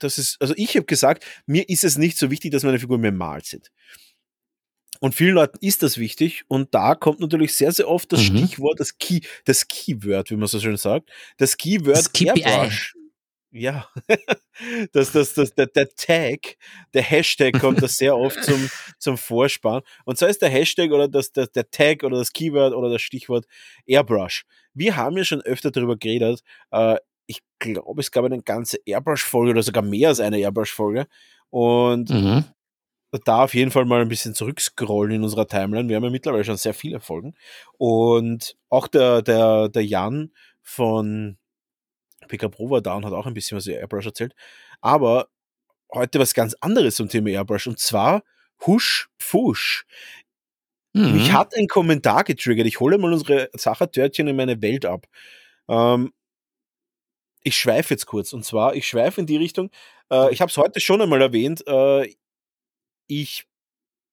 das 0.00 0.18
ist, 0.18 0.40
also 0.40 0.54
ich 0.56 0.74
habe 0.76 0.86
gesagt, 0.86 1.24
mir 1.46 1.68
ist 1.68 1.84
es 1.84 1.96
nicht 1.96 2.18
so 2.18 2.30
wichtig, 2.30 2.52
dass 2.52 2.62
meine 2.62 2.78
Figuren 2.78 3.00
mir 3.00 3.12
malt 3.12 3.46
sind. 3.46 3.70
Und 5.00 5.14
vielen 5.14 5.34
Leuten 5.34 5.58
ist 5.62 5.82
das 5.82 5.96
wichtig 5.96 6.44
und 6.48 6.74
da 6.74 6.94
kommt 6.94 7.20
natürlich 7.20 7.54
sehr, 7.54 7.72
sehr 7.72 7.88
oft 7.88 8.12
das 8.12 8.20
mhm. 8.20 8.36
Stichwort, 8.36 8.80
das 8.80 8.98
Key, 8.98 9.20
das 9.46 9.66
Keyword, 9.66 10.30
wie 10.30 10.36
man 10.36 10.46
so 10.46 10.60
schön 10.60 10.76
sagt. 10.76 11.10
Das 11.38 11.56
Keyword 11.56 11.96
das 11.96 12.10
Airbrush. 12.20 12.94
Ja, 13.52 13.88
das, 14.92 15.10
das, 15.10 15.34
das, 15.34 15.54
der, 15.54 15.66
der 15.66 15.88
Tag, 15.88 16.56
der 16.94 17.02
Hashtag 17.02 17.58
kommt 17.58 17.82
da 17.82 17.88
sehr 17.88 18.16
oft 18.16 18.44
zum, 18.44 18.70
zum 18.98 19.18
Vorspann. 19.18 19.82
Und 20.04 20.18
zwar 20.18 20.28
ist 20.28 20.40
der 20.40 20.50
Hashtag 20.50 20.92
oder 20.92 21.08
das, 21.08 21.32
das, 21.32 21.50
der 21.50 21.68
Tag 21.68 22.04
oder 22.04 22.18
das 22.18 22.32
Keyword 22.32 22.74
oder 22.74 22.90
das 22.90 23.02
Stichwort 23.02 23.46
Airbrush. 23.86 24.44
Wir 24.72 24.96
haben 24.96 25.16
ja 25.16 25.24
schon 25.24 25.40
öfter 25.40 25.72
darüber 25.72 25.96
geredet. 25.96 26.42
Äh, 26.70 26.96
ich 27.30 27.42
glaube, 27.60 28.00
es 28.00 28.10
gab 28.10 28.24
eine 28.24 28.42
ganze 28.42 28.78
Airbrush-Folge 28.84 29.52
oder 29.52 29.62
sogar 29.62 29.84
mehr 29.84 30.08
als 30.08 30.18
eine 30.18 30.38
Airbrush-Folge. 30.38 31.06
Und 31.48 32.10
mhm. 32.10 32.44
da 33.24 33.44
auf 33.44 33.54
jeden 33.54 33.70
Fall 33.70 33.84
mal 33.84 34.00
ein 34.02 34.08
bisschen 34.08 34.34
zurückscrollen 34.34 35.14
in 35.14 35.22
unserer 35.22 35.46
Timeline. 35.46 35.88
Wir 35.88 35.96
haben 35.96 36.04
ja 36.04 36.10
mittlerweile 36.10 36.42
schon 36.42 36.56
sehr 36.56 36.74
viele 36.74 36.98
Folgen. 36.98 37.36
Und 37.78 38.56
auch 38.68 38.88
der, 38.88 39.22
der, 39.22 39.68
der 39.68 39.84
Jan 39.84 40.32
von 40.60 41.38
PK 42.26 42.48
Pro 42.48 42.68
war 42.68 42.80
da 42.80 42.94
und 42.94 43.04
hat 43.04 43.12
auch 43.12 43.26
ein 43.26 43.34
bisschen 43.34 43.56
was 43.56 43.66
über 43.68 43.78
Airbrush 43.78 44.06
erzählt. 44.06 44.34
Aber 44.80 45.28
heute 45.94 46.18
was 46.18 46.34
ganz 46.34 46.56
anderes 46.60 46.96
zum 46.96 47.08
Thema 47.08 47.30
Airbrush. 47.30 47.68
Und 47.68 47.78
zwar 47.78 48.24
Husch 48.66 49.08
Pfusch. 49.20 49.86
Mhm. 50.94 51.12
Mich 51.12 51.32
hat 51.32 51.54
ein 51.56 51.68
Kommentar 51.68 52.24
getriggert. 52.24 52.66
Ich 52.66 52.80
hole 52.80 52.98
mal 52.98 53.12
unsere 53.12 53.50
Sachertörtchen 53.52 54.26
in 54.26 54.34
meine 54.34 54.60
Welt 54.62 54.84
ab. 54.84 55.06
Ähm, 55.68 56.12
ich 57.42 57.56
schweife 57.56 57.94
jetzt 57.94 58.06
kurz. 58.06 58.32
Und 58.32 58.44
zwar, 58.44 58.74
ich 58.74 58.86
schweife 58.86 59.20
in 59.20 59.26
die 59.26 59.36
Richtung, 59.36 59.70
äh, 60.10 60.32
ich 60.32 60.40
habe 60.40 60.50
es 60.50 60.56
heute 60.56 60.80
schon 60.80 61.00
einmal 61.00 61.22
erwähnt, 61.22 61.64
äh, 61.66 62.14
ich, 63.06 63.46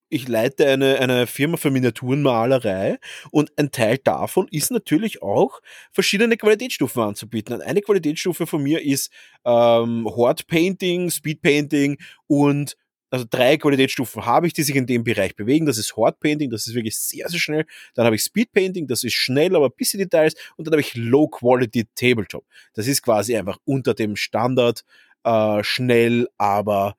ich 0.10 0.28
leite 0.28 0.68
eine, 0.68 1.00
eine 1.00 1.28
Firma 1.28 1.58
für 1.58 1.70
Miniaturenmalerei 1.70 2.98
und 3.32 3.52
ein 3.58 3.72
Teil 3.72 3.98
davon 3.98 4.48
ist 4.50 4.72
natürlich 4.72 5.22
auch, 5.22 5.62
verschiedene 5.92 6.38
Qualitätsstufen 6.38 7.04
anzubieten. 7.04 7.56
Und 7.56 7.62
eine 7.62 7.82
Qualitätsstufe 7.82 8.48
von 8.48 8.64
mir 8.64 8.82
ist 8.82 9.12
ähm, 9.46 10.06
Horde 10.06 10.44
Painting, 10.48 11.12
Speed 11.12 11.42
Painting 11.42 11.98
und 12.28 12.78
also 13.10 13.26
drei 13.30 13.58
Qualitätsstufen 13.58 14.26
habe 14.26 14.48
ich, 14.48 14.54
die 14.54 14.64
sich 14.64 14.76
in 14.76 14.86
dem 14.86 15.04
Bereich 15.04 15.36
bewegen. 15.36 15.66
Das 15.66 15.78
ist 15.78 15.96
Hard 15.96 16.20
Painting, 16.20 16.50
das 16.50 16.68
ist 16.68 16.76
wirklich 16.76 16.98
sehr, 16.98 17.30
sehr 17.30 17.40
schnell. 17.40 17.66
Dann 17.94 18.06
habe 18.06 18.16
ich 18.16 18.24
Speed 18.24 18.52
Painting, 18.52 18.88
das 18.88 19.04
ist 19.04 19.14
schnell, 19.14 19.56
aber 19.56 19.68
ein 19.68 19.76
bisschen 19.78 20.00
Details. 20.00 20.34
Und 20.58 20.68
dann 20.68 20.74
habe 20.74 20.82
ich 20.82 20.96
Low 20.96 21.28
Quality 21.28 21.88
Tabletop. 21.96 22.46
Das 22.74 22.88
ist 22.88 23.02
quasi 23.02 23.38
einfach 23.38 23.58
unter 23.66 23.94
dem 23.94 24.16
Standard, 24.16 24.84
äh, 25.24 25.64
schnell, 25.64 26.28
aber 26.38 26.98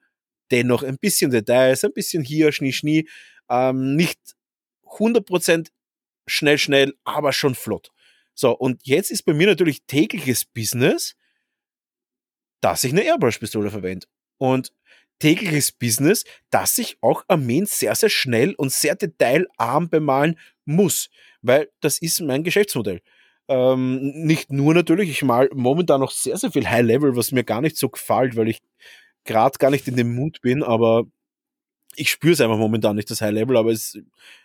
dennoch 0.51 0.82
ein 0.82 0.98
bisschen 0.98 1.30
Details, 1.30 1.85
ein 1.85 1.93
bisschen 1.93 2.22
hier, 2.22 2.52
Schnie, 2.52 2.72
Schnie. 2.72 3.09
Ähm, 3.51 3.94
nicht 3.94 4.18
100% 4.85 5.68
schnell, 6.26 6.59
schnell, 6.59 6.94
aber 7.05 7.32
schon 7.32 7.55
flott. 7.55 7.90
So, 8.35 8.52
und 8.56 8.86
jetzt 8.86 9.10
ist 9.10 9.24
bei 9.24 9.35
mir 9.35 9.47
natürlich 9.47 9.82
tägliches 9.82 10.44
Business, 10.44 11.16
dass 12.60 12.85
ich 12.85 12.93
eine 12.93 13.02
Airbrush-Pistole 13.02 13.70
verwende. 13.70 14.06
Und 14.39 14.72
tägliches 15.18 15.72
Business, 15.72 16.24
dass 16.50 16.78
ich 16.78 16.98
auch 17.00 17.24
Armeen 17.28 17.66
sehr, 17.66 17.94
sehr 17.94 18.08
schnell 18.08 18.54
und 18.54 18.72
sehr 18.72 18.94
detailarm 18.94 19.88
bemalen 19.88 20.38
muss, 20.64 21.10
weil 21.42 21.68
das 21.80 21.98
ist 21.98 22.20
mein 22.20 22.44
Geschäftsmodell. 22.44 23.00
Ähm, 23.48 24.12
nicht 24.14 24.52
nur 24.52 24.74
natürlich, 24.74 25.08
ich 25.08 25.22
mal 25.22 25.48
momentan 25.54 26.00
noch 26.00 26.10
sehr, 26.10 26.36
sehr 26.36 26.52
viel 26.52 26.68
High 26.68 26.84
Level, 26.84 27.16
was 27.16 27.32
mir 27.32 27.44
gar 27.44 27.62
nicht 27.62 27.78
so 27.78 27.88
gefällt, 27.88 28.36
weil 28.36 28.48
ich 28.48 28.60
gerade 29.24 29.58
gar 29.58 29.70
nicht 29.70 29.88
in 29.88 29.96
dem 29.96 30.14
Mut 30.14 30.40
bin, 30.42 30.62
aber 30.62 31.04
ich 31.96 32.10
spüre 32.10 32.32
es 32.32 32.40
einfach 32.40 32.58
momentan 32.58 32.96
nicht, 32.96 33.10
das 33.10 33.20
High 33.20 33.32
Level, 33.32 33.56
aber 33.56 33.72
es, 33.72 33.98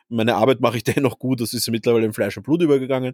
meine 0.09 0.35
Arbeit 0.35 0.61
mache 0.61 0.77
ich 0.77 0.83
dennoch 0.83 1.19
gut, 1.19 1.41
das 1.41 1.53
ist 1.53 1.69
mittlerweile 1.69 2.05
in 2.05 2.13
Fleisch 2.13 2.37
und 2.37 2.43
Blut 2.43 2.61
übergegangen. 2.61 3.13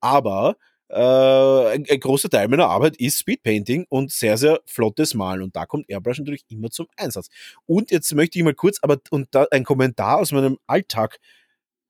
Aber 0.00 0.56
ein, 0.92 1.86
ein, 1.88 2.00
großer 2.00 2.28
Teil 2.28 2.48
meiner 2.48 2.68
Arbeit 2.68 2.96
ist 2.96 3.18
Speedpainting 3.18 3.86
und 3.88 4.10
sehr, 4.10 4.36
sehr 4.36 4.60
flottes 4.66 5.14
Malen. 5.14 5.42
Und 5.42 5.54
da 5.56 5.66
kommt 5.66 5.88
Airbrush 5.88 6.18
natürlich 6.18 6.44
immer 6.48 6.70
zum 6.70 6.86
Einsatz. 6.96 7.28
Und 7.66 7.90
jetzt 7.90 8.12
möchte 8.14 8.38
ich 8.38 8.44
mal 8.44 8.54
kurz, 8.54 8.78
aber 8.82 8.98
und 9.10 9.28
da 9.32 9.46
ein 9.50 9.64
Kommentar 9.64 10.18
aus 10.18 10.32
meinem 10.32 10.58
Alltag 10.66 11.18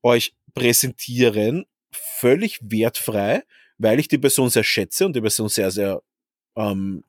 euch 0.02 0.35
präsentieren, 0.55 1.64
völlig 1.93 2.60
wertfrei, 2.62 3.43
weil 3.78 3.98
ich 4.01 4.09
die 4.09 4.18
Person 4.18 4.51
sehr 4.51 4.64
schätze 4.64 5.06
und 5.06 5.16
die 5.16 5.20
Person 5.20 5.48
sehr, 5.48 5.70
sehr 5.70 6.02
ähm, 6.56 7.05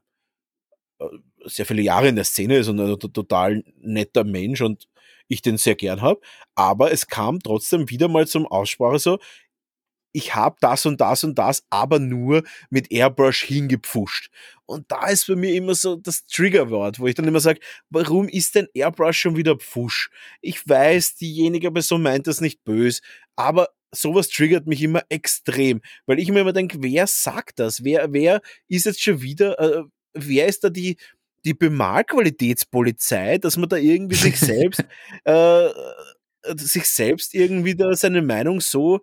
äh, 0.99 1.05
sehr 1.45 1.65
viele 1.65 1.81
Jahre 1.81 2.07
in 2.07 2.15
der 2.15 2.25
Szene 2.25 2.57
ist 2.57 2.67
und 2.67 2.79
ein 2.79 2.99
total 2.99 3.63
netter 3.79 4.23
Mensch 4.23 4.61
und 4.61 4.87
ich 5.27 5.41
den 5.41 5.57
sehr 5.57 5.75
gern 5.75 6.01
habe. 6.01 6.21
Aber 6.55 6.91
es 6.91 7.07
kam 7.07 7.39
trotzdem 7.39 7.89
wieder 7.89 8.07
mal 8.07 8.27
zum 8.27 8.45
Aussprache 8.45 8.99
so, 8.99 9.19
ich 10.13 10.35
habe 10.35 10.57
das 10.59 10.85
und 10.85 11.01
das 11.01 11.23
und 11.23 11.37
das, 11.37 11.63
aber 11.69 11.99
nur 11.99 12.43
mit 12.69 12.91
Airbrush 12.91 13.43
hingepfuscht. 13.43 14.29
Und 14.65 14.91
da 14.91 15.07
ist 15.07 15.27
bei 15.27 15.35
mir 15.35 15.53
immer 15.53 15.75
so 15.75 15.95
das 15.95 16.25
Triggerwort, 16.25 16.99
wo 16.99 17.07
ich 17.07 17.15
dann 17.15 17.27
immer 17.27 17.39
sage, 17.39 17.59
warum 17.89 18.29
ist 18.29 18.55
denn 18.55 18.67
Airbrush 18.73 19.19
schon 19.19 19.35
wieder 19.35 19.57
Pfusch? 19.57 20.09
Ich 20.41 20.67
weiß, 20.67 21.15
diejenige 21.15 21.71
Person 21.71 22.01
meint 22.01 22.27
das 22.27 22.41
nicht 22.41 22.63
böse, 22.63 23.01
aber 23.35 23.69
sowas 23.93 24.29
triggert 24.29 24.67
mich 24.67 24.81
immer 24.81 25.03
extrem, 25.09 25.81
weil 26.05 26.19
ich 26.19 26.29
mir 26.29 26.41
immer 26.41 26.53
denke, 26.53 26.77
wer 26.81 27.07
sagt 27.07 27.59
das? 27.59 27.83
Wer, 27.83 28.13
wer 28.13 28.41
ist 28.67 28.85
jetzt 28.85 29.01
schon 29.01 29.21
wieder, 29.21 29.59
äh, 29.59 29.83
wer 30.13 30.47
ist 30.47 30.63
da 30.63 30.69
die, 30.69 30.97
die 31.45 31.53
Bemalqualitätspolizei, 31.53 33.37
dass 33.37 33.57
man 33.57 33.69
da 33.69 33.77
irgendwie 33.77 34.15
sich 34.15 34.39
selbst, 34.39 34.83
äh, 35.25 35.69
sich 36.55 36.85
selbst 36.85 37.33
irgendwie 37.33 37.75
da 37.75 37.93
seine 37.95 38.21
Meinung 38.21 38.61
so, 38.61 39.01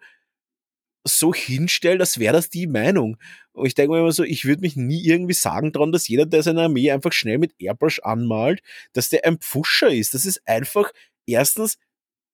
so 1.08 1.34
hinstellt, 1.34 2.00
als 2.00 2.18
wäre 2.18 2.34
das 2.34 2.50
die 2.50 2.66
Meinung. 2.66 3.16
Und 3.52 3.66
ich 3.66 3.74
denke 3.74 3.92
mir 3.92 4.00
immer 4.00 4.12
so, 4.12 4.22
ich 4.24 4.44
würde 4.44 4.60
mich 4.62 4.76
nie 4.76 5.04
irgendwie 5.04 5.34
sagen 5.34 5.72
dran, 5.72 5.92
dass 5.92 6.08
jeder, 6.08 6.26
der 6.26 6.42
seine 6.42 6.62
Armee 6.62 6.90
einfach 6.90 7.12
schnell 7.12 7.38
mit 7.38 7.54
Airbrush 7.58 8.00
anmalt, 8.00 8.62
dass 8.92 9.08
der 9.08 9.24
ein 9.24 9.38
Pfuscher 9.38 9.88
ist. 9.88 10.14
Das 10.14 10.24
ist 10.24 10.40
einfach 10.46 10.92
erstens 11.26 11.78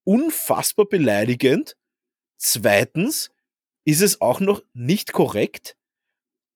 unfassbar 0.04 0.86
beleidigend. 0.86 1.76
Zweitens 2.38 3.30
ist 3.86 4.02
es 4.02 4.20
auch 4.20 4.40
noch 4.40 4.62
nicht 4.74 5.12
korrekt 5.12 5.76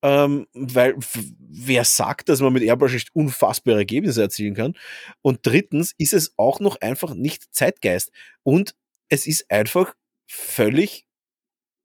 ähm, 0.02 0.46
weil 0.52 0.94
wer 0.98 1.84
sagt, 1.84 2.28
dass 2.28 2.40
man 2.40 2.52
mit 2.52 2.62
Airbrush 2.62 2.92
nicht 2.92 3.14
unfassbare 3.14 3.78
Ergebnisse 3.78 4.22
erzielen 4.22 4.54
kann? 4.54 4.74
Und 5.22 5.40
drittens 5.42 5.94
ist 5.98 6.12
es 6.12 6.34
auch 6.36 6.60
noch 6.60 6.80
einfach 6.80 7.14
nicht 7.14 7.52
Zeitgeist. 7.54 8.12
Und 8.44 8.74
es 9.08 9.26
ist 9.26 9.50
einfach 9.50 9.94
völlig 10.30 11.06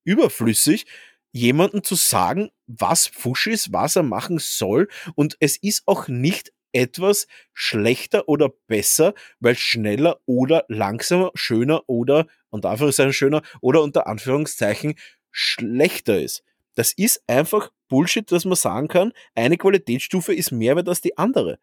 überflüssig, 0.04 0.86
jemanden 1.32 1.84
zu 1.84 1.96
sagen, 1.96 2.52
was 2.68 3.08
Fusch 3.08 3.48
ist, 3.48 3.74
was 3.74 3.96
er 3.96 4.04
machen 4.04 4.38
soll. 4.40 4.88
Und 5.16 5.36
es 5.40 5.58
ist 5.58 5.84
auch 5.86 6.08
nicht 6.08 6.54
etwas 6.72 7.28
schlechter 7.54 8.28
oder 8.28 8.50
besser, 8.68 9.14
weil 9.40 9.56
schneller 9.56 10.20
oder 10.26 10.66
langsamer, 10.68 11.32
schöner 11.36 11.84
oder 11.88 12.28
unter 12.50 12.70
Anführungszeichen 12.70 13.14
schöner 13.14 13.42
oder 13.62 13.82
unter 13.82 14.08
Anführungszeichen 14.08 14.96
schlechter 15.32 16.20
ist. 16.20 16.44
Das 16.76 16.94
ist 16.94 17.24
einfach 17.28 17.72
Bullshit, 17.88 18.32
dass 18.32 18.46
man 18.46 18.56
sagen 18.56 18.88
kann, 18.88 19.14
eine 19.36 19.58
Qualitätsstufe 19.58 20.34
ist 20.34 20.52
mehr 20.52 20.76
wert 20.76 20.90
als 20.90 21.02
die 21.02 21.18
andere. 21.18 21.60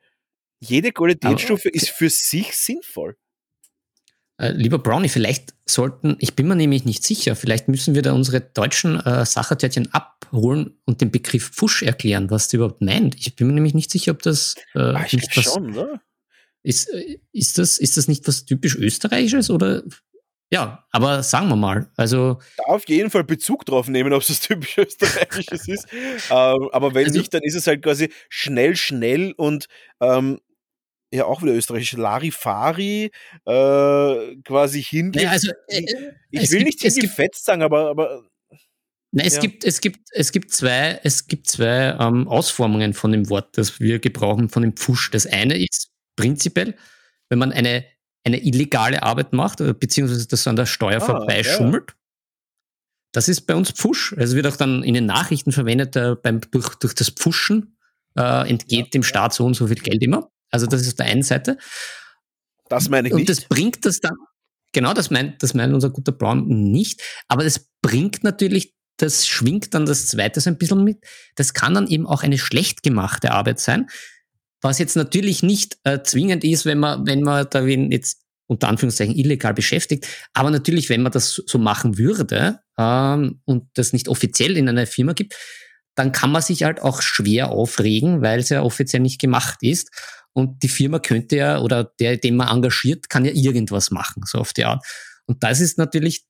Jede 0.60 0.92
Qualitätsstufe 0.92 1.68
Aber, 1.68 1.74
ist 1.74 1.90
für 1.90 2.10
sich 2.10 2.56
sinnvoll. 2.56 3.16
Äh, 4.40 4.52
lieber 4.52 4.78
Brownie, 4.78 5.10
vielleicht 5.10 5.52
sollten, 5.66 6.16
ich 6.18 6.34
bin 6.34 6.48
mir 6.48 6.56
nämlich 6.56 6.86
nicht 6.86 7.04
sicher, 7.04 7.36
vielleicht 7.36 7.68
müssen 7.68 7.94
wir 7.94 8.00
da 8.00 8.14
unsere 8.14 8.40
deutschen 8.40 8.98
äh, 8.98 9.26
Sachertörtchen 9.26 9.92
abholen 9.92 10.78
und 10.86 11.02
den 11.02 11.10
Begriff 11.10 11.50
Fusch 11.54 11.82
erklären, 11.82 12.30
was 12.30 12.48
der 12.48 12.58
überhaupt 12.58 12.80
meint. 12.80 13.16
Ich 13.16 13.36
bin 13.36 13.48
mir 13.48 13.52
nämlich 13.52 13.74
nicht 13.74 13.90
sicher, 13.90 14.12
ob 14.12 14.22
das 14.22 14.54
äh, 14.74 14.94
Ach, 14.94 15.04
ich 15.04 15.12
nicht 15.12 15.36
was 15.36 15.44
schon, 15.44 15.76
oder? 15.76 16.00
Ist, 16.62 16.88
äh, 16.88 17.18
ist, 17.32 17.58
das, 17.58 17.76
ist 17.76 17.98
das 17.98 18.08
nicht 18.08 18.26
was 18.26 18.46
typisch 18.46 18.76
Österreichisches 18.76 19.50
oder 19.50 19.82
ja, 20.52 20.84
aber 20.90 21.22
sagen 21.22 21.48
wir 21.48 21.56
mal, 21.56 21.90
also. 21.96 22.38
Da 22.56 22.64
auf 22.64 22.88
jeden 22.88 23.10
Fall 23.10 23.22
Bezug 23.22 23.66
drauf 23.66 23.88
nehmen, 23.88 24.12
ob 24.14 24.22
es 24.22 24.28
das 24.28 24.40
typisch 24.48 24.78
Österreichisches 24.78 25.68
ist. 25.68 25.86
Ähm, 25.92 26.68
aber 26.72 26.94
wenn 26.94 27.06
also, 27.06 27.18
nicht, 27.18 27.34
dann 27.34 27.42
ist 27.42 27.54
es 27.54 27.66
halt 27.66 27.82
quasi 27.82 28.10
schnell, 28.30 28.74
schnell 28.74 29.32
und 29.36 29.68
ähm, 30.00 30.40
ja 31.12 31.24
auch 31.24 31.42
wieder 31.42 31.54
österreichisch, 31.54 31.92
Larifari, 31.92 33.10
äh, 33.46 34.36
quasi 34.44 34.82
hingeht. 34.82 35.22
Naja, 35.22 35.30
also, 35.30 35.52
äh, 35.68 35.82
ich 36.30 36.50
will 36.50 36.64
gibt, 36.64 36.82
nicht 36.82 36.94
hingefetzt 36.94 37.44
sagen, 37.44 37.62
aber, 37.62 37.90
aber 37.90 38.24
Nein, 39.12 39.26
es, 39.26 39.34
ja. 39.34 39.40
gibt, 39.40 39.64
es, 39.64 39.80
gibt, 39.80 40.08
es 40.12 40.30
gibt 40.30 40.52
zwei, 40.52 41.00
es 41.02 41.26
gibt 41.26 41.48
zwei 41.48 41.96
ähm, 41.98 42.28
Ausformungen 42.28 42.94
von 42.94 43.10
dem 43.12 43.28
Wort, 43.28 43.58
das 43.58 43.80
wir 43.80 43.98
gebrauchen, 43.98 44.48
von 44.48 44.62
dem 44.62 44.76
Pfusch. 44.76 45.10
Das 45.10 45.26
eine 45.26 45.58
ist 45.58 45.90
prinzipiell, 46.16 46.76
wenn 47.28 47.38
man 47.38 47.52
eine 47.52 47.84
eine 48.24 48.42
illegale 48.42 49.02
Arbeit 49.02 49.32
macht, 49.32 49.58
beziehungsweise 49.58 50.28
das 50.28 50.46
an 50.46 50.56
der 50.56 50.66
Steuer 50.66 51.00
ah, 51.02 51.04
vorbeischummelt. 51.04 51.90
Ja. 51.90 51.96
Das 53.12 53.28
ist 53.28 53.42
bei 53.42 53.54
uns 53.54 53.70
Pfusch. 53.70 54.14
Also 54.16 54.36
wird 54.36 54.46
auch 54.46 54.56
dann 54.56 54.82
in 54.82 54.94
den 54.94 55.06
Nachrichten 55.06 55.52
verwendet, 55.52 55.96
äh, 55.96 56.14
beim, 56.22 56.40
durch, 56.50 56.74
durch 56.76 56.94
das 56.94 57.10
Pfuschen 57.10 57.76
äh, 58.16 58.48
entgeht 58.48 58.86
ja, 58.86 58.90
dem 58.90 59.02
Staat 59.02 59.34
so 59.34 59.44
und 59.44 59.54
so 59.54 59.66
viel 59.66 59.76
Geld 59.76 60.02
immer. 60.02 60.30
Also 60.50 60.66
das 60.66 60.82
ist 60.82 60.88
auf 60.88 60.94
der 60.94 61.06
einen 61.06 61.22
Seite. 61.22 61.58
Das 62.68 62.88
meine 62.88 63.08
ich 63.08 63.14
und 63.14 63.20
nicht. 63.20 63.30
Und 63.30 63.36
das 63.38 63.44
bringt 63.46 63.84
das 63.84 64.00
dann, 64.00 64.14
genau 64.72 64.94
das 64.94 65.10
meint, 65.10 65.42
das 65.42 65.54
meint 65.54 65.74
unser 65.74 65.90
guter 65.90 66.12
Braun 66.12 66.46
nicht, 66.46 67.02
aber 67.28 67.44
das 67.44 67.68
bringt 67.82 68.22
natürlich, 68.22 68.74
das 68.96 69.26
schwingt 69.26 69.74
dann 69.74 69.86
das 69.86 70.06
zweite 70.06 70.40
so 70.40 70.50
ein 70.50 70.58
bisschen 70.58 70.84
mit. 70.84 70.98
Das 71.34 71.54
kann 71.54 71.74
dann 71.74 71.86
eben 71.86 72.06
auch 72.06 72.22
eine 72.22 72.38
schlecht 72.38 72.82
gemachte 72.82 73.32
Arbeit 73.32 73.60
sein, 73.60 73.88
was 74.60 74.78
jetzt 74.78 74.96
natürlich 74.96 75.42
nicht 75.42 75.78
äh, 75.84 76.02
zwingend 76.02 76.44
ist, 76.44 76.66
wenn 76.66 76.78
man, 76.78 77.06
wenn 77.06 77.22
man 77.22 77.46
da 77.50 77.64
jetzt 77.64 78.22
unter 78.46 78.68
Anführungszeichen 78.68 79.14
illegal 79.14 79.54
beschäftigt. 79.54 80.06
Aber 80.34 80.50
natürlich, 80.50 80.88
wenn 80.90 81.02
man 81.02 81.12
das 81.12 81.42
so 81.46 81.58
machen 81.58 81.98
würde 81.98 82.58
ähm, 82.76 83.40
und 83.44 83.68
das 83.74 83.92
nicht 83.92 84.08
offiziell 84.08 84.56
in 84.56 84.68
einer 84.68 84.86
Firma 84.86 85.12
gibt, 85.12 85.36
dann 85.94 86.12
kann 86.12 86.32
man 86.32 86.42
sich 86.42 86.64
halt 86.64 86.82
auch 86.82 87.00
schwer 87.00 87.50
aufregen, 87.50 88.22
weil 88.22 88.40
es 88.40 88.48
ja 88.48 88.62
offiziell 88.62 89.02
nicht 89.02 89.20
gemacht 89.20 89.58
ist. 89.62 89.90
Und 90.32 90.62
die 90.62 90.68
Firma 90.68 90.98
könnte 90.98 91.36
ja, 91.36 91.60
oder 91.60 91.84
der, 91.84 92.16
den 92.16 92.36
man 92.36 92.48
engagiert, 92.48 93.08
kann 93.08 93.24
ja 93.24 93.32
irgendwas 93.32 93.90
machen, 93.90 94.22
so 94.26 94.38
auf 94.38 94.52
die 94.52 94.64
Art. 94.64 94.84
Und 95.26 95.42
das 95.42 95.60
ist 95.60 95.78
natürlich 95.78 96.24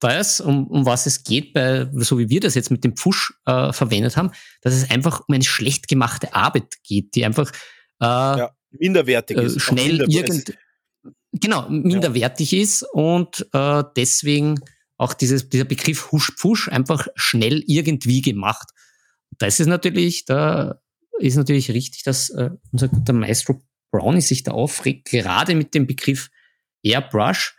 das, 0.00 0.40
um, 0.40 0.66
um 0.68 0.86
was 0.86 1.06
es 1.06 1.24
geht, 1.24 1.52
bei, 1.52 1.88
so 1.94 2.18
wie 2.18 2.28
wir 2.28 2.40
das 2.40 2.54
jetzt 2.54 2.70
mit 2.70 2.84
dem 2.84 2.96
Pfusch 2.96 3.32
äh, 3.46 3.72
verwendet 3.72 4.16
haben, 4.16 4.30
dass 4.62 4.74
es 4.74 4.90
einfach 4.90 5.20
um 5.26 5.34
eine 5.34 5.44
schlecht 5.44 5.88
gemachte 5.88 6.34
Arbeit 6.34 6.76
geht, 6.84 7.14
die 7.14 7.24
einfach 7.24 7.50
äh, 8.00 8.04
ja, 8.04 8.50
minderwertig 8.70 9.36
äh, 9.36 9.44
ist. 9.44 9.60
Schnell 9.60 10.02
irgend, 10.08 10.56
genau, 11.32 11.68
minderwertig 11.68 12.52
ja. 12.52 12.62
ist 12.62 12.82
und 12.92 13.46
äh, 13.52 13.82
deswegen 13.96 14.60
auch 14.96 15.14
dieses, 15.14 15.48
dieser 15.48 15.64
Begriff 15.64 16.10
Husch-Pfusch 16.12 16.68
einfach 16.68 17.06
schnell 17.14 17.62
irgendwie 17.66 18.20
gemacht. 18.20 18.70
Das 19.38 19.60
ist 19.60 19.68
natürlich, 19.68 20.24
da 20.24 20.80
ist 21.18 21.36
natürlich 21.36 21.70
richtig, 21.70 22.02
dass 22.02 22.30
äh, 22.30 22.50
unser 22.72 22.88
guter 22.88 23.12
Maestro 23.12 23.60
Brownie 23.90 24.20
sich 24.20 24.42
da 24.42 24.52
aufregt, 24.52 25.08
gerade 25.08 25.54
mit 25.54 25.74
dem 25.74 25.86
Begriff 25.86 26.30
Airbrush, 26.82 27.56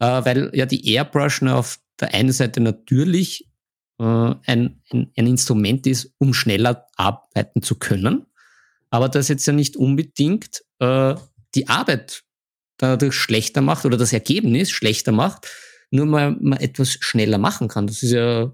äh, 0.00 0.24
weil 0.24 0.50
ja 0.54 0.66
die 0.66 0.92
Airbrush 0.92 1.42
auf 1.42 1.78
der 2.00 2.14
einen 2.14 2.32
Seite 2.32 2.60
natürlich 2.60 3.48
äh, 3.98 4.04
ein, 4.04 4.82
ein, 4.90 5.12
ein 5.16 5.26
Instrument 5.26 5.86
ist, 5.86 6.14
um 6.18 6.34
schneller 6.34 6.86
arbeiten 6.96 7.62
zu 7.62 7.78
können, 7.78 8.26
aber 8.90 9.08
das 9.08 9.28
jetzt 9.28 9.46
ja 9.46 9.52
nicht 9.52 9.76
unbedingt 9.76 10.62
äh, 10.78 11.14
die 11.54 11.68
Arbeit 11.68 12.24
dadurch 12.78 13.14
schlechter 13.14 13.60
macht 13.60 13.84
oder 13.84 13.96
das 13.96 14.12
Ergebnis 14.12 14.70
schlechter 14.70 15.12
macht, 15.12 15.48
nur 15.90 16.06
mal 16.06 16.36
man 16.40 16.58
etwas 16.58 16.98
schneller 17.00 17.38
machen 17.38 17.68
kann. 17.68 17.86
Das 17.86 18.02
ist 18.02 18.12
ja, 18.12 18.52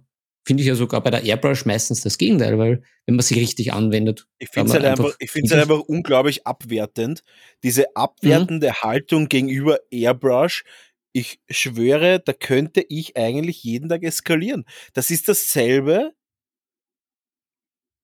finde 0.48 0.62
ich 0.62 0.66
ja 0.66 0.74
sogar 0.74 1.02
bei 1.02 1.10
der 1.10 1.24
Airbrush 1.24 1.66
meistens 1.66 2.00
das 2.00 2.16
Gegenteil, 2.16 2.58
weil 2.58 2.82
wenn 3.04 3.16
man 3.16 3.22
sie 3.22 3.38
richtig 3.38 3.74
anwendet. 3.74 4.26
Ich 4.38 4.48
finde 4.48 4.68
es 4.68 4.74
halt 4.74 4.86
einfach, 4.86 5.14
ich 5.18 5.30
finde 5.30 5.50
halt 5.50 5.62
einfach 5.62 5.80
unglaublich 5.80 6.46
abwertend. 6.46 7.22
Diese 7.62 7.94
abwertende 7.94 8.68
mhm. 8.68 8.82
Haltung 8.82 9.28
gegenüber 9.28 9.78
Airbrush, 9.90 10.64
ich 11.12 11.38
schwöre, 11.50 12.18
da 12.18 12.32
könnte 12.32 12.82
ich 12.88 13.14
eigentlich 13.18 13.62
jeden 13.62 13.90
Tag 13.90 14.02
eskalieren. 14.02 14.64
Das 14.94 15.10
ist 15.10 15.28
dasselbe, 15.28 16.14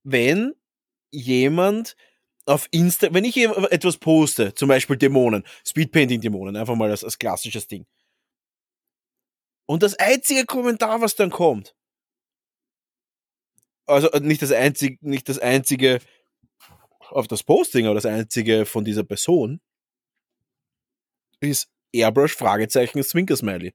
wenn 0.03 0.53
jemand 1.11 1.97
auf 2.45 2.69
Insta, 2.73 3.09
wenn 3.15 3.25
ich 3.25 3.39
etwas 3.39 3.97
poste, 3.97 4.53
zum 4.53 4.69
Beispiel 4.69 4.99
Dämonen, 4.99 5.45
Speedpainting-Dämonen, 5.67 6.57
einfach 6.57 6.75
mal 6.75 6.91
als, 6.91 7.05
als 7.05 7.19
klassisches 7.19 7.67
Ding. 7.69 7.87
Und 9.67 9.83
das 9.83 9.95
einzige 9.95 10.45
Kommentar, 10.45 11.01
was 11.01 11.15
dann 11.15 11.31
kommt, 11.31 11.75
also 13.87 14.11
äh, 14.13 14.21
nicht 14.21 14.43
das 14.43 14.53
einzige, 14.53 14.99
nicht 15.01 15.29
das 15.29 15.39
einzige 15.39 16.01
auf 17.11 17.29
das 17.29 17.43
Posting, 17.43 17.87
aber 17.87 17.95
das 17.95 18.07
einzige 18.07 18.67
von 18.67 18.85
dieser 18.85 19.05
Person, 19.05 19.61
ist 21.41 21.69
Airbrush 21.93 22.35
Fragezeichen 22.35 23.03
Swinker 23.03 23.37
Smiley. 23.37 23.75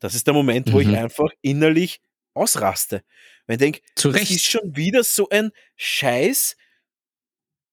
Das 0.00 0.14
ist 0.14 0.26
der 0.26 0.34
Moment, 0.34 0.72
wo 0.72 0.80
mhm. 0.80 0.90
ich 0.90 0.96
einfach 0.96 1.30
innerlich 1.40 2.00
ausraste. 2.34 3.04
Wenn 3.46 3.54
ich 3.54 3.60
denke, 3.60 3.80
das 3.94 4.30
ist 4.30 4.44
schon 4.44 4.76
wieder 4.76 5.04
so 5.04 5.28
ein 5.28 5.50
scheiß 5.76 6.56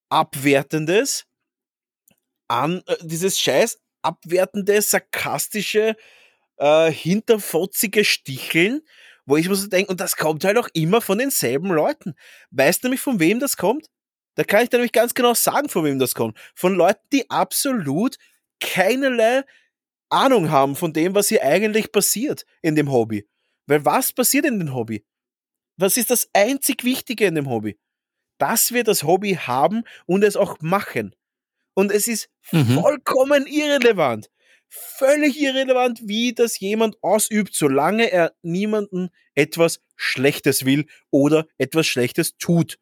abwertendes, 0.10 1.26
an, 2.48 2.84
äh, 2.86 2.98
dieses 3.02 3.40
scheiß 3.40 3.80
abwertende, 4.02 4.82
sarkastische, 4.82 5.96
äh, 6.58 6.92
hinterfotzige 6.92 8.04
Sticheln, 8.06 8.82
wo 9.32 9.38
ich 9.38 9.48
muss 9.48 9.70
denken, 9.70 9.92
und 9.92 10.02
das 10.02 10.18
kommt 10.18 10.44
halt 10.44 10.58
auch 10.58 10.68
immer 10.74 11.00
von 11.00 11.18
denselben 11.18 11.70
Leuten. 11.70 12.16
Weißt 12.50 12.84
du 12.84 12.88
nämlich, 12.88 13.00
von 13.00 13.22
wem 13.22 13.40
das 13.40 13.56
kommt? 13.56 13.88
Da 14.36 14.44
kann 14.44 14.64
ich 14.64 14.70
dir 14.70 14.76
nämlich 14.76 14.92
ganz 14.92 15.14
genau 15.14 15.34
sagen, 15.34 15.70
von 15.70 15.86
wem 15.86 16.00
das 16.00 16.14
kommt. 16.14 16.38
Von 16.54 16.76
Leuten, 16.76 17.00
die 17.14 17.30
absolut 17.30 18.18
keinerlei 18.60 19.44
Ahnung 20.10 20.52
haben 20.52 20.76
von 20.76 20.92
dem, 20.92 21.16
was 21.16 21.30
hier 21.30 21.44
eigentlich 21.44 21.94
passiert 21.94 22.46
in 22.62 22.76
dem 22.76 22.92
Hobby. 22.92 23.26
Weil 23.68 23.86
was 23.86 24.12
passiert 24.12 24.44
in 24.46 24.60
dem 24.60 24.74
Hobby? 24.74 25.06
Was 25.78 25.96
ist 25.96 26.12
das 26.12 26.30
einzig 26.34 26.84
Wichtige 26.84 27.26
in 27.26 27.36
dem 27.36 27.50
Hobby? 27.50 27.80
Dass 28.38 28.74
wir 28.74 28.84
das 28.84 29.04
Hobby 29.04 29.36
haben 29.36 29.84
und 30.08 30.26
es 30.26 30.36
auch 30.36 30.60
machen. 30.60 31.16
Und 31.74 31.94
es 31.94 32.10
ist 32.10 32.30
mhm. 32.52 32.82
vollkommen 32.82 33.48
irrelevant. 33.48 34.30
Völlig 34.74 35.38
irrelevant, 35.38 36.00
wie 36.08 36.34
das 36.34 36.58
jemand 36.62 36.96
ausübt, 37.04 37.54
solange 37.54 38.10
er 38.10 38.34
niemanden 38.42 39.10
etwas 39.36 39.82
Schlechtes 39.98 40.64
will 40.64 40.86
oder 41.10 41.46
etwas 41.58 41.88
Schlechtes 41.88 42.38
tut. 42.38 42.80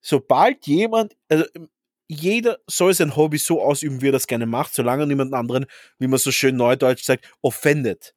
Sobald 0.00 0.64
jemand, 0.68 1.16
also 1.28 1.44
jeder 2.06 2.60
soll 2.68 2.94
sein 2.94 3.16
Hobby 3.16 3.36
so 3.38 3.60
ausüben, 3.60 4.00
wie 4.00 4.10
er 4.10 4.12
das 4.12 4.28
gerne 4.28 4.46
macht, 4.46 4.74
solange 4.74 5.02
er 5.02 5.06
niemanden 5.06 5.34
anderen, 5.34 5.66
wie 5.98 6.06
man 6.06 6.20
so 6.20 6.30
schön 6.30 6.54
neudeutsch 6.54 7.02
sagt, 7.02 7.28
offendet. 7.42 8.14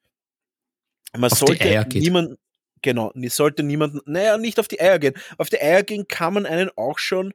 Man 1.17 1.31
auf 1.31 1.39
sollte 1.39 1.87
niemanden, 1.95 2.37
genau, 2.83 3.11
sollte 3.29 3.63
niemanden, 3.63 3.99
naja, 4.05 4.37
nicht 4.37 4.59
auf 4.59 4.67
die 4.67 4.79
Eier 4.79 4.99
gehen. 4.99 5.15
Auf 5.39 5.49
die 5.49 5.59
Eier 5.59 5.81
gehen 5.81 6.07
kann 6.07 6.35
man 6.35 6.45
einen 6.45 6.69
auch 6.75 6.99
schon 6.99 7.33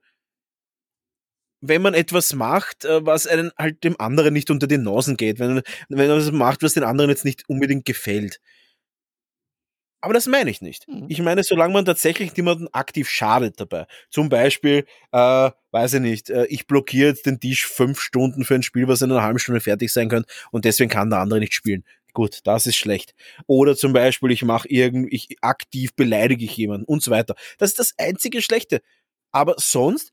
wenn 1.69 1.83
man 1.83 1.95
etwas 1.95 2.35
macht, 2.35 2.85
äh, 2.85 3.05
was 3.05 3.27
einen 3.27 3.51
halt 3.57 3.85
dem 3.85 3.99
anderen 3.99 4.35
nicht 4.35 4.51
unter 4.51 4.67
die 4.67 4.79
Nasen 4.79 5.17
geht, 5.17 5.39
wenn, 5.39 5.63
wenn 5.89 6.09
man 6.09 6.19
was 6.19 6.31
macht, 6.31 6.63
was 6.63 6.75
den 6.75 6.85
anderen 6.85 7.11
jetzt 7.11 7.25
nicht 7.25 7.49
unbedingt 7.49 7.85
gefällt. 7.85 8.41
Aber 10.01 10.13
das 10.13 10.27
meine 10.27 10.51
ich 10.51 10.61
nicht. 10.61 10.87
Mhm. 10.87 11.07
Ich 11.09 11.23
meine, 11.23 11.43
solange 11.43 11.73
man 11.73 11.87
tatsächlich 11.87 12.37
niemanden 12.37 12.69
aktiv 12.73 13.09
schadet 13.09 13.59
dabei. 13.59 13.87
Zum 14.11 14.29
Beispiel, 14.29 14.85
äh, 15.13 15.51
weiß 15.71 15.95
ich 15.95 16.01
nicht, 16.01 16.29
äh, 16.29 16.45
ich 16.47 16.67
blockiere 16.67 17.09
jetzt 17.09 17.25
den 17.25 17.41
Tisch 17.41 17.67
fünf 17.67 17.99
Stunden 18.01 18.45
für 18.45 18.55
ein 18.55 18.63
Spiel, 18.63 18.87
was 18.87 19.01
in 19.01 19.11
einer 19.11 19.23
halben 19.23 19.39
Stunde 19.39 19.63
fertig 19.63 19.91
sein 19.91 20.11
könnte 20.11 20.29
und 20.51 20.67
deswegen 20.67 20.91
kann 20.91 21.09
der 21.09 21.21
andere 21.21 21.41
nicht 21.41 21.55
spielen. 21.55 21.85
Gut, 22.13 22.41
das 22.45 22.67
ist 22.67 22.77
schlecht. 22.77 23.15
Oder 23.47 23.77
zum 23.77 23.95
Beispiel, 23.95 24.31
ich 24.31 24.45
mache 24.45 24.69
irgend, 24.69 25.11
ich 25.11 25.39
aktiv 25.41 25.95
beleidige 25.97 26.45
ich 26.45 26.57
jemanden 26.57 26.85
und 26.85 27.03
so 27.03 27.11
weiter. 27.11 27.35
Das 27.59 27.71
ist 27.71 27.79
das 27.79 27.95
einzige 27.97 28.43
Schlechte. 28.43 28.83
Aber 29.33 29.57
sonst 29.59 30.13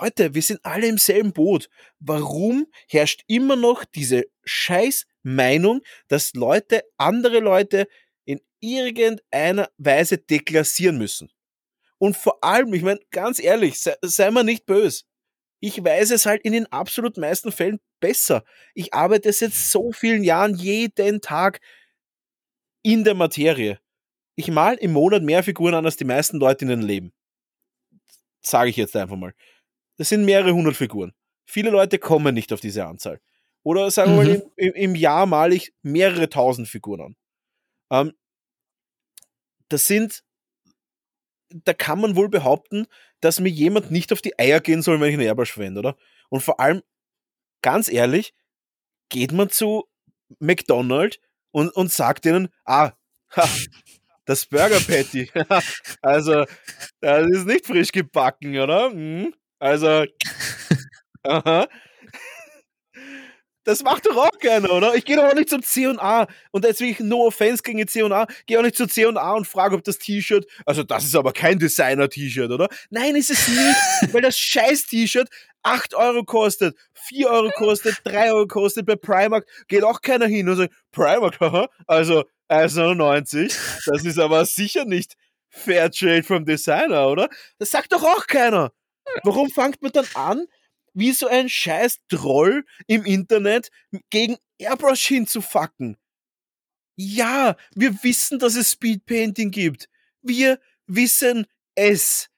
Leute, 0.00 0.34
wir 0.34 0.42
sind 0.42 0.60
alle 0.64 0.88
im 0.88 0.98
selben 0.98 1.32
Boot. 1.32 1.68
Warum 2.00 2.66
herrscht 2.88 3.22
immer 3.26 3.56
noch 3.56 3.84
diese 3.84 4.24
scheiß 4.44 5.06
Meinung, 5.22 5.80
dass 6.08 6.34
Leute 6.34 6.82
andere 6.96 7.38
Leute 7.38 7.86
in 8.24 8.40
irgendeiner 8.60 9.68
Weise 9.78 10.18
deklassieren 10.18 10.98
müssen? 10.98 11.30
Und 11.98 12.16
vor 12.16 12.42
allem, 12.42 12.74
ich 12.74 12.82
meine, 12.82 13.00
ganz 13.10 13.38
ehrlich, 13.38 13.80
sei, 13.80 13.94
sei 14.02 14.30
mal 14.30 14.42
nicht 14.42 14.66
böse. 14.66 15.04
Ich 15.60 15.82
weiß 15.82 16.10
es 16.10 16.26
halt 16.26 16.42
in 16.42 16.52
den 16.52 16.66
absolut 16.66 17.16
meisten 17.16 17.52
Fällen 17.52 17.80
besser. 18.00 18.44
Ich 18.74 18.92
arbeite 18.92 19.32
seit 19.32 19.54
so 19.54 19.92
vielen 19.92 20.24
Jahren 20.24 20.54
jeden 20.54 21.20
Tag 21.20 21.60
in 22.82 23.04
der 23.04 23.14
Materie. 23.14 23.78
Ich 24.34 24.48
mal 24.48 24.74
im 24.74 24.92
Monat 24.92 25.22
mehr 25.22 25.42
Figuren 25.42 25.74
an 25.74 25.86
als 25.86 25.96
die 25.96 26.04
meisten 26.04 26.38
Leute 26.38 26.64
in 26.64 26.70
ihrem 26.72 26.80
Leben. 26.80 27.12
Sage 28.42 28.68
ich 28.68 28.76
jetzt 28.76 28.96
einfach 28.96 29.16
mal. 29.16 29.32
Das 29.96 30.08
sind 30.08 30.24
mehrere 30.24 30.52
hundert 30.52 30.76
Figuren. 30.76 31.12
Viele 31.46 31.70
Leute 31.70 31.98
kommen 31.98 32.34
nicht 32.34 32.52
auf 32.52 32.60
diese 32.60 32.86
Anzahl. 32.86 33.20
Oder 33.62 33.90
sagen 33.90 34.16
wir 34.16 34.24
mhm. 34.24 34.28
mal, 34.28 34.52
im, 34.56 34.72
im, 34.74 34.94
Jahr 34.94 35.26
male 35.26 35.54
ich 35.54 35.72
mehrere 35.82 36.28
tausend 36.28 36.68
Figuren 36.68 37.00
an. 37.00 37.16
Ähm, 37.90 38.12
das 39.68 39.86
sind, 39.86 40.22
da 41.48 41.72
kann 41.72 42.00
man 42.00 42.16
wohl 42.16 42.28
behaupten, 42.28 42.86
dass 43.20 43.40
mir 43.40 43.48
jemand 43.48 43.90
nicht 43.90 44.12
auf 44.12 44.20
die 44.20 44.38
Eier 44.38 44.60
gehen 44.60 44.82
soll, 44.82 45.00
wenn 45.00 45.08
ich 45.08 45.14
einen 45.14 45.22
Airbrush 45.22 45.52
verwende, 45.52 45.80
oder? 45.80 45.96
Und 46.28 46.42
vor 46.42 46.60
allem, 46.60 46.82
ganz 47.62 47.88
ehrlich, 47.88 48.34
geht 49.08 49.32
man 49.32 49.48
zu 49.48 49.84
McDonald's 50.40 51.18
und, 51.50 51.70
und 51.70 51.90
sagt 51.90 52.26
ihnen, 52.26 52.48
ah, 52.64 52.92
ha, 53.34 53.48
das 54.26 54.46
Burger 54.46 54.80
Patty. 54.80 55.30
also, 56.02 56.44
das 57.00 57.30
ist 57.30 57.46
nicht 57.46 57.66
frisch 57.66 57.92
gebacken, 57.92 58.58
oder? 58.58 58.90
Hm? 58.90 59.34
Also, 59.64 60.04
aha. 61.22 61.66
Das 63.64 63.82
macht 63.82 64.04
doch 64.04 64.14
auch 64.14 64.38
keiner, 64.38 64.70
oder? 64.70 64.94
Ich 64.94 65.06
gehe 65.06 65.16
doch 65.16 65.24
auch 65.24 65.34
nicht 65.34 65.48
zum 65.48 65.62
C&A 65.62 66.26
und 66.50 66.64
deswegen 66.66 67.08
no 67.08 67.28
offense 67.28 67.62
gegen 67.62 67.88
C&A, 67.88 68.26
gehe 68.44 68.58
auch 68.58 68.62
nicht 68.62 68.76
zu 68.76 68.86
C&A 68.86 69.32
und 69.32 69.46
frage, 69.46 69.74
ob 69.74 69.82
das 69.82 69.96
T-Shirt, 69.96 70.46
also 70.66 70.82
das 70.82 71.04
ist 71.04 71.16
aber 71.16 71.32
kein 71.32 71.58
Designer-T-Shirt, 71.58 72.50
oder? 72.50 72.68
Nein, 72.90 73.16
ist 73.16 73.30
es 73.30 73.48
nicht, 73.48 74.12
weil 74.12 74.20
das 74.20 74.36
scheiß 74.36 74.84
T-Shirt 74.84 75.30
8 75.62 75.94
Euro 75.94 76.24
kostet, 76.24 76.76
4 76.92 77.30
Euro 77.30 77.50
kostet, 77.52 78.02
3 78.04 78.34
Euro 78.34 78.46
kostet, 78.46 78.84
bei 78.84 78.96
Primark 78.96 79.46
geht 79.66 79.82
auch 79.82 80.02
keiner 80.02 80.26
hin 80.26 80.46
und 80.46 80.56
sagt, 80.56 80.74
Primark, 80.92 81.40
haha, 81.40 81.70
also 81.86 82.24
1,99, 82.50 83.56
das 83.86 84.04
ist 84.04 84.18
aber 84.18 84.44
sicher 84.44 84.84
nicht 84.84 85.14
Fairtrade 85.48 86.22
vom 86.22 86.44
Designer, 86.44 87.08
oder? 87.08 87.30
Das 87.58 87.70
sagt 87.70 87.94
doch 87.94 88.02
auch 88.02 88.26
keiner. 88.26 88.70
Warum 89.22 89.50
fängt 89.50 89.82
man 89.82 89.92
dann 89.92 90.06
an, 90.14 90.46
wie 90.92 91.12
so 91.12 91.26
ein 91.26 91.48
scheiß 91.48 91.98
Troll 92.08 92.64
im 92.86 93.04
Internet 93.04 93.70
gegen 94.10 94.36
Airbrush 94.58 95.06
hinzufacken? 95.06 95.96
Ja, 96.96 97.56
wir 97.74 98.02
wissen, 98.04 98.38
dass 98.38 98.54
es 98.54 98.70
Speedpainting 98.72 99.50
gibt. 99.50 99.88
Wir 100.22 100.60
wissen 100.86 101.46
es. 101.74 102.28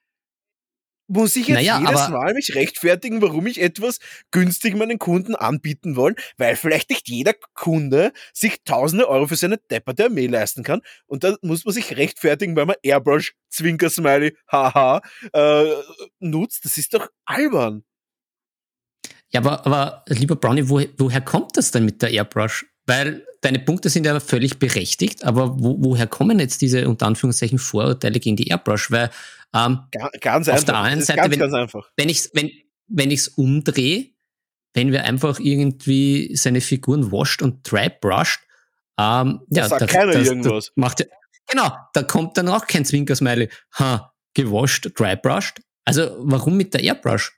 Muss 1.08 1.36
ich 1.36 1.46
jetzt 1.46 1.56
naja, 1.56 1.78
jedes 1.78 2.08
Mal 2.08 2.34
mich 2.34 2.54
rechtfertigen, 2.54 3.22
warum 3.22 3.46
ich 3.46 3.60
etwas 3.60 3.98
günstig 4.32 4.76
meinen 4.76 4.98
Kunden 4.98 5.36
anbieten 5.36 5.94
wollen, 5.94 6.16
weil 6.36 6.56
vielleicht 6.56 6.90
nicht 6.90 7.08
jeder 7.08 7.32
Kunde 7.54 8.12
sich 8.32 8.64
tausende 8.64 9.08
Euro 9.08 9.28
für 9.28 9.36
seine 9.36 9.58
depperte 9.70 10.06
Armee 10.06 10.26
leisten 10.26 10.64
kann 10.64 10.82
und 11.06 11.22
da 11.22 11.36
muss 11.42 11.64
man 11.64 11.74
sich 11.74 11.96
rechtfertigen, 11.96 12.56
weil 12.56 12.66
man 12.66 12.76
Airbrush, 12.82 13.34
Zwinker-Smiley, 13.50 14.36
haha, 14.50 15.00
äh, 15.32 15.74
nutzt. 16.18 16.64
Das 16.64 16.76
ist 16.76 16.94
doch 16.94 17.08
albern. 17.24 17.84
Ja, 19.30 19.40
aber, 19.40 19.66
aber 19.66 20.04
lieber 20.08 20.36
Brownie, 20.36 20.68
wo, 20.68 20.80
woher 20.98 21.20
kommt 21.20 21.56
das 21.56 21.70
denn 21.70 21.84
mit 21.84 22.02
der 22.02 22.10
Airbrush? 22.10 22.66
Weil 22.86 23.26
deine 23.40 23.58
Punkte 23.58 23.90
sind 23.90 24.06
ja 24.06 24.18
völlig 24.20 24.58
berechtigt, 24.58 25.24
aber 25.24 25.58
wo, 25.58 25.76
woher 25.80 26.06
kommen 26.06 26.38
jetzt 26.38 26.62
diese 26.62 26.88
unter 26.88 27.06
Anführungszeichen 27.06 27.58
Vorurteile 27.58 28.20
gegen 28.20 28.36
die 28.36 28.48
Airbrush? 28.48 28.90
Weil 28.90 29.10
ähm, 29.54 29.80
ganz 30.20 30.48
auf 30.48 30.54
einfach. 30.54 30.64
der 30.66 30.80
einen 30.80 31.02
Seite, 31.02 31.20
ganz, 31.20 31.32
wenn, 31.32 31.38
ganz 31.38 31.54
einfach. 31.54 31.90
wenn 31.96 32.08
ich 32.08 32.18
es 32.18 32.30
wenn, 32.34 32.50
wenn 32.88 33.10
ich's 33.10 33.28
umdrehe, 33.28 34.10
wenn 34.74 34.92
wir 34.92 35.04
einfach 35.04 35.38
irgendwie 35.38 36.34
seine 36.36 36.60
Figuren 36.60 37.10
wascht 37.12 37.42
und 37.42 37.70
dry 37.70 37.90
brushed, 38.00 38.40
ähm, 38.98 39.40
ja, 39.48 39.68
sagt 39.68 39.82
da, 39.82 39.86
keiner 39.86 40.12
das, 40.12 40.26
irgendwas. 40.26 40.66
Das 40.66 40.72
macht, 40.76 41.06
genau, 41.46 41.72
da 41.94 42.02
kommt 42.02 42.36
dann 42.36 42.48
auch 42.48 42.66
kein 42.66 42.84
Zwinkersmiley. 42.84 43.48
Ha, 43.78 44.12
gewascht, 44.34 44.90
dry 44.94 45.16
brushed. 45.16 45.60
Also 45.84 46.16
warum 46.18 46.56
mit 46.56 46.74
der 46.74 46.82
Airbrush? 46.82 47.32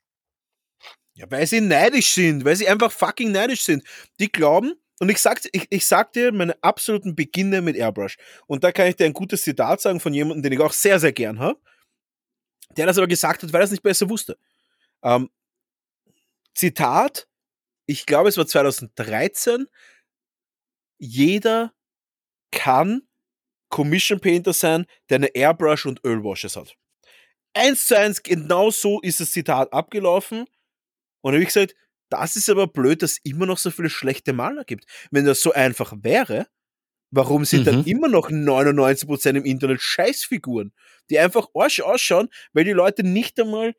Ja, 1.14 1.26
weil 1.30 1.46
sie 1.46 1.60
neidisch 1.60 2.14
sind, 2.14 2.44
weil 2.44 2.56
sie 2.56 2.68
einfach 2.68 2.90
fucking 2.92 3.32
neidisch 3.32 3.62
sind. 3.62 3.84
Die 4.20 4.30
glauben, 4.30 4.74
und 5.00 5.10
ich 5.10 5.18
sag, 5.18 5.40
ich, 5.52 5.66
ich 5.70 5.86
sag 5.86 6.12
dir 6.12 6.32
meine 6.32 6.60
absoluten 6.62 7.14
Beginne 7.14 7.60
mit 7.60 7.76
Airbrush. 7.76 8.16
Und 8.46 8.64
da 8.64 8.72
kann 8.72 8.86
ich 8.88 8.96
dir 8.96 9.04
ein 9.04 9.12
gutes 9.12 9.42
Zitat 9.42 9.80
sagen 9.80 10.00
von 10.00 10.12
jemandem, 10.12 10.42
den 10.42 10.52
ich 10.52 10.60
auch 10.60 10.72
sehr, 10.72 10.98
sehr 10.98 11.12
gern 11.12 11.38
habe. 11.38 11.60
Der 12.76 12.86
das 12.86 12.98
aber 12.98 13.06
gesagt 13.06 13.42
hat, 13.42 13.52
weil 13.52 13.60
er 13.60 13.64
es 13.64 13.70
nicht 13.70 13.82
besser 13.82 14.08
wusste. 14.08 14.38
Ähm, 15.02 15.30
Zitat, 16.54 17.28
ich 17.86 18.06
glaube, 18.06 18.28
es 18.28 18.36
war 18.36 18.46
2013. 18.46 19.66
Jeder 20.98 21.72
kann 22.50 23.02
Commission 23.68 24.20
Painter 24.20 24.52
sein, 24.52 24.86
der 25.08 25.16
eine 25.16 25.28
Airbrush 25.28 25.86
und 25.86 26.04
Ölwashes 26.04 26.56
hat. 26.56 26.76
Eins 27.54 27.86
zu 27.86 27.98
eins, 27.98 28.22
genau 28.22 28.70
so 28.70 29.00
ist 29.00 29.20
das 29.20 29.30
Zitat 29.30 29.72
abgelaufen. 29.72 30.46
Und 31.20 31.32
habe 31.32 31.42
ich 31.42 31.48
gesagt, 31.48 31.74
das 32.10 32.36
ist 32.36 32.48
aber 32.48 32.66
blöd, 32.66 33.02
dass 33.02 33.12
es 33.12 33.18
immer 33.24 33.46
noch 33.46 33.58
so 33.58 33.70
viele 33.70 33.90
schlechte 33.90 34.32
Maler 34.32 34.64
gibt. 34.64 34.86
Wenn 35.10 35.24
das 35.24 35.40
so 35.40 35.52
einfach 35.52 35.92
wäre, 36.00 36.46
warum 37.10 37.44
sind 37.44 37.60
mhm. 37.60 37.64
dann 37.64 37.84
immer 37.84 38.08
noch 38.08 38.30
99% 38.30 39.36
im 39.36 39.44
Internet 39.44 39.80
Scheißfiguren, 39.80 40.72
die 41.10 41.18
einfach 41.18 41.48
Arsch 41.54 41.80
ausschauen, 41.80 42.28
weil 42.52 42.64
die 42.64 42.72
Leute 42.72 43.02
nicht 43.02 43.40
einmal, 43.40 43.74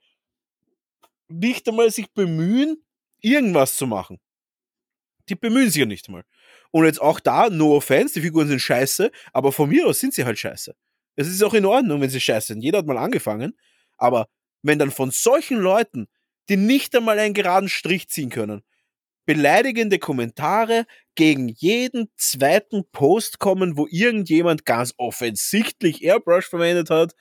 nicht 1.27 1.67
einmal 1.67 1.91
sich 1.91 2.11
bemühen, 2.11 2.83
irgendwas 3.21 3.75
zu 3.75 3.87
machen. 3.87 4.19
Die 5.29 5.35
bemühen 5.35 5.69
sich 5.69 5.79
ja 5.79 5.85
nicht 5.85 6.09
mal. 6.09 6.23
Und 6.71 6.85
jetzt 6.85 7.01
auch 7.01 7.19
da, 7.19 7.49
no 7.49 7.75
offense, 7.75 8.15
die 8.15 8.21
Figuren 8.21 8.47
sind 8.47 8.59
scheiße, 8.59 9.11
aber 9.33 9.51
von 9.51 9.69
mir 9.69 9.87
aus 9.87 9.99
sind 9.99 10.13
sie 10.13 10.25
halt 10.25 10.39
scheiße. 10.39 10.75
Es 11.15 11.27
ist 11.27 11.43
auch 11.43 11.53
in 11.53 11.65
Ordnung, 11.65 12.01
wenn 12.01 12.09
sie 12.09 12.21
scheiße 12.21 12.53
sind. 12.53 12.61
Jeder 12.61 12.79
hat 12.79 12.85
mal 12.85 12.97
angefangen. 12.97 13.57
Aber 13.97 14.29
wenn 14.61 14.79
dann 14.79 14.91
von 14.91 15.11
solchen 15.11 15.57
Leuten, 15.57 16.07
die 16.47 16.57
nicht 16.57 16.95
einmal 16.95 17.19
einen 17.19 17.33
geraden 17.33 17.69
Strich 17.69 18.09
ziehen 18.09 18.29
können, 18.29 18.63
beleidigende 19.29 19.99
Kommentare 19.99 20.87
gegen 21.13 21.49
jeden 21.49 22.09
zweiten 22.17 22.89
Post 22.91 23.37
kommen, 23.37 23.77
wo 23.77 23.85
irgendjemand 23.87 24.65
ganz 24.65 24.95
offensichtlich 24.97 26.03
Airbrush 26.03 26.47
verwendet 26.47 26.89
hat, 26.89 27.13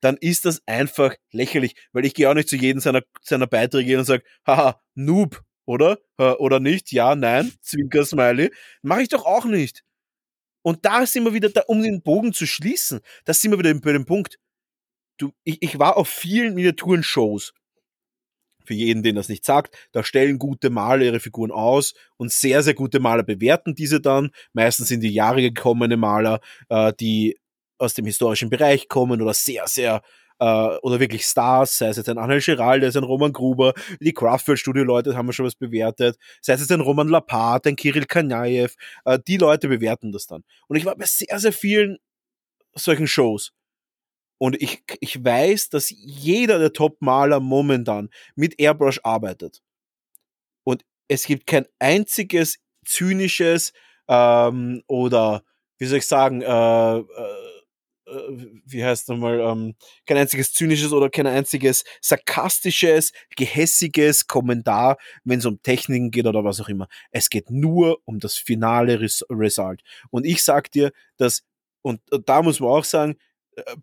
dann 0.00 0.16
ist 0.16 0.44
das 0.44 0.62
einfach 0.66 1.16
lächerlich, 1.32 1.74
weil 1.90 2.04
ich 2.04 2.14
gehe 2.14 2.30
auch 2.30 2.34
nicht 2.34 2.48
zu 2.48 2.54
jedem 2.54 2.78
seiner, 2.78 3.02
seiner 3.20 3.48
Beiträge 3.48 3.98
und 3.98 4.04
sage, 4.04 4.22
haha, 4.46 4.80
Noob, 4.94 5.42
oder? 5.66 5.98
Oder 6.16 6.60
nicht? 6.60 6.92
Ja, 6.92 7.16
nein, 7.16 7.52
Zwinker, 7.62 8.04
Smiley. 8.04 8.52
Mache 8.82 9.02
ich 9.02 9.08
doch 9.08 9.26
auch 9.26 9.44
nicht. 9.44 9.82
Und 10.62 10.84
da 10.84 11.04
sind 11.04 11.24
wir 11.24 11.34
wieder 11.34 11.48
da, 11.48 11.62
um 11.66 11.82
den 11.82 12.00
Bogen 12.00 12.32
zu 12.32 12.46
schließen, 12.46 13.00
da 13.24 13.34
sind 13.34 13.50
wir 13.50 13.58
wieder 13.58 13.74
bei 13.74 13.90
dem 13.90 14.06
Punkt. 14.06 14.38
Du, 15.16 15.32
ich, 15.42 15.60
ich 15.62 15.80
war 15.80 15.96
auf 15.96 16.08
vielen 16.08 16.54
Miniaturen-Shows. 16.54 17.54
Für 18.68 18.74
jeden, 18.74 19.02
den 19.02 19.16
das 19.16 19.30
nicht 19.30 19.46
sagt, 19.46 19.74
da 19.92 20.04
stellen 20.04 20.38
gute 20.38 20.68
Maler 20.68 21.06
ihre 21.06 21.20
Figuren 21.20 21.50
aus 21.50 21.94
und 22.18 22.30
sehr, 22.30 22.62
sehr 22.62 22.74
gute 22.74 23.00
Maler 23.00 23.22
bewerten 23.22 23.74
diese 23.74 23.98
dann. 23.98 24.28
Meistens 24.52 24.88
sind 24.88 25.00
die 25.00 25.08
Jahre 25.08 25.40
gekommene 25.40 25.96
Maler, 25.96 26.40
äh, 26.68 26.92
die 27.00 27.38
aus 27.78 27.94
dem 27.94 28.04
historischen 28.04 28.50
Bereich 28.50 28.88
kommen 28.88 29.22
oder 29.22 29.32
sehr, 29.32 29.66
sehr 29.68 30.02
äh, 30.38 30.44
oder 30.82 31.00
wirklich 31.00 31.24
Stars, 31.24 31.78
sei 31.78 31.88
es 31.88 31.96
jetzt 31.96 32.10
ein 32.10 32.18
Angel 32.18 32.42
Geraldes, 32.42 32.94
ein 32.94 33.04
Roman 33.04 33.32
Gruber, 33.32 33.72
die 34.00 34.12
Craftworld-Studio-Leute 34.12 35.16
haben 35.16 35.26
wir 35.26 35.32
schon 35.32 35.46
was 35.46 35.54
bewertet, 35.54 36.18
sei 36.42 36.52
es 36.52 36.60
jetzt 36.60 36.72
ein 36.72 36.82
Roman 36.82 37.08
Lapat, 37.08 37.66
ein 37.66 37.76
Kirill 37.76 38.04
Kanyaev, 38.04 38.74
äh, 39.06 39.18
die 39.26 39.38
Leute 39.38 39.68
bewerten 39.68 40.12
das 40.12 40.26
dann. 40.26 40.44
Und 40.66 40.76
ich 40.76 40.84
war 40.84 40.94
bei 40.94 41.06
sehr, 41.06 41.38
sehr 41.38 41.52
vielen 41.52 41.96
solchen 42.74 43.06
Shows. 43.06 43.52
Und 44.38 44.60
ich, 44.62 44.82
ich 45.00 45.22
weiß, 45.22 45.68
dass 45.70 45.90
jeder 45.90 46.58
der 46.58 46.72
Top-Maler 46.72 47.40
momentan 47.40 48.08
mit 48.36 48.58
Airbrush 48.60 49.00
arbeitet. 49.02 49.62
Und 50.64 50.84
es 51.08 51.24
gibt 51.24 51.46
kein 51.46 51.66
einziges 51.78 52.58
zynisches 52.84 53.72
ähm, 54.08 54.82
oder, 54.86 55.42
wie 55.78 55.86
soll 55.86 55.98
ich 55.98 56.06
sagen, 56.06 56.42
äh, 56.42 56.98
äh, 56.98 57.02
äh, 58.08 58.60
wie 58.64 58.84
heißt 58.84 59.08
nochmal, 59.08 59.40
ähm, 59.40 59.74
kein 60.06 60.16
einziges 60.16 60.52
zynisches 60.52 60.92
oder 60.92 61.10
kein 61.10 61.26
einziges 61.26 61.84
sarkastisches, 62.00 63.12
gehässiges 63.36 64.26
Kommentar, 64.26 64.96
wenn 65.24 65.40
es 65.40 65.46
um 65.46 65.62
Techniken 65.62 66.10
geht 66.10 66.26
oder 66.26 66.44
was 66.44 66.60
auch 66.60 66.68
immer. 66.68 66.88
Es 67.10 67.28
geht 67.30 67.50
nur 67.50 67.98
um 68.04 68.18
das 68.18 68.36
finale 68.36 69.00
Res 69.00 69.24
Result. 69.30 69.82
Und 70.10 70.26
ich 70.26 70.42
sag 70.42 70.70
dir, 70.72 70.92
dass, 71.16 71.42
und 71.82 72.00
da 72.26 72.42
muss 72.42 72.60
man 72.60 72.70
auch 72.70 72.84
sagen, 72.84 73.16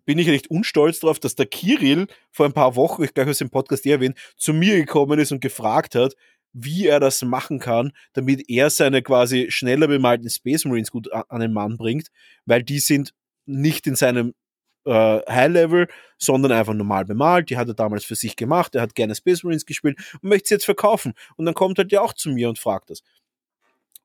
bin 0.04 0.18
ich 0.18 0.28
recht 0.28 0.50
unstolz 0.50 1.00
drauf, 1.00 1.18
dass 1.18 1.34
der 1.34 1.46
Kirill 1.46 2.06
vor 2.30 2.46
ein 2.46 2.52
paar 2.52 2.76
Wochen, 2.76 3.02
ich 3.04 3.14
glaube, 3.14 3.24
ich 3.24 3.26
habe 3.26 3.30
es 3.32 3.40
im 3.40 3.50
Podcast 3.50 3.86
erwähnt, 3.86 4.18
zu 4.36 4.52
mir 4.52 4.76
gekommen 4.76 5.18
ist 5.18 5.32
und 5.32 5.40
gefragt 5.40 5.94
hat, 5.94 6.14
wie 6.52 6.86
er 6.86 7.00
das 7.00 7.22
machen 7.22 7.58
kann, 7.58 7.92
damit 8.14 8.48
er 8.48 8.70
seine 8.70 9.02
quasi 9.02 9.46
schneller 9.50 9.88
bemalten 9.88 10.30
Space 10.30 10.64
Marines 10.64 10.90
gut 10.90 11.12
an 11.12 11.40
den 11.40 11.52
Mann 11.52 11.76
bringt, 11.76 12.08
weil 12.46 12.62
die 12.62 12.78
sind 12.78 13.12
nicht 13.44 13.86
in 13.86 13.94
seinem 13.94 14.32
äh, 14.86 15.20
High 15.28 15.52
Level, 15.52 15.88
sondern 16.18 16.52
einfach 16.52 16.72
normal 16.72 17.04
bemalt. 17.04 17.50
Die 17.50 17.58
hat 17.58 17.68
er 17.68 17.74
damals 17.74 18.04
für 18.04 18.14
sich 18.14 18.36
gemacht. 18.36 18.74
Er 18.74 18.82
hat 18.82 18.94
gerne 18.94 19.14
Space 19.14 19.42
Marines 19.44 19.66
gespielt 19.66 19.98
und 20.22 20.30
möchte 20.30 20.48
sie 20.48 20.54
jetzt 20.54 20.64
verkaufen. 20.64 21.12
Und 21.36 21.44
dann 21.44 21.54
kommt 21.54 21.78
er 21.78 21.86
ja 21.88 22.00
auch 22.00 22.14
zu 22.14 22.30
mir 22.30 22.48
und 22.48 22.58
fragt 22.58 22.90
das. 22.90 23.02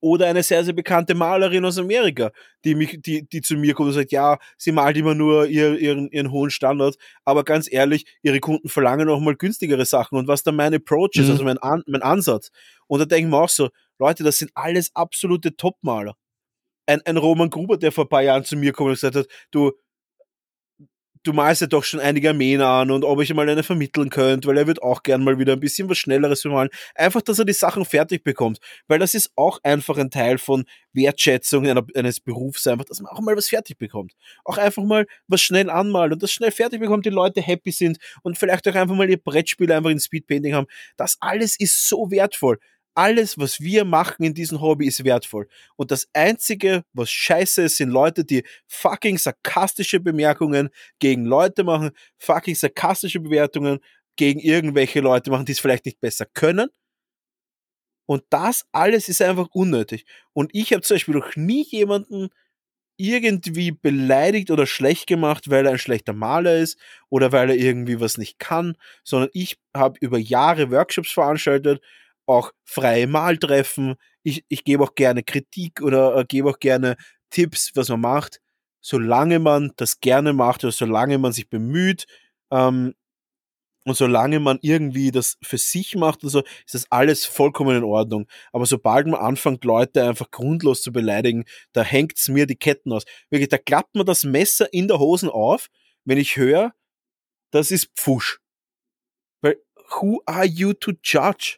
Oder 0.02 0.28
eine 0.28 0.44
sehr, 0.44 0.64
sehr 0.66 0.74
bekannte 0.74 1.16
Malerin 1.16 1.64
aus 1.64 1.78
Amerika, 1.78 2.32
die, 2.66 2.76
mich, 2.76 3.02
die, 3.02 3.28
die 3.28 3.42
zu 3.42 3.56
mir 3.56 3.74
kommt 3.74 3.90
und 3.90 3.94
sagt, 3.94 4.12
ja, 4.12 4.38
sie 4.58 4.72
malt 4.72 4.98
immer 4.98 5.16
nur 5.16 5.48
ihr, 5.48 5.78
ihren, 5.80 6.10
ihren 6.10 6.32
hohen 6.32 6.50
Standard, 6.50 6.96
aber 7.24 7.44
ganz 7.44 7.72
ehrlich, 7.72 8.06
ihre 8.22 8.40
Kunden 8.40 8.68
verlangen 8.68 9.08
auch 9.10 9.20
mal 9.20 9.36
günstigere 9.36 9.86
Sachen. 9.86 10.18
Und 10.18 10.28
was 10.28 10.44
da 10.44 10.52
mein 10.52 10.74
Approach 10.74 11.12
ist, 11.16 11.26
mhm. 11.26 11.32
also 11.32 11.44
mein, 11.46 11.58
An 11.60 11.84
mein 11.88 12.02
Ansatz. 12.02 12.50
Und 12.88 13.00
da 13.00 13.06
denke 13.06 13.28
ich 13.28 13.32
mir 13.32 13.38
auch 13.38 13.50
so, 13.50 13.70
Leute, 14.00 14.24
das 14.24 14.40
sind 14.40 14.52
alles 14.56 14.92
absolute 14.96 15.56
Topmaler 15.56 16.16
ein, 16.92 17.02
ein 17.06 17.18
Roman 17.18 17.50
Gruber, 17.50 17.78
der 17.78 17.92
vor 17.92 18.06
ein 18.06 18.10
paar 18.10 18.24
Jahren 18.24 18.44
zu 18.44 18.56
mir 18.56 18.74
kommt 18.74 18.90
und 18.90 18.96
gesagt 18.96 19.16
hat, 19.16 19.28
du, 19.52 19.72
du 21.24 21.34
malst 21.34 21.62
ja 21.62 21.68
doch 21.68 21.84
schon 21.84 22.00
einige 22.00 22.30
Armeen 22.30 22.62
an 22.62 22.92
und 22.92 23.04
ob 23.04 23.22
ich 23.22 23.34
mal 23.34 23.48
eine 23.48 23.64
vermitteln 23.64 24.10
könnte, 24.10 24.48
weil 24.48 24.58
er 24.58 24.68
wird 24.68 24.82
auch 24.82 25.04
gern 25.04 25.24
mal 25.24 25.38
wieder 25.38 25.54
ein 25.54 25.60
bisschen 25.60 25.90
was 25.90 25.98
Schnelleres 25.98 26.44
bemalen. 26.44 26.70
Einfach, 26.96 27.22
dass 27.22 27.40
er 27.40 27.46
die 27.46 27.54
Sachen 27.54 27.86
fertig 27.86 28.24
bekommt. 28.24 28.60
Weil 28.88 29.00
das 29.00 29.14
ist 29.14 29.32
auch 29.36 29.60
einfach 29.64 29.98
ein 29.98 30.10
Teil 30.10 30.38
von 30.38 30.66
Wertschätzung 30.94 31.68
eines 31.68 32.20
Berufs, 32.20 32.68
einfach, 32.68 32.86
dass 32.86 33.00
man 33.02 33.12
auch 33.12 33.22
mal 33.22 33.36
was 33.36 33.48
fertig 33.48 33.78
bekommt. 33.78 34.14
Auch 34.44 34.58
einfach 34.58 34.84
mal 34.84 35.06
was 35.28 35.42
schnell 35.42 35.70
anmalt 35.70 36.14
und 36.14 36.24
das 36.24 36.32
schnell 36.32 36.52
fertig 36.52 36.80
bekommt, 36.80 37.06
die 37.06 37.10
Leute 37.10 37.42
happy 37.42 37.72
sind 37.72 37.98
und 38.24 38.38
vielleicht 38.38 38.68
auch 38.68 38.76
einfach 38.76 38.96
mal 38.96 39.10
ihr 39.10 39.22
Brettspiel 39.22 39.72
einfach 39.72 39.90
in 39.90 40.00
Speedpainting 40.00 40.54
haben. 40.54 40.68
Das 40.98 41.18
alles 41.20 41.60
ist 41.60 41.88
so 41.88 42.12
wertvoll 42.12 42.58
alles, 42.96 43.38
was 43.38 43.60
wir 43.60 43.86
machen 43.86 44.24
in 44.24 44.34
diesem 44.34 44.62
Hobby, 44.62 44.88
ist 44.88 45.04
wertvoll. 45.04 45.48
Und 45.76 45.92
das 45.92 46.08
Einzige, 46.14 46.84
was 46.94 47.10
scheiße 47.10 47.64
ist, 47.64 47.78
sind 47.78 47.90
Leute, 47.90 48.26
die 48.26 48.44
fucking 48.68 49.18
sarkastische 49.18 50.00
Bemerkungen 50.00 50.70
gegen 51.00 51.26
Leute 51.26 51.64
machen, 51.64 51.92
fucking 52.18 52.56
sarkastische 52.56 53.20
Bewertungen 53.20 53.80
gegen 54.16 54.40
irgendwelche 54.40 55.00
Leute 55.00 55.32
machen, 55.32 55.46
die 55.46 55.54
es 55.54 55.60
vielleicht 55.60 55.86
nicht 55.86 56.00
besser 56.00 56.26
können. 56.26 56.70
Und 58.06 58.24
das 58.30 58.66
alles 58.72 59.08
ist 59.10 59.22
einfach 59.22 59.48
unnötig. 59.54 60.06
Und 60.34 60.50
ich 60.54 60.74
habe 60.74 60.82
zum 60.82 60.96
Beispiel 60.96 61.16
noch 61.16 61.36
nie 61.36 61.64
jemanden 61.64 62.30
irgendwie 62.98 63.72
beleidigt 63.72 64.52
oder 64.52 64.68
schlecht 64.68 65.08
gemacht, 65.08 65.50
weil 65.50 65.66
er 65.66 65.72
ein 65.72 65.80
schlechter 65.80 66.14
Maler 66.14 66.58
ist 66.58 66.78
oder 67.10 67.32
weil 67.32 67.50
er 67.50 67.56
irgendwie 67.56 68.00
was 68.00 68.18
nicht 68.18 68.38
kann, 68.38 68.76
sondern 69.04 69.30
ich 69.34 69.58
habe 69.76 69.98
über 70.02 70.20
Jahre 70.20 70.70
Workshops 70.72 71.12
veranstaltet, 71.12 71.82
auch 72.26 72.52
freie 72.64 73.08
Maltreffen. 73.08 73.96
Ich, 74.24 74.46
ich 74.48 74.64
gebe 74.64 74.84
auch 74.84 74.96
gerne 74.96 75.24
Kritik 75.24 75.82
oder 75.82 76.18
äh, 76.18 76.26
gebe 76.26 76.50
auch 76.50 76.60
gerne 76.60 76.96
Tipps, 77.30 77.72
was 77.76 77.90
man 77.90 78.02
macht. 78.02 78.40
Solange 78.82 79.40
man 79.40 79.72
das 79.78 80.00
gerne 80.00 80.34
macht 80.34 80.64
oder 80.64 80.72
solange 80.72 81.18
man 81.18 81.34
sich 81.34 81.50
bemüht 81.50 82.06
ähm, 82.52 82.94
und 83.86 83.96
solange 83.96 84.40
man 84.40 84.60
irgendwie 84.62 85.12
das 85.12 85.38
für 85.42 85.58
sich 85.58 85.96
macht 85.96 86.24
und 86.24 86.30
so, 86.30 86.44
ist 86.66 86.74
das 86.74 86.92
alles 86.92 87.26
vollkommen 87.26 87.78
in 87.78 87.84
Ordnung. 87.84 88.28
Aber 88.54 88.66
sobald 88.66 89.08
man 89.08 89.20
anfängt, 89.20 89.64
Leute 89.66 90.04
einfach 90.04 90.30
grundlos 90.32 90.82
zu 90.82 90.92
beleidigen, 90.92 91.46
da 91.74 91.84
hängt's 91.84 92.28
mir 92.28 92.46
die 92.46 92.56
Ketten 92.56 92.92
aus. 92.92 93.04
Wirklich, 93.30 93.50
da 93.50 93.58
klappt 93.58 93.96
man 93.96 94.06
das 94.06 94.24
Messer 94.24 94.72
in 94.74 94.88
der 94.88 95.00
Hosen 95.00 95.30
auf, 95.30 95.68
wenn 96.06 96.18
ich 96.18 96.36
höre, 96.38 96.74
das 97.52 97.72
ist 97.72 97.92
Pfusch. 97.96 98.40
Weil, 99.42 99.58
who 100.00 100.22
are 100.26 100.46
you 100.46 100.74
to 100.74 100.94
judge? 101.04 101.58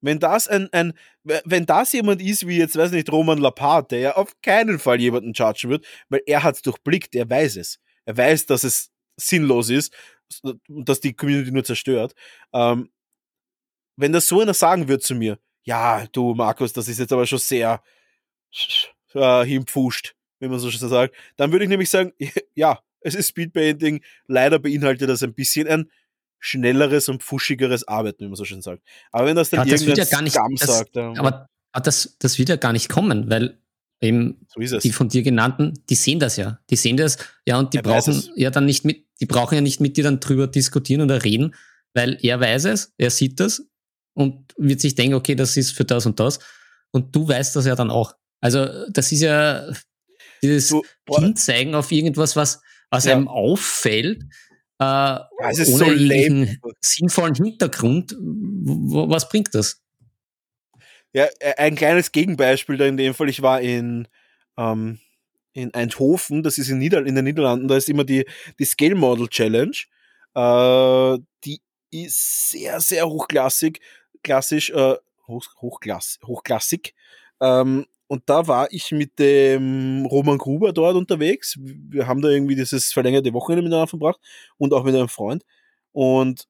Wenn 0.00 0.18
das 0.18 0.48
ein, 0.48 0.68
ein, 0.72 0.94
wenn 1.22 1.66
das 1.66 1.92
jemand 1.92 2.22
ist 2.22 2.46
wie 2.46 2.58
jetzt, 2.58 2.76
weiß 2.76 2.92
nicht, 2.92 3.12
Roman 3.12 3.38
Lapat, 3.38 3.90
der 3.90 3.98
ja 3.98 4.16
auf 4.16 4.32
keinen 4.42 4.78
Fall 4.78 5.00
jemanden 5.00 5.32
judgen 5.32 5.70
wird, 5.70 5.86
weil 6.08 6.22
er 6.26 6.42
hat 6.42 6.56
es 6.56 6.62
durchblickt, 6.62 7.14
er 7.14 7.28
weiß 7.28 7.56
es. 7.56 7.78
Er 8.06 8.16
weiß, 8.16 8.46
dass 8.46 8.64
es 8.64 8.90
sinnlos 9.16 9.68
ist 9.68 9.94
und 10.42 10.88
dass 10.88 11.00
die 11.00 11.14
Community 11.14 11.50
nur 11.50 11.64
zerstört. 11.64 12.14
Ähm, 12.52 12.90
wenn 13.96 14.12
das 14.12 14.28
so 14.28 14.40
einer 14.40 14.54
sagen 14.54 14.88
wird 14.88 15.02
zu 15.02 15.14
mir, 15.14 15.38
ja, 15.64 16.06
du 16.12 16.34
Markus, 16.34 16.72
das 16.72 16.88
ist 16.88 16.98
jetzt 16.98 17.12
aber 17.12 17.26
schon 17.26 17.38
sehr 17.38 17.82
äh, 19.14 19.44
hinpfuscht, 19.44 20.14
wenn 20.38 20.50
man 20.50 20.58
so 20.58 20.70
schon 20.70 20.88
sagt, 20.88 21.14
dann 21.36 21.52
würde 21.52 21.64
ich 21.64 21.68
nämlich 21.68 21.90
sagen, 21.90 22.12
ja, 22.54 22.80
es 23.00 23.14
ist 23.14 23.28
Speedpainting, 23.28 24.02
leider 24.26 24.58
beinhaltet 24.58 25.08
das 25.08 25.22
ein 25.22 25.34
bisschen 25.34 25.68
ein 25.68 25.90
schnelleres 26.40 27.08
und 27.08 27.22
pfuschigeres 27.22 27.86
Arbeiten, 27.86 28.24
wie 28.24 28.28
man 28.28 28.36
so 28.36 28.44
schön 28.44 28.62
sagt. 28.62 28.82
Aber 29.12 29.26
wenn 29.26 29.36
das 29.36 29.50
dann 29.50 29.66
ja, 29.66 29.72
das 29.72 29.82
irgendein 29.82 30.04
ja 30.04 30.10
gar 30.10 30.22
nicht, 30.22 30.32
Scam 30.32 30.54
das, 30.56 30.78
sagt. 30.78 30.96
Ja. 30.96 31.10
Aber, 31.18 31.48
aber 31.72 31.82
das, 31.84 32.16
das 32.18 32.38
wird 32.38 32.48
ja 32.48 32.56
gar 32.56 32.72
nicht 32.72 32.88
kommen, 32.88 33.30
weil 33.30 33.58
eben 34.00 34.46
so 34.48 34.78
die 34.78 34.92
von 34.92 35.08
dir 35.08 35.22
genannten, 35.22 35.74
die 35.90 35.94
sehen 35.94 36.18
das 36.18 36.36
ja. 36.36 36.58
Die 36.70 36.76
sehen 36.76 36.96
das, 36.96 37.18
ja, 37.46 37.58
und 37.58 37.74
die 37.74 37.78
er 37.78 37.82
brauchen 37.82 38.22
ja 38.34 38.50
dann 38.50 38.64
nicht 38.64 38.84
mit, 38.84 39.04
die 39.20 39.26
brauchen 39.26 39.54
ja 39.54 39.60
nicht 39.60 39.80
mit 39.80 39.96
dir 39.96 40.04
dann 40.04 40.20
drüber 40.20 40.46
diskutieren 40.46 41.02
oder 41.02 41.22
reden, 41.22 41.54
weil 41.94 42.18
er 42.22 42.40
weiß 42.40 42.64
es, 42.64 42.94
er 42.96 43.10
sieht 43.10 43.38
das 43.38 43.66
und 44.14 44.54
wird 44.56 44.80
sich 44.80 44.94
denken, 44.94 45.14
okay, 45.14 45.34
das 45.34 45.56
ist 45.56 45.72
für 45.72 45.84
das 45.84 46.06
und 46.06 46.18
das. 46.18 46.38
Und 46.90 47.14
du 47.14 47.28
weißt 47.28 47.54
das 47.54 47.66
ja 47.66 47.76
dann 47.76 47.90
auch. 47.90 48.14
Also, 48.40 48.66
das 48.88 49.12
ist 49.12 49.20
ja 49.20 49.70
dieses 50.42 50.68
du, 50.68 50.82
Hinzeigen 51.08 51.74
auf 51.74 51.92
irgendwas, 51.92 52.34
was, 52.36 52.62
was 52.90 53.04
ja. 53.04 53.12
einem 53.12 53.28
auffällt, 53.28 54.24
äh, 54.80 55.18
ohne 55.38 55.64
so 55.64 55.84
einen 55.84 56.58
sinnvollen 56.80 57.34
Hintergrund. 57.34 58.16
Was 58.18 59.28
bringt 59.28 59.54
das? 59.54 59.82
Ja, 61.12 61.26
e, 61.38 61.52
ein 61.58 61.74
kleines 61.74 62.12
Gegenbeispiel 62.12 62.78
da 62.78 62.86
in 62.86 62.96
dem 62.96 63.12
Fall. 63.12 63.28
Ich 63.28 63.42
war 63.42 63.60
in, 63.60 64.08
ähm, 64.56 64.98
in 65.52 65.74
Eindhoven, 65.74 66.42
das 66.42 66.56
ist 66.56 66.70
in, 66.70 66.78
Nieder 66.78 67.04
in 67.04 67.14
den 67.14 67.24
Niederlanden, 67.24 67.68
da 67.68 67.76
ist 67.76 67.90
immer 67.90 68.04
die, 68.04 68.24
die 68.58 68.64
Scale 68.64 68.94
Model 68.94 69.28
Challenge. 69.28 69.76
Äh, 70.34 71.18
die 71.44 71.60
ist 71.90 72.50
sehr, 72.50 72.80
sehr 72.80 73.06
hochklassig. 73.06 73.80
hochklassisch, 74.14 74.70
äh, 74.70 74.96
hoch, 75.26 75.44
hochklass, 75.60 76.18
hochklassig. 76.24 76.94
Ähm, 77.40 77.86
und 78.10 78.24
da 78.28 78.48
war 78.48 78.66
ich 78.72 78.90
mit 78.90 79.20
dem 79.20 80.04
Roman 80.06 80.36
Gruber 80.36 80.72
dort 80.72 80.96
unterwegs. 80.96 81.56
Wir 81.60 82.08
haben 82.08 82.20
da 82.22 82.28
irgendwie 82.28 82.56
dieses 82.56 82.92
verlängerte 82.92 83.32
Wochenende 83.32 83.62
miteinander 83.62 83.86
verbracht 83.86 84.18
und 84.58 84.72
auch 84.74 84.82
mit 84.82 84.96
einem 84.96 85.08
Freund. 85.08 85.44
Und 85.92 86.46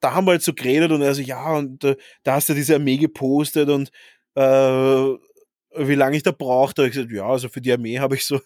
da 0.00 0.14
haben 0.14 0.26
wir 0.26 0.32
halt 0.32 0.42
so 0.42 0.54
geredet 0.54 0.92
und 0.92 1.02
er 1.02 1.14
so, 1.14 1.22
ja, 1.22 1.56
und 1.56 1.84
äh, 1.84 1.96
da 2.24 2.34
hast 2.36 2.48
du 2.48 2.54
diese 2.54 2.76
Armee 2.76 2.98
gepostet 2.98 3.70
und 3.70 3.90
äh, 4.36 4.42
wie 4.42 5.94
lange 5.96 6.16
ich 6.16 6.22
da 6.22 6.32
brauchte. 6.32 6.86
Ich 6.86 6.92
gesagt, 6.94 7.12
ja, 7.12 7.26
also 7.26 7.48
für 7.48 7.60
die 7.60 7.72
Armee 7.72 7.98
habe 7.98 8.16
ich 8.16 8.24
so 8.26 8.40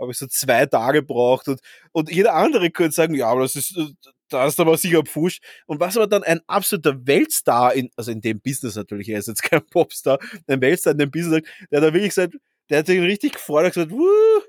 habe 0.00 0.12
ich 0.12 0.18
so 0.18 0.26
zwei 0.26 0.66
Tage 0.66 1.00
gebraucht 1.00 1.48
und, 1.48 1.60
und 1.92 2.10
jeder 2.10 2.34
andere 2.34 2.70
könnte 2.70 2.94
sagen, 2.94 3.14
ja, 3.14 3.28
aber 3.30 3.42
das 3.42 3.56
ist, 3.56 3.78
da 4.28 4.46
ist 4.46 4.58
aber 4.60 4.76
sicher 4.76 5.02
Pfusch. 5.02 5.40
Und 5.66 5.80
was 5.80 5.96
aber 5.96 6.06
dann 6.06 6.22
ein 6.22 6.40
absoluter 6.46 7.06
Weltstar 7.06 7.74
in, 7.74 7.90
also 7.96 8.10
in 8.10 8.20
dem 8.20 8.40
Business 8.40 8.76
natürlich, 8.76 9.08
er 9.08 9.18
ist 9.18 9.28
jetzt 9.28 9.42
kein 9.42 9.64
Popstar, 9.70 10.18
ein 10.46 10.60
Weltstar 10.60 10.92
in 10.92 10.98
dem 10.98 11.10
Business, 11.10 11.42
der 11.70 11.80
da 11.80 11.92
wirklich 11.92 12.10
gesagt, 12.10 12.36
der 12.70 12.78
hat 12.78 12.86
sich 12.86 13.00
richtig 13.00 13.34
gefreut, 13.34 13.66
hat 13.66 13.74
gesagt, 13.74 13.92
Wuh, 13.92 14.42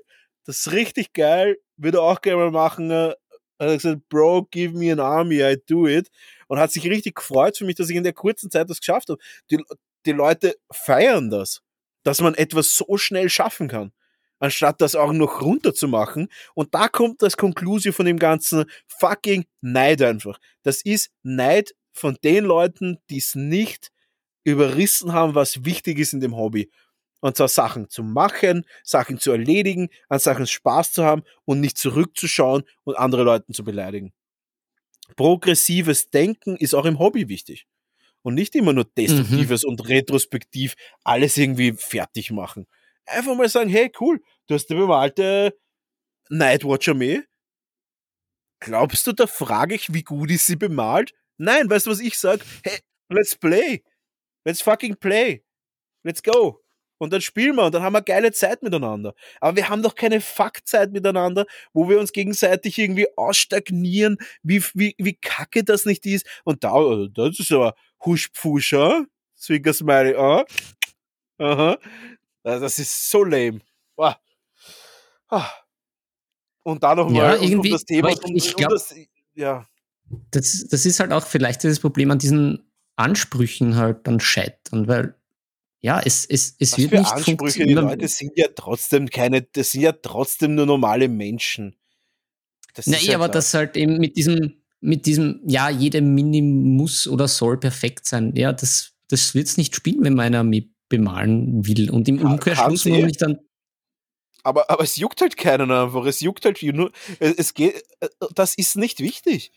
das 0.44 0.58
ist 0.58 0.72
richtig 0.72 1.12
geil, 1.12 1.58
würde 1.76 2.00
auch 2.00 2.20
gerne 2.20 2.44
mal 2.44 2.50
machen. 2.50 2.90
Er 2.90 3.16
hat 3.58 3.68
gesagt, 3.82 4.08
Bro, 4.08 4.48
give 4.50 4.76
me 4.76 4.92
an 4.92 5.00
army, 5.00 5.42
I 5.42 5.56
do 5.66 5.86
it. 5.86 6.08
Und 6.48 6.58
hat 6.58 6.72
sich 6.72 6.84
richtig 6.88 7.16
gefreut 7.16 7.56
für 7.56 7.64
mich, 7.64 7.74
dass 7.76 7.90
ich 7.90 7.96
in 7.96 8.04
der 8.04 8.12
kurzen 8.12 8.50
Zeit 8.50 8.70
das 8.70 8.80
geschafft 8.80 9.08
habe. 9.08 9.20
Die, 9.50 9.62
die 10.06 10.12
Leute 10.12 10.56
feiern 10.70 11.30
das, 11.30 11.62
dass 12.04 12.20
man 12.20 12.34
etwas 12.34 12.76
so 12.76 12.96
schnell 12.96 13.28
schaffen 13.28 13.68
kann 13.68 13.92
anstatt 14.38 14.80
das 14.80 14.94
auch 14.94 15.12
noch 15.12 15.42
runterzumachen. 15.42 16.28
Und 16.54 16.74
da 16.74 16.88
kommt 16.88 17.22
das 17.22 17.36
Konklusio 17.36 17.92
von 17.92 18.06
dem 18.06 18.18
ganzen 18.18 18.64
fucking 18.86 19.44
Neid 19.60 20.02
einfach. 20.02 20.38
Das 20.62 20.82
ist 20.82 21.10
Neid 21.22 21.74
von 21.92 22.16
den 22.22 22.44
Leuten, 22.44 22.98
die 23.10 23.18
es 23.18 23.34
nicht 23.34 23.90
überrissen 24.44 25.12
haben, 25.12 25.34
was 25.34 25.64
wichtig 25.64 25.98
ist 25.98 26.12
in 26.12 26.20
dem 26.20 26.36
Hobby. 26.36 26.70
Und 27.20 27.36
zwar 27.36 27.48
Sachen 27.48 27.88
zu 27.88 28.02
machen, 28.02 28.64
Sachen 28.84 29.18
zu 29.18 29.32
erledigen, 29.32 29.88
an 30.08 30.18
Sachen 30.18 30.46
Spaß 30.46 30.92
zu 30.92 31.04
haben 31.04 31.22
und 31.44 31.60
nicht 31.60 31.78
zurückzuschauen 31.78 32.62
und 32.84 32.96
andere 32.96 33.22
Leute 33.24 33.52
zu 33.52 33.64
beleidigen. 33.64 34.12
Progressives 35.16 36.10
Denken 36.10 36.56
ist 36.56 36.74
auch 36.74 36.84
im 36.84 36.98
Hobby 36.98 37.28
wichtig. 37.28 37.66
Und 38.22 38.34
nicht 38.34 38.54
immer 38.56 38.72
nur 38.72 38.84
destruktives 38.84 39.62
mhm. 39.62 39.70
und 39.70 39.88
retrospektiv 39.88 40.74
alles 41.04 41.36
irgendwie 41.36 41.72
fertig 41.72 42.30
machen 42.32 42.66
einfach 43.06 43.34
mal 43.34 43.48
sagen, 43.48 43.70
hey, 43.70 43.90
cool, 44.00 44.22
du 44.46 44.54
hast 44.54 44.70
eine 44.70 44.80
bemalte 44.80 45.56
Nightwatch-Armee. 46.28 47.22
Glaubst 48.60 49.06
du, 49.06 49.12
da 49.12 49.26
frage 49.26 49.74
ich, 49.74 49.92
wie 49.92 50.02
gut 50.02 50.30
ist 50.30 50.46
sie 50.46 50.56
bemalt? 50.56 51.12
Nein, 51.36 51.68
weißt 51.68 51.86
du, 51.86 51.90
was 51.90 52.00
ich 52.00 52.18
sag? 52.18 52.40
Hey, 52.64 52.80
let's 53.08 53.36
play. 53.36 53.84
Let's 54.44 54.62
fucking 54.62 54.96
play. 54.96 55.44
Let's 56.02 56.22
go. 56.22 56.62
Und 56.98 57.12
dann 57.12 57.20
spielen 57.20 57.56
wir 57.56 57.64
und 57.64 57.74
dann 57.74 57.82
haben 57.82 57.92
wir 57.92 58.00
geile 58.00 58.32
Zeit 58.32 58.62
miteinander. 58.62 59.14
Aber 59.40 59.56
wir 59.56 59.68
haben 59.68 59.82
doch 59.82 59.94
keine 59.94 60.20
Fuckzeit 60.20 60.92
miteinander, 60.92 61.44
wo 61.74 61.88
wir 61.88 62.00
uns 62.00 62.12
gegenseitig 62.12 62.78
irgendwie 62.78 63.06
ausstagnieren, 63.16 64.16
wie, 64.42 64.62
wie, 64.74 64.94
wie 64.98 65.14
kacke 65.14 65.62
das 65.62 65.84
nicht 65.84 66.06
ist. 66.06 66.26
Und 66.44 66.64
da, 66.64 66.72
das 67.14 67.38
ist 67.38 67.52
aber 67.52 67.74
Huschpfuscher, 68.04 69.04
Zwinker 69.34 69.74
Smiley, 69.74 70.14
ah. 70.16 70.44
Aha. 71.38 71.78
Also 72.46 72.60
das 72.60 72.78
ist 72.78 73.10
so 73.10 73.24
lame. 73.24 73.60
Boah. 73.96 74.20
Ah. 75.28 75.50
Und 76.62 76.82
da 76.82 76.94
noch 76.94 77.10
mal 77.10 77.34
ja, 77.34 77.42
irgendwie, 77.42 77.70
um 77.70 77.74
das 77.74 77.84
Thema. 77.84 78.10
Ich, 78.10 78.18
ich 78.24 78.54
um, 78.54 78.56
glaub, 78.56 78.70
das, 78.70 78.94
ja. 79.34 79.68
Das, 80.30 80.66
das 80.70 80.86
ist 80.86 81.00
halt 81.00 81.12
auch 81.12 81.26
vielleicht 81.26 81.64
das 81.64 81.80
Problem 81.80 82.12
an 82.12 82.20
diesen 82.20 82.70
Ansprüchen 82.94 83.76
halt 83.76 84.06
dann 84.06 84.20
scheitern, 84.20 84.86
weil 84.86 85.16
ja, 85.80 86.00
es, 86.00 86.24
es, 86.24 86.54
es 86.58 86.72
Was 86.72 86.78
wird 86.78 86.90
für 86.90 86.98
nicht 86.98 87.12
Ansprüche, 87.12 87.66
die 87.66 87.74
Leute 87.74 88.08
sind 88.08 88.32
ja 88.36 88.46
trotzdem 88.54 89.10
keine, 89.10 89.42
das 89.42 89.72
sind 89.72 89.82
ja 89.82 89.92
trotzdem 89.92 90.54
nur 90.54 90.66
normale 90.66 91.08
Menschen. 91.08 91.76
Das 92.74 92.86
Na, 92.86 92.96
eh, 92.96 93.14
aber 93.14 93.28
das 93.28 93.52
halt 93.54 93.76
eben 93.76 93.98
mit 93.98 94.16
diesem, 94.16 94.62
mit 94.80 95.06
diesem, 95.06 95.40
ja, 95.46 95.68
jeder 95.68 96.00
Mini 96.00 96.42
muss 96.42 97.08
oder 97.08 97.26
soll 97.26 97.58
perfekt 97.58 98.06
sein. 98.06 98.34
Ja, 98.36 98.52
das, 98.52 98.92
das 99.08 99.34
wird 99.34 99.48
es 99.48 99.56
nicht 99.56 99.74
spielen, 99.74 100.04
wenn 100.04 100.14
man 100.14 100.26
eine 100.26 100.38
Armee 100.38 100.70
bemalen 100.88 101.66
will. 101.66 101.90
Und 101.90 102.08
im 102.08 102.20
Umkehrschluss 102.24 102.84
muss 102.84 102.98
ich 102.98 103.16
dann. 103.16 103.38
Aber, 104.42 104.70
aber 104.70 104.84
es 104.84 104.96
juckt 104.96 105.20
halt 105.20 105.36
keinen 105.36 105.70
einfach. 105.70 106.04
Es 106.06 106.20
juckt 106.20 106.44
halt 106.44 106.62
nur. 106.62 106.92
Es 107.18 107.54
geht, 107.54 107.82
äh, 108.00 108.08
das 108.34 108.56
ist 108.56 108.76
nicht 108.76 109.00
wichtig. 109.00 109.52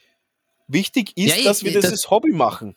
Wichtig 0.68 1.16
ist, 1.18 1.38
ja, 1.38 1.44
dass 1.44 1.64
wir 1.64 1.74
das, 1.74 1.90
das 1.90 2.10
Hobby 2.10 2.32
machen. 2.32 2.76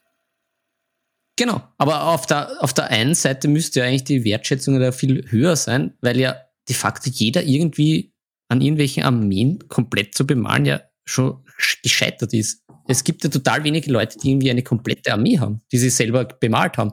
Genau, 1.37 1.63
aber 1.79 2.09
auf 2.09 2.27
der, 2.27 2.63
auf 2.63 2.75
der 2.75 2.89
einen 2.91 3.15
Seite 3.15 3.49
müsste 3.49 3.81
ja 3.81 3.87
eigentlich 3.87 4.05
die 4.05 4.25
Wertschätzung 4.25 4.79
da 4.79 4.93
viel 4.93 5.31
höher 5.31 5.57
sein, 5.57 5.97
weil 6.01 6.21
ja 6.21 6.37
de 6.69 6.77
facto 6.77 7.11
jeder 7.11 7.43
irgendwie 7.43 8.13
an 8.49 8.61
irgendwelchen 8.61 9.03
Armeen 9.03 9.67
komplett 9.69 10.15
zu 10.15 10.27
bemalen 10.27 10.67
ja 10.67 10.83
schon 11.05 11.45
gescheitert 11.83 12.35
ist. 12.35 12.63
Es 12.87 13.03
gibt 13.03 13.25
ja 13.25 13.31
total 13.31 13.65
wenige 13.65 13.91
Leute, 13.91 14.19
die 14.19 14.31
irgendwie 14.31 14.51
eine 14.51 14.63
komplette 14.63 15.13
Armee 15.13 15.39
haben, 15.39 15.63
die 15.73 15.79
sie 15.79 15.91
selber 15.91 16.25
bemalt 16.25 16.77
haben 16.77 16.93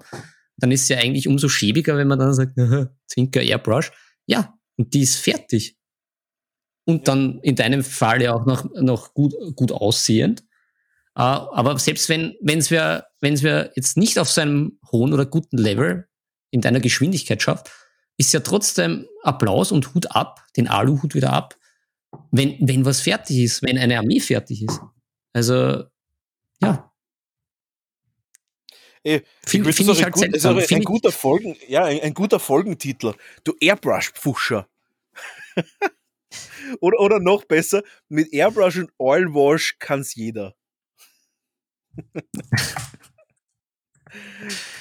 dann 0.61 0.72
ist 0.72 0.84
es 0.84 0.90
ja 0.90 0.98
eigentlich 0.98 1.27
umso 1.27 1.49
schäbiger, 1.49 1.98
wenn 1.98 2.07
man 2.07 2.19
dann 2.19 2.34
sagt, 2.34 2.57
Zinker 3.07 3.41
Airbrush. 3.41 3.91
Ja, 4.26 4.53
und 4.77 4.94
die 4.94 5.02
ist 5.02 5.15
fertig. 5.15 5.77
Und 6.86 7.07
dann 7.07 7.40
in 7.41 7.56
deinem 7.56 7.84
Fall 7.84 8.22
ja 8.22 8.34
auch 8.34 8.45
noch, 8.45 8.65
noch 8.76 9.14
gut, 9.14 9.34
gut 9.56 9.72
aussehend. 9.72 10.44
Uh, 11.18 11.52
aber 11.52 11.77
selbst 11.77 12.07
wenn 12.07 12.36
wenn's 12.40 12.72
wir, 12.72 13.07
wir 13.19 13.72
jetzt 13.76 13.98
nicht 13.98 14.19
auf 14.19 14.30
so 14.30 14.41
einem 14.41 14.80
hohen 14.91 15.11
oder 15.14 15.26
guten 15.26 15.57
Level 15.57 16.07
in 16.49 16.61
deiner 16.61 16.80
Geschwindigkeit 16.80 17.41
schafft, 17.41 17.72
ist 18.18 18.34
ja 18.34 18.40
trotzdem 18.40 19.07
Applaus 19.23 19.72
und 19.72 19.94
Hut 19.94 20.15
ab, 20.15 20.45
den 20.56 20.68
Aluhut 20.68 21.15
wieder 21.15 21.34
ab, 21.34 21.56
wenn, 22.31 22.56
wenn 22.61 22.86
was 22.86 23.02
fertig 23.02 23.38
ist, 23.40 23.64
wenn 23.64 23.77
eine 23.77 23.98
Armee 23.98 24.19
fertig 24.19 24.64
ist. 24.64 24.80
Also, 25.34 25.84
ja, 26.61 26.88
Ey, 29.10 29.23
Finde 29.44 29.73
find 29.73 29.90
ich 29.90 30.03
halt 30.03 30.14
gut, 30.14 30.36
ist 30.36 30.45
ein, 30.45 30.60
ein 30.60 30.84
guter 30.84 31.11
Folgen, 31.11 31.57
ja, 31.68 31.84
ein, 31.84 31.99
ein, 32.02 32.14
guter 32.14 32.40
Folgentitel. 32.40 33.15
Du 33.44 33.56
Airbrush-Pfuscher. 33.60 34.69
oder, 36.80 36.99
oder 36.99 37.19
noch 37.19 37.45
besser, 37.45 37.81
mit 38.07 38.31
Airbrush 38.31 38.77
und 38.77 38.91
Oil 38.99 39.34
Wash 39.34 39.77
kann's 39.80 40.14
jeder. 40.14 40.53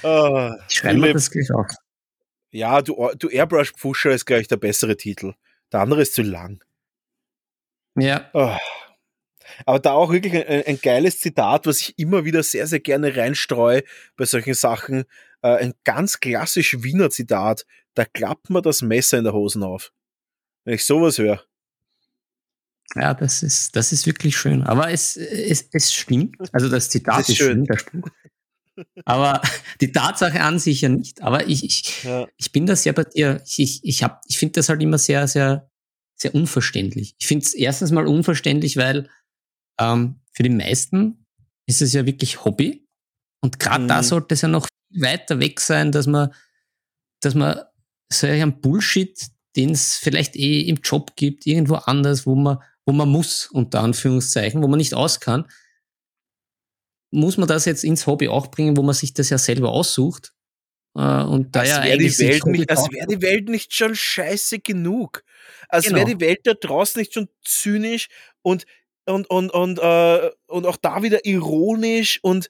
ah, 0.03 0.57
ich 0.69 0.75
schreibe 0.75 0.99
mir 0.99 1.15
das 1.15 1.31
gleich 1.31 1.51
auf. 1.51 1.71
Ja, 2.51 2.83
du, 2.83 3.11
du 3.19 3.29
Airbrush-Pfuscher 3.31 4.11
ist 4.11 4.27
gleich 4.27 4.47
der 4.47 4.59
bessere 4.59 4.99
Titel. 4.99 5.33
Der 5.73 5.81
andere 5.81 6.03
ist 6.03 6.13
zu 6.13 6.21
lang. 6.21 6.63
Ja. 7.95 8.29
Oh. 8.35 8.59
Aber 9.67 9.79
da 9.79 9.93
auch 9.93 10.13
wirklich 10.13 10.35
ein, 10.35 10.65
ein, 10.67 10.81
geiles 10.81 11.21
Zitat, 11.21 11.67
was 11.67 11.81
ich 11.81 11.99
immer 11.99 12.25
wieder 12.25 12.43
sehr, 12.43 12.67
sehr 12.67 12.81
gerne 12.81 13.17
reinstreue 13.17 13.83
bei 14.17 14.25
solchen 14.25 14.55
Sachen. 14.55 15.05
Äh, 15.43 15.57
ein 15.57 15.75
ganz 15.85 16.21
klassisch 16.21 16.83
Wiener 16.83 17.11
Zitat. 17.11 17.67
Da 17.95 18.05
klappt 18.05 18.51
man 18.51 18.63
das 18.63 18.83
Messer 18.83 19.19
in 19.19 19.25
der 19.25 19.33
Hosen 19.33 19.63
auf. 19.63 19.93
Wenn 20.65 20.75
ich 20.75 20.85
sowas 20.85 21.19
höre. 21.19 21.43
Ja, 22.95 23.15
das 23.15 23.43
ist, 23.43 23.77
das 23.77 23.93
ist 23.93 24.07
wirklich 24.07 24.37
schön. 24.37 24.63
Aber 24.63 24.91
es, 24.91 25.17
es, 25.17 25.69
es 25.73 25.93
stimmt. 25.93 26.37
Also 26.53 26.69
das 26.69 26.89
Zitat 26.89 27.21
das 27.21 27.29
ist, 27.29 27.35
ist 27.35 27.39
schön, 27.39 27.65
der 27.65 27.79
Spruch. 27.79 28.09
Aber 29.05 29.43
die 29.81 29.93
Tatsache 29.93 30.41
an 30.41 30.59
sich 30.59 30.83
ja 30.83 30.89
nicht. 30.89 31.23
Aber 31.23 31.49
ich, 31.49 31.65
ich, 31.65 32.05
ja. 32.05 32.27
ich 32.37 32.53
bin 32.53 32.67
da 32.67 32.77
sehr 32.77 32.93
bei 32.93 33.05
dir. 33.05 33.43
Ich, 33.45 33.59
ich, 33.59 33.85
ich, 33.85 34.07
ich 34.27 34.39
finde 34.39 34.53
das 34.55 34.69
halt 34.69 34.83
immer 34.83 34.99
sehr, 34.99 35.27
sehr, 35.27 35.69
sehr 36.15 36.35
unverständlich. 36.35 37.15
Ich 37.19 37.27
finde 37.27 37.45
es 37.45 37.55
erstens 37.55 37.91
mal 37.91 38.07
unverständlich, 38.07 38.77
weil 38.77 39.09
ähm, 39.81 40.21
für 40.33 40.43
die 40.43 40.51
meisten 40.51 41.27
ist 41.67 41.83
es 41.83 41.93
ja 41.93 42.07
wirklich 42.07 42.45
Hobby. 42.45 42.87
Und 43.41 43.59
gerade 43.59 43.85
mhm. 43.85 43.89
da 43.89 44.03
sollte 44.03 44.35
es 44.35 44.43
ja 44.43 44.49
noch 44.49 44.67
weiter 44.91 45.41
weg 45.41 45.61
sein, 45.61 45.93
dass 45.93 46.07
man, 46.07 46.33
dass 47.21 47.35
man 47.35 47.61
solchen 48.13 48.61
Bullshit, 48.61 49.19
den 49.57 49.71
es 49.71 49.97
vielleicht 49.97 50.37
eh 50.37 50.63
im 50.63 50.77
Job 50.77 51.15
gibt, 51.17 51.47
irgendwo 51.47 51.75
anders, 51.75 52.27
wo 52.27 52.35
man, 52.35 52.59
wo 52.87 52.93
man 52.93 53.09
muss, 53.09 53.47
unter 53.47 53.81
Anführungszeichen, 53.81 54.63
wo 54.63 54.69
man 54.69 54.79
nicht 54.79 54.95
aus 54.95 55.21
kann, 55.21 55.47
muss 57.11 57.37
man 57.37 57.49
das 57.49 57.65
jetzt 57.65 57.85
ins 57.85 58.07
Hobby 58.07 58.29
auch 58.29 58.49
bringen, 58.49 58.77
wo 58.77 58.83
man 58.83 58.95
sich 58.95 59.15
das 59.15 59.31
ja 59.31 59.39
selber 59.39 59.71
aussucht. 59.71 60.33
Äh, 60.95 61.23
und 61.23 61.55
da 61.55 61.65
ja 61.65 61.83
wäre 61.85 61.99
die, 61.99 62.19
Welt 62.19 62.47
nicht, 62.47 62.71
als 62.71 62.91
wäre 62.91 63.07
die 63.07 63.23
Welt 63.23 63.49
nicht 63.49 63.75
schon 63.75 63.95
scheiße 63.95 64.61
genug. 64.61 65.23
Als 65.69 65.85
genau. 65.87 65.99
wäre 65.99 66.15
die 66.15 66.21
Welt 66.21 66.41
da 66.45 66.55
draußen 66.55 66.99
nicht 66.99 67.15
schon 67.15 67.29
zynisch 67.45 68.09
und 68.43 68.65
und, 69.09 69.29
und, 69.31 69.51
und, 69.51 69.79
äh, 69.79 70.31
und 70.47 70.67
auch 70.67 70.77
da 70.77 71.03
wieder 71.03 71.25
ironisch 71.25 72.19
und, 72.23 72.49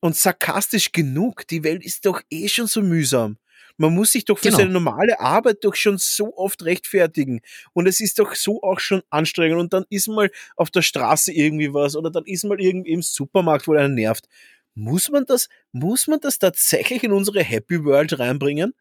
und 0.00 0.16
sarkastisch 0.16 0.92
genug. 0.92 1.46
Die 1.48 1.64
Welt 1.64 1.84
ist 1.84 2.06
doch 2.06 2.20
eh 2.30 2.48
schon 2.48 2.66
so 2.66 2.82
mühsam. 2.82 3.38
Man 3.76 3.94
muss 3.94 4.12
sich 4.12 4.24
doch 4.24 4.38
für 4.38 4.48
genau. 4.48 4.58
seine 4.58 4.70
normale 4.70 5.18
Arbeit 5.18 5.64
doch 5.64 5.74
schon 5.74 5.98
so 5.98 6.36
oft 6.36 6.64
rechtfertigen. 6.64 7.40
Und 7.72 7.86
es 7.88 8.00
ist 8.00 8.18
doch 8.18 8.34
so 8.34 8.62
auch 8.62 8.80
schon 8.80 9.02
anstrengend. 9.10 9.58
Und 9.58 9.72
dann 9.72 9.84
ist 9.88 10.08
mal 10.08 10.30
auf 10.56 10.70
der 10.70 10.82
Straße 10.82 11.32
irgendwie 11.32 11.72
was 11.72 11.96
oder 11.96 12.10
dann 12.10 12.24
ist 12.26 12.44
mal 12.44 12.60
irgendwie 12.60 12.92
im 12.92 13.02
Supermarkt, 13.02 13.66
wo 13.66 13.72
einer 13.72 13.88
nervt. 13.88 14.28
muss 14.74 15.10
man 15.10 15.24
das, 15.26 15.48
muss 15.72 16.06
man 16.06 16.20
das 16.20 16.38
tatsächlich 16.38 17.02
in 17.02 17.12
unsere 17.12 17.42
Happy 17.42 17.84
World 17.84 18.18
reinbringen? 18.18 18.74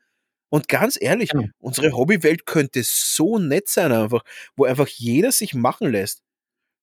Und 0.49 0.67
ganz 0.67 0.97
ehrlich, 0.99 1.31
ja. 1.33 1.43
unsere 1.59 1.93
Hobbywelt 1.93 2.45
könnte 2.45 2.81
so 2.83 3.39
nett 3.39 3.69
sein 3.69 3.93
einfach, 3.93 4.23
wo 4.57 4.65
einfach 4.65 4.87
jeder 4.87 5.31
sich 5.31 5.53
machen 5.53 5.89
lässt. 5.89 6.21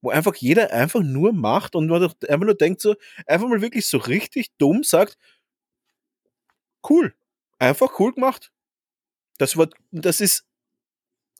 Wo 0.00 0.10
einfach 0.10 0.34
jeder 0.36 0.72
einfach 0.72 1.02
nur 1.02 1.32
macht 1.32 1.74
und 1.74 1.88
man 1.88 2.02
einfach 2.02 2.46
nur 2.46 2.54
denkt 2.54 2.80
so, 2.80 2.94
einfach 3.26 3.48
mal 3.48 3.60
wirklich 3.62 3.86
so 3.86 3.98
richtig 3.98 4.50
dumm 4.58 4.84
sagt, 4.84 5.18
cool. 6.88 7.14
Einfach 7.58 7.98
cool 7.98 8.12
gemacht. 8.14 8.52
Das 9.38 9.56
war, 9.56 9.68
das 9.90 10.20
ist 10.20 10.44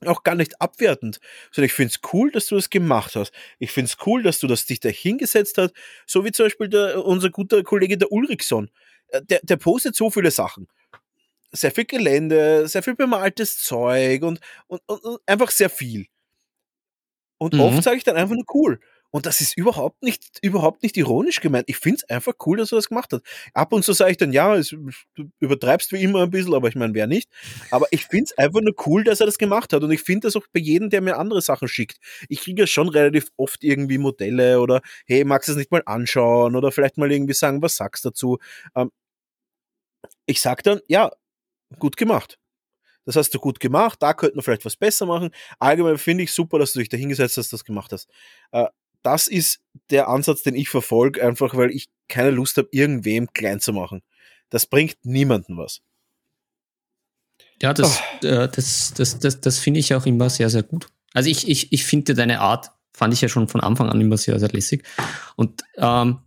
auch 0.07 0.23
gar 0.23 0.35
nicht 0.37 0.61
abwertend, 0.61 1.19
sondern 1.51 1.67
ich 1.67 1.73
finde 1.73 1.93
es 1.93 2.13
cool, 2.13 2.31
dass 2.31 2.47
du 2.47 2.55
das 2.55 2.71
gemacht 2.71 3.17
hast. 3.17 3.33
Ich 3.59 3.73
finde 3.73 3.91
es 3.91 4.07
cool, 4.07 4.23
dass 4.23 4.39
du 4.39 4.47
das 4.47 4.65
dich 4.67 4.81
da 4.81 4.89
hingesetzt 4.89 5.59
hast, 5.59 5.73
so 6.07 6.25
wie 6.25 6.33
zum 6.33 6.47
Beispiel 6.47 6.69
der, 6.69 7.05
unser 7.05 7.31
guter 7.31 7.63
Kollege 7.65 7.99
der 7.99 8.13
Ulrichson. 8.13 8.71
Äh, 9.09 9.23
der, 9.23 9.41
der 9.43 9.57
postet 9.57 9.97
so 9.97 10.11
viele 10.11 10.31
Sachen. 10.31 10.69
Sehr 11.53 11.73
viel 11.73 11.87
Gelände, 11.87 12.69
sehr 12.69 12.83
viel 12.83 12.95
bemaltes 12.95 13.59
Zeug 13.63 14.23
und, 14.23 14.41
und, 14.69 14.81
und 14.89 15.21
einfach 15.27 15.51
sehr 15.51 15.71
viel. 15.71 16.07
Und 17.39 17.55
mhm. 17.55 17.61
oft 17.61 17.83
sage 17.83 17.97
ich 17.97 18.05
dann 18.05 18.17
einfach 18.17 18.35
nur 18.35 18.45
cool. 18.55 18.81
Und 19.11 19.25
das 19.25 19.41
ist 19.41 19.57
überhaupt 19.57 20.03
nicht, 20.03 20.39
überhaupt 20.43 20.83
nicht 20.83 20.97
ironisch 20.99 21.41
gemeint. 21.41 21.65
Ich 21.69 21.79
finde 21.79 21.97
es 22.03 22.11
einfach 22.11 22.35
cool, 22.45 22.59
dass 22.59 22.73
er 22.73 22.77
das 22.77 22.89
gemacht 22.89 23.13
hat. 23.13 23.23
Ab 23.55 23.73
und 23.73 23.83
zu 23.83 23.95
sage 23.95 24.11
ich 24.11 24.17
dann, 24.19 24.33
ja, 24.33 24.55
es, 24.55 24.69
du 24.69 25.31
übertreibst 25.41 25.93
wie 25.93 26.03
immer 26.03 26.25
ein 26.25 26.31
bisschen, 26.31 26.53
aber 26.53 26.69
ich 26.69 26.75
meine, 26.75 26.93
wer 26.93 27.07
nicht. 27.07 27.31
Aber 27.71 27.87
ich 27.91 28.05
finde 28.05 28.25
es 28.25 28.39
einfach 28.39 28.61
nur 28.61 28.75
cool, 28.87 29.05
dass 29.05 29.21
er 29.21 29.27
das 29.27 29.39
gemacht 29.39 29.73
hat. 29.73 29.83
Und 29.83 29.91
ich 29.93 30.03
finde 30.03 30.27
das 30.27 30.37
auch 30.37 30.47
bei 30.53 30.61
jedem, 30.61 30.91
der 30.91 31.01
mir 31.01 31.17
andere 31.17 31.41
Sachen 31.41 31.69
schickt. 31.69 31.99
Ich 32.29 32.41
kriege 32.41 32.63
ja 32.63 32.67
schon 32.67 32.89
relativ 32.89 33.29
oft 33.39 33.65
irgendwie 33.65 33.99
Modelle 33.99 34.61
oder, 34.61 34.83
hey, 35.07 35.25
magst 35.25 35.49
du 35.49 35.53
es 35.53 35.59
nicht 35.59 35.71
mal 35.71 35.83
anschauen? 35.87 36.55
Oder 36.55 36.71
vielleicht 36.71 36.99
mal 36.99 37.11
irgendwie 37.11 37.35
sagen, 37.35 37.63
was 37.63 37.77
sagst 37.77 38.05
du 38.05 38.11
dazu? 38.11 38.39
Ähm, 38.77 38.91
ich 40.27 40.41
sag 40.43 40.63
dann, 40.65 40.81
ja, 40.89 41.11
gut 41.79 41.97
gemacht. 41.97 42.39
Das 43.09 43.17
hast 43.17 43.31
du 43.31 43.39
gut 43.39 43.59
gemacht, 43.59 44.03
da 44.03 44.13
könnte 44.13 44.37
man 44.37 44.43
vielleicht 44.43 44.67
was 44.67 44.77
besser 44.77 45.07
machen. 45.07 45.31
Allgemein 45.59 45.97
finde 45.97 46.25
ich 46.25 46.33
super, 46.33 46.59
dass 46.59 46.75
du 46.75 46.81
dich 46.81 46.91
da 46.91 46.99
hingesetzt 46.99 47.39
hast, 47.39 47.51
das 47.55 47.65
gemacht 47.65 47.91
hast. 47.91 48.07
Äh, 48.53 48.67
das 49.01 49.29
ist 49.29 49.61
der 49.89 50.09
Ansatz, 50.09 50.43
den 50.43 50.55
ich 50.55 50.69
verfolge, 50.69 51.27
einfach 51.27 51.57
weil 51.57 51.71
ich 51.71 51.89
keine 52.09 52.29
Lust 52.29 52.59
habe, 52.59 52.69
irgendwem 52.71 53.33
klein 53.33 53.61
zu 53.61 53.73
machen. 53.73 54.03
Das 54.51 54.67
bringt 54.67 54.99
niemandem 55.05 55.57
was. 55.57 55.81
Ja, 57.63 57.73
das, 57.73 57.99
oh. 58.23 58.27
äh, 58.27 58.47
das, 58.47 58.93
das, 58.95 59.19
das, 59.19 59.41
das 59.41 59.59
finde 59.59 59.81
ich 59.81 59.95
auch 59.95 60.05
immer 60.05 60.29
sehr, 60.29 60.51
sehr 60.51 60.63
gut. 60.63 60.89
Also 61.15 61.31
ich, 61.31 61.49
ich, 61.49 61.73
ich 61.73 61.87
finde 61.87 62.15
deine 62.15 62.41
Art, 62.41 62.73
fand 62.93 63.15
ich 63.15 63.23
ja 63.23 63.31
schon 63.31 63.49
von 63.49 63.63
Anfang 63.63 63.89
an 63.89 64.03
immer 64.03 64.19
sehr, 64.19 64.39
sehr 64.39 64.51
lässig. 64.51 64.85
Und 65.35 65.63
ähm, 65.79 66.19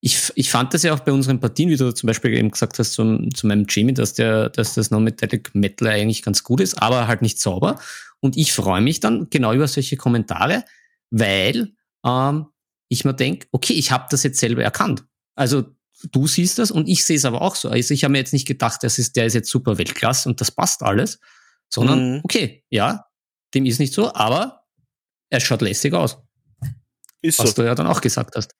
ich, 0.00 0.32
ich 0.36 0.50
fand 0.50 0.74
das 0.74 0.84
ja 0.84 0.94
auch 0.94 1.00
bei 1.00 1.12
unseren 1.12 1.40
Partien, 1.40 1.70
wie 1.70 1.76
du 1.76 1.92
zum 1.92 2.06
Beispiel 2.06 2.34
eben 2.34 2.50
gesagt 2.50 2.78
hast, 2.78 2.92
zum, 2.92 3.34
zu 3.34 3.46
meinem 3.46 3.66
Jamie, 3.68 3.94
dass, 3.94 4.14
der, 4.14 4.48
dass 4.50 4.74
das 4.74 4.90
Non-Metallic 4.90 5.54
Metal 5.54 5.88
eigentlich 5.88 6.22
ganz 6.22 6.44
gut 6.44 6.60
ist, 6.60 6.80
aber 6.80 7.08
halt 7.08 7.22
nicht 7.22 7.40
sauber. 7.40 7.80
Und 8.20 8.36
ich 8.36 8.52
freue 8.52 8.80
mich 8.80 9.00
dann 9.00 9.28
genau 9.30 9.52
über 9.52 9.66
solche 9.66 9.96
Kommentare, 9.96 10.64
weil 11.10 11.72
ähm, 12.04 12.46
ich 12.88 13.04
mir 13.04 13.14
denke, 13.14 13.48
okay, 13.50 13.72
ich 13.72 13.90
habe 13.90 14.06
das 14.10 14.22
jetzt 14.22 14.38
selber 14.38 14.62
erkannt. 14.62 15.04
Also 15.34 15.64
du 16.12 16.26
siehst 16.28 16.58
das 16.58 16.70
und 16.70 16.88
ich 16.88 17.04
sehe 17.04 17.16
es 17.16 17.24
aber 17.24 17.42
auch 17.42 17.56
so. 17.56 17.68
Also 17.68 17.92
ich 17.92 18.04
habe 18.04 18.12
mir 18.12 18.18
jetzt 18.18 18.32
nicht 18.32 18.46
gedacht, 18.46 18.82
das 18.82 18.98
ist, 18.98 19.16
der 19.16 19.26
ist 19.26 19.34
jetzt 19.34 19.50
super 19.50 19.78
Weltklasse 19.78 20.28
und 20.28 20.40
das 20.40 20.52
passt 20.52 20.82
alles, 20.82 21.18
sondern 21.68 22.14
mhm. 22.14 22.20
okay, 22.22 22.64
ja, 22.70 23.06
dem 23.54 23.66
ist 23.66 23.80
nicht 23.80 23.94
so, 23.94 24.14
aber 24.14 24.64
er 25.30 25.40
schaut 25.40 25.62
lässig 25.62 25.92
aus. 25.92 26.18
Ist 27.20 27.40
was 27.40 27.50
so. 27.50 27.62
du 27.62 27.66
ja 27.66 27.74
dann 27.74 27.88
auch 27.88 28.00
gesagt 28.00 28.36
hast. 28.36 28.54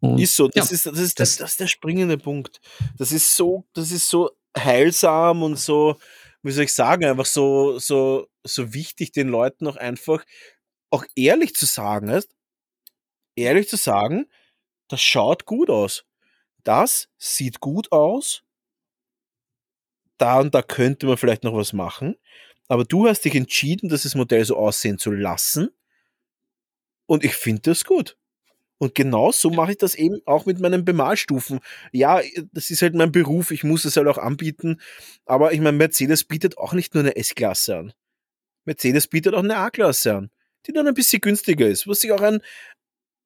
Und, 0.00 0.18
ist 0.20 0.36
so, 0.36 0.48
das, 0.48 0.70
ja, 0.70 0.74
ist, 0.74 0.86
das, 0.86 0.98
ist, 0.98 1.20
das, 1.20 1.36
das 1.36 1.50
ist 1.52 1.60
der 1.60 1.66
springende 1.66 2.18
Punkt. 2.18 2.60
Das 2.98 3.12
ist 3.12 3.34
so, 3.34 3.64
das 3.74 3.90
ist 3.90 4.08
so 4.08 4.30
heilsam 4.56 5.42
und 5.42 5.58
so, 5.58 5.98
wie 6.42 6.52
soll 6.52 6.64
ich 6.64 6.72
sagen, 6.72 7.04
einfach 7.04 7.26
so, 7.26 7.78
so, 7.78 8.28
so 8.44 8.72
wichtig, 8.72 9.12
den 9.12 9.28
Leuten 9.28 9.66
auch 9.66 9.76
einfach 9.76 10.24
auch 10.90 11.04
ehrlich 11.16 11.54
zu 11.54 11.66
sagen 11.66 12.08
ist, 12.08 12.34
ehrlich 13.36 13.68
zu 13.68 13.76
sagen, 13.76 14.26
das 14.88 15.02
schaut 15.02 15.44
gut 15.44 15.70
aus. 15.70 16.04
Das 16.64 17.08
sieht 17.18 17.60
gut 17.60 17.92
aus. 17.92 18.42
Da 20.16 20.40
und 20.40 20.54
da 20.54 20.62
könnte 20.62 21.06
man 21.06 21.16
vielleicht 21.16 21.44
noch 21.44 21.54
was 21.54 21.72
machen. 21.72 22.16
Aber 22.68 22.84
du 22.84 23.08
hast 23.08 23.24
dich 23.24 23.34
entschieden, 23.34 23.88
das 23.88 24.14
Modell 24.14 24.44
so 24.44 24.56
aussehen 24.56 24.98
zu 24.98 25.10
lassen. 25.10 25.70
Und 27.06 27.24
ich 27.24 27.34
finde 27.34 27.62
das 27.62 27.84
gut. 27.84 28.16
Und 28.78 28.94
genau 28.94 29.32
so 29.32 29.50
mache 29.50 29.72
ich 29.72 29.78
das 29.78 29.94
eben 29.94 30.20
auch 30.24 30.46
mit 30.46 30.60
meinen 30.60 30.84
Bemalstufen. 30.84 31.60
Ja, 31.92 32.20
das 32.52 32.70
ist 32.70 32.82
halt 32.82 32.94
mein 32.94 33.12
Beruf, 33.12 33.50
ich 33.50 33.64
muss 33.64 33.84
es 33.84 33.96
halt 33.96 34.06
auch 34.08 34.18
anbieten. 34.18 34.80
Aber 35.26 35.52
ich 35.52 35.60
meine, 35.60 35.76
Mercedes 35.76 36.24
bietet 36.24 36.58
auch 36.58 36.72
nicht 36.72 36.94
nur 36.94 37.02
eine 37.02 37.16
S-Klasse 37.16 37.76
an. 37.76 37.92
Mercedes 38.64 39.08
bietet 39.08 39.34
auch 39.34 39.42
eine 39.42 39.56
A-Klasse 39.56 40.14
an 40.14 40.30
die 40.68 40.72
dann 40.72 40.86
ein 40.86 40.94
bisschen 40.94 41.20
günstiger 41.20 41.66
ist, 41.66 41.88
was 41.88 42.00
sich 42.00 42.12
auch 42.12 42.20
ein 42.20 42.40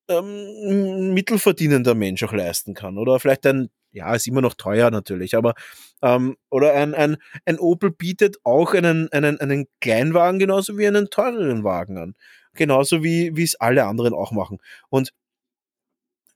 ähm, 0.08 1.12
mittelverdienender 1.14 1.94
Mensch 1.94 2.22
auch 2.22 2.32
leisten 2.32 2.74
kann. 2.74 2.98
Oder 2.98 3.20
vielleicht 3.20 3.46
ein, 3.46 3.70
ja, 3.92 4.14
ist 4.14 4.26
immer 4.26 4.40
noch 4.40 4.54
teuer 4.54 4.90
natürlich, 4.90 5.36
aber 5.36 5.54
ähm, 6.02 6.36
oder 6.50 6.74
ein, 6.74 6.94
ein, 6.94 7.16
ein 7.44 7.58
Opel 7.58 7.90
bietet 7.90 8.38
auch 8.44 8.74
einen, 8.74 9.10
einen, 9.12 9.40
einen 9.40 9.66
Kleinwagen 9.80 10.38
genauso 10.38 10.78
wie 10.78 10.86
einen 10.86 11.10
teureren 11.10 11.64
Wagen 11.64 11.98
an. 11.98 12.14
Genauso 12.54 13.02
wie, 13.02 13.34
wie 13.34 13.44
es 13.44 13.54
alle 13.54 13.86
anderen 13.86 14.12
auch 14.12 14.30
machen. 14.30 14.58
Und 14.90 15.12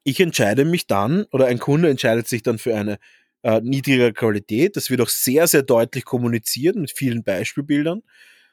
ich 0.07 0.21
entscheide 0.21 0.65
mich 0.65 0.87
dann, 0.87 1.25
oder 1.33 1.47
ein 1.47 1.59
Kunde 1.59 1.91
entscheidet 1.91 2.29
sich 2.29 2.43
dann 2.43 2.59
für 2.59 2.77
eine 2.77 2.99
äh, 3.43 3.61
niedrigere 3.61 4.13
Qualität. 4.13 4.77
Das 4.77 4.89
wird 4.89 5.01
auch 5.01 5.09
sehr, 5.09 5.49
sehr 5.49 5.63
deutlich 5.65 6.05
kommuniziert 6.05 6.77
mit 6.77 6.93
vielen 6.93 7.25
Beispielbildern. 7.25 8.03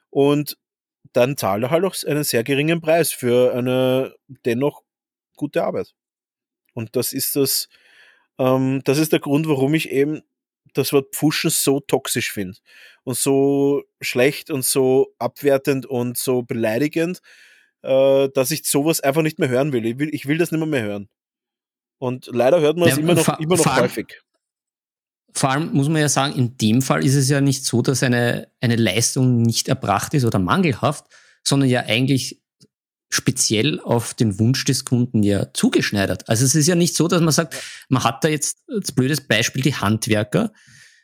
Und 0.09 0.57
dann 1.13 1.37
zahlt 1.37 1.63
er 1.63 1.71
halt 1.71 1.85
auch 1.85 1.95
einen 2.07 2.23
sehr 2.23 2.43
geringen 2.43 2.81
Preis 2.81 3.11
für 3.13 3.53
eine 3.53 4.15
dennoch 4.45 4.83
gute 5.35 5.63
Arbeit. 5.63 5.93
Und 6.73 6.95
das 6.95 7.13
ist 7.13 7.35
das, 7.35 7.69
ähm, 8.39 8.81
das 8.85 8.97
ist 8.99 9.13
der 9.13 9.19
Grund, 9.19 9.47
warum 9.47 9.73
ich 9.75 9.91
eben 9.91 10.21
das 10.73 10.93
Wort 10.93 11.15
Pfuschen 11.15 11.51
so 11.51 11.79
toxisch 11.81 12.31
finde 12.31 12.57
und 13.03 13.17
so 13.17 13.83
schlecht 14.01 14.51
und 14.51 14.65
so 14.65 15.13
abwertend 15.19 15.85
und 15.85 16.17
so 16.17 16.43
beleidigend, 16.43 17.21
äh, 17.83 18.29
dass 18.33 18.51
ich 18.51 18.65
sowas 18.65 19.01
einfach 19.01 19.23
nicht 19.23 19.39
mehr 19.39 19.49
hören 19.49 19.73
will. 19.73 19.85
Ich 19.85 19.99
will, 19.99 20.09
ich 20.13 20.27
will 20.27 20.37
das 20.39 20.51
nicht 20.51 20.59
mehr, 20.59 20.67
mehr 20.69 20.83
hören. 20.83 21.09
Und 21.99 22.27
leider 22.31 22.59
hört 22.59 22.77
man 22.77 22.89
es 22.89 22.97
immer 22.97 23.13
noch, 23.13 23.39
immer 23.39 23.57
noch 23.57 23.77
häufig 23.77 24.21
vor 25.35 25.49
allem 25.49 25.73
muss 25.73 25.89
man 25.89 26.01
ja 26.01 26.09
sagen, 26.09 26.35
in 26.35 26.57
dem 26.57 26.81
Fall 26.81 27.03
ist 27.03 27.15
es 27.15 27.29
ja 27.29 27.41
nicht 27.41 27.65
so, 27.65 27.81
dass 27.81 28.03
eine, 28.03 28.47
eine 28.61 28.75
Leistung 28.75 29.41
nicht 29.41 29.67
erbracht 29.67 30.13
ist 30.13 30.25
oder 30.25 30.39
mangelhaft, 30.39 31.05
sondern 31.43 31.69
ja 31.69 31.81
eigentlich 31.81 32.41
speziell 33.09 33.79
auf 33.79 34.13
den 34.13 34.39
Wunsch 34.39 34.65
des 34.65 34.85
Kunden 34.85 35.21
ja 35.23 35.53
zugeschneidert. 35.53 36.29
Also 36.29 36.45
es 36.45 36.55
ist 36.55 36.67
ja 36.67 36.75
nicht 36.75 36.95
so, 36.95 37.07
dass 37.07 37.21
man 37.21 37.31
sagt, 37.31 37.55
man 37.89 38.03
hat 38.03 38.23
da 38.23 38.27
jetzt 38.27 38.63
als 38.67 38.91
blödes 38.91 39.21
Beispiel 39.21 39.61
die 39.61 39.75
Handwerker, 39.75 40.51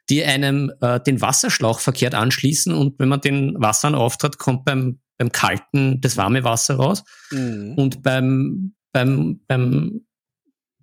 die 0.09 0.23
einem 0.23 0.71
äh, 0.81 0.99
den 0.99 1.21
Wasserschlauch 1.21 1.79
verkehrt 1.79 2.15
anschließen 2.15 2.73
und 2.73 2.99
wenn 2.99 3.09
man 3.09 3.21
den 3.21 3.55
Wasser 3.59 3.95
auftritt, 3.95 4.39
kommt 4.39 4.65
beim, 4.65 4.99
beim 5.17 5.31
kalten 5.31 6.01
das 6.01 6.17
warme 6.17 6.43
Wasser 6.43 6.75
raus 6.75 7.03
mhm. 7.29 7.73
und 7.75 8.01
beim, 8.01 8.73
beim, 8.91 9.41
beim 9.47 10.01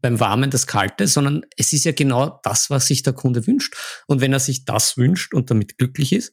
beim 0.06 0.20
Warmen 0.20 0.50
das 0.50 0.68
Kalte, 0.68 1.08
sondern 1.08 1.44
es 1.56 1.72
ist 1.72 1.84
ja 1.84 1.90
genau 1.90 2.38
das, 2.44 2.70
was 2.70 2.86
sich 2.86 3.02
der 3.02 3.12
Kunde 3.12 3.44
wünscht. 3.44 3.74
Und 4.06 4.20
wenn 4.20 4.32
er 4.32 4.38
sich 4.38 4.64
das 4.64 4.96
wünscht 4.96 5.34
und 5.34 5.50
damit 5.50 5.78
glücklich 5.78 6.12
ist, 6.12 6.32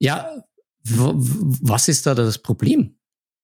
ja, 0.00 0.44
was 0.82 1.86
ist 1.86 2.06
da 2.06 2.14
das 2.16 2.38
Problem? 2.38 2.98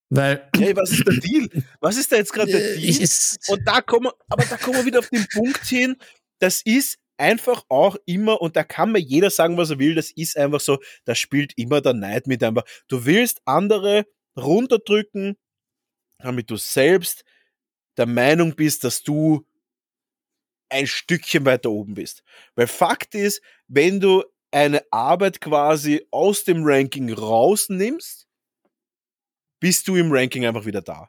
Weil. 0.08 0.48
Hey, 0.56 0.74
was 0.74 0.90
ist 0.90 1.06
der 1.06 1.14
Deal? 1.14 1.64
Was 1.80 1.96
ist 1.96 2.10
da 2.10 2.16
jetzt 2.16 2.32
gerade 2.32 2.50
der 2.50 2.76
äh, 2.76 2.80
Deal? 2.80 3.08
und 3.48 3.60
da 3.64 3.80
kommen 3.80 4.10
aber 4.28 4.44
da 4.44 4.56
kommen 4.56 4.78
wir 4.78 4.84
wieder 4.84 4.98
auf 4.98 5.10
den 5.10 5.26
Punkt 5.32 5.64
hin, 5.66 5.96
das 6.40 6.62
ist 6.62 6.98
einfach 7.16 7.64
auch 7.68 7.96
immer, 8.04 8.42
und 8.42 8.56
da 8.56 8.64
kann 8.64 8.92
mir 8.92 8.98
jeder 8.98 9.30
sagen, 9.30 9.56
was 9.56 9.70
er 9.70 9.78
will, 9.78 9.94
das 9.94 10.10
ist 10.10 10.36
einfach 10.36 10.60
so, 10.60 10.78
da 11.04 11.14
spielt 11.14 11.56
immer 11.56 11.80
der 11.80 11.94
Neid 11.94 12.26
mit 12.26 12.42
einfach. 12.42 12.64
Du 12.88 13.04
willst 13.04 13.42
andere 13.44 14.06
runterdrücken, 14.36 15.36
damit 16.18 16.50
du 16.50 16.56
selbst 16.56 17.24
der 17.96 18.06
Meinung 18.06 18.54
bist, 18.54 18.84
dass 18.84 19.02
du 19.02 19.46
ein 20.68 20.86
Stückchen 20.86 21.44
weiter 21.44 21.70
oben 21.70 21.94
bist. 21.94 22.22
Weil 22.54 22.66
Fakt 22.66 23.14
ist, 23.14 23.40
wenn 23.68 24.00
du 24.00 24.24
eine 24.50 24.82
Arbeit 24.90 25.40
quasi 25.40 26.06
aus 26.10 26.44
dem 26.44 26.64
Ranking 26.64 27.12
rausnimmst, 27.12 28.26
bist 29.60 29.88
du 29.88 29.96
im 29.96 30.12
Ranking 30.12 30.46
einfach 30.46 30.66
wieder 30.66 30.82
da. 30.82 31.08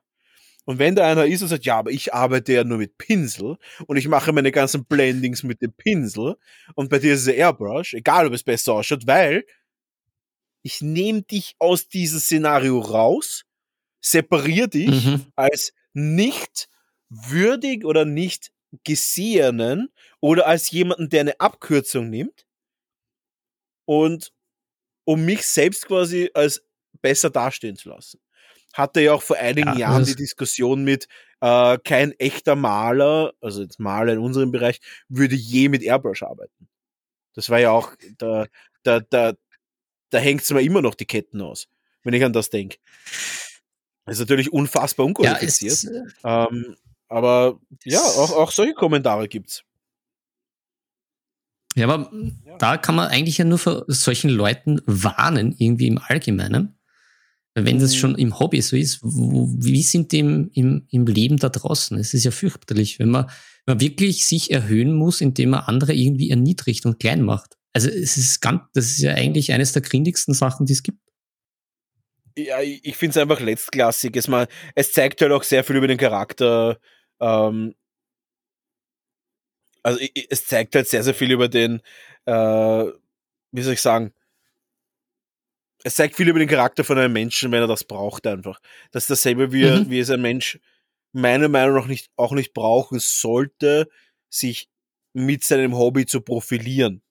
Und 0.66 0.80
wenn 0.80 0.96
da 0.96 1.10
einer 1.10 1.26
ist 1.26 1.42
und 1.42 1.48
sagt, 1.48 1.64
ja, 1.64 1.78
aber 1.78 1.92
ich 1.92 2.14
arbeite 2.14 2.52
ja 2.52 2.64
nur 2.66 2.78
mit 2.78 2.98
Pinsel 2.98 3.58
und 3.86 3.96
ich 3.96 4.10
mache 4.10 4.34
meine 4.34 4.52
ganzen 4.52 4.84
Blendings 4.84 5.44
mit 5.44 5.62
dem 5.62 5.72
Pinsel 5.72 6.36
und 6.76 6.90
bei 6.90 7.00
dir 7.00 7.14
ist 7.14 7.22
es 7.22 7.28
Airbrush, 7.28 7.94
egal 7.94 8.28
ob 8.28 8.34
es 8.34 8.44
besser 8.44 8.74
ausschaut, 8.74 9.08
weil 9.08 9.46
ich 10.64 10.82
nehme 10.82 11.22
dich 11.22 11.56
aus 11.60 11.88
diesem 11.88 12.20
Szenario 12.20 12.80
raus, 12.80 13.46
separiere 14.02 14.68
dich 14.68 15.06
mhm. 15.06 15.26
als 15.38 15.72
nicht 15.94 16.68
würdig 17.10 17.86
oder 17.86 18.06
nicht 18.06 18.52
Gesehenen 18.84 19.90
oder 20.20 20.48
als 20.48 20.72
jemanden, 20.72 21.10
der 21.10 21.22
eine 21.22 21.40
Abkürzung 21.40 22.10
nimmt 22.10 22.46
und 23.86 24.34
um 25.06 25.24
mich 25.26 25.46
selbst 25.46 25.88
quasi 25.88 26.30
als 26.34 26.64
besser 27.02 27.30
dastehen 27.30 27.78
zu 27.78 27.90
lassen. 27.90 28.20
Hatte 28.74 29.00
ja 29.02 29.14
auch 29.14 29.24
vor 29.24 29.38
einigen 29.38 29.74
ja, 29.74 29.80
Jahren 29.80 30.06
die 30.06 30.16
Diskussion 30.16 30.84
mit, 30.84 31.08
äh, 31.40 31.78
kein 31.84 32.12
echter 32.20 32.56
Maler, 32.56 33.34
also 33.40 33.62
jetzt 33.62 33.80
Maler 33.80 34.14
in 34.14 34.20
unserem 34.20 34.52
Bereich, 34.52 34.82
würde 35.08 35.36
je 35.36 35.70
mit 35.70 35.82
Airbrush 35.82 36.24
arbeiten. 36.24 36.68
Das 37.34 37.50
war 37.50 37.60
ja 37.60 37.72
auch, 37.72 37.96
da, 38.18 38.48
da, 38.84 39.00
da, 39.00 39.34
da 40.10 40.18
hängt 40.18 40.42
es 40.42 40.50
mir 40.52 40.62
immer 40.62 40.82
noch 40.82 40.96
die 40.96 41.06
Ketten 41.06 41.42
aus, 41.42 41.68
wenn 42.04 42.14
ich 42.14 42.24
an 42.24 42.34
das 42.34 42.50
denke. 42.50 42.78
Das 44.06 44.16
ist 44.16 44.20
natürlich 44.20 44.52
unfassbar 44.52 45.06
unqualifiziert. 45.06 45.84
Ja, 45.84 45.94
ist, 45.94 46.16
äh, 46.24 46.46
ähm, 46.56 46.78
aber 47.08 47.60
ja, 47.84 48.00
auch, 48.00 48.32
auch 48.32 48.52
solche 48.52 48.74
Kommentare 48.74 49.28
gibt's. 49.28 49.64
Ja, 51.76 51.88
aber 51.88 52.12
ja. 52.12 52.58
da 52.58 52.78
kann 52.78 52.96
man 52.96 53.10
eigentlich 53.10 53.38
ja 53.38 53.46
nur 53.46 53.60
vor 53.60 53.86
solchen 53.88 54.30
Leuten 54.30 54.82
warnen, 54.86 55.54
irgendwie 55.58 55.88
im 55.88 56.00
Allgemeinen. 56.00 56.80
Wenn 57.54 57.80
das 57.80 57.94
mhm. 57.94 57.98
schon 57.98 58.16
im 58.16 58.40
Hobby 58.40 58.62
so 58.62 58.76
ist, 58.76 59.00
wo, 59.02 59.48
wie 59.58 59.82
sind 59.82 60.12
die 60.12 60.20
im, 60.20 60.50
im, 60.54 60.88
im 60.90 61.06
Leben 61.08 61.38
da 61.38 61.50
draußen? 61.50 61.98
Es 61.98 62.14
ist 62.14 62.24
ja 62.24 62.32
fürchterlich, 62.32 63.00
wenn 63.00 63.10
man, 63.10 63.26
wenn 63.66 63.76
man 63.76 63.80
wirklich 63.80 64.26
sich 64.26 64.52
erhöhen 64.52 64.94
muss, 64.94 65.22
indem 65.22 65.52
man 65.52 65.62
andere 65.62 65.94
irgendwie 65.94 66.30
erniedrigt 66.30 66.86
und 66.86 67.00
klein 67.00 67.24
macht. 67.24 67.58
Also 67.74 67.90
es 67.90 68.18
ist 68.18 68.42
ganz, 68.42 68.62
das 68.74 68.86
ist 68.86 69.00
ja 69.00 69.14
eigentlich 69.14 69.52
eines 69.52 69.72
der 69.72 69.84
grindigsten 69.84 70.34
Sachen, 70.34 70.66
die 70.66 70.74
es 70.74 70.84
gibt. 70.84 71.00
Ja, 72.38 72.60
ich 72.62 72.96
finde 72.96 73.12
es 73.12 73.18
einfach 73.18 73.40
letztklassig. 73.40 74.16
Es, 74.16 74.28
mal, 74.28 74.48
es 74.76 74.94
zeigt 74.94 75.22
halt 75.22 75.32
auch 75.32 75.44
sehr 75.44 75.64
viel 75.64 75.76
über 75.76 75.88
den 75.88 75.98
Charakter. 75.98 76.80
Ähm, 77.20 77.76
also 79.84 80.00
es 80.30 80.46
zeigt 80.46 80.76
halt 80.76 80.88
sehr, 80.88 81.04
sehr 81.04 81.14
viel 81.14 81.32
über 81.32 81.48
den, 81.48 81.82
äh, 82.26 82.32
wie 83.52 83.62
soll 83.62 83.74
ich 83.74 83.82
sagen, 83.82 84.14
es 85.84 85.96
zeigt 85.96 86.16
viel 86.16 86.28
über 86.28 86.40
den 86.40 86.50
Charakter 86.50 86.84
von 86.84 86.98
einem 86.98 87.14
Menschen, 87.14 87.52
wenn 87.52 87.62
er 87.62 87.68
das 87.68 87.84
braucht 87.84 88.28
einfach. 88.28 88.60
Das 88.92 89.04
ist 89.04 89.10
dasselbe, 89.10 89.54
wie, 89.54 89.66
mhm. 89.66 89.90
wie 89.90 90.00
es 90.00 90.10
ein 90.10 90.22
Mensch 90.22 90.60
meiner 91.14 91.48
Meinung 91.48 91.76
nach 91.76 91.88
nicht, 91.88 92.12
auch 92.16 92.34
nicht 92.34 92.54
brauchen 92.54 93.00
sollte, 93.00 93.88
sich 94.30 94.70
mit 95.14 95.44
seinem 95.44 95.78
Hobby 95.78 96.06
zu 96.06 96.22
profilieren. 96.22 97.02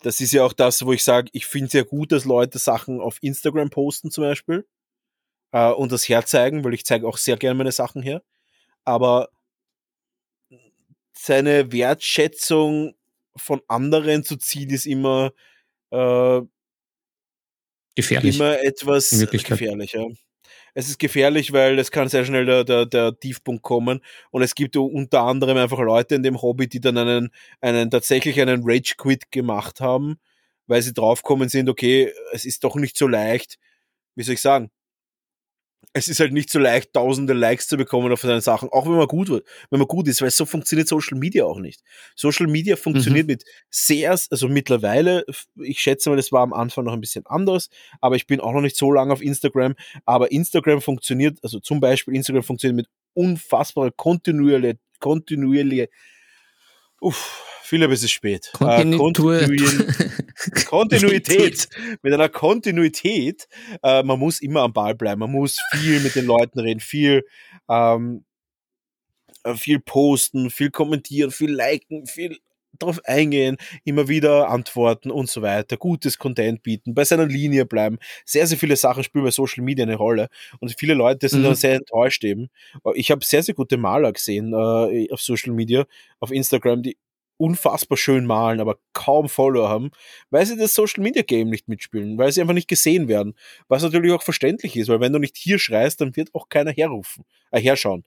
Das 0.00 0.20
ist 0.20 0.32
ja 0.32 0.44
auch 0.44 0.52
das, 0.52 0.84
wo 0.84 0.92
ich 0.92 1.04
sage, 1.04 1.28
ich 1.32 1.46
finde 1.46 1.68
es 1.68 1.72
ja 1.74 1.82
gut, 1.84 2.10
dass 2.10 2.24
Leute 2.24 2.58
Sachen 2.58 3.00
auf 3.00 3.18
Instagram 3.22 3.70
posten 3.70 4.10
zum 4.10 4.24
Beispiel 4.24 4.66
äh, 5.52 5.70
und 5.70 5.92
das 5.92 6.08
herzeigen, 6.08 6.64
weil 6.64 6.74
ich 6.74 6.84
zeige 6.84 7.06
auch 7.06 7.16
sehr 7.16 7.36
gerne 7.36 7.54
meine 7.54 7.72
Sachen 7.72 8.02
her. 8.02 8.22
Aber 8.84 9.28
seine 11.12 11.72
Wertschätzung 11.72 12.94
von 13.36 13.62
anderen 13.68 14.24
zu 14.24 14.36
ziehen, 14.36 14.70
ist 14.70 14.86
immer 14.86 15.32
äh, 15.90 16.40
gefährlich. 17.94 18.36
Immer 18.36 18.60
etwas 18.60 19.10
gefährlich, 19.30 19.92
ja. 19.92 20.06
Es 20.74 20.88
ist 20.88 20.98
gefährlich, 20.98 21.52
weil 21.52 21.78
es 21.78 21.90
kann 21.90 22.08
sehr 22.08 22.24
schnell 22.24 22.46
der, 22.46 22.64
der, 22.64 22.86
der 22.86 23.18
Tiefpunkt 23.18 23.62
kommen. 23.62 24.00
Und 24.30 24.42
es 24.42 24.54
gibt 24.54 24.76
unter 24.76 25.22
anderem 25.22 25.58
einfach 25.58 25.78
Leute 25.78 26.14
in 26.14 26.22
dem 26.22 26.40
Hobby, 26.40 26.66
die 26.66 26.80
dann 26.80 26.96
einen, 26.96 27.30
einen 27.60 27.90
tatsächlich 27.90 28.40
einen 28.40 28.62
Rage-Quit 28.64 29.30
gemacht 29.30 29.80
haben, 29.80 30.18
weil 30.66 30.80
sie 30.80 30.94
draufkommen 30.94 31.50
sind, 31.50 31.68
okay, 31.68 32.12
es 32.32 32.46
ist 32.46 32.64
doch 32.64 32.76
nicht 32.76 32.96
so 32.96 33.06
leicht, 33.06 33.58
wie 34.14 34.22
soll 34.22 34.34
ich 34.34 34.40
sagen, 34.40 34.70
es 35.94 36.08
ist 36.08 36.20
halt 36.20 36.32
nicht 36.32 36.50
so 36.50 36.58
leicht, 36.58 36.92
tausende 36.94 37.34
Likes 37.34 37.68
zu 37.68 37.76
bekommen 37.76 38.12
auf 38.12 38.22
seine 38.22 38.40
Sachen, 38.40 38.68
auch 38.70 38.86
wenn 38.86 38.96
man 38.96 39.06
gut 39.06 39.28
wird, 39.28 39.46
wenn 39.70 39.78
man 39.78 39.88
gut 39.88 40.08
ist, 40.08 40.22
weil 40.22 40.30
so 40.30 40.46
funktioniert 40.46 40.88
Social 40.88 41.18
Media 41.18 41.44
auch 41.44 41.58
nicht. 41.58 41.82
Social 42.16 42.46
Media 42.46 42.76
funktioniert 42.76 43.26
mhm. 43.26 43.32
mit 43.32 43.44
sehr, 43.70 44.10
also 44.10 44.48
mittlerweile, 44.48 45.24
ich 45.60 45.80
schätze 45.80 46.08
mal, 46.08 46.16
das 46.16 46.32
war 46.32 46.42
am 46.42 46.52
Anfang 46.52 46.84
noch 46.84 46.94
ein 46.94 47.00
bisschen 47.00 47.26
anders, 47.26 47.68
aber 48.00 48.16
ich 48.16 48.26
bin 48.26 48.40
auch 48.40 48.52
noch 48.52 48.62
nicht 48.62 48.76
so 48.76 48.90
lange 48.90 49.12
auf 49.12 49.22
Instagram, 49.22 49.74
aber 50.06 50.32
Instagram 50.32 50.80
funktioniert, 50.80 51.38
also 51.42 51.60
zum 51.60 51.80
Beispiel 51.80 52.14
Instagram 52.14 52.42
funktioniert 52.42 52.76
mit 52.76 52.88
unfassbarer 53.14 53.90
kontinuierliche, 53.90 54.78
kontinuierliche, 54.98 55.90
uff, 57.02 57.44
Philipp, 57.62 57.90
es 57.90 58.02
ist 58.02 58.12
spät. 58.12 58.52
Kontinuität. 58.52 60.00
Äh, 60.00 60.64
Kontinuität. 60.66 61.68
mit 62.02 62.12
einer 62.12 62.28
Kontinuität. 62.28 63.48
Äh, 63.82 64.02
man 64.02 64.18
muss 64.18 64.40
immer 64.40 64.60
am 64.60 64.72
Ball 64.72 64.94
bleiben. 64.94 65.20
Man 65.20 65.32
muss 65.32 65.58
viel 65.72 66.00
mit 66.00 66.14
den 66.14 66.26
Leuten 66.26 66.60
reden, 66.60 66.80
viel, 66.80 67.24
ähm, 67.68 68.24
äh, 69.44 69.54
viel 69.54 69.80
posten, 69.80 70.50
viel 70.50 70.70
kommentieren, 70.70 71.30
viel 71.30 71.52
liken, 71.52 72.06
viel 72.06 72.38
darauf 72.82 73.04
eingehen, 73.04 73.56
immer 73.84 74.08
wieder 74.08 74.48
antworten 74.48 75.10
und 75.10 75.28
so 75.28 75.42
weiter, 75.42 75.76
gutes 75.76 76.18
Content 76.18 76.62
bieten, 76.62 76.94
bei 76.94 77.04
seiner 77.04 77.26
Linie 77.26 77.66
bleiben. 77.66 77.98
Sehr, 78.24 78.46
sehr 78.46 78.58
viele 78.58 78.76
Sachen 78.76 79.04
spielen 79.04 79.24
bei 79.24 79.30
Social 79.30 79.64
Media 79.64 79.84
eine 79.84 79.96
Rolle 79.96 80.28
und 80.60 80.74
viele 80.78 80.94
Leute 80.94 81.28
sind 81.28 81.40
mhm. 81.40 81.44
dann 81.44 81.54
sehr 81.54 81.74
enttäuscht 81.74 82.24
eben. 82.24 82.48
Ich 82.94 83.10
habe 83.10 83.24
sehr, 83.24 83.42
sehr 83.42 83.54
gute 83.54 83.76
Maler 83.76 84.12
gesehen 84.12 84.52
äh, 84.52 85.10
auf 85.10 85.20
Social 85.20 85.52
Media, 85.52 85.84
auf 86.20 86.30
Instagram, 86.30 86.82
die 86.82 86.96
unfassbar 87.42 87.98
schön 87.98 88.24
malen, 88.24 88.60
aber 88.60 88.78
kaum 88.92 89.28
Follower 89.28 89.68
haben, 89.68 89.90
weil 90.30 90.46
sie 90.46 90.56
das 90.56 90.74
Social 90.76 91.02
Media 91.02 91.22
Game 91.22 91.50
nicht 91.50 91.68
mitspielen, 91.68 92.16
weil 92.16 92.30
sie 92.30 92.40
einfach 92.40 92.54
nicht 92.54 92.68
gesehen 92.68 93.08
werden. 93.08 93.34
Was 93.66 93.82
natürlich 93.82 94.12
auch 94.12 94.22
verständlich 94.22 94.76
ist, 94.76 94.88
weil 94.88 95.00
wenn 95.00 95.12
du 95.12 95.18
nicht 95.18 95.36
hier 95.36 95.58
schreist, 95.58 96.00
dann 96.00 96.14
wird 96.14 96.32
auch 96.34 96.48
keiner 96.48 96.70
herrufen, 96.70 97.24
äh, 97.50 97.60
herschauen. 97.60 98.04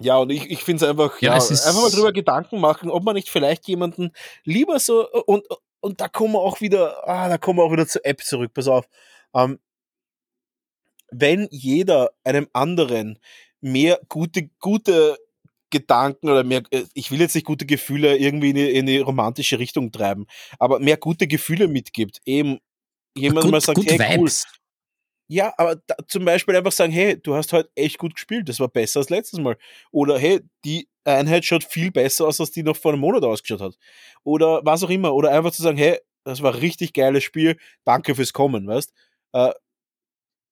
Ja. 0.00 0.06
Ja, 0.06 0.16
und 0.18 0.30
ich, 0.30 0.50
ich 0.50 0.62
finde 0.62 0.84
es 0.84 0.90
einfach, 0.90 1.20
ja, 1.22 1.34
einfach 1.34 1.72
mal 1.74 1.90
drüber 1.90 2.12
Gedanken 2.12 2.60
machen, 2.60 2.90
ob 2.90 3.02
man 3.02 3.14
nicht 3.14 3.30
vielleicht 3.30 3.66
jemanden 3.66 4.12
lieber 4.44 4.78
so, 4.78 5.08
und, 5.26 5.44
und 5.80 6.00
da 6.00 6.08
kommen 6.08 6.34
wir 6.34 6.40
auch 6.40 6.60
wieder, 6.60 7.08
ah, 7.08 7.28
da 7.28 7.38
kommen 7.38 7.58
wir 7.58 7.64
auch 7.64 7.72
wieder 7.72 7.86
zur 7.86 8.04
App 8.04 8.22
zurück, 8.22 8.52
pass 8.52 8.68
auf. 8.68 8.86
Ähm, 9.34 9.58
wenn 11.10 11.48
jeder 11.50 12.10
einem 12.24 12.48
anderen 12.52 13.18
mehr 13.60 14.00
gute, 14.08 14.50
gute 14.60 15.16
Gedanken 15.70 16.28
oder 16.28 16.44
mehr, 16.44 16.62
äh, 16.70 16.84
ich 16.94 17.10
will 17.10 17.20
jetzt 17.20 17.34
nicht 17.34 17.46
gute 17.46 17.66
Gefühle 17.66 18.16
irgendwie 18.16 18.50
in 18.50 18.56
die, 18.56 18.70
in 18.70 18.86
die 18.86 18.98
romantische 18.98 19.58
Richtung 19.58 19.92
treiben, 19.92 20.26
aber 20.58 20.78
mehr 20.78 20.96
gute 20.96 21.26
Gefühle 21.26 21.68
mitgibt. 21.68 22.20
Eben 22.24 22.58
jemand 23.16 23.50
mal 23.50 23.60
sagt, 23.60 23.80
hey, 23.84 24.18
cool. 24.18 24.30
Ja, 25.28 25.52
aber 25.56 25.76
da, 25.86 25.96
zum 26.06 26.24
Beispiel 26.24 26.56
einfach 26.56 26.72
sagen, 26.72 26.92
hey, 26.92 27.20
du 27.20 27.34
hast 27.34 27.52
heute 27.52 27.70
echt 27.74 27.98
gut 27.98 28.14
gespielt, 28.14 28.48
das 28.48 28.60
war 28.60 28.68
besser 28.68 29.00
als 29.00 29.10
letztes 29.10 29.40
Mal. 29.40 29.56
Oder 29.90 30.18
hey, 30.18 30.40
die 30.64 30.88
Einheit 31.04 31.44
schaut 31.44 31.64
viel 31.64 31.90
besser 31.90 32.26
aus, 32.26 32.40
als 32.40 32.52
die 32.52 32.62
noch 32.62 32.76
vor 32.76 32.92
einem 32.92 33.00
Monat 33.00 33.24
ausgeschaut 33.24 33.60
hat. 33.60 33.76
Oder 34.22 34.60
was 34.64 34.84
auch 34.84 34.90
immer. 34.90 35.14
Oder 35.14 35.32
einfach 35.32 35.52
zu 35.52 35.62
sagen, 35.62 35.78
hey, 35.78 35.98
das 36.24 36.42
war 36.42 36.54
ein 36.54 36.60
richtig 36.60 36.92
geiles 36.92 37.24
Spiel, 37.24 37.56
danke 37.84 38.14
fürs 38.14 38.32
Kommen, 38.32 38.66
weißt? 38.66 38.92
Äh, 39.32 39.52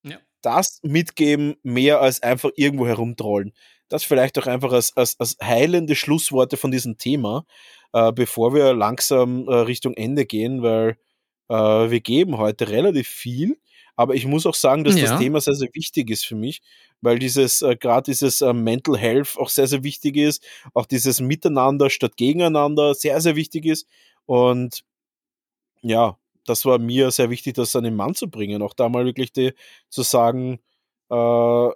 ja. 0.04 0.18
Das 0.42 0.80
mitgeben, 0.82 1.56
mehr 1.62 2.00
als 2.00 2.22
einfach 2.22 2.50
irgendwo 2.56 2.86
herumtrollen 2.86 3.52
das 3.88 4.04
vielleicht 4.04 4.38
auch 4.38 4.46
einfach 4.46 4.72
als, 4.72 4.96
als, 4.96 5.18
als 5.20 5.36
heilende 5.42 5.94
Schlussworte 5.94 6.56
von 6.56 6.70
diesem 6.70 6.98
Thema, 6.98 7.44
äh, 7.92 8.12
bevor 8.12 8.54
wir 8.54 8.74
langsam 8.74 9.48
äh, 9.48 9.54
Richtung 9.54 9.94
Ende 9.94 10.26
gehen, 10.26 10.62
weil 10.62 10.96
äh, 11.48 11.54
wir 11.54 12.00
geben 12.00 12.38
heute 12.38 12.68
relativ 12.68 13.08
viel. 13.08 13.58
Aber 13.96 14.14
ich 14.14 14.26
muss 14.26 14.46
auch 14.46 14.54
sagen, 14.54 14.84
dass 14.84 14.98
ja. 14.98 15.10
das 15.10 15.20
Thema 15.20 15.40
sehr, 15.40 15.54
sehr 15.54 15.68
wichtig 15.72 16.10
ist 16.10 16.26
für 16.26 16.34
mich, 16.34 16.62
weil 17.00 17.18
dieses, 17.18 17.62
äh, 17.62 17.76
gerade 17.76 18.10
dieses 18.10 18.40
äh, 18.40 18.52
Mental 18.52 18.96
Health 18.96 19.36
auch 19.36 19.48
sehr, 19.48 19.66
sehr 19.66 19.84
wichtig 19.84 20.16
ist, 20.16 20.44
auch 20.72 20.86
dieses 20.86 21.20
Miteinander 21.20 21.90
statt 21.90 22.16
Gegeneinander 22.16 22.94
sehr, 22.94 23.20
sehr 23.20 23.36
wichtig 23.36 23.66
ist. 23.66 23.86
Und 24.26 24.84
ja, 25.82 26.18
das 26.46 26.64
war 26.64 26.78
mir 26.78 27.10
sehr 27.10 27.30
wichtig, 27.30 27.54
das 27.54 27.76
an 27.76 27.84
den 27.84 27.96
Mann 27.96 28.14
zu 28.14 28.30
bringen, 28.30 28.62
auch 28.62 28.74
da 28.74 28.88
mal 28.88 29.04
wirklich 29.04 29.32
die, 29.32 29.52
zu 29.88 30.02
sagen, 30.02 30.60
äh, 31.10 31.14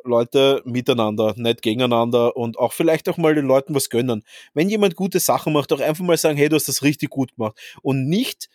Leute 0.08 0.62
miteinander, 0.64 1.34
nicht 1.36 1.62
gegeneinander 1.62 2.36
und 2.36 2.58
auch 2.58 2.72
vielleicht 2.72 3.08
auch 3.08 3.18
mal 3.18 3.34
den 3.34 3.46
Leuten 3.46 3.74
was 3.74 3.90
gönnen. 3.90 4.24
Wenn 4.54 4.68
jemand 4.70 4.96
gute 4.96 5.20
Sachen 5.20 5.52
macht, 5.52 5.72
auch 5.72 5.80
einfach 5.80 6.04
mal 6.04 6.16
sagen, 6.16 6.36
hey, 6.38 6.48
du 6.48 6.56
hast 6.56 6.68
das 6.68 6.82
richtig 6.82 7.10
gut 7.10 7.34
gemacht 7.36 7.58
und 7.82 8.08
nicht 8.08 8.48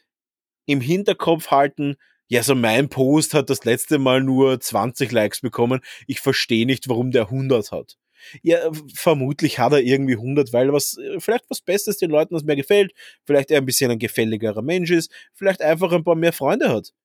im 0.66 0.82
Hinterkopf 0.82 1.52
halten, 1.52 1.96
ja, 2.34 2.42
so 2.42 2.56
mein 2.56 2.90
Post 2.90 3.36
hat 3.36 3.52
das 3.52 3.64
letzte 3.64 4.00
Mal 4.00 4.24
nur 4.24 4.60
20 4.60 5.12
Likes 5.12 5.42
bekommen. 5.42 5.82
Ich 6.08 6.20
verstehe 6.20 6.66
nicht, 6.66 6.90
warum 6.90 7.12
der 7.12 7.26
100 7.26 7.72
hat. 7.72 8.00
Ja, 8.42 8.72
vermutlich 8.92 9.60
hat 9.60 9.74
er 9.74 9.82
irgendwie 9.82 10.16
100, 10.16 10.52
weil 10.52 10.74
was, 10.74 10.98
vielleicht 11.20 11.48
was 11.52 11.62
Bestes 11.62 12.00
den 12.00 12.10
Leuten, 12.10 12.34
was 12.34 12.44
mir 12.44 12.56
gefällt, 12.56 12.92
vielleicht 13.24 13.52
er 13.52 13.60
ein 13.60 13.68
bisschen 13.68 13.92
ein 13.92 14.00
gefälligerer 14.00 14.64
Mensch 14.64 14.90
ist, 14.90 15.12
vielleicht 15.36 15.62
einfach 15.62 15.92
ein 15.92 16.04
paar 16.04 16.16
mehr 16.16 16.34
Freunde 16.34 16.70
hat. 16.70 16.96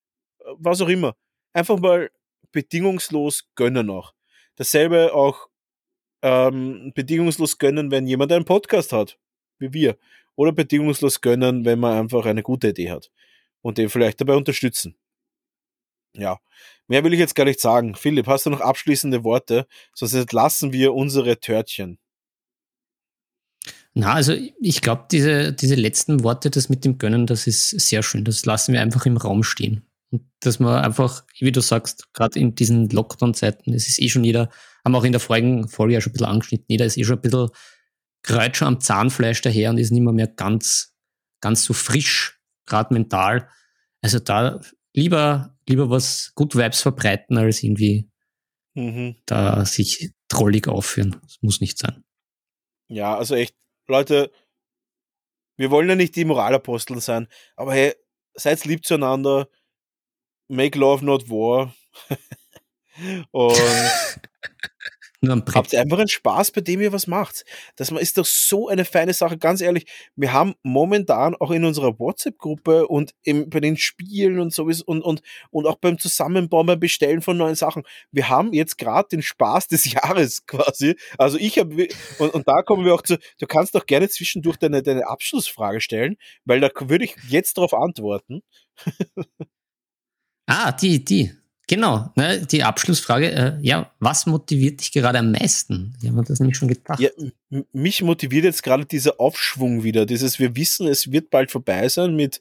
Was 0.57 0.81
auch 0.81 0.89
immer. 0.89 1.15
Einfach 1.53 1.79
mal 1.79 2.11
bedingungslos 2.51 3.51
gönnen 3.55 3.91
auch. 3.91 4.15
Dasselbe 4.57 5.13
auch 5.13 5.51
ähm, 6.23 6.93
bedingungslos 6.95 7.59
gönnen, 7.59 7.91
wenn 7.91 8.07
jemand 8.07 8.33
einen 8.33 8.47
Podcast 8.47 8.95
hat, 8.95 9.19
wie 9.59 9.75
wir. 9.75 9.99
Oder 10.37 10.53
bedingungslos 10.53 11.21
gönnen, 11.21 11.67
wenn 11.67 11.81
man 11.81 11.99
einfach 11.99 12.25
eine 12.25 12.43
gute 12.43 12.69
Idee 12.69 12.91
hat. 12.91 13.11
Und 13.61 13.77
den 13.77 13.91
vielleicht 13.91 14.23
dabei 14.23 14.35
unterstützen. 14.35 14.97
Ja, 16.19 16.39
mehr 16.89 17.05
will 17.05 17.13
ich 17.13 17.21
jetzt 17.21 17.35
gar 17.35 17.45
nicht 17.45 17.61
sagen. 17.61 17.95
Philipp, 17.95 18.27
hast 18.27 18.47
du 18.47 18.51
noch 18.51 18.61
abschließende 18.61 19.25
Worte? 19.25 19.67
Sonst 19.95 20.15
entlassen 20.15 20.73
wir 20.73 20.95
unsere 20.95 21.39
Törtchen. 21.39 21.99
Na, 23.95 24.15
also 24.15 24.35
ich 24.61 24.81
glaube, 24.81 25.07
diese, 25.11 25.53
diese 25.53 25.75
letzten 25.75 26.23
Worte, 26.23 26.51
das 26.51 26.69
mit 26.69 26.85
dem 26.85 26.99
Gönnen, 26.99 27.27
das 27.27 27.47
ist 27.47 27.71
sehr 27.71 28.03
schön. 28.03 28.25
Das 28.25 28.45
lassen 28.45 28.73
wir 28.73 28.81
einfach 28.81 29.07
im 29.07 29.17
Raum 29.17 29.43
stehen. 29.43 29.83
Und 30.11 30.23
dass 30.41 30.61
man 30.61 30.85
einfach, 30.85 31.25
wie 31.39 31.53
du 31.53 31.61
sagst, 31.61 32.13
gerade 32.13 32.39
in 32.39 32.55
diesen 32.55 32.89
Lockdown-Zeiten, 32.91 33.75
es 33.75 33.89
ist 33.89 34.01
eh 34.01 34.09
schon 34.09 34.25
jeder, 34.25 34.51
haben 34.85 34.95
auch 34.95 35.05
in 35.05 35.13
der 35.13 35.21
vorigen 35.21 35.69
Folge 35.69 35.95
ja 35.95 36.01
schon 36.01 36.11
ein 36.11 36.13
bisschen 36.15 36.29
angeschnitten, 36.29 36.67
jeder 36.69 36.85
ist 36.85 36.97
eh 36.97 37.05
schon 37.05 37.17
ein 37.17 37.23
bisschen 37.23 37.51
kreut 38.23 38.57
schon 38.57 38.69
am 38.69 38.81
Zahnfleisch 38.81 39.41
daher 39.43 39.71
und 39.71 39.79
ist 39.79 39.91
nicht 39.91 40.03
mehr, 40.03 40.13
mehr 40.13 40.27
ganz, 40.27 40.95
ganz 41.41 41.65
so 41.65 41.73
frisch, 41.75 42.41
gerade 42.67 42.95
mental. 42.95 43.49
Also 44.01 44.19
da 44.19 44.61
lieber, 44.99 45.57
lieber 45.69 45.91
was 45.91 46.33
gut 46.35 46.55
Vibes 46.57 46.83
verbreiten, 46.83 47.39
als 47.39 47.63
irgendwie 47.63 48.11
mhm. 48.75 49.17
da 49.27 49.65
sich 49.65 50.13
trollig 50.29 50.69
aufführen. 50.69 51.17
Das 51.23 51.39
muss 51.41 51.61
nicht 51.61 51.79
sein. 51.79 52.05
Ja, 52.89 53.17
also 53.17 53.35
echt, 53.35 53.55
Leute, 53.87 54.33
wir 55.57 55.71
wollen 55.71 55.89
ja 55.89 55.95
nicht 55.95 56.17
die 56.17 56.25
Moralaposteln 56.25 57.01
sein, 57.01 57.29
aber 57.57 57.75
hey, 57.75 57.95
seid 58.35 58.65
lieb 58.65 58.85
zueinander, 58.85 59.49
make 60.49 60.79
love 60.79 61.05
not 61.05 61.29
war. 61.29 61.75
und 63.31 63.57
Habt 65.57 65.73
ihr 65.73 65.81
einfach 65.81 65.99
einen 65.99 66.09
Spaß, 66.09 66.53
bei 66.53 66.61
dem 66.61 66.81
ihr 66.81 66.93
was 66.93 67.09
macht. 67.09 67.45
Das 67.75 67.91
ist 67.91 68.19
doch 68.19 68.25
so 68.25 68.69
eine 68.69 68.85
feine 68.85 69.13
Sache. 69.13 69.37
Ganz 69.37 69.61
ehrlich, 69.61 69.87
wir 70.15 70.33
haben 70.33 70.55
momentan 70.63 71.35
auch 71.35 71.51
in 71.51 71.65
unserer 71.65 71.99
WhatsApp-Gruppe 71.99 72.87
und 72.87 73.15
im, 73.25 73.51
bei 73.51 73.59
den 73.59 73.77
Spielen 73.77 74.39
und 74.39 74.53
sowieso 74.53 74.85
und, 74.87 75.03
und, 75.03 75.23
und 75.51 75.67
auch 75.67 75.77
beim 75.77 75.99
Zusammenbauen, 75.99 76.67
beim 76.67 76.79
Bestellen 76.79 77.21
von 77.21 77.37
neuen 77.37 77.57
Sachen, 77.57 77.83
wir 78.13 78.29
haben 78.29 78.53
jetzt 78.53 78.79
gerade 78.79 79.09
den 79.09 79.23
Spaß 79.23 79.67
des 79.67 79.85
Jahres 79.93 80.47
quasi. 80.47 80.95
Also 81.19 81.37
ich 81.37 81.59
habe, 81.59 81.89
und, 82.19 82.35
und 82.35 82.47
da 82.47 82.63
kommen 82.63 82.85
wir 82.85 82.95
auch 82.95 83.03
zu, 83.03 83.19
du 83.41 83.47
kannst 83.47 83.75
doch 83.75 83.87
gerne 83.87 84.09
zwischendurch 84.09 84.57
deine, 84.57 84.85
deine 84.85 85.09
Abschlussfrage 85.09 85.81
stellen, 85.81 86.17
weil 86.45 86.61
da 86.61 86.71
würde 86.79 87.05
ich 87.05 87.17
jetzt 87.29 87.59
darauf 87.59 87.75
antworten. 87.75 88.43
ah, 90.47 90.71
die, 90.71 91.05
die. 91.05 91.33
Genau, 91.69 92.11
ne, 92.17 92.47
die 92.51 92.65
Abschlussfrage, 92.65 93.31
äh, 93.31 93.59
ja, 93.61 93.93
was 94.01 94.25
motiviert 94.25 94.81
dich 94.81 94.91
gerade 94.91 95.19
am 95.19 95.33
meisten? 95.33 95.95
Ich 96.03 96.09
habe 96.09 96.25
das 96.27 96.41
nämlich 96.41 96.57
schon 96.57 96.69
gedacht. 96.69 96.99
Ja, 96.99 97.11
mich 97.73 98.03
motiviert 98.03 98.45
jetzt 98.45 98.63
gerade 98.63 98.87
dieser 98.87 99.21
Aufschwung 99.21 99.85
wieder, 99.85 100.07
dieses, 100.07 100.39
wir 100.39 100.57
wissen, 100.57 100.89
es 100.89 101.13
wird 101.13 101.29
bald 101.29 101.51
vorbei 101.51 101.87
sein 101.91 102.17
mit, 102.17 102.41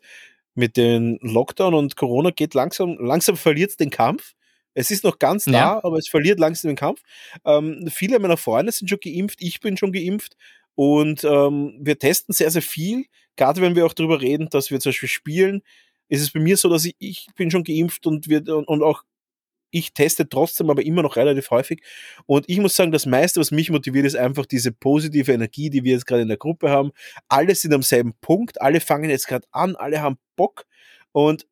mit 0.56 0.78
den 0.78 1.20
Lockdown 1.22 1.74
und 1.74 1.98
Corona 1.98 2.30
geht 2.30 2.54
langsam, 2.54 2.98
langsam 2.99 3.36
verliert 3.36 3.72
es 3.72 3.78
den 3.78 3.90
Kampf. 3.90 4.34
Es 4.74 4.91
ist 4.91 5.04
noch 5.04 5.20
ganz 5.20 5.44
da, 5.44 5.52
ja. 5.52 5.84
aber 5.84 5.98
es 5.98 6.08
verliert 6.08 6.40
langsam 6.40 6.70
den 6.70 6.78
Kampf. 6.78 7.02
Ähm, 7.44 7.90
viele 7.91 8.20
meiner 8.20 8.38
Freunde 8.38 8.72
sind 8.72 8.88
schon 8.88 8.99
geimpft, 9.04 9.41
ich 9.41 9.60
bin 9.60 9.76
schon 9.76 9.91
geimpft 9.91 10.38
und 10.76 11.26
ähm, 11.26 11.78
wir 11.82 11.99
testen 11.99 12.34
sehr, 12.34 12.49
sehr 12.49 12.62
viel. 12.62 13.06
Gerade 13.36 13.60
wenn 13.60 13.76
wir 13.76 13.86
auch 13.86 13.94
darüber 13.94 14.22
reden, 14.22 14.48
dass 14.52 14.72
wir 14.72 14.80
zum 14.80 14.91
Beispiel 14.91 15.10
spielen, 15.10 15.64
ist 16.08 16.22
es 16.22 16.32
bei 16.32 16.40
mir 16.40 16.56
so, 16.56 16.70
dass 16.70 16.86
ich, 16.86 16.95
ich 16.99 17.28
bin 17.36 17.52
schon 17.52 17.66
geimpft 17.66 18.08
und 18.08 18.30
wir 18.30 18.48
und 18.48 18.82
auch 18.82 19.04
ich 19.78 19.94
teste 19.94 20.28
trotzdem 20.28 20.70
aber 20.70 20.84
immer 20.84 21.02
noch 21.02 21.16
relativ 21.16 21.52
häufig. 21.52 21.82
Und 22.26 22.45
ich 22.48 22.60
muss 22.60 22.76
sagen, 22.76 22.91
das 22.91 23.06
meiste, 23.06 23.40
was 23.40 23.52
mich 23.52 23.70
motiviert, 23.70 24.06
ist 24.06 24.16
einfach 24.16 24.45
diese 24.45 24.72
positive 24.72 25.32
Energie, 25.32 25.70
die 25.70 25.84
wir 25.84 25.94
jetzt 25.94 26.06
gerade 26.06 26.22
in 26.22 26.28
der 26.28 26.38
Gruppe 26.38 26.70
haben. 26.70 26.91
Alle 27.28 27.56
sind 27.56 27.74
am 27.74 27.84
selben 27.84 28.14
Punkt, 28.22 28.62
alle 28.62 28.80
fangen 28.80 29.10
jetzt 29.10 29.28
gerade 29.28 29.48
an, 29.52 29.76
alle 29.76 30.02
haben 30.02 30.18
Bock. 30.36 30.66
Und 31.12 31.45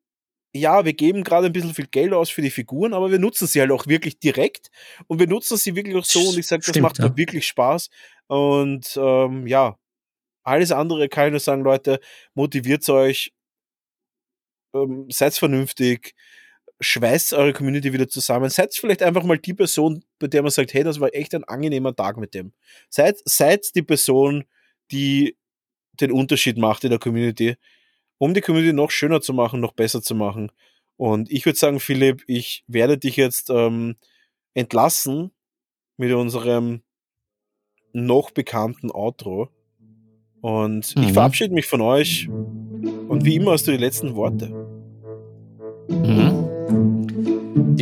ja, 0.56 0.84
wir 0.84 0.94
geben 0.94 1.22
gerade 1.22 1.46
ein 1.46 1.52
bisschen 1.52 1.74
viel 1.74 1.86
Geld 1.86 2.12
aus 2.12 2.30
für 2.30 2.42
die 2.42 2.50
Figuren, 2.50 2.94
aber 2.94 3.10
wir 3.10 3.18
nutzen 3.18 3.46
sie 3.46 3.60
halt 3.60 3.70
auch 3.70 3.86
wirklich 3.86 4.18
direkt 4.18 4.70
und 5.06 5.18
wir 5.18 5.26
nutzen 5.26 5.56
sie 5.56 5.76
wirklich 5.76 5.96
auch 5.96 6.04
so 6.04 6.20
und 6.20 6.38
ich 6.38 6.46
sage, 6.46 6.60
das 6.60 6.70
Stimmt, 6.70 6.82
macht 6.82 6.98
ja. 6.98 7.16
wirklich 7.16 7.46
Spaß. 7.46 7.90
Und 8.28 8.98
ähm, 9.00 9.46
ja, 9.46 9.76
alles 10.42 10.72
andere 10.72 11.08
kann 11.08 11.26
ich 11.26 11.30
nur 11.32 11.40
sagen, 11.40 11.62
Leute, 11.62 12.00
motiviert 12.34 12.88
euch, 12.88 13.32
ähm, 14.74 15.06
seid 15.10 15.34
vernünftig, 15.34 16.14
schweißt 16.80 17.32
eure 17.32 17.52
Community 17.52 17.92
wieder 17.92 18.08
zusammen. 18.08 18.50
Seid 18.50 18.74
vielleicht 18.74 19.02
einfach 19.02 19.24
mal 19.24 19.38
die 19.38 19.54
Person, 19.54 20.04
bei 20.18 20.26
der 20.26 20.42
man 20.42 20.50
sagt, 20.50 20.74
hey, 20.74 20.84
das 20.84 21.00
war 21.00 21.14
echt 21.14 21.34
ein 21.34 21.44
angenehmer 21.44 21.94
Tag 21.94 22.16
mit 22.18 22.34
dem. 22.34 22.52
Seid, 22.90 23.18
seid 23.24 23.74
die 23.74 23.82
Person, 23.82 24.44
die 24.90 25.36
den 25.94 26.12
Unterschied 26.12 26.58
macht 26.58 26.84
in 26.84 26.90
der 26.90 26.98
Community, 26.98 27.56
um 28.18 28.34
die 28.34 28.40
Community 28.40 28.72
noch 28.72 28.90
schöner 28.90 29.20
zu 29.20 29.32
machen, 29.32 29.60
noch 29.60 29.72
besser 29.72 30.02
zu 30.02 30.14
machen. 30.14 30.52
Und 30.96 31.30
ich 31.30 31.44
würde 31.44 31.58
sagen, 31.58 31.80
Philipp, 31.80 32.22
ich 32.26 32.64
werde 32.66 32.98
dich 32.98 33.16
jetzt 33.16 33.50
ähm, 33.50 33.96
entlassen 34.54 35.30
mit 35.96 36.12
unserem 36.12 36.82
noch 37.92 38.30
bekannten 38.30 38.90
Outro. 38.90 39.48
Und 40.40 40.94
mhm. 40.96 41.02
ich 41.02 41.12
verabschiede 41.12 41.54
mich 41.54 41.66
von 41.66 41.80
euch. 41.80 42.28
Und 42.28 43.24
wie 43.24 43.36
immer 43.36 43.52
hast 43.52 43.66
du 43.66 43.72
die 43.72 43.78
letzten 43.78 44.14
Worte. 44.14 44.48
Mhm. 45.88 46.35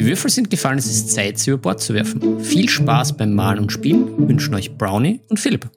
Die 0.05 0.11
Würfel 0.11 0.29
sind 0.29 0.51
gefallen, 0.51 0.77
es 0.77 0.85
ist 0.85 1.13
Zeit, 1.13 1.39
sie 1.39 1.51
über 1.51 1.63
Bord 1.63 1.81
zu 1.81 1.95
werfen. 1.95 2.39
Viel 2.39 2.69
Spaß 2.69 3.17
beim 3.17 3.33
Malen 3.33 3.59
und 3.59 3.73
Spielen 3.73 4.29
wünschen 4.29 4.55
euch 4.55 4.77
Brownie 4.77 5.23
und 5.31 5.41
Philipp. 5.41 5.71